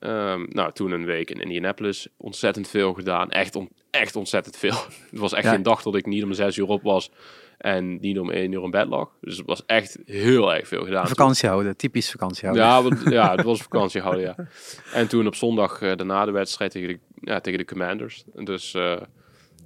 Um, 0.00 0.46
nou, 0.48 0.72
toen 0.72 0.90
een 0.90 1.04
week 1.04 1.30
in 1.30 1.40
Indianapolis. 1.40 2.08
Ontzettend 2.16 2.68
veel 2.68 2.92
gedaan. 2.92 3.30
Echt, 3.30 3.56
on, 3.56 3.68
echt 3.90 4.16
ontzettend 4.16 4.56
veel. 4.56 4.76
het 5.10 5.18
was 5.18 5.32
echt 5.32 5.44
ja. 5.44 5.50
geen 5.50 5.62
dag 5.62 5.82
dat 5.82 5.94
ik 5.94 6.06
niet 6.06 6.24
om 6.24 6.32
zes 6.32 6.56
uur 6.56 6.68
op 6.68 6.82
was. 6.82 7.10
En 7.62 8.00
niet 8.00 8.18
om 8.18 8.30
één 8.30 8.52
uur 8.52 8.62
in 8.62 8.70
bed 8.70 8.86
lag. 8.86 9.10
Dus 9.20 9.36
het 9.36 9.46
was 9.46 9.62
echt 9.66 9.98
heel 10.04 10.54
erg 10.54 10.68
veel 10.68 10.84
gedaan. 10.84 11.08
Vakantie 11.08 11.48
houden, 11.48 11.76
typisch 11.76 12.10
vakantie 12.10 12.48
houden. 12.48 12.66
Ja, 12.66 12.82
want, 12.88 13.02
ja 13.10 13.30
het 13.30 13.42
was 13.42 13.62
vakantie 13.62 14.00
houden, 14.00 14.22
ja. 14.22 14.36
En 14.92 15.08
toen 15.08 15.26
op 15.26 15.34
zondag 15.34 15.80
uh, 15.80 15.96
daarna 15.96 16.24
de 16.24 16.30
wedstrijd 16.30 16.70
tegen 16.70 16.88
de, 16.88 16.98
ja, 17.20 17.40
tegen 17.40 17.58
de 17.58 17.64
Commanders. 17.64 18.24
Dus 18.34 18.74
uh, 18.74 18.96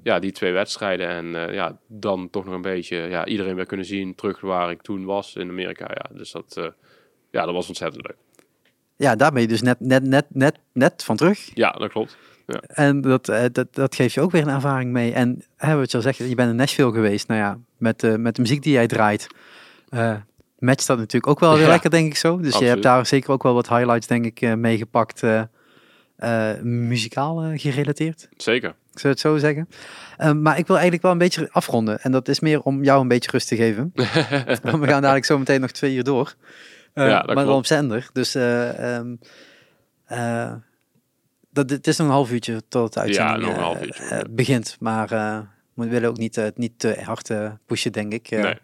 ja, 0.03 0.19
die 0.19 0.33
twee 0.33 0.53
wedstrijden. 0.53 1.09
En 1.09 1.27
uh, 1.27 1.55
ja, 1.55 1.79
dan 1.87 2.31
toch 2.31 2.45
nog 2.45 2.55
een 2.55 2.63
beetje 2.63 2.97
ja, 2.97 3.27
iedereen 3.27 3.55
weer 3.55 3.67
kunnen 3.67 3.87
zien 3.87 4.15
terug 4.15 4.41
waar 4.41 4.71
ik 4.71 4.83
toen 4.83 5.05
was 5.05 5.35
in 5.35 5.49
Amerika. 5.49 5.87
Ja, 5.89 6.17
dus 6.17 6.31
dat, 6.31 6.73
ja, 7.31 7.45
dat 7.45 7.55
was 7.55 7.69
ontzettend 7.69 8.07
leuk. 8.07 8.17
Ja, 8.97 9.17
daar 9.17 9.33
ben 9.33 9.43
je 9.43 9.49
dus 9.49 9.63
net, 9.63 9.81
net, 9.81 10.03
net, 10.03 10.27
net, 10.29 10.59
net 10.73 11.05
van 11.05 11.17
terug. 11.17 11.51
Ja, 11.55 11.71
dat 11.71 11.91
klopt. 11.91 12.17
Ja. 12.47 12.61
En 12.67 13.01
dat, 13.01 13.29
uh, 13.29 13.41
dat, 13.53 13.75
dat 13.75 13.95
geeft 13.95 14.15
je 14.15 14.21
ook 14.21 14.31
weer 14.31 14.43
een 14.43 14.49
ervaring 14.55 14.93
mee. 14.93 15.13
En 15.13 15.43
hè, 15.57 15.77
wat 15.77 15.91
je 15.91 15.97
al 15.97 16.03
zegt, 16.03 16.17
je 16.19 16.35
bent 16.35 16.51
in 16.51 16.57
Nashville 16.57 16.93
geweest. 16.93 17.29
Nou 17.29 17.41
ja, 17.41 17.59
met, 17.79 18.03
uh, 18.03 18.15
met 18.15 18.35
de 18.37 18.41
muziek 18.43 18.63
die 18.63 18.73
jij 18.73 18.87
draait. 18.87 19.27
Uh, 19.91 20.15
matcht 20.59 20.87
dat 20.87 20.99
natuurlijk 20.99 21.27
ook 21.27 21.41
wel 21.41 21.53
weer 21.55 21.63
Ja. 21.63 21.69
lekker, 21.69 21.91
denk 21.91 22.07
ik 22.07 22.17
zo. 22.17 22.39
Dus 22.41 22.59
je 22.59 22.65
hebt 22.65 22.83
daar 22.83 23.07
zeker 23.07 23.31
ook 23.31 23.43
wel 23.43 23.55
wat 23.55 23.69
highlights, 23.69 24.07
denk 24.07 24.25
ik, 24.25 24.41
eh, 24.41 24.55
meegepakt. 24.55 25.23
eh 25.23 25.43
eh, 26.17 26.61
muzikaal 26.63 27.43
eh, 27.43 27.59
gerelateerd, 27.61 28.29
Zeker. 28.37 28.69
ik 28.93 28.99
zou 28.99 29.13
het 29.13 29.23
zo 29.23 29.37
zeggen. 29.37 29.69
Maar 30.43 30.59
ik 30.59 30.67
wil 30.67 30.75
eigenlijk 30.77 31.03
wel 31.03 31.13
een 31.13 31.19
beetje 31.19 31.49
afronden. 31.53 32.01
En 32.01 32.13
dat 32.13 32.29
is 32.29 32.41
meer 32.41 32.61
om 32.63 32.85
jou 32.85 33.01
een 33.01 33.09
beetje 33.09 33.31
rust 33.31 33.49
te 33.49 33.57
geven. 33.57 33.93
Want 34.63 34.79
we 34.81 34.87
gaan 34.87 35.03
dadelijk 35.03 35.25
zo 35.25 35.39
meteen 35.39 35.61
nog 35.61 35.71
twee 35.71 35.95
uur 35.95 36.05
door. 36.05 36.35
Eh, 36.93 37.07
Ja, 37.09 37.23
maar 37.27 37.35
klopt. 37.45 37.51
op 37.59 37.67
zender. 37.67 38.09
Dus 38.13 38.35
eh, 38.35 38.97
eh, 40.07 40.53
dat, 41.57 41.71
het 41.71 41.87
is 41.87 41.97
nog 41.97 42.07
een 42.07 42.13
half 42.13 42.33
uurtje 42.33 42.63
tot 42.69 42.93
de 42.93 43.01
uitzending 43.01 43.41
nog 43.41 43.51
een 43.51 43.57
eh, 43.57 43.63
half 43.63 43.83
uurtje, 43.83 44.03
eh, 44.03 44.19
ja. 44.19 44.25
begint. 44.31 44.77
Maar 44.81 45.13
eh, 45.13 45.39
we 45.75 45.89
willen 45.89 46.09
ook 46.09 46.17
niet, 46.17 46.53
niet 46.55 46.79
te 46.79 47.01
hard 47.03 47.31
pushen, 47.67 47.93
denk 47.93 48.13
ik, 48.13 48.31
Nee. 48.31 48.59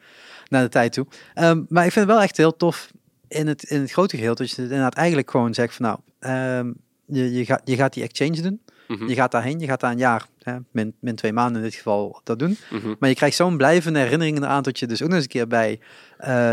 naar 0.48 0.62
de 0.62 0.68
tijd 0.68 0.92
toe. 0.92 1.06
Ehm, 1.34 1.62
maar 1.68 1.84
ik 1.84 1.92
vind 1.92 2.06
het 2.06 2.14
wel 2.14 2.22
echt 2.22 2.36
heel 2.36 2.56
tof 2.56 2.90
in 3.28 3.46
het, 3.46 3.62
in 3.62 3.80
het 3.80 3.90
grote 3.90 4.16
geheel. 4.16 4.34
Dat 4.34 4.50
je 4.50 4.54
het 4.54 4.70
inderdaad 4.70 4.94
eigenlijk 4.94 5.30
gewoon 5.30 5.54
zegt 5.54 5.74
van 5.74 5.84
nou, 5.84 5.98
ehm, 6.18 6.72
je, 7.06 7.32
je, 7.32 7.44
gaat, 7.44 7.60
je 7.64 7.76
gaat 7.76 7.92
die 7.92 8.02
exchange 8.02 8.40
doen. 8.42 8.60
Mhm. 8.88 9.08
Je 9.08 9.14
gaat 9.14 9.30
daarheen, 9.30 9.58
je 9.58 9.66
gaat 9.66 9.80
daar 9.80 9.90
een 9.90 9.98
jaar, 9.98 10.26
hè, 10.42 10.56
min, 10.70 10.94
min 11.00 11.14
twee 11.14 11.32
maanden 11.32 11.56
in 11.56 11.68
dit 11.68 11.74
geval, 11.76 12.20
dat 12.24 12.38
doen. 12.38 12.56
Mhm. 12.70 12.94
Maar 12.98 13.08
je 13.08 13.14
krijgt 13.14 13.36
zo'n 13.36 13.56
blijvende 13.56 13.98
herinneringen 13.98 14.42
eraan 14.42 14.62
dat 14.62 14.78
je 14.78 14.86
dus 14.86 15.02
ook 15.02 15.08
nog 15.08 15.16
eens 15.16 15.24
een 15.24 15.30
keer 15.30 15.46
bij 15.46 15.80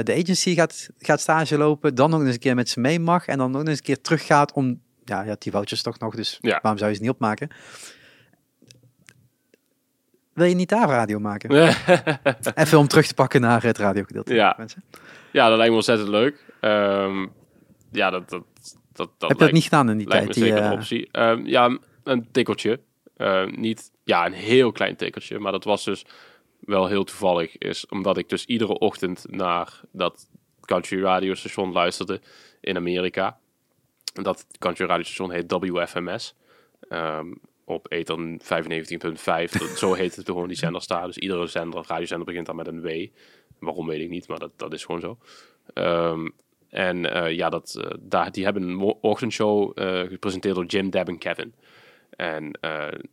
de 0.03 0.15
agency 0.23 0.55
gaat, 0.55 0.89
gaat 0.97 1.19
stage 1.19 1.57
lopen. 1.57 1.95
Dan 1.95 2.09
nog 2.09 2.21
eens 2.21 2.33
een 2.33 2.39
keer 2.39 2.55
met 2.55 2.69
ze 2.69 2.79
mee 2.79 2.99
mag. 2.99 3.25
En 3.25 3.37
dan 3.37 3.51
nog 3.51 3.67
eens 3.67 3.77
een 3.77 3.83
keer 3.83 4.01
teruggaat 4.01 4.53
om... 4.53 4.81
Ja, 5.09 5.21
ja 5.21 5.35
die 5.39 5.51
vouchers 5.51 5.81
toch 5.81 5.99
nog, 5.99 6.15
dus 6.15 6.37
Ja. 6.41 6.59
waarom 6.61 6.77
zou 6.77 6.89
je 6.89 6.95
ze 6.95 7.01
niet 7.01 7.11
opmaken? 7.11 7.49
Wil 10.33 10.47
je 10.47 10.55
niet 10.55 10.69
daar 10.69 10.87
radio 10.87 11.19
maken? 11.19 11.51
Even 12.55 12.77
om 12.77 12.87
terug 12.87 13.07
te 13.07 13.13
pakken 13.13 13.41
naar 13.41 13.63
het 13.63 13.77
radiogedeelte. 13.77 14.33
Ja. 14.33 14.53
mensen. 14.57 14.83
ja, 15.31 15.47
dat 15.47 15.57
lijkt 15.57 15.71
me 15.71 15.77
ontzettend 15.77 16.09
leuk. 16.09 16.45
Ehm, 16.59 17.27
ja, 17.91 18.09
dat, 18.09 18.29
dat, 18.29 18.43
dat, 18.93 19.09
dat 19.17 19.29
Heb 19.29 19.37
je 19.37 19.43
dat 19.43 19.53
niet 19.53 19.63
gedaan 19.63 19.89
in 19.89 19.97
die 19.97 20.07
tijd? 20.07 20.33
Die, 20.33 20.53
eh, 20.53 20.71
optie. 20.71 21.09
Ehm, 21.11 21.45
ja, 21.45 21.77
een 22.03 22.31
tikkeltje. 22.31 22.79
Eh, 23.15 23.45
niet, 23.45 23.91
ja, 24.03 24.25
een 24.25 24.33
heel 24.33 24.71
klein 24.71 24.95
tikkeltje. 24.95 25.39
Maar 25.39 25.51
dat 25.51 25.63
was 25.63 25.83
dus 25.83 26.05
wel 26.59 26.87
heel 26.87 27.03
toevallig. 27.03 27.57
Is 27.57 27.87
omdat 27.87 28.17
ik 28.17 28.29
dus 28.29 28.45
iedere 28.45 28.79
ochtend 28.79 29.25
naar 29.29 29.81
dat 29.91 30.29
country 30.65 31.01
radiostation 31.01 31.71
luisterde 31.71 32.21
in 32.61 32.75
Amerika. 32.77 33.38
En 34.19 34.25
dat 34.25 34.45
country 34.57 34.85
radiostation 34.85 35.31
heet 35.31 35.51
WFMS. 35.51 36.35
Ehm, 36.89 37.33
op 37.65 37.91
Ether 37.91 38.37
95.5. 38.37 39.51
Dat- 39.51 39.77
Zo 39.77 39.93
heet 39.93 40.15
het 40.15 40.25
gewoon 40.25 40.47
die 40.47 40.57
zender 40.65 40.81
staat. 40.81 41.05
Dus 41.05 41.17
iedere 41.17 41.47
zender, 41.47 41.83
radiozender 41.87 42.25
begint 42.25 42.45
dan 42.45 42.55
met 42.55 42.67
een 42.67 42.81
W. 42.81 43.05
Waarom 43.59 43.87
weet 43.87 44.01
ik 44.01 44.09
niet, 44.09 44.27
maar 44.27 44.39
dat, 44.39 44.51
dat 44.55 44.73
is 44.73 44.85
gewoon 44.85 45.01
zo. 45.01 45.17
Ehm, 45.73 46.27
en 46.69 47.13
eh, 47.13 47.35
ja, 47.35 47.49
dat, 47.49 47.75
eh, 47.81 47.91
daar, 47.99 48.31
die 48.31 48.43
hebben 48.43 48.63
een 48.63 48.79
ochtendshow 49.01 49.71
eh, 49.79 49.99
gepresenteerd 49.99 50.55
door 50.55 50.65
Jim, 50.65 50.89
Deb 50.89 51.07
en 51.07 51.17
Kevin. 51.17 51.53
En 52.09 52.59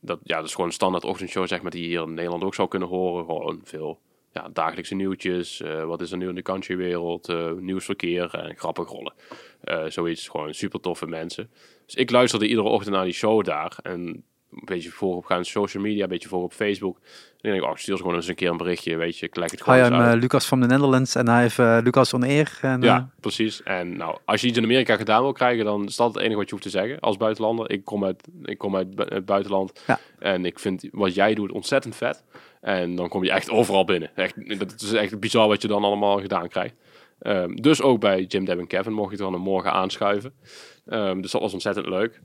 dat, 0.00 0.18
ja, 0.22 0.36
dat 0.36 0.44
is 0.46 0.50
gewoon 0.52 0.66
een 0.66 0.72
standaard 0.72 1.04
ochtendshow, 1.04 1.46
zeg 1.46 1.62
maar, 1.62 1.70
die 1.70 1.82
je 1.82 1.88
hier 1.88 2.02
in 2.02 2.14
Nederland 2.14 2.44
ook 2.44 2.54
zou 2.54 2.68
kunnen 2.68 2.88
horen. 2.88 3.24
Gewoon 3.24 3.60
veel 3.64 4.00
ja, 4.36 4.48
dagelijkse 4.52 4.94
nieuwtjes. 4.94 5.60
eh, 5.60 5.84
wat 5.84 6.00
is 6.00 6.10
er 6.10 6.16
nu 6.18 6.28
in 6.28 6.34
de 6.34 6.42
countrywereld? 6.42 7.28
eh 7.28 7.52
nieuwsverkeer 7.52 8.34
en 8.34 8.56
grappig 8.56 8.88
rollen. 8.88 9.14
Eh, 9.60 9.84
zoiets, 9.86 10.28
gewoon 10.28 10.54
super 10.54 10.80
toffe 10.80 11.06
mensen. 11.06 11.50
Dus 11.86 11.94
ik 11.94 12.10
luisterde 12.10 12.48
iedere 12.48 12.68
ochtend 12.68 12.94
naar 12.94 13.04
die 13.04 13.12
show 13.12 13.44
daar. 13.44 13.78
En 13.82 14.24
een 14.56 14.64
beetje 14.64 14.90
volgen 14.90 15.18
op 15.18 15.24
gaan 15.24 15.44
social 15.44 15.82
media, 15.82 16.02
een 16.02 16.08
beetje 16.08 16.28
volgen 16.28 16.48
op 16.48 16.54
Facebook. 16.54 16.96
En 17.40 17.52
ik 17.52 17.58
denk, 17.58 17.64
oh, 17.64 17.70
ik 17.70 17.78
stuur 17.78 17.96
ze 17.96 18.02
gewoon 18.02 18.16
eens 18.16 18.28
een 18.28 18.34
keer 18.34 18.50
een 18.50 18.56
berichtje, 18.56 18.96
weet 18.96 19.18
je. 19.18 19.26
Ik 19.26 19.34
het 19.34 19.62
gewoon 19.62 19.78
Hi, 19.78 19.86
I'm 19.86 20.14
uh, 20.14 20.20
Lucas 20.20 20.46
van 20.46 20.60
de 20.60 20.66
Netherlands 20.66 21.14
en 21.14 21.28
hij 21.28 21.40
heeft 21.40 21.58
uh, 21.58 21.78
Lucas 21.82 22.14
on 22.14 22.22
air. 22.22 22.58
En, 22.62 22.82
Ja, 22.82 22.96
eh, 22.96 23.20
precies. 23.20 23.62
En 23.62 23.96
nou, 23.96 24.18
als 24.24 24.40
je 24.40 24.46
iets 24.46 24.58
in 24.58 24.64
Amerika 24.64 24.96
gedaan 24.96 25.22
wil 25.22 25.32
krijgen, 25.32 25.64
dan 25.64 25.84
is 25.84 25.96
dat 25.96 26.14
het 26.14 26.22
enige 26.22 26.36
wat 26.36 26.44
je 26.44 26.50
hoeft 26.50 26.62
te 26.62 26.70
zeggen 26.70 27.00
als 27.00 27.16
buitenlander. 27.16 27.70
Ik 27.70 27.84
kom 27.84 28.04
uit, 28.04 28.28
ik 28.44 28.58
kom 28.58 28.76
uit 28.76 28.86
het 28.96 29.24
buitenland 29.24 29.82
Ja. 29.86 29.98
en 30.18 30.44
ik 30.44 30.58
vind 30.58 30.88
wat 30.92 31.14
jij 31.14 31.34
doet 31.34 31.52
ontzettend 31.52 31.96
vet. 31.96 32.24
En 32.60 32.94
dan 32.94 33.08
kom 33.08 33.24
je 33.24 33.30
echt 33.30 33.50
overal 33.50 33.84
binnen. 33.84 34.10
Echt, 34.14 34.58
dat 34.58 34.80
is 34.80 34.92
echt 34.92 35.20
bizar 35.20 35.48
wat 35.48 35.62
je 35.62 35.68
dan 35.68 35.84
allemaal 35.84 36.20
gedaan 36.20 36.48
krijgt. 36.48 36.74
Ehm, 37.18 37.54
dus 37.54 37.82
ook 37.82 38.00
bij 38.00 38.22
Jim, 38.22 38.44
Deb 38.44 38.58
en 38.58 38.66
Kevin 38.66 38.92
mocht 38.92 39.10
je 39.10 39.16
dan 39.16 39.34
een 39.34 39.40
morgen 39.40 39.72
aanschuiven. 39.72 40.32
Ehm, 40.86 41.20
dus 41.20 41.30
dat 41.30 41.40
was 41.40 41.52
ontzettend 41.52 41.86
leuk. 41.86 42.20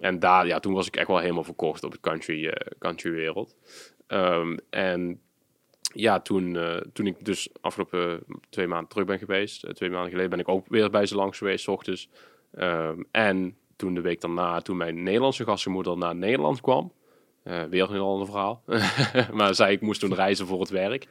En 0.00 0.18
daar, 0.18 0.46
ja, 0.46 0.60
toen 0.60 0.72
was 0.72 0.86
ik 0.86 0.96
echt 0.96 1.06
wel 1.06 1.18
helemaal 1.18 1.44
verkocht 1.44 1.84
op 1.84 1.92
het 1.92 2.00
country, 2.00 2.46
eh, 2.46 2.78
country 2.78 3.10
wereld. 3.10 3.56
Ehm, 4.06 4.56
en 4.70 5.20
ja, 5.94 6.20
toen, 6.20 6.56
eh, 6.56 6.76
toen 6.92 7.06
ik 7.06 7.24
dus 7.24 7.48
afgelopen 7.60 8.24
twee 8.50 8.66
maanden 8.66 8.88
terug 8.88 9.06
ben 9.06 9.18
geweest, 9.18 9.64
eh, 9.64 9.72
twee 9.72 9.90
maanden 9.90 10.10
geleden 10.10 10.30
ben 10.30 10.38
ik 10.38 10.48
ook 10.48 10.66
weer 10.68 10.90
bij 10.90 11.06
ze 11.06 11.14
langs 11.14 11.38
geweest, 11.38 11.68
ochtends. 11.68 12.08
Ehm, 12.54 13.02
en 13.10 13.56
toen 13.76 13.94
de 13.94 14.00
week 14.00 14.20
daarna, 14.20 14.60
toen 14.60 14.76
mijn 14.76 15.02
Nederlandse 15.02 15.44
gastmoeder 15.44 15.98
naar 15.98 16.16
Nederland 16.16 16.60
kwam, 16.60 16.92
weer 17.42 17.90
een 17.90 18.00
ander 18.00 18.26
verhaal. 18.26 18.62
maar 19.38 19.54
zij, 19.54 19.72
ik 19.72 19.80
moest 19.80 20.00
toen 20.00 20.14
reizen 20.14 20.46
voor 20.46 20.60
het 20.60 20.70
werk. 20.70 21.06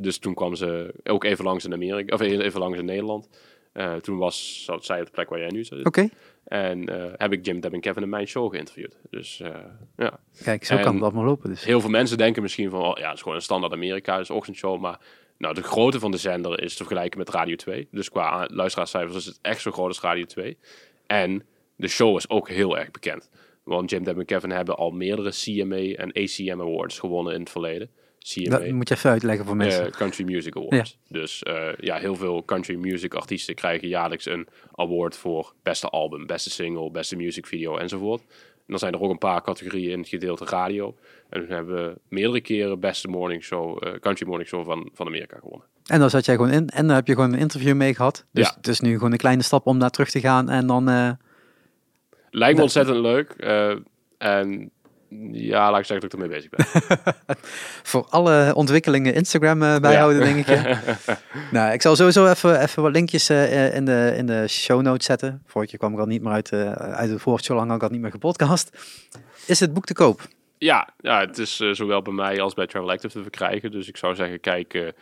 Dus 0.00 0.18
toen 0.18 0.34
kwam 0.34 0.54
ze 0.54 0.94
ook 1.04 1.24
even 1.24 1.44
langs 1.44 1.64
in 1.64 1.72
Amerika, 1.72 2.14
of 2.14 2.20
even 2.20 2.60
langs 2.60 2.78
in 2.78 2.84
Nederland. 2.84 3.28
Eh, 3.72 3.94
toen 3.94 4.18
was 4.18 4.64
zat 4.64 4.84
zij 4.84 5.00
op 5.00 5.06
de 5.06 5.12
plek 5.12 5.28
waar 5.28 5.38
jij 5.38 5.48
nu 5.48 5.64
zit. 5.64 5.86
Oké, 5.86 6.08
En 6.44 6.88
eh, 6.88 7.12
heb 7.16 7.32
ik 7.32 7.46
Jim, 7.46 7.60
Deb 7.60 7.72
en 7.72 7.80
Kevin 7.80 8.02
in 8.02 8.08
mijn 8.08 8.26
show 8.26 8.50
geïnterviewd. 8.50 8.98
Dus 9.10 9.40
eh, 9.40 9.54
ja, 9.96 10.18
kijk, 10.42 10.64
zo 10.64 10.76
En- 10.76 10.82
kan 10.82 10.94
het 10.94 11.02
allemaal 11.02 11.24
lopen. 11.24 11.50
Dus. 11.50 11.64
heel 11.64 11.80
veel 11.80 11.90
mensen 11.90 12.18
denken 12.18 12.42
misschien 12.42 12.70
van, 12.70 12.80
oh, 12.82 12.96
ja, 12.98 13.06
het 13.06 13.14
is 13.14 13.20
gewoon 13.22 13.36
een 13.36 13.42
standaard 13.42 13.72
Amerika, 13.72 14.18
is 14.18 14.30
ochtendshow. 14.30 14.80
Maar 14.80 14.98
nou, 15.38 15.54
de 15.54 15.62
grootte 15.62 15.98
van 16.00 16.10
de 16.10 16.16
zender 16.16 16.62
is 16.62 16.70
te 16.76 16.84
vergelijken 16.84 17.18
met 17.18 17.28
Radio 17.30 17.54
2. 17.56 17.88
Dus 17.90 18.08
qua 18.10 18.46
luisteraarscijfers 18.50 19.16
is 19.16 19.26
het 19.26 19.38
echt 19.42 19.60
zo 19.60 19.70
groot 19.70 19.88
als 19.88 20.00
Radio 20.00 20.24
2. 20.24 20.58
En 21.06 21.42
de 21.76 21.88
show 21.88 22.16
is 22.16 22.28
ook 22.30 22.48
heel 22.48 22.78
erg 22.78 22.90
bekend. 22.90 23.30
Want 23.64 23.90
Jim, 23.90 24.04
Deb 24.04 24.18
en 24.18 24.24
Kevin 24.24 24.50
hebben 24.50 24.76
al 24.76 24.90
meerdere 24.90 25.30
CMA 25.30 25.76
en 26.02 26.12
ACM 26.12 26.60
Awards 26.60 26.98
gewonnen 26.98 27.34
in 27.34 27.40
het 27.40 27.50
verleden. 27.50 27.90
CMA, 28.22 28.58
Dat 28.58 28.70
moet 28.70 28.88
je 28.88 28.94
even 28.94 29.10
uitleggen 29.10 29.46
voor 29.46 29.56
mensen. 29.56 29.86
eh, 29.86 29.90
Country 29.92 30.24
Music 30.24 30.56
Awards. 30.56 30.98
Dus 31.08 31.42
eh, 31.42 31.68
ja, 31.78 31.96
heel 31.96 32.16
veel 32.16 32.44
country 32.44 32.74
music 32.74 33.14
artiesten 33.14 33.54
krijgen 33.54 33.88
jaarlijks 33.88 34.26
een 34.26 34.46
award 34.74 35.16
voor 35.16 35.52
beste 35.62 35.88
album, 35.88 36.26
beste 36.26 36.50
single, 36.50 36.90
beste 36.90 37.16
music 37.16 37.46
video 37.46 37.76
enzovoort. 37.76 38.20
En 38.20 38.68
dan 38.68 38.78
zijn 38.78 38.92
er 38.92 39.00
ook 39.00 39.10
een 39.10 39.18
paar 39.18 39.42
categorieën 39.42 39.90
in 39.90 39.98
het 39.98 40.08
gedeelte 40.08 40.44
radio. 40.44 40.96
En 41.28 41.40
toen 41.40 41.50
hebben 41.50 41.74
we 41.74 41.98
meerdere 42.08 42.40
keren 42.40 42.80
beste 42.80 43.08
morning 43.08 43.42
show, 43.42 43.86
eh, 43.86 43.92
country 44.00 44.26
morning 44.26 44.48
show 44.48 44.64
van, 44.64 44.90
van 44.94 45.06
Amerika 45.06 45.38
gewonnen. 45.38 45.66
En 45.86 45.98
dan 46.00 46.10
zat 46.10 46.24
jij 46.24 46.34
gewoon 46.34 46.50
in 46.50 46.68
en 46.68 46.86
dan 46.86 46.96
heb 46.96 47.06
je 47.06 47.14
gewoon 47.14 47.32
een 47.32 47.38
interview 47.38 47.74
mee 47.74 47.94
gehad. 47.94 48.24
Dus 48.32 48.46
Ja. 48.48 48.54
het 48.56 48.68
is 48.68 48.80
nu 48.80 48.92
gewoon 48.92 49.12
een 49.12 49.18
kleine 49.18 49.42
stap 49.42 49.66
om 49.66 49.78
daar 49.78 49.90
terug 49.90 50.10
te 50.10 50.20
gaan 50.20 50.48
en 50.48 50.66
dan... 50.66 51.16
Lijkt 52.30 52.56
me 52.56 52.62
ontzettend 52.62 52.98
leuk. 52.98 53.30
en 54.18 54.70
ja, 55.32 55.70
laat 55.70 55.80
ik 55.80 55.86
zeggen 55.86 56.08
dat 56.08 56.12
ik 56.12 56.12
ermee 56.12 56.28
bezig 56.28 56.50
ben. 56.50 56.66
voor 57.90 58.06
alle 58.08 58.52
ontwikkelingen 58.54 59.14
Instagram 59.14 59.62
eh, 59.62 59.78
bijhouden, 59.78 60.20
denk 60.20 60.36
ik. 60.36 60.46
ja. 60.46 60.80
nou, 61.52 61.72
ik 61.72 61.82
zal 61.82 61.96
sowieso 61.96 62.26
even, 62.26 62.60
even 62.60 62.82
wat 62.82 62.92
linkjes 62.92 63.28
eh, 63.28 63.66
eh, 63.66 63.74
in, 63.74 63.84
de, 63.84 64.14
in 64.16 64.26
de 64.26 64.48
show 64.48 64.82
notes 64.82 65.06
zetten. 65.06 65.42
Vorige 65.46 65.70
keer 65.70 65.78
kwam 65.78 65.92
ik 65.92 65.98
al 65.98 66.06
niet 66.06 66.22
meer 66.22 66.32
uit, 66.32 66.52
eh, 66.52 66.72
uit 66.72 67.10
het 67.10 67.22
woord, 67.22 67.44
zo 67.44 67.54
lang 67.54 67.66
had 67.66 67.76
ik 67.76 67.82
al 67.82 67.90
niet 67.90 68.00
meer 68.00 68.10
gepodcast. 68.10 68.70
Is 69.46 69.60
het 69.60 69.72
boek 69.72 69.84
te 69.84 69.94
koop? 69.94 70.20
Ja, 70.58 70.88
ja 71.00 71.20
het 71.20 71.38
is 71.38 71.56
zowel 71.56 72.02
bij 72.02 72.12
mij 72.12 72.40
als 72.40 72.54
bij 72.54 72.66
Travel 72.66 72.90
Active 72.90 73.12
te 73.12 73.22
verkrijgen. 73.22 73.70
Dus 73.70 73.88
ik 73.88 73.96
zou 73.96 74.14
zeggen, 74.14 74.40
kijk 74.40 74.94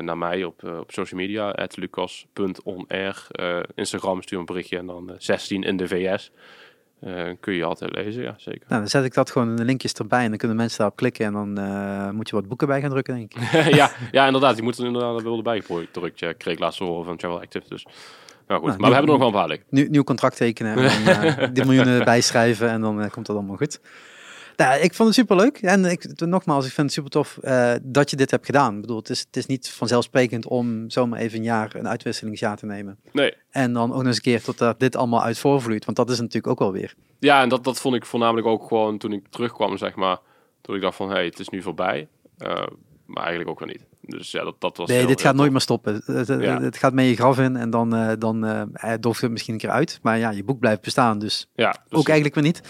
naar 0.00 0.18
mij 0.18 0.44
op, 0.44 0.62
op 0.64 0.92
social 0.92 1.20
media, 1.20 1.54
lucas.onair. 1.74 3.26
Eh 3.30 3.60
Instagram, 3.74 4.22
stuur 4.22 4.38
een 4.38 4.44
berichtje 4.44 4.78
en 4.78 4.86
dan 4.86 5.10
eh, 5.10 5.16
16 5.18 5.62
in 5.62 5.76
de 5.76 5.88
VS. 5.88 6.30
Eh, 7.04 7.30
kun 7.40 7.54
je 7.54 7.64
altijd 7.64 7.94
lezen, 7.94 8.22
ja, 8.22 8.34
zeker. 8.36 8.64
Nou, 8.68 8.80
dan 8.80 8.90
zet 8.90 9.04
ik 9.04 9.14
dat 9.14 9.30
gewoon 9.30 9.50
in 9.50 9.56
de 9.56 9.64
linkjes 9.64 9.92
erbij 9.92 10.22
en 10.22 10.28
dan 10.28 10.38
kunnen 10.38 10.56
mensen 10.56 10.78
daarop 10.78 10.96
klikken 10.96 11.26
en 11.26 11.32
dan 11.32 11.58
eh, 11.58 12.10
moet 12.10 12.28
je 12.28 12.34
wat 12.34 12.48
boeken 12.48 12.66
bij 12.66 12.80
gaan 12.80 12.90
drukken, 12.90 13.14
denk 13.14 13.34
ik. 13.34 13.42
ja, 13.74 13.90
ja, 14.10 14.26
inderdaad. 14.26 14.54
Die 14.54 14.64
moeten 14.64 14.86
inderdaad 14.86 15.22
wel 15.22 15.36
erbij 15.36 15.60
gedrukt. 15.60 16.18
Ja, 16.18 16.28
ik 16.28 16.38
kreeg 16.38 16.58
laatst 16.58 16.78
te 16.78 16.84
horen 16.84 17.04
van 17.04 17.16
Travel 17.16 17.40
Active. 17.40 17.68
Dus, 17.68 17.86
nou 18.46 18.60
goed. 18.60 18.68
Nou, 18.68 18.80
maar 18.80 18.90
we 18.90 18.96
hebben 18.96 19.14
er 19.14 19.20
nog 19.20 19.32
wel 19.32 19.42
een 19.42 19.48
paar. 19.48 19.58
Nieuw, 19.68 19.88
nieuw 19.90 20.04
contract 20.04 20.36
tekenen 20.36 20.76
en 20.76 21.04
dan 21.04 21.22
eh, 21.22 21.48
die 21.54 21.64
miljoenen 21.64 22.04
bijschrijven 22.04 22.68
en 22.68 22.80
dan 22.80 23.10
komt 23.10 23.26
dat 23.26 23.36
allemaal 23.36 23.56
goed. 23.56 23.80
Nou, 24.56 24.80
ik 24.80 24.94
vond 24.94 25.08
het 25.08 25.18
superleuk 25.18 25.58
en 25.58 25.84
ik, 25.84 26.20
nogmaals, 26.20 26.66
ik 26.66 26.72
vind 26.72 26.86
het 26.86 26.92
super 26.96 27.10
tof 27.10 27.38
eh, 27.38 27.72
dat 27.82 28.10
je 28.10 28.16
dit 28.16 28.30
hebt 28.30 28.46
gedaan. 28.46 28.74
Ik 28.74 28.80
bedoel, 28.80 28.96
het 28.96 29.10
is, 29.10 29.20
het 29.20 29.36
is 29.36 29.46
niet 29.46 29.70
vanzelfsprekend 29.70 30.46
om 30.46 30.90
zomaar 30.90 31.18
even 31.18 31.38
een 31.38 31.44
jaar 31.44 31.74
een 31.74 31.88
uitwisselingsjaar 31.88 32.56
te 32.56 32.66
nemen. 32.66 32.98
Nee. 33.12 33.34
En 33.50 33.72
dan 33.72 33.90
ook 33.90 33.96
nog 33.96 34.06
eens 34.06 34.16
een 34.16 34.22
keer 34.22 34.42
tot 34.42 34.58
dat 34.58 34.80
dit 34.80 34.96
allemaal 34.96 35.22
uit 35.22 35.38
voorvloeit, 35.38 35.84
want 35.84 35.96
dat 35.96 36.10
is 36.10 36.18
natuurlijk 36.18 36.46
ook 36.46 36.58
wel 36.58 36.72
weer. 36.72 36.94
Ja, 37.18 37.42
en 37.42 37.48
dat, 37.48 37.64
dat 37.64 37.80
vond 37.80 37.94
ik 37.94 38.06
voornamelijk 38.06 38.46
ook 38.46 38.68
gewoon 38.68 38.98
toen 38.98 39.12
ik 39.12 39.28
terugkwam, 39.30 39.76
zeg 39.78 39.94
maar. 39.94 40.18
Toen 40.60 40.74
ik 40.74 40.80
dacht 40.82 40.96
van, 40.96 41.08
hé, 41.08 41.14
hey, 41.14 41.24
het 41.24 41.38
is 41.38 41.48
nu 41.48 41.62
voorbij. 41.62 42.08
Eh, 42.38 42.66
maar 43.06 43.22
eigenlijk 43.22 43.50
ook 43.50 43.58
wel 43.58 43.68
niet. 43.68 43.84
Dus 44.00 44.30
ja, 44.30 44.44
dat, 44.44 44.54
dat 44.58 44.76
was 44.76 44.88
Nee, 44.88 44.98
heel- 44.98 45.06
dit 45.06 45.18
heel 45.20 45.28
gaat 45.28 45.36
nooit 45.36 45.50
meer 45.50 45.60
stoppen. 45.60 46.02
Het, 46.04 46.28
het- 46.28 46.42
Ja. 46.42 46.60
het 46.60 46.76
gaat 46.76 46.92
mee 46.92 47.08
je 47.08 47.16
graf 47.16 47.38
in 47.38 47.56
en 47.56 47.70
dan, 47.70 47.94
eh 47.94 48.12
dan 48.18 48.68
dooft 49.00 49.20
het 49.20 49.30
misschien 49.30 49.54
een 49.54 49.60
keer 49.60 49.70
uit. 49.70 49.98
Maar 50.02 50.18
ja, 50.18 50.30
je 50.30 50.44
boek 50.44 50.58
blijft 50.58 50.80
bestaan, 50.82 51.18
dus 51.18 51.50
Ja, 51.54 51.76
ook 51.90 52.06
eigenlijk 52.08 52.34
weer 52.34 52.44
niet. 52.44 52.60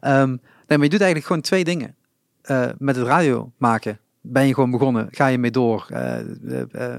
Ehm, 0.00 0.36
nee, 0.66 0.78
maar 0.78 0.86
je 0.86 0.92
doet 0.92 1.00
eigenlijk 1.00 1.26
gewoon 1.26 1.42
twee 1.42 1.64
dingen. 1.64 1.94
Eh, 2.42 2.68
met 2.78 2.96
het 2.96 3.06
radio 3.06 3.52
maken 3.56 3.98
ben 4.20 4.46
je 4.46 4.54
gewoon 4.54 4.70
begonnen, 4.70 5.08
ga 5.10 5.26
je 5.26 5.38
mee 5.38 5.50
door. 5.50 5.86
Eh, 5.88 6.20
eh, 6.72 6.96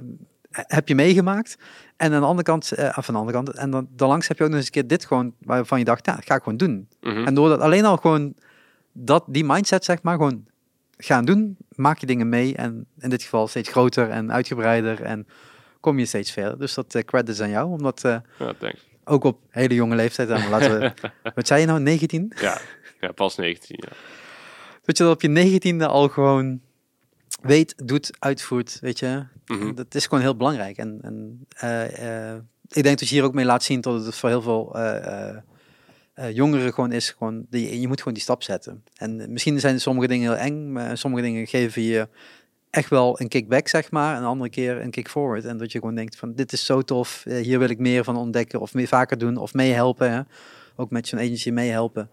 heb 0.52 0.88
je 0.88 0.96
meegemaakt. 0.96 1.58
En 1.98 2.14
aan 2.14 2.22
de 2.22 2.28
andere 2.28 2.44
kant, 2.44 2.72
of 2.72 2.80
aan 2.80 3.14
de 3.14 3.20
andere 3.20 3.32
kant, 3.32 3.50
en 3.50 3.72
dan 3.72 3.88
daarlangs 3.92 4.28
heb 4.28 4.38
je 4.38 4.44
ook 4.44 4.50
nog 4.50 4.58
eens 4.58 4.68
een 4.68 4.74
keer 4.74 4.88
dit 4.88 5.06
gewoon, 5.06 5.34
waarvan 5.40 5.80
je 5.80 5.86
dacht, 5.86 6.06
ja, 6.06 6.16
dat 6.16 6.26
ga 6.26 6.36
ik 6.36 6.44
gewoon 6.44 6.58
doen. 6.58 6.88
Mhm. 7.02 7.26
En 7.26 7.34
door 7.34 7.50
dat 7.50 7.60
alleen 7.60 7.86
al 7.86 7.98
gewoon, 7.98 8.34
dat, 8.92 9.24
die 9.28 9.46
mindset 9.46 9.86
zeg 9.86 10.02
maar, 10.02 10.16
gewoon 10.16 10.46
gaan 10.98 11.26
doen, 11.26 11.58
maak 11.70 11.98
je 11.98 12.06
dingen 12.06 12.30
mee. 12.30 12.56
En 12.56 12.86
in 13.00 13.10
dit 13.10 13.24
geval 13.24 13.48
steeds 13.48 13.70
groter 13.70 14.10
en 14.10 14.32
uitgebreider 14.32 15.02
en 15.02 15.28
kom 15.80 16.00
je 16.00 16.06
steeds 16.06 16.32
verder. 16.32 16.60
Dus 16.60 16.74
dat 16.74 17.04
credits 17.06 17.42
aan 17.42 17.50
jou, 17.50 17.70
omdat 17.70 18.02
Ja, 18.02 18.24
ook 19.04 19.24
op 19.24 19.40
hele 19.50 19.74
jonge 19.74 19.96
leeftijd, 19.96 20.30
en 20.30 20.50
laten 20.50 20.80
we, 20.80 20.94
wat 21.36 21.48
zei 21.48 21.62
je 21.62 21.68
nou, 21.68 21.80
19? 21.80 22.34
Ja, 22.36 22.58
ja, 23.06 23.12
pas 23.12 23.36
19. 23.36 23.78
Ja. 23.80 23.96
Dat 24.84 24.98
je 24.98 25.04
dat 25.04 25.14
op 25.14 25.22
je 25.22 25.28
negentiende 25.28 25.88
al 25.88 26.08
gewoon 26.08 26.62
weet, 27.42 27.74
doet, 27.86 28.12
uitvoert, 28.20 28.78
weet 28.82 29.00
je. 29.00 29.24
Mhm. 29.46 29.74
Dat 29.74 29.96
is 29.96 30.04
gewoon 30.04 30.24
heel 30.24 30.36
belangrijk. 30.36 30.78
En, 30.78 31.00
en 31.02 31.46
eh, 31.58 32.32
eh, 32.32 32.42
ik 32.68 32.84
denk 32.84 33.00
dat 33.00 33.10
je 33.10 33.16
hier 33.16 33.24
ook 33.24 33.34
mee 33.34 33.46
laat 33.46 33.64
zien 33.64 33.82
dat 33.82 34.06
het 34.06 34.16
voor 34.16 34.30
heel 34.30 34.42
veel 34.42 34.76
eh, 34.76 36.32
jongeren 36.32 36.74
gewoon 36.74 36.92
is, 36.92 37.10
gewoon, 37.10 37.46
die, 37.50 37.82
je 37.82 37.88
moet 37.88 37.98
gewoon 37.98 38.14
die 38.14 38.24
stap 38.24 38.44
zetten. 38.44 38.84
En 38.96 39.32
misschien 39.32 39.60
zijn 39.60 39.82
sommige 39.82 40.08
dingen 40.08 40.32
heel 40.32 40.46
eng, 40.46 40.72
maar 40.72 40.98
sommige 40.98 41.24
dingen 41.24 41.48
geven 41.48 41.82
je 41.82 42.08
echt 42.70 42.90
wel 42.90 43.22
een 43.22 43.28
kickback, 43.28 43.68
zeg 43.68 43.92
maar. 43.92 44.16
En 44.16 44.22
een 44.22 44.28
andere 44.28 44.50
keer 44.50 44.82
een 44.82 44.92
kick 44.92 45.10
forward. 45.10 45.46
En 45.46 45.58
dat 45.58 45.72
je 45.72 45.80
gewoon 45.80 45.96
denkt 45.96 46.16
van, 46.16 46.34
dit 46.34 46.54
is 46.54 46.66
zo 46.66 46.82
tof, 46.82 47.24
hier 47.24 47.60
wil 47.60 47.70
ik 47.70 47.80
meer 47.80 48.04
van 48.04 48.16
ontdekken 48.16 48.60
of 48.60 48.74
meer 48.74 48.88
vaker 48.88 49.18
doen 49.18 49.38
of 49.38 49.54
meehelpen. 49.54 50.28
Ook 50.76 50.90
met 50.90 51.08
zo'n 51.08 51.20
agency 51.20 51.50
meehelpen. 51.50 52.10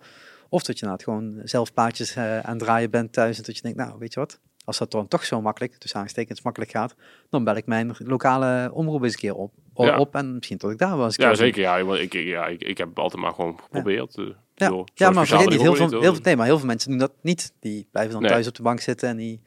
Of 0.53 0.63
dat 0.63 0.79
je 0.79 0.87
nou 0.87 1.03
gewoon 1.03 1.41
zelf 1.45 1.73
paadjes 1.73 2.15
eh, 2.15 2.39
aan 2.39 2.51
het 2.55 2.59
draaien 2.59 2.91
bent 2.91 3.13
thuis 3.13 3.39
en 3.39 3.43
dat 3.43 3.57
je 3.57 3.63
denkt, 3.63 3.79
nou, 3.79 3.99
weet 3.99 4.13
je 4.15 4.21
wat? 4.21 4.41
Als 4.65 4.79
dat 4.79 4.91
dan 4.91 5.09
toch 5.09 5.25
zo 5.25 5.41
makkelijk, 5.41 5.81
dus 5.81 5.95
aanstekens 5.95 6.43
makkelijk 6.43 6.71
gaat, 6.71 6.95
dan 7.31 7.45
bel 7.45 7.57
ik 7.57 7.67
mijn 7.67 7.95
lokale 7.99 8.71
omroep 8.73 9.03
eens 9.03 9.13
een 9.13 9.19
keer 9.19 9.35
op. 9.35 9.53
Ja. 9.75 9.99
op 9.99 10.15
en 10.15 10.35
misschien 10.35 10.59
tot 10.59 10.71
ik 10.71 10.79
daar 10.79 10.99
een 10.99 11.13
Ja, 11.17 11.35
zeker. 11.35 11.61
Ja, 11.61 11.85
want 11.85 11.99
ik, 12.01 12.13
ja, 12.13 12.47
ik, 12.47 12.63
ik 12.63 12.79
heb 12.79 12.99
altijd 12.99 13.23
maar 13.23 13.33
gewoon 13.33 13.59
geprobeerd. 13.63 14.19
eh, 14.19 14.25
Ja, 14.55 14.85
ja 14.95 15.11
maar 15.11 15.27
vergeet 15.27 15.49
niet, 15.49 15.61
heel 15.61 15.75
veel, 15.75 16.01
heel, 16.01 16.15
nee, 16.23 16.37
maar 16.37 16.47
heel 16.47 16.59
veel 16.59 16.67
mensen 16.67 16.91
doen 16.91 16.99
dat 16.99 17.13
niet. 17.21 17.53
Die 17.61 17.89
blijven 17.91 18.13
dan 18.13 18.23
Nee. 18.23 18.31
thuis 18.31 18.47
op 18.49 18.55
de 18.55 18.63
bank 18.63 18.81
zitten 18.81 19.09
en 19.09 19.17
die 19.17 19.41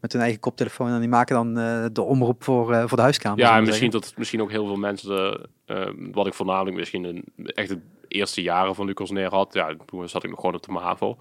met 0.00 0.12
hun 0.12 0.22
eigen 0.22 0.40
koptelefoon 0.40 0.88
en 0.88 1.00
die 1.00 1.08
maken 1.08 1.34
dan 1.34 1.58
eh, 1.58 1.84
de 1.92 2.02
omroep 2.02 2.44
voor, 2.44 2.72
eh, 2.72 2.84
voor 2.86 2.96
de 2.96 3.02
huiskamer. 3.02 3.38
Ja, 3.38 3.56
en 3.56 3.64
misschien 3.64 3.90
zeggen. 3.90 4.08
dat 4.10 4.18
misschien 4.18 4.42
ook 4.42 4.50
heel 4.50 4.66
veel 4.66 4.76
mensen, 4.76 5.48
eh, 5.66 5.88
wat 6.12 6.26
ik 6.26 6.34
voornamelijk 6.34 6.76
misschien 6.76 7.04
in 7.04 7.24
echt 7.34 7.68
de 7.68 7.80
eerste 8.08 8.42
jaren 8.42 8.74
van 8.74 8.86
Lucas 8.86 9.10
neer 9.10 9.30
had. 9.30 9.54
Ja, 9.54 9.74
toen 9.86 10.08
zat 10.08 10.24
ik 10.24 10.30
nog 10.30 10.40
gewoon 10.40 10.54
op 10.54 10.62
de 10.62 10.72
MAVO. 10.72 11.16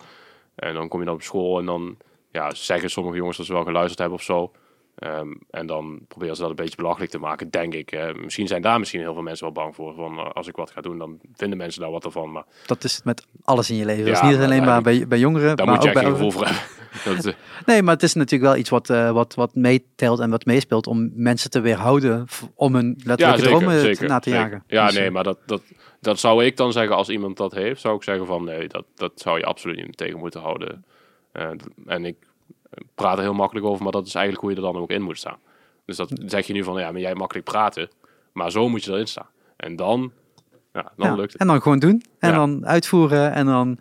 En 0.56 0.74
dan 0.74 0.88
kom 0.88 1.00
je 1.00 1.06
dan 1.06 1.16
op 1.16 1.22
school 1.22 1.60
en 1.60 1.66
dan 1.66 1.98
ja, 2.32 2.54
zeggen 2.54 2.90
sommige 2.90 3.18
jongens 3.18 3.38
dat 3.38 3.46
ze 3.46 3.54
wel 3.54 3.64
geluisterd 3.64 4.00
hebben 4.00 4.18
of 4.18 4.24
zo. 4.24 4.52
Ehm, 5.00 5.28
en 5.50 5.66
dan 5.68 6.00
proberen 6.08 6.36
ze 6.36 6.42
dat 6.42 6.50
een 6.50 6.56
beetje 6.56 6.76
belachelijk 6.76 7.12
te 7.12 7.20
maken, 7.20 7.50
denk 7.50 7.74
ik. 7.74 8.14
Misschien 8.24 8.48
zijn 8.48 8.62
daar 8.62 8.80
misschien 8.80 9.00
heel 9.02 9.14
veel 9.14 9.22
mensen 9.22 9.46
wel 9.46 9.54
bang 9.64 9.76
voor. 9.76 9.94
Van, 9.94 10.18
eh, 10.18 10.30
als 10.34 10.48
ik 10.48 10.56
wat 10.56 10.72
ga 10.72 10.82
doen, 10.82 10.98
dan 10.98 11.20
vinden 11.34 11.58
mensen 11.58 11.82
daar 11.82 11.92
wat 11.92 12.06
ervan. 12.06 12.32
Maar 12.32 12.44
Dat 12.66 12.84
is 12.84 13.02
met 13.04 13.26
alles 13.44 13.70
in 13.70 13.76
je 13.76 13.86
leven. 13.86 14.06
dat 14.06 14.14
is 14.14 14.20
Ja, 14.20 14.30
niet 14.30 14.38
alleen 14.40 14.64
maar 14.64 14.82
bij, 14.82 15.08
bij 15.08 15.20
jongeren, 15.20 15.56
daar 15.58 15.66
maar 15.66 15.76
moet 15.76 15.84
je 15.84 15.90
ook 15.90 15.96
echt 15.96 16.06
bij 16.06 16.14
geen 16.14 16.26
gevoel 16.26 16.32
voor 16.32 16.46
hebben. 16.46 17.16
dat, 17.16 17.26
eh, 17.26 17.34
Nee, 17.66 17.84
maar 17.84 17.94
het 17.94 18.04
is 18.04 18.14
natuurlijk 18.14 18.52
wel 18.52 18.60
iets 18.60 18.70
wat, 18.70 18.90
eh, 18.90 19.12
wat, 19.12 19.36
wat 19.36 19.56
meetelt 19.56 20.20
en 20.20 20.30
wat 20.30 20.46
meespeelt 20.46 20.88
om 20.88 21.10
mensen 21.14 21.50
te 21.50 21.60
weerhouden 21.60 22.26
om 22.56 22.76
hun 22.76 23.02
letterlijke 23.04 23.42
dromen 23.42 23.94
te- 23.96 24.06
na 24.06 24.20
te 24.20 24.30
zeker. 24.30 24.44
jagen. 24.46 24.64
Ja, 24.68 24.86
Dus, 24.86 24.96
nee, 24.96 25.12
maar 25.12 25.24
dat, 25.24 25.38
dat, 25.46 25.62
dat 26.02 26.20
zou 26.20 26.46
ik 26.46 26.58
dan 26.58 26.72
zeggen 26.72 26.96
als 26.96 27.10
iemand 27.10 27.38
dat 27.38 27.54
heeft. 27.54 27.82
Zou 27.82 27.96
ik 27.96 28.04
zeggen 28.04 28.26
van 28.26 28.44
nee, 28.44 28.68
dat, 28.68 28.86
dat 28.96 29.12
zou 29.16 29.38
je 29.38 29.46
absoluut 29.46 29.86
niet 29.86 29.98
tegen 29.98 30.20
moeten 30.20 30.42
houden. 30.42 30.86
En 31.86 32.06
ik 32.06 32.16
praat 32.96 33.18
er 33.18 33.24
heel 33.24 33.34
makkelijk 33.34 33.66
over, 33.66 33.84
maar 33.84 33.92
dat 33.92 34.08
is 34.08 34.16
eigenlijk 34.16 34.44
hoe 34.44 34.54
je 34.54 34.58
er 34.66 34.74
dan 34.74 34.82
ook 34.82 34.90
in 34.90 35.02
moet 35.02 35.18
staan. 35.18 35.38
Dus 35.86 35.98
dat 35.98 36.12
zeg 36.26 36.48
je 36.48 36.54
nu 36.54 36.64
van 36.64 36.80
ja, 36.80 36.92
maar 36.92 37.02
jij 37.02 37.16
makkelijk 37.16 37.46
praten, 37.46 37.90
maar 38.34 38.52
zo 38.52 38.70
moet 38.70 38.84
je 38.84 38.92
erin 38.92 39.08
staan. 39.08 39.28
En 39.56 39.76
dan, 39.76 40.12
ja, 40.74 40.92
dan 40.96 41.10
ja, 41.10 41.16
lukt 41.16 41.32
het. 41.32 41.42
En 41.42 41.48
dan 41.48 41.62
gewoon 41.62 41.80
doen 41.80 42.04
en 42.20 42.30
Ja. 42.30 42.36
dan 42.36 42.66
uitvoeren 42.66 43.34
en 43.34 43.46
dan 43.46 43.80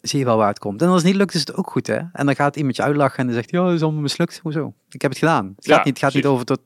zie 0.00 0.18
je 0.18 0.24
wel 0.24 0.36
waar 0.36 0.48
het 0.48 0.58
komt. 0.58 0.82
En 0.82 0.88
als 0.88 0.96
het 0.96 1.06
niet 1.06 1.16
lukt, 1.16 1.34
is 1.34 1.40
het 1.40 1.54
ook 1.54 1.70
goed, 1.70 1.86
hè? 1.86 1.98
En 2.12 2.26
dan 2.26 2.34
gaat 2.34 2.56
iemand 2.56 2.76
je 2.76 2.82
uitlachen 2.82 3.18
en 3.18 3.26
dan 3.26 3.34
zegt, 3.34 3.50
ja, 3.50 3.64
dat 3.64 3.72
is 3.72 3.82
allemaal 3.82 4.00
mislukt. 4.00 4.38
Hoezo? 4.42 4.74
Ik 4.90 5.02
heb 5.02 5.10
het 5.10 5.20
gedaan. 5.20 5.52
Het 5.56 5.66
gaat, 5.66 5.84
niet, 5.84 5.94
het 5.94 6.04
gaat 6.04 6.14
niet 6.14 6.26
over 6.26 6.44
tot... 6.44 6.60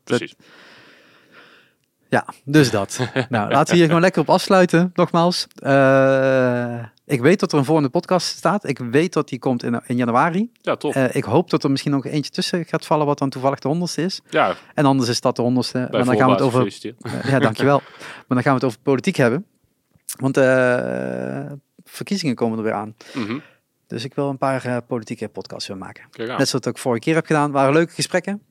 ja, 2.12 2.24
dus 2.44 2.70
dat. 2.70 2.98
nou, 3.28 3.50
laten 3.50 3.72
we 3.72 3.78
hier 3.78 3.86
gewoon 3.86 4.00
lekker 4.00 4.20
op 4.20 4.30
afsluiten, 4.30 4.90
nogmaals. 4.94 5.46
Eh, 5.54 6.84
ik 7.04 7.20
weet 7.20 7.40
dat 7.40 7.52
er 7.52 7.58
een 7.58 7.64
volgende 7.64 7.90
podcast 7.90 8.26
staat. 8.26 8.68
Ik 8.68 8.78
weet 8.78 9.12
dat 9.12 9.28
die 9.28 9.38
komt 9.38 9.62
in, 9.62 9.82
in 9.86 9.96
januari. 9.96 10.50
Ja, 10.52 10.76
tof. 10.76 10.94
Eh, 10.94 11.14
ik 11.14 11.24
hoop 11.24 11.50
dat 11.50 11.64
er 11.64 11.70
misschien 11.70 11.92
nog 11.92 12.06
eentje 12.06 12.30
tussen 12.30 12.64
gaat 12.64 12.86
vallen, 12.86 13.06
wat 13.06 13.18
dan 13.18 13.30
toevallig 13.30 13.58
de 13.58 13.68
honderdste 13.68 14.02
is. 14.02 14.20
ja, 14.30 14.54
En 14.74 14.84
anders 14.84 15.08
is 15.10 15.20
dat 15.20 15.36
de 15.36 15.42
honderdste. 15.42 15.78
Maar 15.78 16.04
dan 16.04 16.16
gaan 16.16 16.26
we 16.26 16.32
het 16.32 16.42
over 16.42 16.66
eh, 16.66 17.30
ja, 17.30 17.38
dankjewel. 17.38 17.82
maar 18.26 18.42
dan 18.42 18.42
gaan 18.42 18.52
we 18.52 18.58
het 18.58 18.64
over 18.64 18.78
politiek 18.82 19.16
hebben. 19.16 19.46
Want 20.18 20.36
verkiezingen 21.84 22.34
komen 22.34 22.58
er 22.58 22.64
weer 22.64 22.72
aan. 22.72 22.94
Mhm. 23.14 23.38
Dus 23.86 24.04
ik 24.04 24.14
wil 24.14 24.28
een 24.28 24.38
paar 24.38 24.82
politieke 24.82 25.28
podcasts 25.28 25.68
weer 25.68 25.78
maken. 25.78 26.04
Net 26.16 26.48
zoals 26.48 26.66
ik 26.66 26.78
vorige 26.78 27.00
keer 27.00 27.14
heb 27.14 27.26
gedaan. 27.26 27.50
waren 27.50 27.72
leuke 27.72 27.92
gesprekken. 27.92 28.42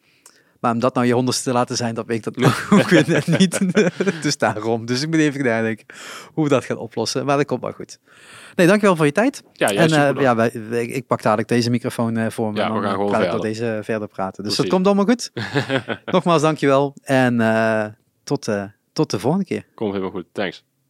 Maar 0.62 0.72
om 0.72 0.80
dat 0.80 0.94
nou 0.94 1.08
je 1.08 1.14
honderdste 1.14 1.50
te 1.50 1.56
laten 1.56 1.76
zijn, 1.76 1.96
dat 1.96 2.06
weet 2.06 2.18
ik 2.28 2.34
dat 2.34 2.54
ook 2.72 2.90
weer 2.90 3.04
net 3.08 3.28
niet. 3.40 3.60
dus 4.24 4.38
daarom. 4.38 4.86
Dus 4.86 5.02
ik 5.02 5.08
moet 5.10 5.18
even 5.20 5.44
nadenken 5.44 5.86
hoe 6.34 6.44
we 6.44 6.50
dat 6.50 6.66
gaan 6.66 6.78
oplossen. 6.78 7.26
Maar 7.26 7.38
dat 7.38 7.46
komt 7.46 7.62
wel 7.62 7.72
goed. 7.72 8.00
Nee, 8.56 8.68
dankjewel 8.68 8.96
voor 8.96 9.06
je 9.06 9.12
tijd. 9.12 9.44
Ja, 9.54 9.72
jij 9.72 9.78
en 9.84 9.92
eh, 9.92 9.98
bedankt. 9.98 10.20
ja, 10.22 10.36
wij, 10.36 10.52
wij- 10.70 10.86
ik 10.86 11.08
pak 11.08 11.22
dadelijk 11.22 11.48
deze 11.48 11.70
microfoon 11.70 12.18
eh, 12.18 12.30
voor 12.30 12.52
me. 12.52 12.58
Ja, 12.58 12.66
en 12.66 12.74
we 12.74 12.80
dan 12.82 12.90
gaan 12.90 12.92
gewoon 13.08 13.30
door 13.32 13.42
deze 13.42 13.80
verder 13.84 14.08
praten. 14.08 14.44
Dus 14.44 14.56
Precies. 14.56 14.58
dat 14.72 14.74
komt 14.74 14.86
allemaal 14.86 15.06
goed. 15.06 15.32
Nogmaals, 16.14 16.42
dankjewel. 16.42 16.96
En 17.04 17.42
eh, 17.42 17.86
tot, 18.24 18.48
eh, 18.48 18.64
tot 18.94 19.10
de 19.12 19.20
volgende 19.20 19.46
keer. 19.46 19.66
Komt 19.76 19.92
helemaal 19.92 20.12
goed. 20.14 20.26
Thanks. 20.32 20.64